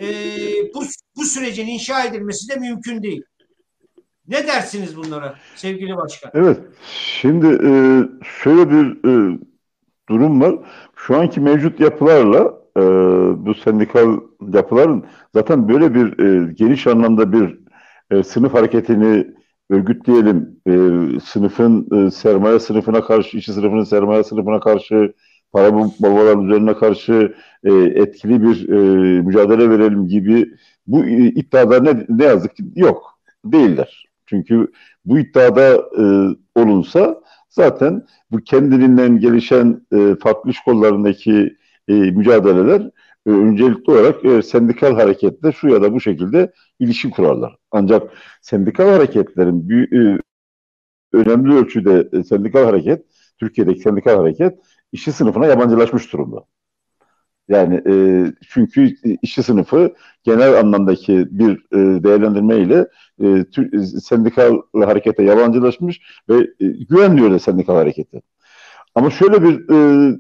e, 0.01 0.07
bu, 0.73 0.83
bu 1.15 1.23
sürecin 1.23 1.67
inşa 1.67 2.03
edilmesi 2.03 2.49
de 2.49 2.55
mümkün 2.55 3.03
değil. 3.03 3.23
Ne 4.27 4.47
dersiniz 4.47 4.95
bunlara 4.95 5.35
sevgili 5.55 5.97
başkan? 5.97 6.31
Evet, 6.33 6.59
şimdi 7.21 7.47
e, 7.47 7.71
şöyle 8.43 8.71
bir 8.71 9.09
e, 9.09 9.39
durum 10.11 10.41
var. 10.41 10.55
Şu 10.95 11.17
anki 11.17 11.39
mevcut 11.39 11.79
yapılarla 11.79 12.53
e, 12.77 12.81
bu 13.45 13.53
sendikal 13.53 14.19
yapıların 14.53 15.03
zaten 15.35 15.69
böyle 15.69 15.95
bir 15.95 16.19
e, 16.19 16.53
geniş 16.53 16.87
anlamda 16.87 17.33
bir 17.33 17.59
e, 18.11 18.23
sınıf 18.23 18.53
hareketini 18.53 19.27
örgütleyelim. 19.69 20.59
E, 20.67 20.73
sınıfın 21.19 21.87
e, 22.07 22.11
sermaye 22.11 22.59
sınıfına 22.59 23.01
karşı, 23.01 23.37
işçi 23.37 23.53
sınıfının 23.53 23.83
sermaye 23.83 24.23
sınıfına 24.23 24.59
karşı, 24.59 25.13
para 25.53 25.73
babalar 25.75 26.45
üzerine 26.45 26.73
karşı 26.73 27.35
e, 27.63 27.73
etkili 27.73 28.43
bir 28.43 28.69
e, 28.69 29.21
mücadele 29.21 29.69
verelim 29.69 30.07
gibi 30.07 30.51
bu 30.87 31.05
e, 31.05 31.27
iddiada 31.27 31.79
ne, 31.79 32.05
ne 32.09 32.23
yazık 32.23 32.55
ki 32.55 32.63
yok. 32.75 33.19
Değiller. 33.45 34.05
Çünkü 34.25 34.67
bu 35.05 35.19
iddiada 35.19 35.75
e, 35.75 36.03
olunsa 36.55 37.20
zaten 37.51 38.05
bu 38.31 38.37
kendiliğinden 38.37 39.19
gelişen 39.19 39.85
e, 39.93 40.15
farklı 40.15 40.49
iş 40.51 40.59
kollarındaki 40.59 41.57
e, 41.87 41.93
mücadeleler 41.93 42.81
e, 43.27 43.29
öncelikli 43.29 43.91
olarak 43.91 44.25
e, 44.25 44.41
sendikal 44.41 44.95
hareketle 44.95 45.51
şu 45.51 45.67
ya 45.67 45.81
da 45.81 45.93
bu 45.93 46.01
şekilde 46.01 46.51
ilişki 46.79 47.09
kurarlar. 47.09 47.55
Ancak 47.71 48.13
sendikal 48.41 48.89
hareketlerin 48.89 49.69
büyük, 49.69 49.93
e, 49.93 50.19
önemli 51.13 51.53
ölçüde 51.53 52.09
e, 52.13 52.23
sendikal 52.23 52.65
hareket, 52.65 53.05
Türkiye'deki 53.39 53.79
sendikal 53.79 54.17
hareket 54.17 54.59
işçi 54.91 55.11
sınıfına 55.11 55.45
yabancılaşmış 55.47 56.13
durumda. 56.13 56.45
Yani 57.51 57.81
e, 57.89 57.93
çünkü 58.49 58.95
işçi 59.21 59.43
sınıfı 59.43 59.93
genel 60.23 60.59
anlamdaki 60.59 61.27
bir 61.31 61.51
e, 61.51 62.03
değerlendirme 62.03 62.57
ile 62.57 62.87
e, 63.23 63.43
tür, 63.43 63.83
sendikal 63.83 64.57
harekete 64.73 65.23
yabancılaşmış 65.23 66.01
ve 66.29 66.35
e, 66.59 66.65
güvenmiyor 66.67 67.31
da 67.31 67.39
sendikal 67.39 67.75
harekete. 67.75 68.21
Ama 68.95 69.09
şöyle 69.09 69.43
bir 69.43 69.69
e, 69.69 70.17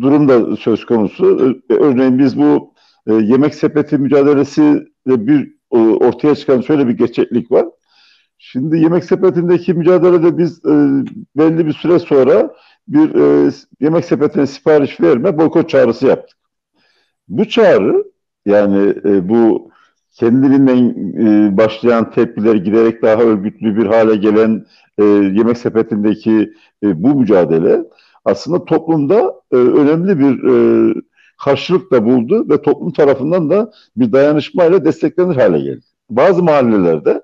durum 0.00 0.28
da 0.28 0.56
söz 0.56 0.86
konusu. 0.86 1.56
E, 1.70 1.74
örneğin 1.74 2.18
biz 2.18 2.38
bu 2.38 2.74
e, 3.06 3.14
yemek 3.14 3.54
sepeti 3.54 3.98
mücadelesi 3.98 4.86
bir 5.06 5.52
e, 5.72 5.78
ortaya 5.78 6.34
çıkan 6.34 6.60
şöyle 6.60 6.88
bir 6.88 6.98
gerçeklik 6.98 7.50
var. 7.50 7.66
Şimdi 8.38 8.78
yemek 8.78 9.04
sepetindeki 9.04 9.74
mücadelede 9.74 10.38
biz 10.38 10.58
e, 10.64 10.74
belli 11.36 11.66
bir 11.66 11.72
süre 11.72 11.98
sonra 11.98 12.54
bir 12.88 13.14
e, 13.14 13.50
yemek 13.80 14.04
sepetine 14.04 14.46
sipariş 14.46 15.00
verme 15.00 15.38
boykot 15.38 15.70
çağrısı 15.70 16.06
yaptık. 16.06 16.35
Bu 17.28 17.48
çağrı 17.48 18.04
yani 18.46 18.94
e, 19.04 19.28
bu 19.28 19.70
kendiliğinden 20.12 20.94
e, 21.26 21.56
başlayan 21.56 22.10
tepkiler 22.10 22.54
giderek 22.54 23.02
daha 23.02 23.22
örgütlü 23.22 23.76
bir 23.76 23.86
hale 23.86 24.16
gelen 24.16 24.66
e, 24.98 25.04
yemek 25.04 25.58
sepetindeki 25.58 26.52
e, 26.82 27.02
bu 27.02 27.14
mücadele 27.14 27.84
aslında 28.24 28.64
toplumda 28.64 29.34
e, 29.52 29.56
önemli 29.56 30.18
bir 30.18 30.48
e, 30.48 30.94
karşılık 31.44 31.92
da 31.92 32.04
buldu 32.04 32.46
ve 32.50 32.62
toplum 32.62 32.92
tarafından 32.92 33.50
da 33.50 33.72
bir 33.96 34.12
dayanışmayla 34.12 34.84
desteklenir 34.84 35.36
hale 35.36 35.58
geldi. 35.58 35.84
Bazı 36.10 36.42
mahallelerde 36.42 37.22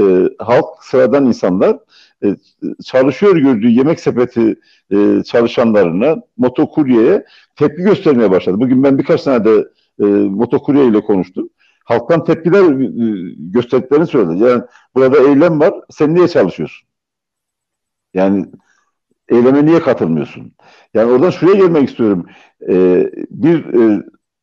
e, 0.00 0.28
halk, 0.38 0.66
sıradan 0.82 1.26
insanlar 1.26 1.78
e, 2.24 2.36
çalışıyor 2.84 3.36
gördüğü 3.36 3.68
yemek 3.68 4.00
sepeti 4.00 4.56
e, 4.92 5.22
çalışanlarına, 5.26 6.16
motokuryeye 6.36 7.24
tepki 7.56 7.82
göstermeye 7.82 8.30
başladı. 8.30 8.60
Bugün 8.60 8.82
ben 8.82 8.98
birkaç 8.98 9.22
tane 9.22 9.44
de 9.44 9.68
e, 10.00 10.04
motokurye 10.04 10.86
ile 10.86 11.00
konuştum. 11.00 11.48
Halktan 11.84 12.24
tepkiler 12.24 12.62
e, 12.62 12.90
gösterdiklerini 13.38 14.06
söyledi. 14.06 14.44
Yani 14.44 14.62
burada 14.94 15.18
eylem 15.18 15.60
var, 15.60 15.74
sen 15.90 16.14
niye 16.14 16.28
çalışıyorsun? 16.28 16.88
Yani 18.14 18.46
eyleme 19.28 19.66
niye 19.66 19.80
katılmıyorsun? 19.80 20.52
Yani 20.94 21.12
oradan 21.12 21.30
şuraya 21.30 21.56
gelmek 21.56 21.88
istiyorum. 21.88 22.26
Bir 23.30 23.64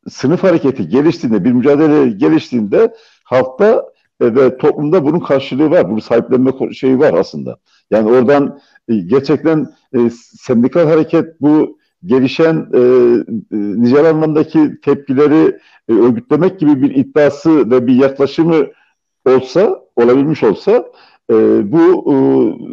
sınıf 0.08 0.42
hareketi 0.42 0.88
geliştiğinde, 0.88 1.44
bir 1.44 1.52
mücadele 1.52 2.10
geliştiğinde 2.10 2.94
halkta 3.24 3.84
e, 4.20 4.34
ve 4.34 4.58
toplumda 4.58 5.04
bunun 5.04 5.20
karşılığı 5.20 5.70
var. 5.70 5.90
Bunun 5.90 6.00
sahiplenme 6.00 6.52
şeyi 6.72 6.98
var 6.98 7.14
aslında. 7.14 7.56
Yani 7.90 8.10
oradan 8.10 8.60
e, 8.88 8.94
gerçekten 8.94 9.66
e, 9.94 9.98
sendikal 10.40 10.86
hareket 10.86 11.40
bu 11.40 11.78
gelişen 12.04 12.68
e, 12.74 12.78
e, 12.78 13.56
nicel 13.56 14.10
anlamdaki 14.10 14.80
tepkileri 14.80 15.58
e, 15.88 15.92
örgütlemek 15.92 16.60
gibi 16.60 16.82
bir 16.82 16.94
iddiası 16.94 17.70
ve 17.70 17.86
bir 17.86 17.94
yaklaşımı 17.94 18.66
olsa, 19.26 19.84
olabilmiş 19.96 20.42
olsa 20.42 20.84
e, 21.30 21.34
bu 21.72 22.12
e, 22.12 22.16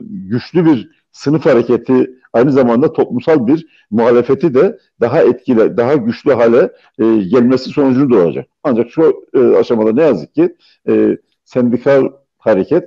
güçlü 0.10 0.66
bir 0.66 0.90
sınıf 1.12 1.46
hareketi 1.46 2.12
aynı 2.34 2.52
zamanda 2.52 2.94
toplumsal 2.94 3.48
bir 3.48 3.68
muhalefeti 3.92 4.54
de 4.54 4.80
daha 5.02 5.22
etkili, 5.22 5.78
daha 5.78 5.96
güçlü 5.96 6.34
hale 6.34 6.72
e, 7.00 7.04
gelmesi 7.18 7.70
sonucunu 7.70 8.10
doğacak. 8.10 8.48
Ancak 8.64 8.92
şu 8.92 9.24
e, 9.34 9.40
aşamada 9.40 9.94
ne 9.94 10.02
yazık 10.04 10.36
ki 10.36 10.56
e, 10.88 11.18
sendikal 11.56 12.12
hareket 12.38 12.84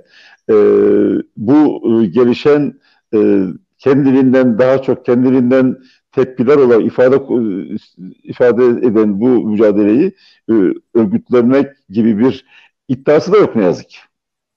e, 0.50 0.54
bu 1.36 1.82
e, 2.02 2.06
gelişen 2.06 2.74
e, 3.14 3.44
kendiliğinden 3.78 4.58
daha 4.58 4.82
çok 4.82 5.04
kendiliğinden 5.04 5.76
tepkiler 6.12 6.56
olarak 6.56 6.86
ifade 6.86 7.16
ifade 8.22 8.64
eden 8.64 9.20
bu 9.20 9.28
mücadeleyi 9.28 10.12
e, 10.50 10.54
örgütlemek 10.94 11.66
gibi 11.88 12.18
bir 12.18 12.44
iddiası 12.88 13.32
da 13.32 13.36
yok 13.36 13.56
ne 13.56 13.64
yazık 13.64 13.88
ki. 13.90 13.98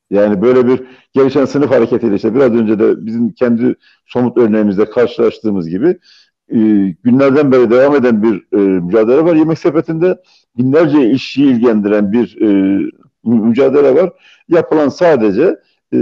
Yani 0.09 0.41
böyle 0.41 0.67
bir 0.67 0.83
gelişen 1.13 1.45
sınıf 1.45 1.71
hareketiyle 1.71 2.15
işte 2.15 2.35
biraz 2.35 2.51
önce 2.51 2.79
de 2.79 3.05
bizim 3.05 3.31
kendi 3.31 3.75
somut 4.05 4.38
örneğimizde 4.38 4.89
karşılaştığımız 4.89 5.69
gibi 5.69 5.88
e, 6.49 6.57
günlerden 7.03 7.51
beri 7.51 7.69
devam 7.71 7.95
eden 7.95 8.23
bir 8.23 8.57
e, 8.57 8.57
mücadele 8.57 9.23
var. 9.23 9.35
Yemek 9.35 9.59
sepetinde 9.59 10.21
binlerce 10.57 11.09
işçiyi 11.11 11.51
ilgilendiren 11.53 12.11
bir 12.11 12.41
e, 12.41 12.79
mücadele 13.23 13.95
var. 13.95 14.10
Yapılan 14.49 14.89
sadece 14.89 15.56
e, 15.93 15.98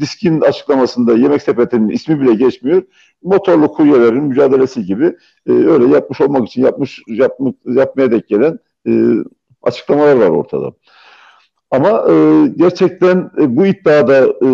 diskin 0.00 0.40
açıklamasında 0.40 1.14
yemek 1.14 1.42
sepetinin 1.42 1.88
ismi 1.88 2.20
bile 2.20 2.34
geçmiyor. 2.34 2.82
Motorlu 3.22 3.72
kuryelerin 3.72 4.24
mücadelesi 4.24 4.84
gibi 4.84 5.16
e, 5.46 5.52
öyle 5.52 5.86
yapmış 5.86 6.20
olmak 6.20 6.48
için 6.48 6.62
yapmış 6.62 7.02
yapmış, 7.08 7.54
yapmaya 7.64 8.12
denk 8.12 8.28
gelen 8.28 8.58
e, 8.86 9.12
açıklamalar 9.62 10.16
var 10.16 10.28
ortada. 10.28 10.72
Ama 11.70 12.04
e, 12.10 12.46
gerçekten 12.56 13.30
e, 13.40 13.56
bu 13.56 13.66
iddiada 13.66 14.26
e, 14.26 14.48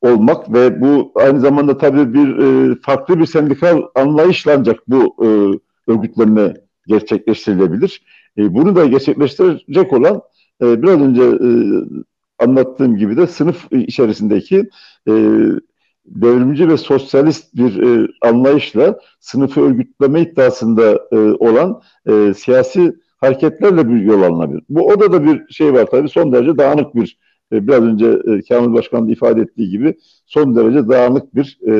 olmak 0.00 0.52
ve 0.52 0.80
bu 0.80 1.12
aynı 1.14 1.40
zamanda 1.40 1.78
tabii 1.78 2.14
bir 2.14 2.38
e, 2.38 2.74
farklı 2.82 3.20
bir 3.20 3.26
sendikal 3.26 3.82
anlayışla 3.94 4.54
ancak 4.58 4.88
bu 4.88 5.16
e, 5.24 5.28
örgütlenme 5.92 6.54
gerçekleştirilebilir. 6.86 8.02
E, 8.38 8.54
bunu 8.54 8.76
da 8.76 8.86
gerçekleştirecek 8.86 9.92
olan 9.92 10.22
e, 10.62 10.82
biraz 10.82 11.00
önce 11.00 11.22
e, 11.22 11.48
anlattığım 12.38 12.96
gibi 12.96 13.16
de 13.16 13.26
sınıf 13.26 13.72
içerisindeki 13.72 14.68
e, 15.08 15.12
devrimci 16.06 16.68
ve 16.68 16.76
sosyalist 16.76 17.56
bir 17.56 17.82
e, 17.82 18.08
anlayışla 18.20 18.98
sınıfı 19.20 19.60
örgütleme 19.60 20.20
iddiasında 20.20 21.00
e, 21.12 21.16
olan 21.16 21.80
e, 22.08 22.34
siyasi 22.34 22.96
hareketlerle 23.16 23.88
bir 23.88 24.00
yol 24.00 24.22
alınabilir. 24.22 24.62
Bu 24.68 24.86
odada 24.88 25.24
bir 25.24 25.42
şey 25.50 25.72
var 25.72 25.86
tabii 25.86 26.08
son 26.08 26.32
derece 26.32 26.58
dağınık 26.58 26.94
bir 26.94 27.18
e, 27.52 27.68
biraz 27.68 27.82
önce 27.82 28.06
e, 28.06 28.42
Kamil 28.48 28.74
Başkan 28.74 29.08
da 29.08 29.12
ifade 29.12 29.40
ettiği 29.40 29.70
gibi 29.70 29.94
son 30.26 30.56
derece 30.56 30.88
dağınık 30.88 31.34
bir 31.34 31.58
e, 31.68 31.74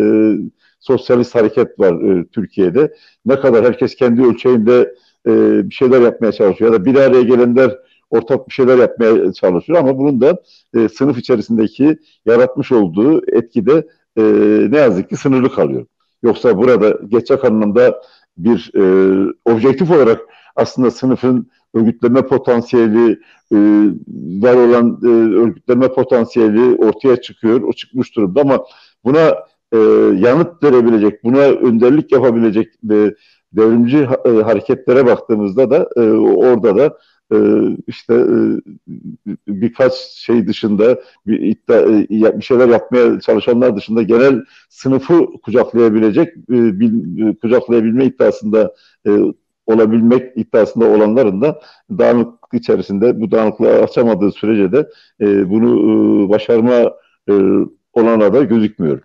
sosyalist 0.80 1.34
hareket 1.34 1.78
var 1.80 2.10
e, 2.10 2.26
Türkiye'de. 2.26 2.94
Ne 3.26 3.40
kadar 3.40 3.64
herkes 3.64 3.94
kendi 3.94 4.22
ölçeğinde 4.22 4.94
e, 5.26 5.30
bir 5.70 5.74
şeyler 5.74 6.00
yapmaya 6.00 6.32
çalışıyor 6.32 6.72
ya 6.72 6.80
da 6.80 6.84
bir 6.84 6.94
araya 6.94 7.22
gelenler 7.22 7.78
ortak 8.10 8.48
bir 8.48 8.52
şeyler 8.52 8.78
yapmaya 8.78 9.32
çalışıyor 9.32 9.78
ama 9.78 9.98
bunun 9.98 10.20
da 10.20 10.42
e, 10.74 10.88
sınıf 10.88 11.18
içerisindeki 11.18 11.98
yaratmış 12.26 12.72
olduğu 12.72 13.36
etkide 13.36 13.86
e, 14.16 14.22
ne 14.70 14.78
yazık 14.78 15.08
ki 15.08 15.16
sınırlı 15.16 15.54
kalıyor. 15.54 15.86
Yoksa 16.22 16.58
burada 16.58 16.98
geçecek 17.08 17.44
anlamda 17.44 18.02
bir 18.38 18.70
e, 18.74 18.82
objektif 19.44 19.90
olarak 19.90 20.20
aslında 20.56 20.90
sınıfın 20.90 21.50
örgütleme 21.74 22.22
potansiyeli 22.22 23.18
e, 23.52 23.56
var 24.42 24.54
olan 24.54 25.00
e, 25.04 25.08
örgütleme 25.36 25.88
potansiyeli 25.88 26.76
ortaya 26.76 27.20
çıkıyor. 27.20 27.62
O 27.62 27.72
çıkmış 27.72 28.16
durumda 28.16 28.40
ama 28.40 28.64
buna 29.04 29.34
e, 29.72 29.78
yanıt 30.18 30.62
verebilecek, 30.62 31.24
buna 31.24 31.40
önderlik 31.40 32.12
yapabilecek 32.12 32.66
e, 32.90 33.14
devrimci 33.52 33.98
e, 34.24 34.28
hareketlere 34.28 35.06
baktığımızda 35.06 35.70
da 35.70 35.88
e, 35.96 36.00
orada 36.20 36.76
da 36.76 36.98
e, 37.32 37.36
işte 37.86 38.14
e, 38.14 38.36
birkaç 39.48 39.94
şey 39.94 40.46
dışında 40.46 41.00
bir, 41.26 41.40
iddia, 41.40 41.80
e, 41.80 42.38
bir 42.38 42.44
şeyler 42.44 42.68
yapmaya 42.68 43.20
çalışanlar 43.20 43.76
dışında 43.76 44.02
genel 44.02 44.44
sınıfı 44.68 45.26
kucaklayabilecek, 45.42 46.28
e, 46.36 46.80
bil, 46.80 47.34
kucaklayabilme 47.34 48.04
iddiasında 48.04 48.74
e, 49.06 49.10
olabilmek 49.66 50.36
iddiasında 50.36 50.84
olanların 50.84 51.40
da 51.40 51.60
dağınıklık 51.90 52.54
içerisinde 52.54 53.20
bu 53.20 53.30
dağınıklığı 53.30 53.82
açamadığı 53.82 54.32
sürece 54.32 54.72
de 54.72 54.88
e, 55.20 55.50
bunu 55.50 55.72
e, 56.24 56.28
başarma 56.28 56.92
e, 57.28 57.32
olana 57.92 58.32
da 58.32 58.44
gözükmüyor. 58.44 59.00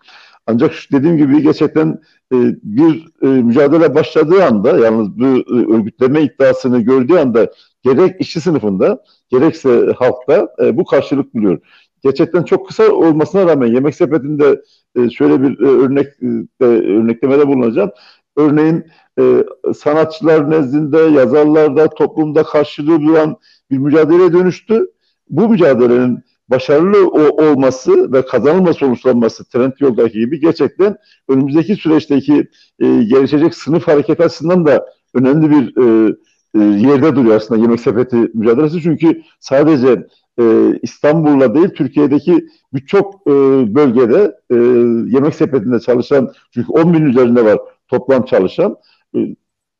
Ancak 0.47 0.73
dediğim 0.91 1.17
gibi 1.17 1.41
gerçekten 1.43 2.01
e, 2.33 2.37
bir 2.63 3.05
e, 3.21 3.27
mücadele 3.27 3.95
başladığı 3.95 4.43
anda 4.43 4.77
yalnız 4.79 5.19
bu 5.19 5.25
e, 5.25 5.73
örgütleme 5.73 6.21
iddiasını 6.21 6.81
gördüğü 6.81 7.17
anda 7.17 7.51
gerek 7.83 8.21
işçi 8.21 8.41
sınıfında 8.41 9.03
gerekse 9.29 9.93
halkta 9.97 10.47
e, 10.59 10.77
bu 10.77 10.85
karşılık 10.85 11.33
buluyor. 11.33 11.59
Gerçekten 12.03 12.43
çok 12.43 12.67
kısa 12.67 12.91
olmasına 12.91 13.45
rağmen 13.45 13.67
yemek 13.67 13.95
sepetinde 13.95 14.61
e, 14.95 15.09
şöyle 15.09 15.41
bir 15.41 15.59
e, 15.59 15.67
örnek 15.67 16.07
e, 16.61 16.65
örneklemede 16.65 17.47
bulunacağım. 17.47 17.91
Örneğin 18.37 18.85
e, 19.19 19.43
sanatçılar 19.75 20.51
nezdinde, 20.51 20.97
yazarlarda, 20.97 21.89
toplumda 21.89 22.43
karşılığı 22.43 23.01
bulan 23.01 23.37
bir 23.71 23.77
mücadeleye 23.77 24.33
dönüştü. 24.33 24.87
Bu 25.29 25.49
mücadelenin 25.49 26.19
başarılı 26.49 27.07
o, 27.09 27.43
olması 27.43 28.13
ve 28.13 28.25
kazanılma 28.25 28.73
sonuçlanması 28.73 29.49
trend 29.49 29.73
yoldaki 29.79 30.19
gibi 30.19 30.39
gerçekten 30.39 30.95
önümüzdeki 31.29 31.75
süreçteki 31.75 32.47
e, 32.79 32.85
gelişecek 32.85 33.55
sınıf 33.55 33.87
hareket 33.87 34.19
açısından 34.19 34.65
da 34.65 34.85
önemli 35.13 35.51
bir 35.51 35.77
e, 35.77 36.15
e, 36.55 36.59
yerde 36.59 37.15
duruyor 37.15 37.35
aslında 37.35 37.61
yemek 37.61 37.79
sepeti 37.79 38.15
mücadelesi. 38.33 38.81
Çünkü 38.81 39.21
sadece 39.39 40.07
e, 40.39 40.43
İstanbul'la 40.81 41.55
değil 41.55 41.69
Türkiye'deki 41.69 42.47
birçok 42.73 43.21
e, 43.27 43.31
bölgede 43.75 44.35
e, 44.49 44.55
yemek 45.15 45.35
sepetinde 45.35 45.79
çalışan 45.79 46.33
çünkü 46.53 46.71
10 46.71 46.93
bin 46.93 47.05
üzerinde 47.05 47.45
var 47.45 47.59
toplam 47.87 48.25
çalışan. 48.25 48.75
E, 49.15 49.35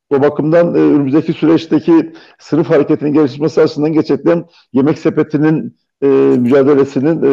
o 0.10 0.22
bakımdan 0.22 0.76
e, 0.76 0.78
önümüzdeki 0.78 1.34
süreçteki 1.34 2.14
sınıf 2.40 2.70
hareketinin 2.70 3.14
gelişmesi 3.14 3.62
açısından 3.62 3.94
gerçekten 3.94 4.46
yemek 4.74 5.00
sepetinin 5.00 5.78
e, 6.04 6.08
mücadelesinin 6.38 7.22
e, 7.24 7.28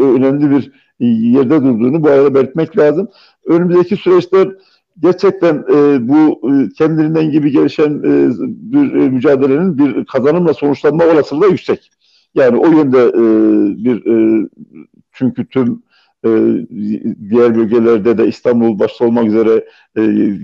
önemli 0.00 0.50
bir 0.50 0.72
yerde 1.34 1.62
durduğunu 1.62 2.02
bu 2.02 2.08
arada 2.08 2.34
belirtmek 2.34 2.78
lazım. 2.78 3.08
Önümüzdeki 3.46 3.96
süreçler 3.96 4.48
gerçekten 5.00 5.54
e, 5.54 6.08
bu 6.08 6.40
e, 6.50 6.68
kendiliğinden 6.78 7.30
gibi 7.30 7.50
gelişen 7.50 7.90
e, 7.90 8.30
bir 8.40 8.92
e, 8.94 9.08
mücadelenin 9.08 9.78
bir 9.78 10.04
kazanımla 10.04 10.54
sonuçlanma 10.54 11.04
olasılığı 11.04 11.46
yüksek. 11.46 11.90
Yani 12.34 12.56
o 12.58 12.66
yönde 12.66 12.98
e, 12.98 13.22
bir 13.84 14.06
e, 14.06 14.48
çünkü 15.12 15.46
tüm 15.46 15.82
e, 16.24 16.30
diğer 17.30 17.56
bölgelerde 17.56 18.18
de 18.18 18.26
İstanbul 18.28 18.78
başta 18.78 19.04
olmak 19.04 19.26
üzere 19.26 19.64
e, 19.96 20.02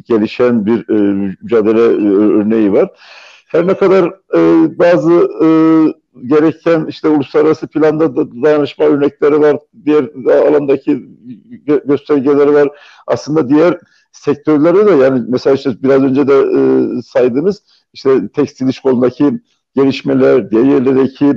gelişen 0.08 0.66
bir 0.66 0.88
e, 0.88 1.14
mücadele 1.42 1.80
e, 1.80 2.08
örneği 2.14 2.72
var. 2.72 2.90
Her 3.46 3.66
ne 3.66 3.74
kadar 3.74 4.04
e, 4.34 4.78
bazı 4.78 5.12
e, 5.42 5.48
gereken 6.26 6.86
işte 6.88 7.08
uluslararası 7.08 7.66
planda 7.66 8.16
da 8.16 8.42
dayanışma 8.42 8.84
örnekleri 8.84 9.40
var, 9.40 9.56
diğer 9.84 10.04
alandaki 10.48 11.08
göstergeleri 11.84 12.52
var. 12.52 12.68
Aslında 13.06 13.48
diğer 13.48 13.78
sektörlerde 14.12 14.86
de 14.86 14.90
yani 14.90 15.22
mesela 15.28 15.54
işte 15.54 15.70
biraz 15.82 16.02
önce 16.02 16.28
de 16.28 16.34
e, 16.34 16.62
saydınız 17.02 17.62
işte 17.92 18.28
tekstil 18.28 18.68
iş 18.68 18.80
kolundaki 18.80 19.40
gelişmeler, 19.76 20.50
diğer 20.50 20.64
yerlerdeki 20.64 21.32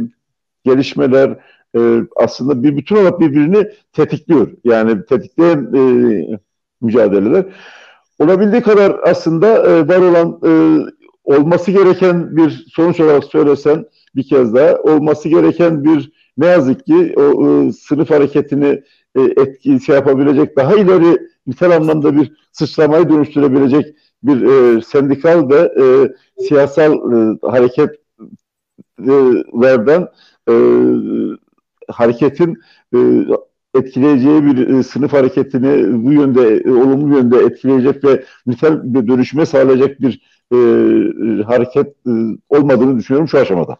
gelişmeler 0.64 1.40
e, 1.76 2.02
aslında 2.16 2.64
bir 2.64 2.78
bütün 2.78 2.96
olarak 2.96 3.20
birbirini 3.20 3.68
tetikliyor. 3.94 4.52
Yani 4.64 5.06
tetikleyen 5.06 5.74
e, 5.74 6.40
mücadeleler. 6.82 7.46
Olabildiği 8.20 8.62
kadar 8.62 9.00
aslında 9.04 9.48
e, 9.48 9.88
var 9.88 9.98
olan 9.98 10.40
e, 10.46 10.52
olması 11.24 11.72
gereken 11.72 12.38
bir 12.38 12.66
sonuç 12.76 13.00
olarak 13.00 13.24
söylesen 13.24 13.86
bir 14.16 14.28
kez 14.28 14.54
daha 14.54 14.76
olması 14.76 15.30
gereken 15.30 15.84
bir 15.84 16.12
ne 16.38 16.46
yazık 16.46 16.86
ki 16.86 17.14
o 17.18 17.48
e, 17.48 17.72
sınıf 17.72 18.10
hareketini 18.10 18.84
e, 19.16 19.22
etki 19.22 19.80
şey 19.80 19.96
yapabilecek 19.96 20.58
daha 20.58 20.76
ileri 20.76 21.33
nitel 21.48 21.76
anlamda 21.76 22.16
bir 22.16 22.32
sıçramayı 22.52 23.10
dönüştürebilecek 23.10 23.96
bir 24.24 24.42
e, 24.42 24.82
sendikal 24.82 25.50
ve 25.50 25.74
e, 25.82 25.84
siyasal 26.48 26.94
e, 26.94 27.38
hareketlerden 27.48 30.08
e, 30.50 30.54
hareketin 31.88 32.58
e, 32.96 33.00
etkileyeceği 33.76 34.46
bir 34.46 34.68
e, 34.68 34.84
sınıf 34.84 35.14
hareketini 35.14 36.04
bu 36.06 36.14
yönde 36.14 36.62
e, 36.66 36.72
olumlu 36.72 37.18
yönde 37.18 37.38
etkileyecek 37.38 38.04
ve 38.04 38.24
nitel 38.48 38.94
bir 38.94 39.08
dönüşme 39.08 39.46
sağlayacak 39.46 40.02
bir 40.02 40.22
e, 40.54 40.58
hareket 41.44 41.88
e, 42.08 42.12
olmadığını 42.50 42.98
düşünüyorum 42.98 43.28
şu 43.28 43.40
aşamada. 43.40 43.78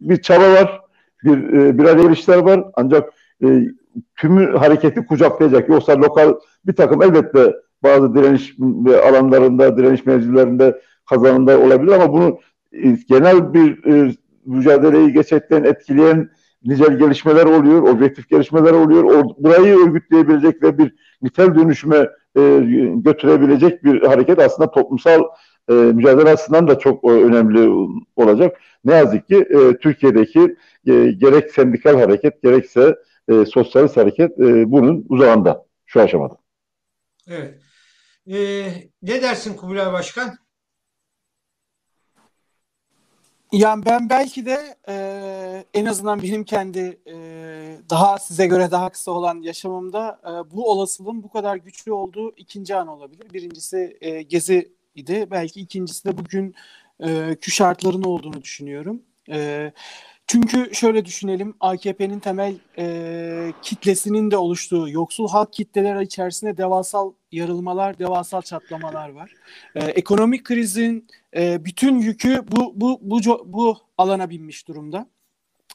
Bir 0.00 0.22
çaba 0.22 0.52
var, 0.52 0.80
bir 1.24 1.52
e, 1.52 1.78
bir 1.78 1.84
arayışlar 1.84 2.38
var 2.38 2.64
ancak 2.74 3.12
e, 3.44 3.64
tümü 4.16 4.56
hareketi 4.56 5.06
kucaklayacak. 5.06 5.68
Yoksa 5.68 6.00
lokal 6.00 6.34
bir 6.66 6.72
takım 6.72 7.02
elbette 7.02 7.54
bazı 7.82 8.14
direniş 8.14 8.56
alanlarında, 9.08 9.76
direniş 9.76 10.06
mevzilerinde 10.06 10.80
kazanımlar 11.08 11.56
olabilir 11.56 11.92
ama 11.92 12.12
bunu 12.12 12.38
e, 12.72 12.96
genel 13.08 13.54
bir 13.54 13.84
e, 13.92 14.14
mücadeleyi 14.46 15.12
gerçekten 15.12 15.64
etkileyen 15.64 16.30
nicel 16.64 16.98
gelişmeler 16.98 17.44
oluyor, 17.46 17.82
objektif 17.82 18.28
gelişmeler 18.28 18.72
oluyor. 18.72 19.04
Or, 19.04 19.24
burayı 19.38 19.76
örgütleyebilecek 19.76 20.62
ve 20.62 20.78
bir 20.78 20.94
nitel 21.22 21.54
dönüşüme 21.54 22.08
e, 22.36 22.40
götürebilecek 22.94 23.84
bir 23.84 24.02
hareket 24.02 24.38
aslında 24.38 24.70
toplumsal 24.70 25.22
mücadele 25.68 26.30
açısından 26.30 26.68
da 26.68 26.78
çok 26.78 27.04
önemli 27.04 27.90
olacak. 28.16 28.56
Ne 28.84 28.94
yazık 28.94 29.28
ki 29.28 29.48
Türkiye'deki 29.80 30.56
gerek 31.18 31.50
sendikal 31.50 32.00
hareket 32.00 32.42
gerekse 32.42 32.96
e, 33.30 33.46
sosyalist 33.46 33.96
hareket 33.96 34.30
e, 34.40 34.70
bunun 34.70 35.06
uzağında 35.08 35.66
şu 35.86 36.00
aşamada. 36.00 36.36
Evet. 37.28 37.60
Ee, 38.30 38.72
ne 39.02 39.22
dersin 39.22 39.54
Kubilay 39.56 39.92
Başkan? 39.92 40.38
Yani 43.52 43.84
ben 43.86 44.08
belki 44.10 44.46
de 44.46 44.76
e, 44.88 45.64
en 45.74 45.86
azından 45.86 46.22
benim 46.22 46.44
kendi 46.44 47.00
e, 47.06 47.14
daha 47.90 48.18
size 48.18 48.46
göre 48.46 48.70
daha 48.70 48.90
kısa 48.90 49.10
olan 49.10 49.42
yaşamımda 49.42 50.20
e, 50.24 50.50
bu 50.50 50.70
olasılığın 50.70 51.22
bu 51.22 51.30
kadar 51.30 51.56
güçlü 51.56 51.92
olduğu 51.92 52.32
ikinci 52.36 52.76
an 52.76 52.88
olabilir. 52.88 53.32
Birincisi 53.32 53.96
e, 54.00 54.22
Gezi 54.22 54.72
idi. 54.94 55.28
Belki 55.30 55.60
ikincisi 55.60 56.04
de 56.04 56.18
bugün 56.18 56.54
e, 57.00 57.36
kü 57.40 57.50
şartların 57.50 58.02
olduğunu 58.02 58.42
düşünüyorum. 58.42 59.02
E, 59.30 59.72
çünkü 60.30 60.74
şöyle 60.74 61.04
düşünelim 61.04 61.54
AKP'nin 61.60 62.20
temel 62.20 62.54
e, 62.78 63.52
kitlesinin 63.62 64.30
de 64.30 64.36
oluştuğu 64.36 64.88
yoksul 64.88 65.28
halk 65.28 65.52
kitleler 65.52 66.00
içerisinde 66.00 66.56
devasal 66.56 67.12
yarılmalar, 67.32 67.98
devasal 67.98 68.42
çatlamalar 68.42 69.08
var. 69.08 69.32
E, 69.74 69.84
ekonomik 69.84 70.44
krizin 70.44 71.08
e, 71.36 71.64
bütün 71.64 71.98
yükü 71.98 72.44
bu, 72.48 72.72
bu, 72.76 72.98
bu, 73.02 73.20
bu 73.46 73.78
alana 73.98 74.30
binmiş 74.30 74.68
durumda. 74.68 75.06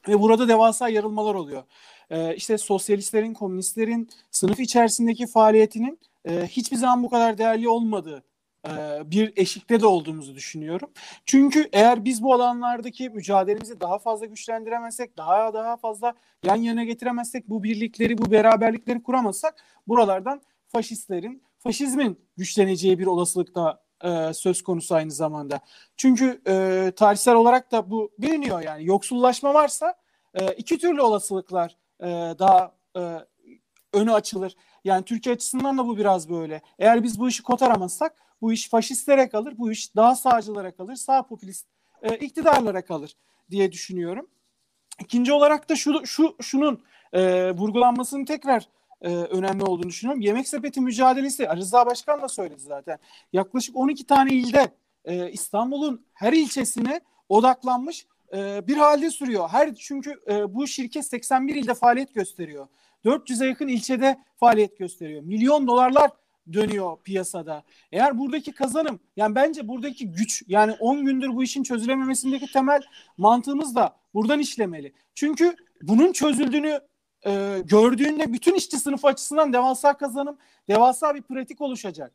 Ve 0.07 0.19
burada 0.21 0.47
devasa 0.47 0.89
yarılmalar 0.89 1.35
oluyor. 1.35 1.63
E, 2.09 2.35
işte 2.35 2.57
sosyalistlerin, 2.57 3.33
komünistlerin 3.33 4.09
sınıf 4.31 4.59
içerisindeki 4.59 5.27
faaliyetinin 5.27 5.99
e, 6.25 6.47
hiçbir 6.47 6.77
zaman 6.77 7.03
bu 7.03 7.09
kadar 7.09 7.37
değerli 7.37 7.69
olmadığı 7.69 8.23
bir 9.05 9.33
eşikte 9.35 9.81
de 9.81 9.87
olduğumuzu 9.87 10.35
düşünüyorum. 10.35 10.89
Çünkü 11.25 11.69
eğer 11.73 12.05
biz 12.05 12.23
bu 12.23 12.33
alanlardaki 12.33 13.09
mücadelemizi 13.09 13.79
daha 13.79 13.99
fazla 13.99 14.25
güçlendiremezsek, 14.25 15.17
daha 15.17 15.53
daha 15.53 15.77
fazla 15.77 16.13
yan 16.43 16.55
yana 16.55 16.83
getiremezsek, 16.83 17.49
bu 17.49 17.63
birlikleri, 17.63 18.17
bu 18.17 18.31
beraberlikleri 18.31 19.03
kuramazsak 19.03 19.55
buralardan 19.87 20.41
faşistlerin, 20.67 21.43
faşizmin 21.59 22.19
güçleneceği 22.37 22.99
bir 22.99 23.05
olasılık 23.05 23.55
da 23.55 23.85
e, 24.03 24.33
söz 24.33 24.61
konusu 24.61 24.95
aynı 24.95 25.11
zamanda. 25.11 25.59
Çünkü 25.97 26.41
e, 26.47 26.91
tarihsel 26.95 27.35
olarak 27.35 27.71
da 27.71 27.89
bu 27.89 28.11
biliniyor 28.19 28.61
yani 28.61 28.85
yoksullaşma 28.85 29.53
varsa 29.53 29.93
e, 30.33 30.53
iki 30.53 30.77
türlü 30.77 31.01
olasılıklar 31.01 31.77
e, 31.99 32.07
daha 32.39 32.71
e, 32.97 33.01
önü 33.93 34.13
açılır. 34.13 34.55
Yani 34.83 35.05
Türkiye 35.05 35.35
açısından 35.35 35.77
da 35.77 35.87
bu 35.87 35.97
biraz 35.97 36.29
böyle. 36.29 36.61
Eğer 36.79 37.03
biz 37.03 37.19
bu 37.19 37.29
işi 37.29 37.43
kotaramazsak 37.43 38.24
bu 38.41 38.53
iş 38.53 38.69
faşistlere 38.69 39.29
kalır, 39.29 39.53
bu 39.57 39.71
iş 39.71 39.95
daha 39.95 40.15
sağcılara 40.15 40.71
kalır, 40.71 40.95
sağ 40.95 41.23
popülist 41.23 41.67
e, 42.01 42.15
iktidarlara 42.15 42.85
kalır 42.85 43.15
diye 43.51 43.71
düşünüyorum. 43.71 44.27
İkinci 44.99 45.33
olarak 45.33 45.69
da 45.69 45.75
şu, 45.75 46.05
şu 46.05 46.35
şunun 46.41 46.83
e, 47.13 47.51
vurgulanmasının 47.51 48.25
tekrar 48.25 48.69
e, 49.01 49.09
önemli 49.09 49.63
olduğunu 49.63 49.89
düşünüyorum. 49.89 50.21
Yemek 50.21 50.47
sepeti 50.47 50.81
mücadelesi 50.81 51.47
Rıza 51.55 51.85
Başkan 51.85 52.21
da 52.21 52.27
söyledi 52.27 52.61
zaten. 52.61 52.97
Yaklaşık 53.33 53.75
12 53.75 54.05
tane 54.05 54.33
ilde 54.33 54.71
e, 55.05 55.31
İstanbul'un 55.31 56.05
her 56.13 56.33
ilçesine 56.33 57.01
odaklanmış 57.29 58.07
e, 58.33 58.67
bir 58.67 58.77
halde 58.77 59.09
sürüyor. 59.09 59.49
Her 59.49 59.75
çünkü 59.75 60.19
e, 60.27 60.55
bu 60.55 60.67
şirket 60.67 61.05
81 61.05 61.55
ilde 61.55 61.73
faaliyet 61.73 62.13
gösteriyor. 62.13 62.67
400'e 63.05 63.47
yakın 63.47 63.67
ilçede 63.67 64.17
faaliyet 64.37 64.77
gösteriyor. 64.77 65.21
Milyon 65.21 65.67
dolarlar 65.67 66.11
dönüyor 66.53 66.97
piyasada. 67.03 67.63
Eğer 67.91 68.17
buradaki 68.17 68.51
kazanım 68.51 68.99
yani 69.17 69.35
bence 69.35 69.67
buradaki 69.67 70.11
güç 70.11 70.43
yani 70.47 70.75
10 70.79 71.05
gündür 71.05 71.35
bu 71.35 71.43
işin 71.43 71.63
çözülememesindeki 71.63 72.51
temel 72.51 72.81
mantığımız 73.17 73.75
da 73.75 73.95
buradan 74.13 74.39
işlemeli. 74.39 74.93
Çünkü 75.15 75.55
bunun 75.81 76.11
çözüldüğünü 76.11 76.79
e, 77.25 77.61
gördüğünde 77.65 78.33
bütün 78.33 78.55
işçi 78.55 78.77
sınıfı 78.77 79.07
açısından 79.07 79.53
devasa 79.53 79.97
kazanım, 79.97 80.37
devasa 80.67 81.15
bir 81.15 81.21
pratik 81.21 81.61
oluşacak. 81.61 82.11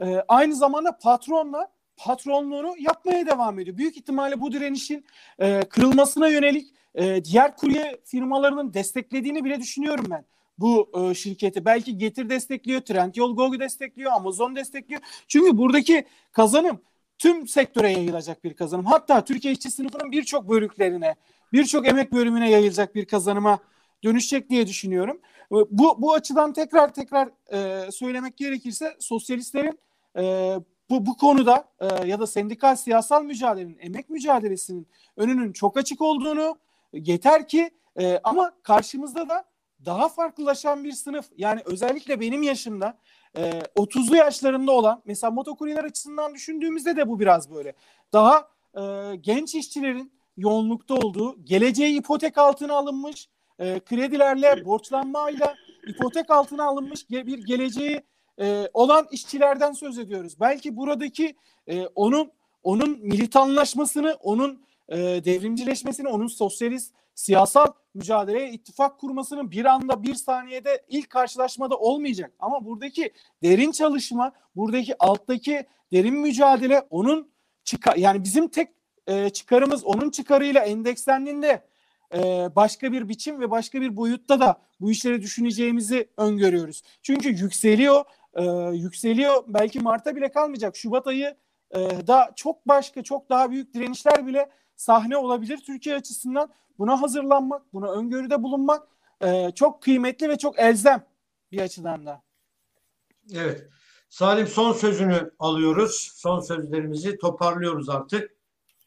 E, 0.00 0.24
aynı 0.28 0.54
zamanda 0.54 0.98
patronla 0.98 1.68
patronluğunu 1.96 2.74
yapmaya 2.78 3.26
devam 3.26 3.58
ediyor. 3.58 3.76
Büyük 3.76 3.96
ihtimalle 3.96 4.40
bu 4.40 4.52
direnişin 4.52 5.04
e, 5.38 5.60
kırılmasına 5.60 6.28
yönelik 6.28 6.74
e, 6.94 7.24
diğer 7.24 7.56
kurye 7.56 8.00
firmalarının 8.04 8.74
desteklediğini 8.74 9.44
bile 9.44 9.60
düşünüyorum 9.60 10.06
ben 10.10 10.24
bu 10.60 10.90
e, 10.94 11.14
şirketi. 11.14 11.64
Belki 11.64 11.98
Getir 11.98 12.28
destekliyor, 12.28 12.80
Trendyol 12.80 13.36
Go 13.36 13.60
destekliyor, 13.60 14.12
Amazon 14.12 14.56
destekliyor. 14.56 15.00
Çünkü 15.28 15.58
buradaki 15.58 16.04
kazanım 16.32 16.80
tüm 17.18 17.48
sektöre 17.48 17.92
yayılacak 17.92 18.44
bir 18.44 18.54
kazanım. 18.54 18.84
Hatta 18.84 19.24
Türkiye 19.24 19.52
işçi 19.54 19.70
sınıfının 19.70 20.12
birçok 20.12 20.48
bölüklerine, 20.48 21.14
birçok 21.52 21.88
emek 21.88 22.12
bölümüne 22.12 22.50
yayılacak 22.50 22.94
bir 22.94 23.04
kazanıma 23.04 23.58
dönüşecek 24.04 24.50
diye 24.50 24.66
düşünüyorum. 24.66 25.20
Bu 25.50 26.02
bu 26.02 26.14
açıdan 26.14 26.52
tekrar 26.52 26.94
tekrar 26.94 27.28
e, 27.52 27.90
söylemek 27.90 28.36
gerekirse 28.36 28.96
sosyalistlerin 29.00 29.78
e, 30.18 30.54
bu, 30.90 31.06
bu 31.06 31.16
konuda 31.16 31.64
e, 31.80 32.08
ya 32.08 32.20
da 32.20 32.26
sendikal 32.26 32.76
siyasal 32.76 33.22
mücadelenin, 33.22 33.78
emek 33.80 34.10
mücadelesinin 34.10 34.86
önünün 35.16 35.52
çok 35.52 35.76
açık 35.76 36.00
olduğunu 36.00 36.58
yeter 36.92 37.48
ki 37.48 37.70
e, 38.00 38.20
ama 38.24 38.52
karşımızda 38.62 39.28
da 39.28 39.44
daha 39.86 40.08
farklılaşan 40.08 40.84
bir 40.84 40.92
sınıf 40.92 41.26
yani 41.36 41.60
özellikle 41.64 42.20
benim 42.20 42.42
yaşımda 42.42 42.98
e, 43.36 43.50
30'lu 43.76 44.16
yaşlarında 44.16 44.72
olan 44.72 45.02
mesela 45.04 45.30
motokuryeler 45.30 45.84
açısından 45.84 46.34
düşündüğümüzde 46.34 46.96
de 46.96 47.08
bu 47.08 47.20
biraz 47.20 47.50
böyle. 47.50 47.74
Daha 48.12 48.48
e, 48.74 48.82
genç 49.16 49.54
işçilerin 49.54 50.12
yoğunlukta 50.36 50.94
olduğu, 50.94 51.44
geleceği 51.44 51.98
ipotek 51.98 52.38
altına 52.38 52.74
alınmış, 52.74 53.28
e, 53.58 53.80
kredilerle, 53.80 54.64
borçlanmayla 54.64 55.54
ipotek 55.86 56.30
altına 56.30 56.64
alınmış 56.64 57.10
bir 57.10 57.46
geleceği 57.46 58.02
e, 58.40 58.68
olan 58.72 59.08
işçilerden 59.10 59.72
söz 59.72 59.98
ediyoruz. 59.98 60.40
Belki 60.40 60.76
buradaki 60.76 61.36
e, 61.66 61.86
onun 61.86 62.32
onun 62.62 62.98
militanlaşmasını, 63.02 64.16
onun 64.22 64.62
e, 64.88 64.96
devrimcileşmesini, 64.98 66.08
onun 66.08 66.26
sosyalist 66.26 66.94
siyasal 67.20 67.66
mücadeleye 67.94 68.50
ittifak 68.50 68.98
kurmasının 68.98 69.50
bir 69.50 69.64
anda 69.64 70.02
bir 70.02 70.14
saniyede 70.14 70.84
ilk 70.88 71.10
karşılaşmada 71.10 71.76
olmayacak. 71.76 72.32
Ama 72.38 72.64
buradaki 72.64 73.12
derin 73.42 73.72
çalışma, 73.72 74.32
buradaki 74.56 74.98
alttaki 74.98 75.66
derin 75.92 76.14
mücadele 76.14 76.86
onun 76.90 77.30
çıkar 77.64 77.96
yani 77.96 78.24
bizim 78.24 78.48
tek 78.48 78.68
e, 79.06 79.30
çıkarımız 79.30 79.84
onun 79.84 80.10
çıkarıyla 80.10 80.60
endekslendiğinde 80.60 81.64
e, 82.14 82.48
başka 82.56 82.92
bir 82.92 83.08
biçim 83.08 83.40
ve 83.40 83.50
başka 83.50 83.80
bir 83.80 83.96
boyutta 83.96 84.40
da 84.40 84.60
bu 84.80 84.90
işleri 84.90 85.22
düşüneceğimizi 85.22 86.08
öngörüyoruz. 86.16 86.82
Çünkü 87.02 87.28
yükseliyor, 87.28 88.04
e, 88.34 88.44
yükseliyor. 88.76 89.44
Belki 89.48 89.80
Mart'a 89.80 90.16
bile 90.16 90.30
kalmayacak. 90.30 90.76
Şubat 90.76 91.06
ayı 91.06 91.36
e, 91.70 91.78
da 92.06 92.32
çok 92.36 92.68
başka, 92.68 93.02
çok 93.02 93.30
daha 93.30 93.50
büyük 93.50 93.74
direnişler 93.74 94.26
bile 94.26 94.50
sahne 94.80 95.16
olabilir 95.16 95.58
Türkiye 95.66 95.96
açısından. 95.96 96.50
Buna 96.78 97.02
hazırlanmak, 97.02 97.72
buna 97.72 97.92
öngörüde 97.92 98.42
bulunmak 98.42 98.88
e, 99.20 99.50
çok 99.54 99.82
kıymetli 99.82 100.28
ve 100.28 100.38
çok 100.38 100.58
elzem 100.58 101.06
bir 101.52 101.58
açıdan 101.60 102.06
da. 102.06 102.22
Evet. 103.34 103.68
Salim 104.08 104.46
son 104.46 104.72
sözünü 104.72 105.30
alıyoruz. 105.38 106.12
Son 106.14 106.40
sözlerimizi 106.40 107.18
toparlıyoruz 107.18 107.88
artık. 107.88 108.30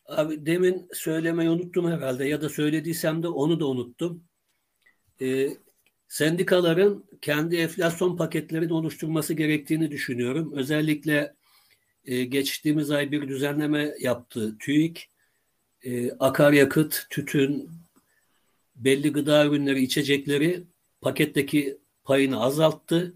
Abi 0.05 0.45
demin 0.45 0.89
söylemeyi 0.93 1.49
unuttum 1.49 1.91
herhalde 1.91 2.25
ya 2.25 2.41
da 2.41 2.49
söylediysem 2.49 3.23
de 3.23 3.27
onu 3.27 3.59
da 3.59 3.67
unuttum. 3.67 4.23
Ee, 5.21 5.49
sendikaların 6.07 7.05
kendi 7.21 7.55
enflasyon 7.55 8.17
paketlerini 8.17 8.73
oluşturması 8.73 9.33
gerektiğini 9.33 9.91
düşünüyorum. 9.91 10.53
Özellikle 10.55 11.35
e, 12.05 12.23
geçtiğimiz 12.23 12.91
ay 12.91 13.11
bir 13.11 13.27
düzenleme 13.27 13.93
yaptı 13.99 14.57
TÜİK. 14.59 15.12
E, 15.83 16.11
akaryakıt, 16.11 17.07
tütün, 17.09 17.69
belli 18.75 19.11
gıda 19.11 19.45
ürünleri, 19.45 19.83
içecekleri 19.83 20.63
paketteki 21.01 21.77
payını 22.03 22.41
azalttı. 22.41 23.13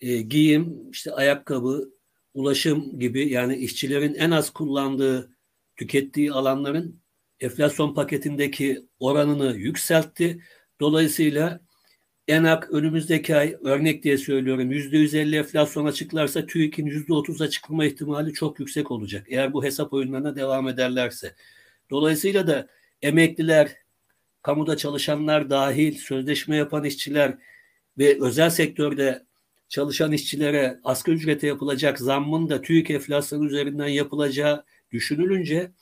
E, 0.00 0.20
giyim, 0.22 0.90
işte 0.90 1.12
ayakkabı, 1.12 1.94
ulaşım 2.34 2.98
gibi 2.98 3.28
yani 3.28 3.56
işçilerin 3.56 4.14
en 4.14 4.30
az 4.30 4.50
kullandığı, 4.50 5.30
tükettiği 5.76 6.32
alanların 6.32 7.00
enflasyon 7.40 7.94
paketindeki 7.94 8.86
oranını 9.00 9.56
yükseltti. 9.56 10.42
Dolayısıyla 10.80 11.60
ENAK 12.28 12.70
önümüzdeki 12.70 13.36
ay 13.36 13.56
örnek 13.62 14.02
diye 14.02 14.18
söylüyorum 14.18 14.72
%150 14.72 15.36
enflasyon 15.38 15.84
açıklarsa 15.86 16.46
TÜİK'in 16.46 16.86
%30 16.86 17.44
açıklama 17.44 17.84
ihtimali 17.84 18.32
çok 18.32 18.60
yüksek 18.60 18.90
olacak. 18.90 19.26
Eğer 19.28 19.52
bu 19.52 19.64
hesap 19.64 19.92
oyunlarına 19.92 20.36
devam 20.36 20.68
ederlerse. 20.68 21.34
Dolayısıyla 21.90 22.46
da 22.46 22.68
emekliler, 23.02 23.76
kamuda 24.42 24.76
çalışanlar 24.76 25.50
dahil 25.50 25.98
sözleşme 25.98 26.56
yapan 26.56 26.84
işçiler 26.84 27.38
ve 27.98 28.18
özel 28.20 28.50
sektörde 28.50 29.26
çalışan 29.68 30.12
işçilere 30.12 30.80
asgari 30.84 31.16
ücrete 31.16 31.46
yapılacak 31.46 31.98
zammın 31.98 32.48
da 32.48 32.62
TÜİK 32.62 32.90
enflasyonu 32.90 33.46
üzerinden 33.46 33.88
yapılacağı 33.88 34.64
düşünülünce 34.90 35.72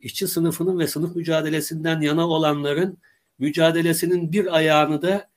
işçi 0.00 0.28
sınıfının 0.28 0.78
ve 0.78 0.86
sınıf 0.86 1.16
mücadelesinden 1.16 2.00
yana 2.00 2.28
olanların 2.28 2.98
mücadelesinin 3.38 4.32
bir 4.32 4.56
ayağını 4.56 5.02
da 5.02 5.30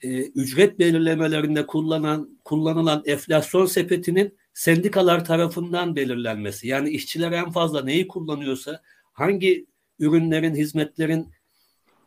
e, 0.00 0.22
ücret 0.22 0.78
belirlemelerinde 0.78 1.66
kullanan 1.66 2.38
kullanılan 2.44 3.02
enflasyon 3.06 3.66
sepetinin 3.66 4.38
sendikalar 4.54 5.24
tarafından 5.24 5.96
belirlenmesi. 5.96 6.68
Yani 6.68 6.90
işçiler 6.90 7.32
en 7.32 7.50
fazla 7.50 7.84
neyi 7.84 8.08
kullanıyorsa, 8.08 8.82
hangi 9.18 9.66
ürünlerin, 9.98 10.54
hizmetlerin 10.54 11.28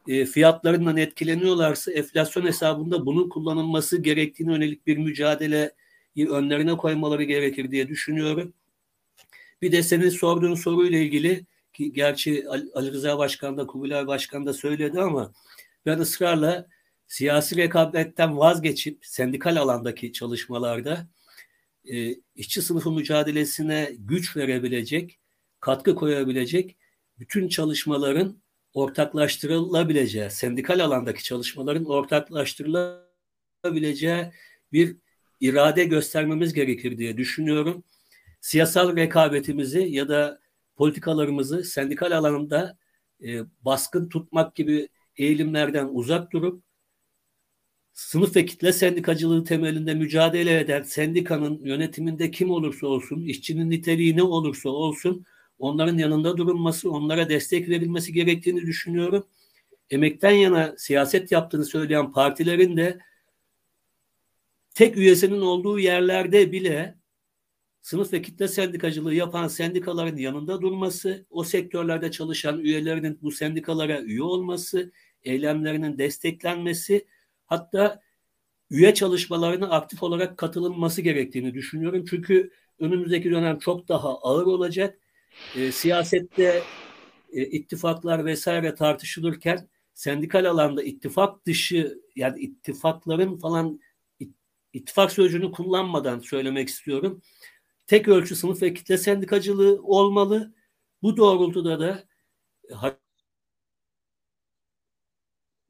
e, 0.08 0.26
fiyatlarından 0.26 0.98
etkileniyorlarsa 0.98 1.92
enflasyon 1.92 2.46
hesabında 2.46 3.06
bunun 3.06 3.30
kullanılması 3.30 4.02
gerektiğine 4.02 4.54
yönelik 4.54 4.88
bir 4.88 4.98
mücadeleyi 4.98 6.30
önlerine 6.30 6.78
koymaları 6.78 7.24
gerekir 7.24 7.72
diye 7.72 7.88
düşünüyorum. 7.88 8.54
Bir 9.62 9.72
de 9.72 9.84
senin 9.84 10.10
sorduğun 10.10 10.56
soruyla 10.56 11.00
ilgili 11.00 11.46
ki 11.74 11.94
gerçi 11.94 12.50
Ali 12.50 12.92
Rıza 12.92 13.18
Başkan 13.18 13.58
da 13.58 13.68
Kubilay 13.68 14.08
Başkan 14.08 14.46
da 14.46 14.54
söyledi 14.54 15.02
ama 15.02 15.34
ben 15.86 16.00
ısrarla 16.00 16.68
siyasi 17.08 17.58
rekabetten 17.58 18.38
vazgeçip 18.38 19.06
sendikal 19.06 19.56
alandaki 19.56 20.14
çalışmalarda 20.14 21.08
e, 21.92 22.16
işçi 22.36 22.62
sınıfı 22.62 22.92
mücadelesine 22.92 23.92
güç 24.00 24.38
verebilecek, 24.38 25.20
katkı 25.60 25.96
koyabilecek 25.96 26.78
bütün 27.22 27.48
çalışmaların 27.48 28.42
ortaklaştırılabileceği, 28.74 30.30
sendikal 30.30 30.80
alandaki 30.80 31.24
çalışmaların 31.24 31.86
ortaklaştırılabileceği 31.86 34.26
bir 34.72 34.98
irade 35.40 35.84
göstermemiz 35.84 36.54
gerekir 36.54 36.98
diye 36.98 37.18
düşünüyorum. 37.18 37.84
Siyasal 38.42 38.96
rekabetimizi 38.96 39.80
ya 39.80 40.10
da 40.10 40.40
politikalarımızı 40.76 41.64
sendikal 41.64 42.12
alanında 42.12 42.78
e, 43.24 43.40
baskın 43.62 44.10
tutmak 44.10 44.56
gibi 44.56 44.90
eğilimlerden 45.18 45.90
uzak 45.92 46.32
durup 46.32 46.64
sınıf 47.94 48.36
ve 48.36 48.46
kitle 48.46 48.74
sendikacılığı 48.74 49.44
temelinde 49.44 49.94
mücadele 49.94 50.60
eden 50.60 50.84
sendikanın 50.84 51.66
yönetiminde 51.66 52.32
kim 52.32 52.52
olursa 52.52 52.88
olsun, 52.88 53.22
işçinin 53.22 53.70
niteliği 53.70 54.18
ne 54.18 54.24
olursa 54.24 54.70
olsun 54.70 55.26
onların 55.62 55.98
yanında 55.98 56.38
durulması, 56.38 56.92
onlara 56.92 57.30
destek 57.30 57.70
verilmesi 57.70 58.14
gerektiğini 58.14 58.62
düşünüyorum. 58.62 59.28
Emekten 59.90 60.32
yana 60.32 60.76
siyaset 60.78 61.32
yaptığını 61.32 61.66
söyleyen 61.66 62.12
partilerin 62.12 62.78
de 62.78 63.00
tek 64.74 64.98
üyesinin 64.98 65.42
olduğu 65.42 65.80
yerlerde 65.80 66.52
bile 66.52 66.96
sınıf 67.82 68.14
ve 68.14 68.22
kitle 68.22 68.48
sendikacılığı 68.48 69.14
yapan 69.14 69.48
sendikaların 69.48 70.18
yanında 70.18 70.62
durması, 70.62 71.26
o 71.30 71.44
sektörlerde 71.44 72.12
çalışan 72.12 72.60
üyelerinin 72.60 73.20
bu 73.22 73.32
sendikalara 73.32 74.02
üye 74.02 74.24
olması, 74.24 74.92
eylemlerinin 75.24 75.98
desteklenmesi, 75.98 77.08
hatta 77.46 78.02
üye 78.70 78.94
çalışmalarına 78.94 79.70
aktif 79.70 80.04
olarak 80.04 80.38
katılınması 80.38 81.02
gerektiğini 81.02 81.54
düşünüyorum. 81.54 82.06
Çünkü 82.10 82.52
önümüzdeki 82.80 83.32
dönem 83.32 83.60
çok 83.60 83.88
daha 83.88 84.18
ağır 84.18 84.46
olacak. 84.46 85.01
E, 85.56 85.72
siyasette 85.72 86.64
e, 87.34 87.46
ittifaklar 87.46 88.26
vesaire 88.26 88.76
tartışılırken 88.76 89.70
sendikal 89.94 90.46
alanda 90.46 90.84
ittifak 90.84 91.46
dışı 91.46 92.02
yani 92.16 92.40
ittifakların 92.40 93.38
falan 93.38 93.80
ittifak 94.74 95.12
sözcüğünü 95.12 95.52
kullanmadan 95.52 96.20
söylemek 96.20 96.70
istiyorum 96.70 97.22
tek 97.92 98.08
ölçü 98.08 98.36
sınıf 98.36 98.62
ve 98.62 98.74
kitle 98.74 98.98
sendikacılığı 98.98 99.82
olmalı. 99.84 100.54
Bu 101.02 101.18
doğrultuda 101.18 101.80
da 101.80 102.08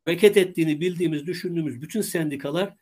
hareket 0.05 0.38
ettiğini 0.38 0.81
bildiğimiz, 0.81 1.27
düşündüğümüz 1.27 1.81
bütün 1.81 2.01
sendikalar 2.01 2.77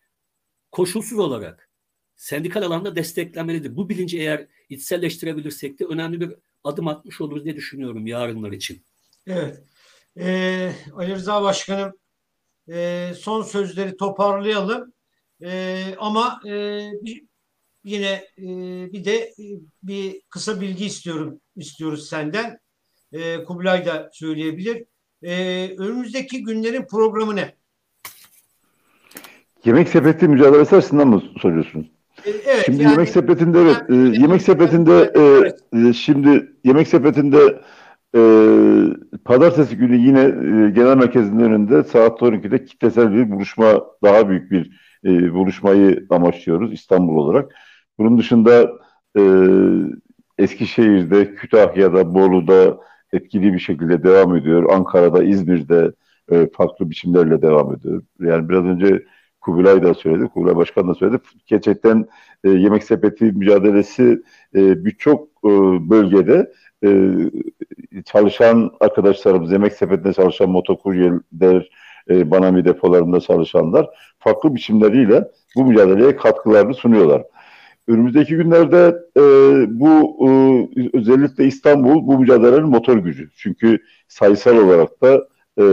koşulsuz 0.72 1.20
olarak 1.20 1.70
sendikal 2.16 2.64
alanda 2.64 2.96
desteklenmelidir. 2.96 3.76
Bu 3.76 3.90
bilinci 3.90 4.20
eğer 4.20 4.48
içselleştirebilirsek 4.70 5.80
de 5.80 5.86
önemli 5.86 6.22
bir 6.22 6.36
adım 6.64 6.88
atmış 6.88 7.22
oluruz 7.22 7.46
diye 7.46 7.56
düşünüyorum 7.56 8.08
yarınlar 8.08 8.52
için. 8.52 8.84
Evet. 9.28 9.64
Ee, 10.20 10.72
Ali 10.96 11.16
Rıza 11.16 11.44
Başkanım 11.44 11.94
e, 12.72 13.12
son 13.18 13.42
sözleri 13.42 13.98
toparlayalım. 13.98 14.94
E, 15.44 15.84
ama 15.98 16.42
e, 16.46 16.52
bir, 17.02 17.24
yine 17.84 18.26
e, 18.38 18.44
bir 18.94 19.06
de 19.06 19.16
e, 19.16 19.46
bir 19.84 20.22
kısa 20.30 20.62
bilgi 20.62 20.86
istiyorum 20.86 21.42
istiyoruz 21.56 22.10
senden. 22.10 22.60
E, 23.12 23.44
Kubilay 23.44 23.86
da 23.86 24.10
söyleyebilir. 24.14 24.86
E, 25.24 25.76
önümüzdeki 25.78 26.44
günlerin 26.44 26.86
programı 26.86 27.36
ne? 27.36 27.56
Yemek 29.66 29.90
sepeti 29.90 30.28
mücadelesi 30.28 30.76
açısından 30.76 31.08
mı 31.08 31.24
soruyorsun? 31.42 31.99
Evet, 32.26 32.64
şimdi 32.66 32.84
yani, 32.84 32.92
yemek 32.92 33.10
sepetinde 33.10 33.60
evet, 33.62 33.78
e, 33.90 34.20
yemek 34.22 34.42
sepetinde 34.42 35.14
e, 35.74 35.94
şimdi 35.94 36.52
yemek 36.64 36.88
sepetinde 36.88 37.62
e, 38.16 38.22
pazartesi 39.26 39.78
günü 39.78 39.96
yine 39.96 40.22
e, 40.22 40.70
genel 40.70 40.98
merkezinin 40.98 41.40
önünde 41.40 41.84
saat 41.84 42.22
12'de 42.22 42.66
kitlesel 42.66 43.14
bir 43.14 43.32
buluşma, 43.32 43.86
daha 44.04 44.30
büyük 44.30 44.52
bir 44.52 44.72
e, 45.06 45.34
buluşmayı 45.34 46.06
amaçlıyoruz 46.10 46.74
İstanbul 46.74 47.18
olarak. 47.18 47.56
Bunun 47.98 48.18
dışında 48.18 48.72
e, 49.18 49.22
Eskişehir'de, 50.38 51.36
Kütahya'da, 51.36 52.14
Bolu'da 52.14 52.78
etkili 53.14 53.54
bir 53.54 53.60
şekilde 53.60 54.04
devam 54.04 54.36
ediyor. 54.36 54.74
Ankara'da, 54.74 55.24
İzmir'de 55.24 55.92
e, 56.32 56.50
farklı 56.54 56.90
biçimlerle 56.90 57.42
devam 57.42 57.74
ediyor. 57.74 58.02
Yani 58.20 58.50
biraz 58.50 58.66
önce 58.66 59.04
Kubilay 59.50 59.84
da 59.84 59.94
söyledi, 59.94 60.28
Kubilay 60.28 60.56
Başkan 60.56 60.88
da 60.88 60.96
söyledi. 60.96 61.22
Gerçekten 61.48 62.06
e, 62.44 62.50
yemek 62.50 62.84
sepeti 62.84 63.26
mücadelesi 63.26 64.22
e, 64.56 64.86
birçok 64.86 65.28
e, 65.46 65.50
bölgede 65.90 66.52
e, 66.84 66.90
çalışan 68.06 68.72
arkadaşlarımız, 68.80 69.52
yemek 69.52 69.74
sepetinde 69.74 70.14
çalışan 70.14 70.50
motokuryeler, 70.50 71.70
e, 72.10 72.32
Banami 72.32 72.66
depolarında 72.66 73.20
çalışanlar 73.20 73.90
farklı 74.20 74.56
biçimleriyle 74.56 75.28
bu 75.56 75.66
mücadeleye 75.66 76.16
katkılarını 76.16 76.74
sunuyorlar. 76.74 77.24
Önümüzdeki 77.88 78.36
günlerde 78.36 78.96
e, 79.18 79.22
bu 79.80 80.18
e, 80.28 80.30
özellikle 80.98 81.46
İstanbul 81.46 82.08
bu 82.08 82.20
mücadelenin 82.20 82.70
motor 82.70 82.98
gücü. 82.98 83.30
Çünkü 83.36 83.80
sayısal 84.08 84.58
olarak 84.58 85.02
da 85.02 85.28
e, 85.60 85.64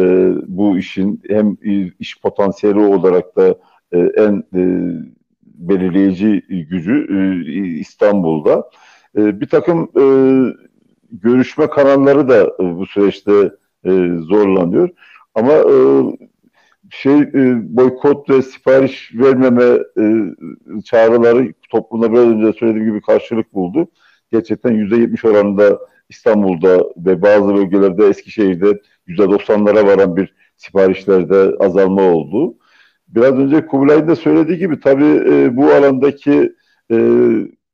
bu 0.46 0.78
işin 0.78 1.22
hem 1.28 1.56
iş 1.98 2.20
potansiyeli 2.20 2.78
olarak 2.78 3.36
da 3.36 3.54
e, 3.92 3.98
en 3.98 4.44
e, 4.54 4.92
belirleyici 5.44 6.42
gücü 6.48 7.06
e, 7.10 7.68
İstanbul'da. 7.78 8.70
E, 9.16 9.40
bir 9.40 9.48
takım 9.48 9.90
e, 9.98 10.04
görüşme 11.10 11.66
kanalları 11.66 12.28
da 12.28 12.42
e, 12.42 12.76
bu 12.76 12.86
süreçte 12.86 13.50
e, 13.84 13.90
zorlanıyor. 14.20 14.88
Ama 15.34 15.52
e, 15.52 15.76
şey 16.90 17.18
e, 17.20 17.76
boykot 17.76 18.30
ve 18.30 18.42
sipariş 18.42 19.14
vermeme 19.14 19.78
e, 19.98 20.04
çağrıları 20.84 21.52
toplumda 21.70 22.12
biraz 22.12 22.24
önce 22.24 22.58
söylediğim 22.58 22.86
gibi 22.86 23.00
karşılık 23.00 23.54
buldu. 23.54 23.88
Gerçekten 24.32 24.72
yüzde 24.72 24.96
yetmiş 24.96 25.24
oranında 25.24 25.78
İstanbul'da 26.08 26.84
ve 26.96 27.22
bazı 27.22 27.54
bölgelerde 27.54 28.06
Eskişehir'de 28.06 28.80
yüzde 29.06 29.30
doksanlara 29.30 29.86
varan 29.86 30.16
bir 30.16 30.34
siparişlerde 30.56 31.52
azalma 31.60 32.02
oldu. 32.02 32.54
Biraz 33.08 33.34
önce 33.34 33.66
Kubilay'ın 33.66 34.08
da 34.08 34.16
söylediği 34.16 34.58
gibi 34.58 34.80
tabii 34.80 35.22
e, 35.28 35.56
bu 35.56 35.64
alandaki 35.70 36.52
e, 36.92 36.96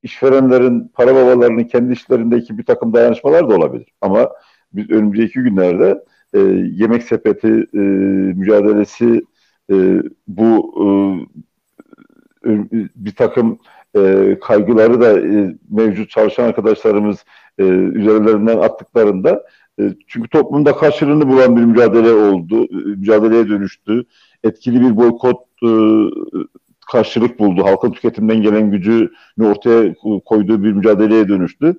işverenlerin, 0.03 0.91
para 0.95 1.15
babalarının 1.15 1.65
kendi 1.65 1.93
işlerindeki 1.93 2.59
bir 2.59 2.65
takım 2.65 2.95
dayanışmalar 2.95 3.51
da 3.51 3.57
olabilir. 3.57 3.89
Ama 4.01 4.31
biz 4.73 4.91
önümüzdeki 4.91 5.41
günlerde 5.41 6.05
e, 6.35 6.39
yemek 6.73 7.03
sepeti 7.03 7.67
e, 7.75 7.79
mücadelesi 8.37 9.23
e, 9.73 10.03
bu 10.29 10.75
e, 10.81 10.87
bir 12.97 13.15
takım 13.15 13.59
e, 13.97 14.37
kaygıları 14.43 15.01
da 15.01 15.21
e, 15.21 15.55
mevcut 15.71 16.11
çalışan 16.11 16.45
arkadaşlarımız 16.45 17.25
e, 17.63 17.99
üzerlerinden 17.99 18.59
attıklarında 18.59 19.43
e, 19.81 19.83
çünkü 20.07 20.29
toplumda 20.29 20.77
karşılığını 20.77 21.29
bulan 21.29 21.57
bir 21.57 21.65
mücadele 21.65 22.13
oldu, 22.13 22.65
e, 22.65 22.77
mücadeleye 22.77 23.49
dönüştü. 23.49 24.05
Etkili 24.45 24.81
bir 24.81 24.97
boykot 24.97 25.41
e, 25.65 25.71
karşılık 26.93 27.39
buldu. 27.39 27.65
Halkın 27.65 27.91
tüketimden 27.91 28.43
gelen 28.43 28.71
gücünü 28.71 29.11
ortaya 29.43 29.95
koyduğu 30.25 30.65
bir 30.65 30.73
mücadeleye 30.73 31.29
dönüştü. 31.29 31.77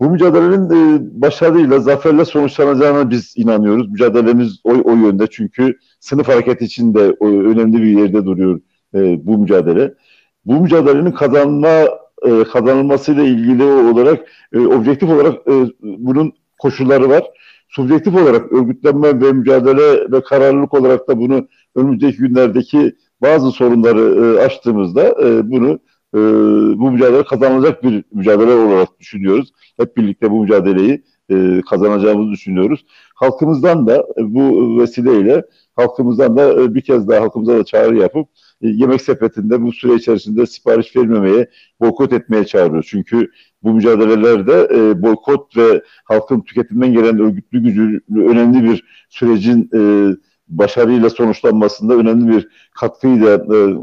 Bu 0.00 0.10
mücadelenin 0.10 0.70
e, 0.70 0.98
başarıyla, 1.22 1.80
zaferle 1.80 2.24
sonuçlanacağına 2.24 3.10
biz 3.10 3.34
inanıyoruz. 3.36 3.88
Mücadelemiz 3.88 4.60
o, 4.64 4.70
o 4.70 4.94
yönde 4.94 5.26
çünkü 5.30 5.78
sınıf 6.00 6.28
hareketi 6.28 6.64
için 6.64 6.94
de 6.94 7.16
o, 7.20 7.28
önemli 7.28 7.82
bir 7.82 7.98
yerde 7.98 8.24
duruyor 8.24 8.60
e, 8.94 9.26
bu 9.26 9.38
mücadele. 9.38 9.94
Bu 10.44 10.60
mücadelenin 10.60 11.12
kazanma 11.12 11.68
e, 12.22 12.44
kazanılmasıyla 12.44 13.22
ilgili 13.22 13.64
olarak 13.64 14.28
e, 14.52 14.58
objektif 14.58 15.10
olarak 15.10 15.34
e, 15.48 15.52
bunun 15.82 16.32
koşulları 16.58 17.08
var. 17.08 17.24
Subjektif 17.68 18.14
olarak 18.14 18.52
örgütlenme 18.52 19.20
ve 19.20 19.32
mücadele 19.32 20.12
ve 20.12 20.20
kararlılık 20.20 20.74
olarak 20.74 21.08
da 21.08 21.18
bunu 21.18 21.48
önümüzdeki 21.74 22.18
günlerdeki 22.18 22.96
bazı 23.22 23.50
sorunları 23.50 24.00
e, 24.00 24.44
açtığımızda 24.44 25.02
e, 25.22 25.50
bunu 25.50 25.78
e, 26.14 26.18
bu 26.78 26.90
mücadele 26.90 27.24
kazanılacak 27.24 27.82
bir 27.82 28.04
mücadele 28.12 28.50
olarak 28.50 29.00
düşünüyoruz. 29.00 29.52
Hep 29.76 29.96
birlikte 29.96 30.30
bu 30.30 30.42
mücadeleyi 30.42 31.04
e, 31.30 31.60
kazanacağımızı 31.70 32.30
düşünüyoruz. 32.30 32.86
Halkımızdan 33.14 33.86
da 33.86 34.06
bu 34.18 34.78
vesileyle 34.80 35.42
halkımızdan 35.76 36.36
da 36.36 36.62
e, 36.62 36.74
bir 36.74 36.80
kez 36.80 37.08
daha 37.08 37.20
halkımıza 37.20 37.58
da 37.58 37.64
çağrı 37.64 37.96
yapıp 37.96 38.28
yemek 38.60 39.02
sepetinde 39.02 39.62
bu 39.62 39.72
süre 39.72 39.94
içerisinde 39.94 40.46
sipariş 40.46 40.96
vermemeye, 40.96 41.50
boykot 41.80 42.12
etmeye 42.12 42.44
çağırıyoruz. 42.44 42.86
Çünkü 42.90 43.30
bu 43.62 43.74
mücadelelerde 43.74 44.68
e, 44.74 45.02
boykot 45.02 45.56
ve 45.56 45.82
halkın 46.04 46.40
tüketimden 46.40 46.92
gelen 46.92 47.20
örgütlü 47.20 47.62
gücü 47.62 48.00
önemli 48.16 48.64
bir 48.64 48.84
sürecin 49.08 49.70
e, 49.74 49.80
başarıyla 50.48 51.10
sonuçlanmasında 51.10 51.94
önemli 51.94 52.36
bir 52.36 52.48
katkıyı 52.80 53.22
da 53.22 53.56
e, 53.56 53.76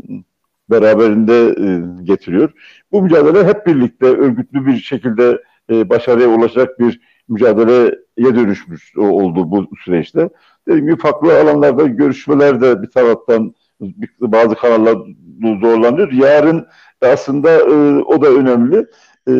beraberinde 0.70 1.34
e, 1.34 2.04
getiriyor. 2.04 2.52
Bu 2.92 3.02
mücadele 3.02 3.48
hep 3.48 3.68
birlikte 3.68 4.06
örgütlü 4.06 4.66
bir 4.66 4.78
şekilde 4.78 5.42
e, 5.70 5.90
başarıya 5.90 6.28
ulaşacak 6.28 6.80
bir 6.80 7.02
mücadeleye 7.28 8.36
dönüşmüş 8.36 8.98
oldu 8.98 9.52
bu 9.52 9.68
süreçte. 9.84 10.30
Dediğim 10.68 10.86
gibi 10.86 10.98
farklı 10.98 11.42
alanlarda 11.42 11.88
görüşmeler 11.88 12.62
de 12.62 12.82
bir 12.82 12.90
taraftan 12.90 13.56
bazı 14.22 14.56
kanallar 14.56 14.98
zorlanıyor. 15.62 16.12
Yarın 16.12 16.68
aslında 17.02 17.52
e, 17.52 18.04
o 18.04 18.22
da 18.22 18.28
önemli. 18.28 18.86
E, 19.28 19.32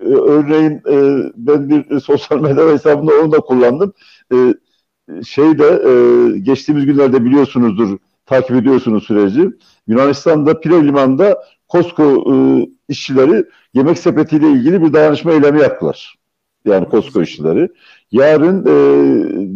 örneğin 0.00 0.72
e, 0.90 1.30
ben 1.36 1.68
bir 1.68 2.00
sosyal 2.00 2.40
medya 2.40 2.68
hesabında 2.68 3.12
onu 3.22 3.32
da 3.32 3.40
kullandım. 3.40 3.92
E, 4.32 4.54
şeyde 5.24 5.64
e, 5.64 5.92
geçtiğimiz 6.38 6.86
günlerde 6.86 7.24
biliyorsunuzdur, 7.24 7.98
takip 8.26 8.56
ediyorsunuz 8.56 9.04
süreci. 9.04 9.50
Yunanistan'da 9.86 10.60
Pire 10.60 10.86
Liman'da 10.86 11.38
Costco 11.68 12.34
e, 12.34 12.66
işçileri 12.88 13.44
yemek 13.74 13.98
sepetiyle 13.98 14.50
ilgili 14.50 14.82
bir 14.82 14.92
dayanışma 14.92 15.32
eylemi 15.32 15.60
yaptılar. 15.60 16.14
Yani 16.64 16.86
Costco 16.90 17.22
işçileri. 17.22 17.68
Yarın 18.12 18.60
e, 18.62 18.70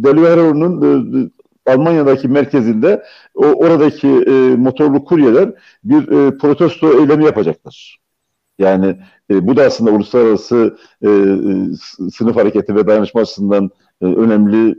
Deliveroo'nun 0.05 0.83
e, 0.83 1.31
Almanya'daki 1.67 2.29
merkezinde 2.29 3.03
o 3.35 3.45
oradaki 3.45 4.09
e, 4.09 4.57
motorlu 4.57 5.05
kuryeler 5.05 5.51
bir 5.85 6.09
e, 6.09 6.39
protesto 6.39 7.01
eylemi 7.01 7.25
yapacaklar. 7.25 7.99
Yani 8.59 8.97
e, 9.31 9.47
bu 9.47 9.57
da 9.57 9.63
aslında 9.63 9.91
uluslararası 9.91 10.77
e, 11.03 11.09
e 11.09 12.11
sınıf 12.11 12.37
hareketi 12.37 12.75
ve 12.75 12.87
dayanışma 12.87 13.21
açısından 13.21 13.71
e, 14.03 14.05
önemli 14.07 14.75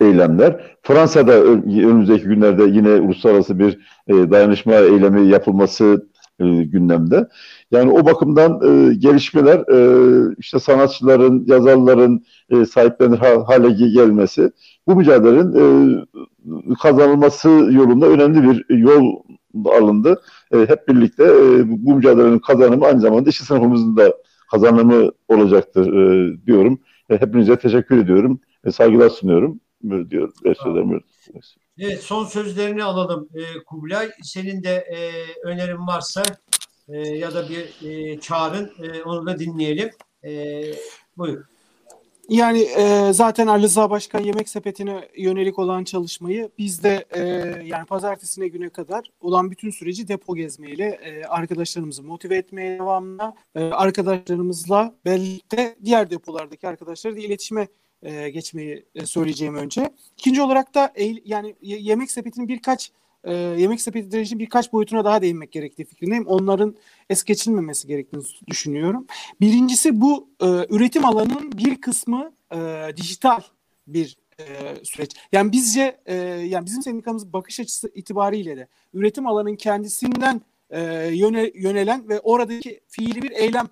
eylemler. 0.00 0.76
Fransa'da 0.82 1.42
önümüzdeki 1.42 2.24
günlerde 2.24 2.64
yine 2.64 2.90
uluslararası 2.90 3.58
bir 3.58 3.78
e, 4.08 4.30
dayanışma 4.30 4.74
eylemi 4.74 5.28
yapılması 5.28 6.08
e, 6.40 6.64
gündemde. 6.64 7.28
Yani 7.70 7.92
o 7.92 8.06
bakımdan 8.06 8.52
e, 8.52 8.94
gelişmeler 8.94 9.58
e, 9.58 10.34
işte 10.38 10.58
sanatçıların, 10.58 11.44
yazarların 11.46 12.24
e, 12.50 12.64
sahiplenir 12.64 13.18
hale 13.18 13.70
gelmesi 13.70 14.50
bu 14.86 14.96
mücadelenin 14.96 15.54
e, 15.54 16.74
kazanılması 16.82 17.48
yolunda 17.48 18.06
önemli 18.06 18.42
bir 18.42 18.76
yol 18.76 19.22
alındı. 19.64 20.22
E, 20.54 20.58
hep 20.58 20.88
birlikte 20.88 21.24
e, 21.24 21.62
bu 21.84 21.96
mücadelenin 21.96 22.38
kazanımı 22.38 22.86
aynı 22.86 23.00
zamanda 23.00 23.30
işçi 23.30 23.44
sınıfımızın 23.44 23.96
da 23.96 24.14
kazanımı 24.50 25.10
olacaktır 25.28 25.92
e, 25.92 26.46
diyorum. 26.46 26.80
E, 27.10 27.20
hepinize 27.20 27.56
teşekkür 27.56 27.98
ediyorum. 27.98 28.40
E, 28.64 28.72
saygılar 28.72 29.10
sunuyorum 29.10 29.60
diyor. 30.10 30.32
Evet 31.78 32.02
son 32.02 32.24
sözlerini 32.24 32.84
alalım 32.84 33.28
e, 33.34 33.64
Kubilay. 33.64 34.10
Senin 34.22 34.62
de 34.62 34.70
e, 34.70 34.98
önerin 35.48 35.86
varsa 35.86 36.22
e, 36.88 36.98
ya 36.98 37.34
da 37.34 37.48
bir 37.48 37.88
e, 37.88 38.20
çağrın 38.20 38.72
e, 38.82 39.02
onu 39.02 39.26
da 39.26 39.38
dinleyelim. 39.38 39.90
E, 40.24 40.62
buyur. 41.16 41.44
Yani 42.28 42.58
e, 42.58 43.12
zaten 43.12 43.46
Ali 43.46 43.62
Rıza 43.62 43.90
Başkan 43.90 44.20
yemek 44.20 44.48
sepetine 44.48 45.08
yönelik 45.16 45.58
olan 45.58 45.84
çalışmayı 45.84 46.50
biz 46.58 46.82
de 46.82 47.04
e, 47.10 47.20
yani 47.64 47.86
pazartesine 47.86 48.48
güne 48.48 48.68
kadar 48.68 49.10
olan 49.20 49.50
bütün 49.50 49.70
süreci 49.70 50.08
depo 50.08 50.34
gezmeyle 50.34 50.84
e, 50.84 51.24
arkadaşlarımızı 51.24 52.02
motive 52.02 52.36
etmeye 52.36 52.78
devamlı 52.78 53.34
e, 53.54 53.64
arkadaşlarımızla 53.64 54.94
birlikte 55.04 55.76
diğer 55.84 56.10
depolardaki 56.10 56.68
arkadaşları 56.68 57.16
da 57.16 57.20
iletişime 57.20 57.68
e, 58.04 58.30
geçmeyi 58.30 58.84
e, 58.94 59.06
söyleyeceğim 59.06 59.54
önce. 59.54 59.90
İkinci 60.18 60.42
olarak 60.42 60.74
da 60.74 60.92
yani 61.24 61.54
yemek 61.60 62.10
sepetinin 62.10 62.48
birkaç 62.48 62.92
e, 63.24 63.34
yemek 63.34 63.80
sepeti 63.80 64.10
direncinin 64.10 64.38
birkaç 64.38 64.72
boyutuna 64.72 65.04
daha 65.04 65.22
değinmek 65.22 65.52
gerektiği 65.52 65.84
fikrindeyim. 65.84 66.26
Onların 66.26 66.76
es 67.10 67.24
geçilmemesi 67.24 67.88
gerektiğini 67.88 68.24
düşünüyorum. 68.46 69.06
Birincisi 69.40 70.00
bu 70.00 70.28
e, 70.40 70.46
üretim 70.46 71.04
alanının 71.04 71.52
bir 71.52 71.80
kısmı 71.80 72.32
e, 72.54 72.58
dijital 72.96 73.40
bir 73.86 74.16
e, 74.38 74.44
süreç. 74.84 75.10
Yani 75.32 75.52
bizce 75.52 76.00
e, 76.06 76.14
yani 76.24 76.66
bizim 76.66 76.82
sendikamız 76.82 77.32
bakış 77.32 77.60
açısı 77.60 77.90
itibariyle 77.94 78.56
de 78.56 78.68
üretim 78.94 79.26
alanının 79.26 79.56
kendisinden 79.56 80.40
e, 80.70 80.80
yöne, 81.06 81.50
yönelen 81.54 82.08
ve 82.08 82.20
oradaki 82.20 82.80
fiili 82.88 83.22
bir 83.22 83.30
eylem 83.30 83.68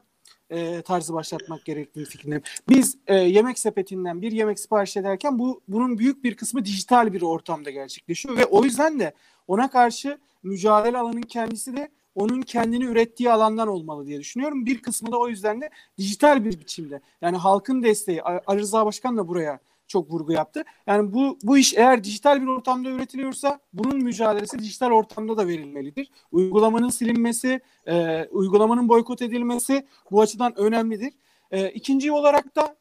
e, 0.52 0.82
tarzı 0.82 1.14
başlatmak 1.14 1.64
gerektiğini 1.64 2.04
fikrindeyim. 2.04 2.42
Biz 2.68 2.98
e, 3.06 3.14
yemek 3.14 3.58
sepetinden 3.58 4.22
bir 4.22 4.32
yemek 4.32 4.60
sipariş 4.60 4.96
ederken 4.96 5.38
bu 5.38 5.60
bunun 5.68 5.98
büyük 5.98 6.24
bir 6.24 6.34
kısmı 6.36 6.64
dijital 6.64 7.12
bir 7.12 7.22
ortamda 7.22 7.70
gerçekleşiyor 7.70 8.36
ve 8.36 8.44
o 8.44 8.64
yüzden 8.64 9.00
de 9.00 9.12
ona 9.48 9.70
karşı 9.70 10.18
mücadele 10.42 10.98
alanın 10.98 11.22
kendisi 11.22 11.76
de 11.76 11.88
onun 12.14 12.42
kendini 12.42 12.84
ürettiği 12.84 13.30
alandan 13.30 13.68
olmalı 13.68 14.06
diye 14.06 14.20
düşünüyorum. 14.20 14.66
Bir 14.66 14.82
kısmı 14.82 15.12
da 15.12 15.18
o 15.18 15.28
yüzden 15.28 15.60
de 15.60 15.70
dijital 15.98 16.44
bir 16.44 16.60
biçimde. 16.60 17.00
Yani 17.20 17.36
halkın 17.36 17.82
desteği, 17.82 18.22
Ali 18.22 18.60
Rıza 18.60 18.86
Başkan 18.86 19.16
da 19.16 19.28
buraya 19.28 19.58
çok 19.92 20.10
vurgu 20.10 20.32
yaptı. 20.32 20.64
Yani 20.86 21.12
bu 21.14 21.38
bu 21.42 21.58
iş 21.58 21.74
eğer 21.74 22.04
dijital 22.04 22.42
bir 22.42 22.46
ortamda 22.46 22.90
üretiliyorsa 22.90 23.58
bunun 23.72 24.02
mücadelesi 24.02 24.58
dijital 24.58 24.90
ortamda 24.90 25.36
da 25.36 25.48
verilmelidir. 25.48 26.10
Uygulamanın 26.32 26.88
silinmesi, 26.88 27.60
e, 27.86 28.24
uygulamanın 28.24 28.88
boykot 28.88 29.22
edilmesi 29.22 29.86
bu 30.10 30.20
açıdan 30.20 30.58
önemlidir. 30.58 31.12
E, 31.50 31.70
ikinci 31.70 32.12
olarak 32.12 32.56
da 32.56 32.76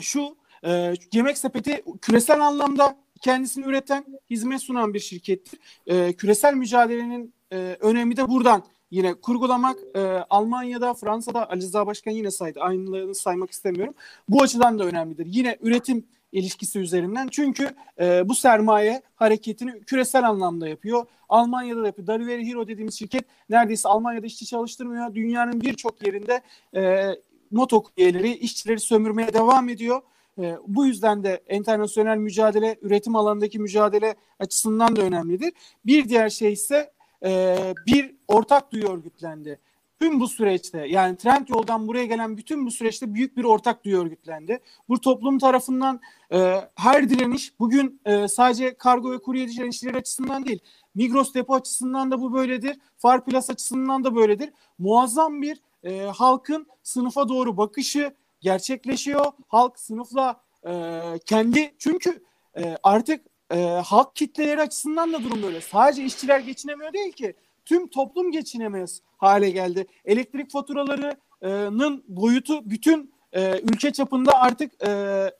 şu 0.00 0.36
e, 0.64 0.94
yemek 1.12 1.38
sepeti 1.38 1.84
küresel 2.02 2.40
anlamda 2.40 2.96
kendisini 3.20 3.64
üreten, 3.66 4.04
hizmet 4.30 4.60
sunan 4.60 4.94
bir 4.94 5.00
şirkettir. 5.00 5.60
E, 5.86 6.12
küresel 6.12 6.54
mücadelenin 6.54 7.34
e, 7.52 7.76
önemi 7.80 8.16
de 8.16 8.28
buradan 8.28 8.64
yine 8.90 9.14
kurgulamak. 9.14 9.78
E, 9.94 10.00
Almanya'da, 10.30 10.94
Fransa'da 10.94 11.50
Ali 11.50 11.60
Rıza 11.60 11.86
Başkan 11.86 12.12
yine 12.12 12.30
saydı. 12.30 12.60
Aynılarını 12.60 13.14
saymak 13.14 13.50
istemiyorum. 13.50 13.94
Bu 14.28 14.42
açıdan 14.42 14.78
da 14.78 14.84
önemlidir. 14.84 15.26
Yine 15.28 15.58
üretim 15.60 16.06
ilişkisi 16.34 16.78
üzerinden. 16.78 17.28
Çünkü 17.30 17.74
e, 18.00 18.28
bu 18.28 18.34
sermaye 18.34 19.02
hareketini 19.16 19.80
küresel 19.80 20.28
anlamda 20.28 20.68
yapıyor. 20.68 21.06
Almanya'da 21.28 21.82
da 21.82 21.86
yapıyor. 21.86 22.06
Delivery 22.06 22.46
Hero 22.46 22.68
dediğimiz 22.68 22.98
şirket 22.98 23.24
neredeyse 23.50 23.88
Almanya'da 23.88 24.26
işçi 24.26 24.46
çalıştırmıyor. 24.46 25.14
Dünyanın 25.14 25.60
birçok 25.60 26.06
yerinde 26.06 26.40
e, 26.76 27.10
moto 27.50 27.84
üyeleri, 27.96 28.36
işçileri 28.36 28.80
sömürmeye 28.80 29.34
devam 29.34 29.68
ediyor. 29.68 30.02
E, 30.38 30.56
bu 30.66 30.86
yüzden 30.86 31.24
de 31.24 31.40
internasyonel 31.50 32.16
mücadele, 32.16 32.76
üretim 32.82 33.16
alanındaki 33.16 33.58
mücadele 33.58 34.14
açısından 34.38 34.96
da 34.96 35.02
önemlidir. 35.02 35.52
Bir 35.86 36.08
diğer 36.08 36.28
şey 36.28 36.52
ise 36.52 36.90
e, 37.24 37.56
bir 37.86 38.14
ortak 38.28 38.72
duyu 38.72 38.88
örgütlendi. 38.88 39.58
Tüm 40.00 40.20
bu 40.20 40.28
süreçte 40.28 40.86
yani 40.88 41.16
trend 41.16 41.48
yoldan 41.48 41.88
buraya 41.88 42.04
gelen 42.04 42.36
bütün 42.36 42.66
bu 42.66 42.70
süreçte 42.70 43.14
büyük 43.14 43.36
bir 43.36 43.44
ortak 43.44 43.84
duyu 43.84 44.02
örgütlendi. 44.02 44.60
Bu 44.88 45.00
toplum 45.00 45.38
tarafından 45.38 46.00
e, 46.32 46.68
her 46.74 47.10
direniş 47.10 47.60
bugün 47.60 48.00
e, 48.04 48.28
sadece 48.28 48.74
kargo 48.74 49.12
ve 49.12 49.18
kurye 49.18 49.48
direnişleri 49.48 49.96
açısından 49.96 50.46
değil. 50.46 50.58
Migros 50.94 51.34
depo 51.34 51.54
açısından 51.54 52.10
da 52.10 52.20
bu 52.20 52.34
böyledir. 52.34 52.76
Farplas 52.96 53.50
açısından 53.50 54.04
da 54.04 54.16
böyledir. 54.16 54.52
Muazzam 54.78 55.42
bir 55.42 55.60
e, 55.84 56.00
halkın 56.00 56.66
sınıfa 56.82 57.28
doğru 57.28 57.56
bakışı 57.56 58.14
gerçekleşiyor. 58.40 59.32
Halk 59.48 59.78
sınıfla 59.78 60.40
e, 60.66 61.02
kendi 61.26 61.74
çünkü 61.78 62.24
e, 62.56 62.76
artık 62.82 63.26
e, 63.50 63.64
halk 63.64 64.16
kitleleri 64.16 64.60
açısından 64.60 65.12
da 65.12 65.24
durum 65.24 65.42
böyle. 65.42 65.60
Sadece 65.60 66.04
işçiler 66.04 66.40
geçinemiyor 66.40 66.92
değil 66.92 67.12
ki. 67.12 67.34
Tüm 67.64 67.88
toplum 67.88 68.32
geçinemez 68.32 69.00
hale 69.16 69.50
geldi. 69.50 69.86
Elektrik 70.04 70.50
faturalarının 70.50 72.04
boyutu 72.08 72.70
bütün 72.70 73.14
e, 73.32 73.60
ülke 73.60 73.92
çapında 73.92 74.40
artık 74.40 74.86
e, 74.86 75.30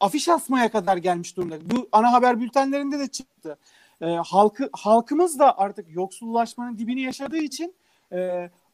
afiş 0.00 0.28
asmaya 0.28 0.70
kadar 0.70 0.96
gelmiş 0.96 1.36
durumda. 1.36 1.70
Bu 1.70 1.88
ana 1.92 2.12
haber 2.12 2.40
bültenlerinde 2.40 2.98
de 2.98 3.06
çıktı. 3.06 3.58
E, 4.00 4.06
halkı 4.06 4.70
halkımız 4.72 5.38
da 5.38 5.58
artık 5.58 5.86
yoksullaşmanın 5.94 6.78
dibini 6.78 7.00
yaşadığı 7.00 7.38
için 7.38 7.74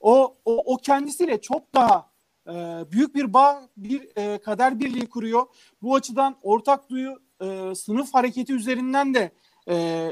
o, 0.01 0.35
o 0.45 0.75
o 0.75 0.77
kendisiyle 0.77 1.41
çok 1.41 1.75
daha 1.75 2.11
büyük 2.93 3.15
bir 3.15 3.33
bağ, 3.33 3.69
bir 3.77 4.09
kader 4.39 4.81
birliği 4.81 5.07
kuruyor. 5.07 5.47
Bu 5.83 5.95
açıdan 5.95 6.37
ortak 6.43 6.91
duyu 6.91 7.17
sınıf 7.75 8.15
hareketi 8.15 8.53
üzerinden 8.53 9.15
de 9.15 9.33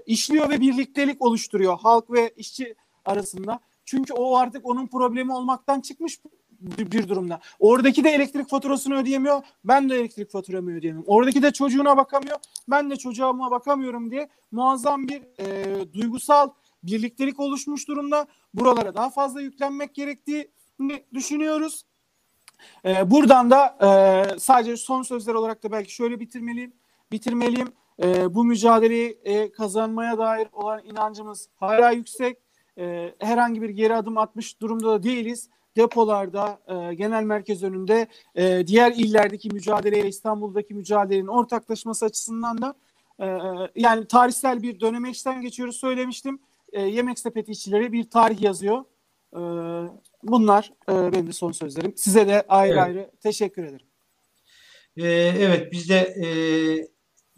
işliyor 0.06 0.50
ve 0.50 0.60
birliktelik 0.60 1.22
oluşturuyor 1.22 1.78
halk 1.78 2.10
ve 2.10 2.30
işçi 2.36 2.74
arasında. 3.08 3.60
Çünkü 3.84 4.12
o 4.12 4.36
artık 4.36 4.66
onun 4.66 4.86
problemi 4.86 5.32
olmaktan 5.32 5.80
çıkmış 5.80 6.18
bir, 6.60 7.08
durumda. 7.08 7.40
Oradaki 7.58 8.04
de 8.04 8.10
elektrik 8.10 8.48
faturasını 8.48 8.96
ödeyemiyor. 8.96 9.42
Ben 9.64 9.88
de 9.88 9.96
elektrik 9.96 10.30
faturamı 10.30 10.70
ödeyemiyorum. 10.70 11.12
Oradaki 11.12 11.42
de 11.42 11.50
çocuğuna 11.50 11.96
bakamıyor. 11.96 12.36
Ben 12.68 12.90
de 12.90 12.96
çocuğuma 12.96 13.50
bakamıyorum 13.50 14.10
diye 14.10 14.28
muazzam 14.50 15.08
bir 15.08 15.22
e, 15.38 15.92
duygusal 15.92 16.50
birliktelik 16.82 17.40
oluşmuş 17.40 17.88
durumda. 17.88 18.26
Buralara 18.54 18.94
daha 18.94 19.10
fazla 19.10 19.40
yüklenmek 19.40 19.94
gerektiğini 19.94 21.04
düşünüyoruz. 21.14 21.84
E, 22.84 23.10
buradan 23.10 23.50
da 23.50 23.76
e, 23.82 24.38
sadece 24.38 24.76
son 24.76 25.02
sözler 25.02 25.34
olarak 25.34 25.62
da 25.62 25.72
belki 25.72 25.94
şöyle 25.94 26.20
bitirmeliyim. 26.20 26.72
Bitirmeliyim. 27.12 27.72
E, 28.02 28.34
bu 28.34 28.44
mücadeleyi 28.44 29.18
e, 29.24 29.52
kazanmaya 29.52 30.18
dair 30.18 30.48
olan 30.52 30.84
inancımız 30.84 31.48
hala 31.56 31.90
yüksek 31.90 32.45
e, 32.78 33.14
herhangi 33.18 33.62
bir 33.62 33.68
geri 33.68 33.94
adım 33.94 34.18
atmış 34.18 34.60
durumda 34.60 34.92
da 34.92 35.02
değiliz. 35.02 35.48
Depolarda, 35.76 36.60
e, 36.68 36.94
genel 36.94 37.22
merkez 37.22 37.62
önünde 37.62 38.06
e, 38.34 38.66
diğer 38.66 38.92
illerdeki 38.92 39.48
mücadeleyle 39.48 40.08
İstanbul'daki 40.08 40.74
mücadelenin 40.74 41.26
ortaklaşması 41.26 42.04
açısından 42.04 42.62
da 42.62 42.74
e, 43.20 43.26
yani 43.76 44.06
tarihsel 44.06 44.62
bir 44.62 44.80
dönemeçten 44.80 45.42
geçiyoruz 45.42 45.76
söylemiştim. 45.76 46.38
E, 46.72 46.82
yemek 46.82 47.18
sepeti 47.18 47.52
işçileri 47.52 47.92
bir 47.92 48.10
tarih 48.10 48.42
yazıyor. 48.42 48.84
E, 49.32 49.40
bunlar 50.22 50.72
e, 50.88 51.12
benim 51.12 51.26
de 51.26 51.32
son 51.32 51.52
sözlerim. 51.52 51.92
Size 51.96 52.28
de 52.28 52.44
ayrı 52.48 52.74
evet. 52.74 52.82
ayrı 52.82 53.10
teşekkür 53.22 53.64
ederim. 53.64 53.86
Evet 54.98 55.72
biz 55.72 55.88
de 55.88 55.96
e, 55.96 56.28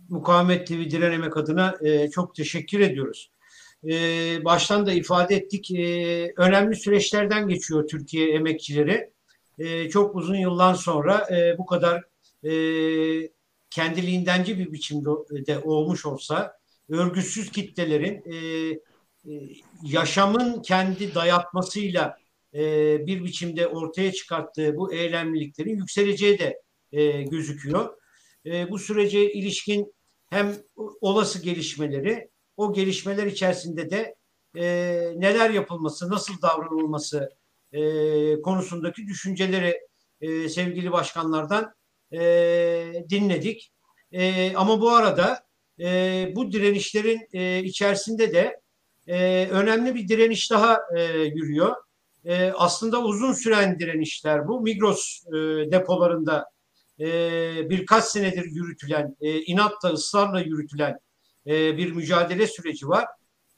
Mukavemet 0.08 0.66
TV 0.66 0.72
Direnemek 0.72 1.36
adına 1.36 1.74
e, 1.82 2.10
çok 2.10 2.34
teşekkür 2.34 2.80
ediyoruz 2.80 3.30
e, 3.84 4.44
baştan 4.44 4.86
da 4.86 4.92
ifade 4.92 5.36
ettik. 5.36 5.70
E, 5.70 6.32
önemli 6.36 6.76
süreçlerden 6.76 7.48
geçiyor 7.48 7.88
Türkiye 7.88 8.32
emekçileri. 8.32 9.10
E, 9.58 9.88
çok 9.90 10.16
uzun 10.16 10.36
yıldan 10.36 10.74
sonra 10.74 11.26
e, 11.30 11.58
bu 11.58 11.66
kadar 11.66 12.04
e, 12.44 12.52
kendiliğindenci 13.70 14.58
bir 14.58 14.72
biçimde 14.72 15.46
de 15.46 15.58
olmuş 15.58 16.06
olsa 16.06 16.58
örgütsüz 16.88 17.50
kitlelerin 17.50 18.22
e, 18.32 18.36
e, 19.26 19.32
yaşamın 19.82 20.62
kendi 20.62 21.14
dayatmasıyla 21.14 22.18
e, 22.54 22.62
bir 23.06 23.24
biçimde 23.24 23.66
ortaya 23.66 24.12
çıkarttığı 24.12 24.76
bu 24.76 24.92
eylemliliklerin 24.92 25.76
yükseleceği 25.76 26.38
de 26.38 26.62
e, 26.92 27.22
gözüküyor. 27.22 27.94
E, 28.46 28.70
bu 28.70 28.78
sürece 28.78 29.32
ilişkin 29.32 29.94
hem 30.30 30.56
olası 31.00 31.42
gelişmeleri 31.42 32.30
o 32.58 32.72
gelişmeler 32.72 33.26
içerisinde 33.26 33.90
de 33.90 34.14
e, 34.56 34.64
neler 35.16 35.50
yapılması, 35.50 36.10
nasıl 36.10 36.42
davranılması 36.42 37.30
e, 37.72 37.80
konusundaki 38.40 39.06
düşünceleri 39.06 39.80
e, 40.20 40.48
sevgili 40.48 40.92
başkanlardan 40.92 41.74
e, 42.12 42.20
dinledik. 43.10 43.72
E, 44.12 44.54
ama 44.56 44.80
bu 44.80 44.90
arada 44.90 45.44
e, 45.80 45.86
bu 46.36 46.52
direnişlerin 46.52 47.28
e, 47.32 47.62
içerisinde 47.62 48.32
de 48.32 48.60
e, 49.06 49.48
önemli 49.50 49.94
bir 49.94 50.08
direniş 50.08 50.50
daha 50.50 50.78
e, 50.96 51.02
yürüyor. 51.12 51.76
E, 52.24 52.50
aslında 52.50 53.02
uzun 53.02 53.32
süren 53.32 53.78
direnişler 53.78 54.48
bu. 54.48 54.60
Migros 54.60 55.24
e, 55.26 55.32
depolarında 55.72 56.50
e, 57.00 57.06
birkaç 57.70 58.04
senedir 58.04 58.44
yürütülen, 58.44 59.16
e, 59.20 59.40
inatla, 59.40 59.88
ısrarla 59.88 60.40
yürütülen 60.40 60.98
e, 61.46 61.76
bir 61.76 61.92
mücadele 61.92 62.46
süreci 62.46 62.88
var. 62.88 63.06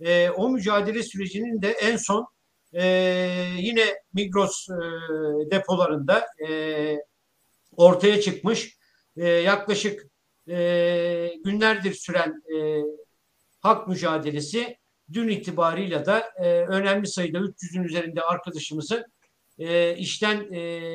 E, 0.00 0.30
o 0.30 0.48
mücadele 0.48 1.02
sürecinin 1.02 1.62
de 1.62 1.70
en 1.70 1.96
son 1.96 2.26
e, 2.72 2.84
yine 3.56 3.84
Migros 4.14 4.68
e, 4.68 4.74
depolarında 5.50 6.26
e, 6.48 6.96
ortaya 7.76 8.20
çıkmış 8.20 8.76
e, 9.16 9.28
yaklaşık 9.28 10.06
e, 10.48 11.32
günlerdir 11.44 11.94
süren 11.94 12.42
e, 12.56 12.82
hak 13.60 13.88
mücadelesi 13.88 14.76
dün 15.12 15.28
itibarıyla 15.28 16.06
da 16.06 16.30
e, 16.36 16.46
önemli 16.48 17.06
sayıda 17.06 17.38
300'ün 17.38 17.84
üzerinde 17.84 18.22
arkadaşımızın 18.22 19.04
e, 19.58 19.96
işten 19.96 20.52
e, 20.52 20.90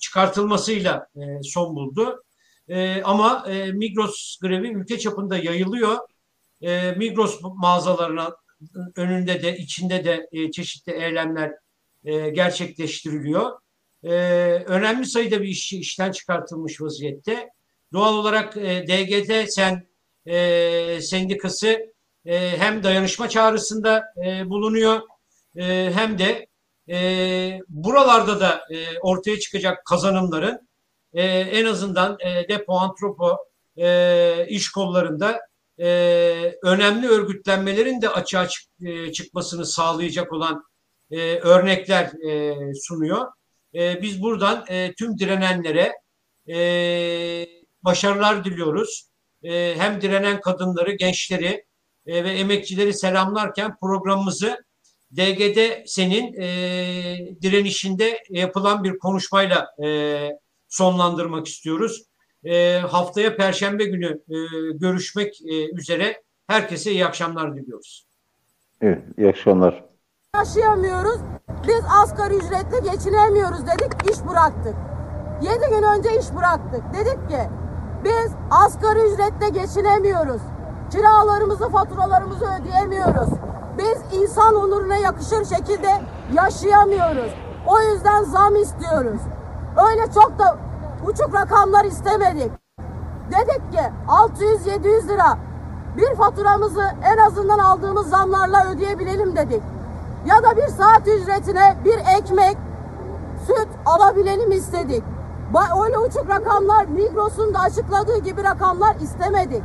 çıkartılmasıyla 0.00 1.06
e, 1.16 1.42
son 1.42 1.76
buldu. 1.76 2.22
E, 2.68 3.02
ama 3.02 3.44
e, 3.48 3.72
Migros 3.72 4.38
grevi 4.42 4.68
ülke 4.68 4.98
çapında 4.98 5.36
yayılıyor 5.36 5.98
e, 6.60 6.92
Migros 6.92 7.40
mağazalarına 7.42 8.36
önünde 8.96 9.42
de 9.42 9.56
içinde 9.56 10.04
de 10.04 10.28
e, 10.32 10.50
çeşitli 10.50 10.92
eylemler 10.92 11.52
e, 12.04 12.30
gerçekleştiriliyor. 12.30 13.52
E, 14.04 14.12
önemli 14.66 15.06
sayıda 15.06 15.42
bir 15.42 15.48
işçi 15.48 15.78
işten 15.78 16.12
çıkartılmış 16.12 16.80
vaziyette. 16.80 17.48
Doğal 17.92 18.14
olarak 18.14 18.56
e, 18.56 18.86
DGT 18.86 19.52
sen 19.52 19.88
e, 20.26 21.00
sendikası 21.00 21.94
e, 22.24 22.58
hem 22.58 22.82
dayanışma 22.82 23.28
çağrısında 23.28 24.04
e, 24.26 24.48
bulunuyor 24.48 25.00
e, 25.56 25.90
hem 25.94 26.18
de 26.18 26.46
e, 26.88 27.60
buralarda 27.68 28.40
da 28.40 28.60
e, 28.70 28.98
ortaya 28.98 29.38
çıkacak 29.38 29.84
kazanımların 29.86 30.68
e, 31.12 31.24
en 31.24 31.64
azından 31.64 32.18
e, 32.20 32.48
depo, 32.48 32.78
antropo 32.78 33.36
e, 33.78 34.46
iş 34.48 34.70
kollarında 34.70 35.40
e, 35.80 35.88
önemli 36.62 37.08
örgütlenmelerin 37.08 38.02
de 38.02 38.08
açığa 38.08 38.48
çık, 38.48 38.62
e, 38.80 39.12
çıkmasını 39.12 39.66
sağlayacak 39.66 40.32
olan 40.32 40.64
e, 41.10 41.38
örnekler 41.38 42.30
e, 42.30 42.54
sunuyor. 42.74 43.26
E, 43.74 44.02
biz 44.02 44.22
buradan 44.22 44.64
e, 44.68 44.94
tüm 44.98 45.18
direnenlere 45.18 45.92
e, 46.48 46.58
başarılar 47.82 48.44
diliyoruz. 48.44 49.08
E, 49.42 49.74
hem 49.78 50.00
direnen 50.00 50.40
kadınları, 50.40 50.92
gençleri 50.92 51.64
e, 52.06 52.24
ve 52.24 52.30
emekçileri 52.30 52.94
selamlarken 52.94 53.76
programımızı 53.80 54.66
DGD 55.12 55.86
senin 55.86 56.40
e, 56.40 56.48
direnişinde 57.42 58.22
yapılan 58.30 58.84
bir 58.84 58.98
konuşmayla 58.98 59.68
e, 59.84 60.30
sonlandırmak 60.68 61.46
istiyoruz. 61.46 62.02
E, 62.46 62.78
haftaya 62.78 63.36
Perşembe 63.36 63.84
günü 63.84 64.06
e, 64.28 64.36
görüşmek 64.74 65.42
e, 65.42 65.76
üzere 65.76 66.22
herkese 66.46 66.90
iyi 66.90 67.06
akşamlar 67.06 67.56
diliyoruz. 67.56 68.06
Evet, 68.80 69.02
iyi 69.18 69.28
akşamlar. 69.28 69.84
yaşayamıyoruz. 70.36 71.20
Biz 71.68 71.84
asgari 72.02 72.34
ücretle 72.34 72.90
geçinemiyoruz 72.90 73.60
dedik, 73.66 74.10
iş 74.10 74.30
bıraktık. 74.30 74.74
7 75.42 75.58
gün 75.70 75.82
önce 75.82 76.18
iş 76.20 76.34
bıraktık. 76.36 76.82
Dedik 76.94 77.28
ki 77.28 77.40
biz 78.04 78.32
asgari 78.50 78.98
ücretle 78.98 79.48
geçinemiyoruz. 79.48 80.42
Kiralarımızı, 80.92 81.68
faturalarımızı 81.68 82.44
ödeyemiyoruz. 82.44 83.28
Biz 83.78 84.20
insan 84.20 84.54
onuruna 84.54 84.96
yakışır 84.96 85.44
şekilde 85.44 85.90
yaşayamıyoruz. 86.32 87.32
O 87.66 87.80
yüzden 87.80 88.22
zam 88.22 88.56
istiyoruz. 88.56 89.20
Öyle 89.90 90.12
çok 90.14 90.38
da 90.38 90.65
uçuk 91.04 91.34
rakamlar 91.34 91.84
istemedik. 91.84 92.50
Dedik 93.30 93.72
ki 93.72 93.80
600-700 94.08 95.08
lira 95.08 95.38
bir 95.96 96.14
faturamızı 96.14 96.90
en 97.04 97.18
azından 97.18 97.58
aldığımız 97.58 98.08
zamlarla 98.08 98.70
ödeyebilelim 98.70 99.36
dedik. 99.36 99.62
Ya 100.26 100.42
da 100.42 100.56
bir 100.56 100.66
saat 100.66 101.08
ücretine 101.08 101.76
bir 101.84 101.98
ekmek, 102.18 102.56
süt 103.46 103.68
alabilelim 103.86 104.52
istedik. 104.52 105.04
Öyle 105.84 105.98
uçuk 105.98 106.28
rakamlar 106.28 106.84
Migros'un 106.84 107.54
da 107.54 107.58
açıkladığı 107.58 108.18
gibi 108.18 108.44
rakamlar 108.44 108.96
istemedik. 108.96 109.62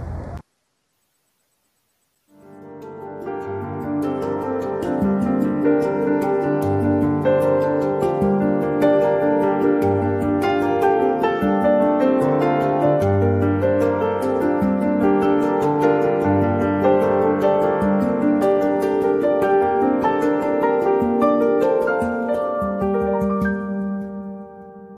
Müzik 5.64 6.31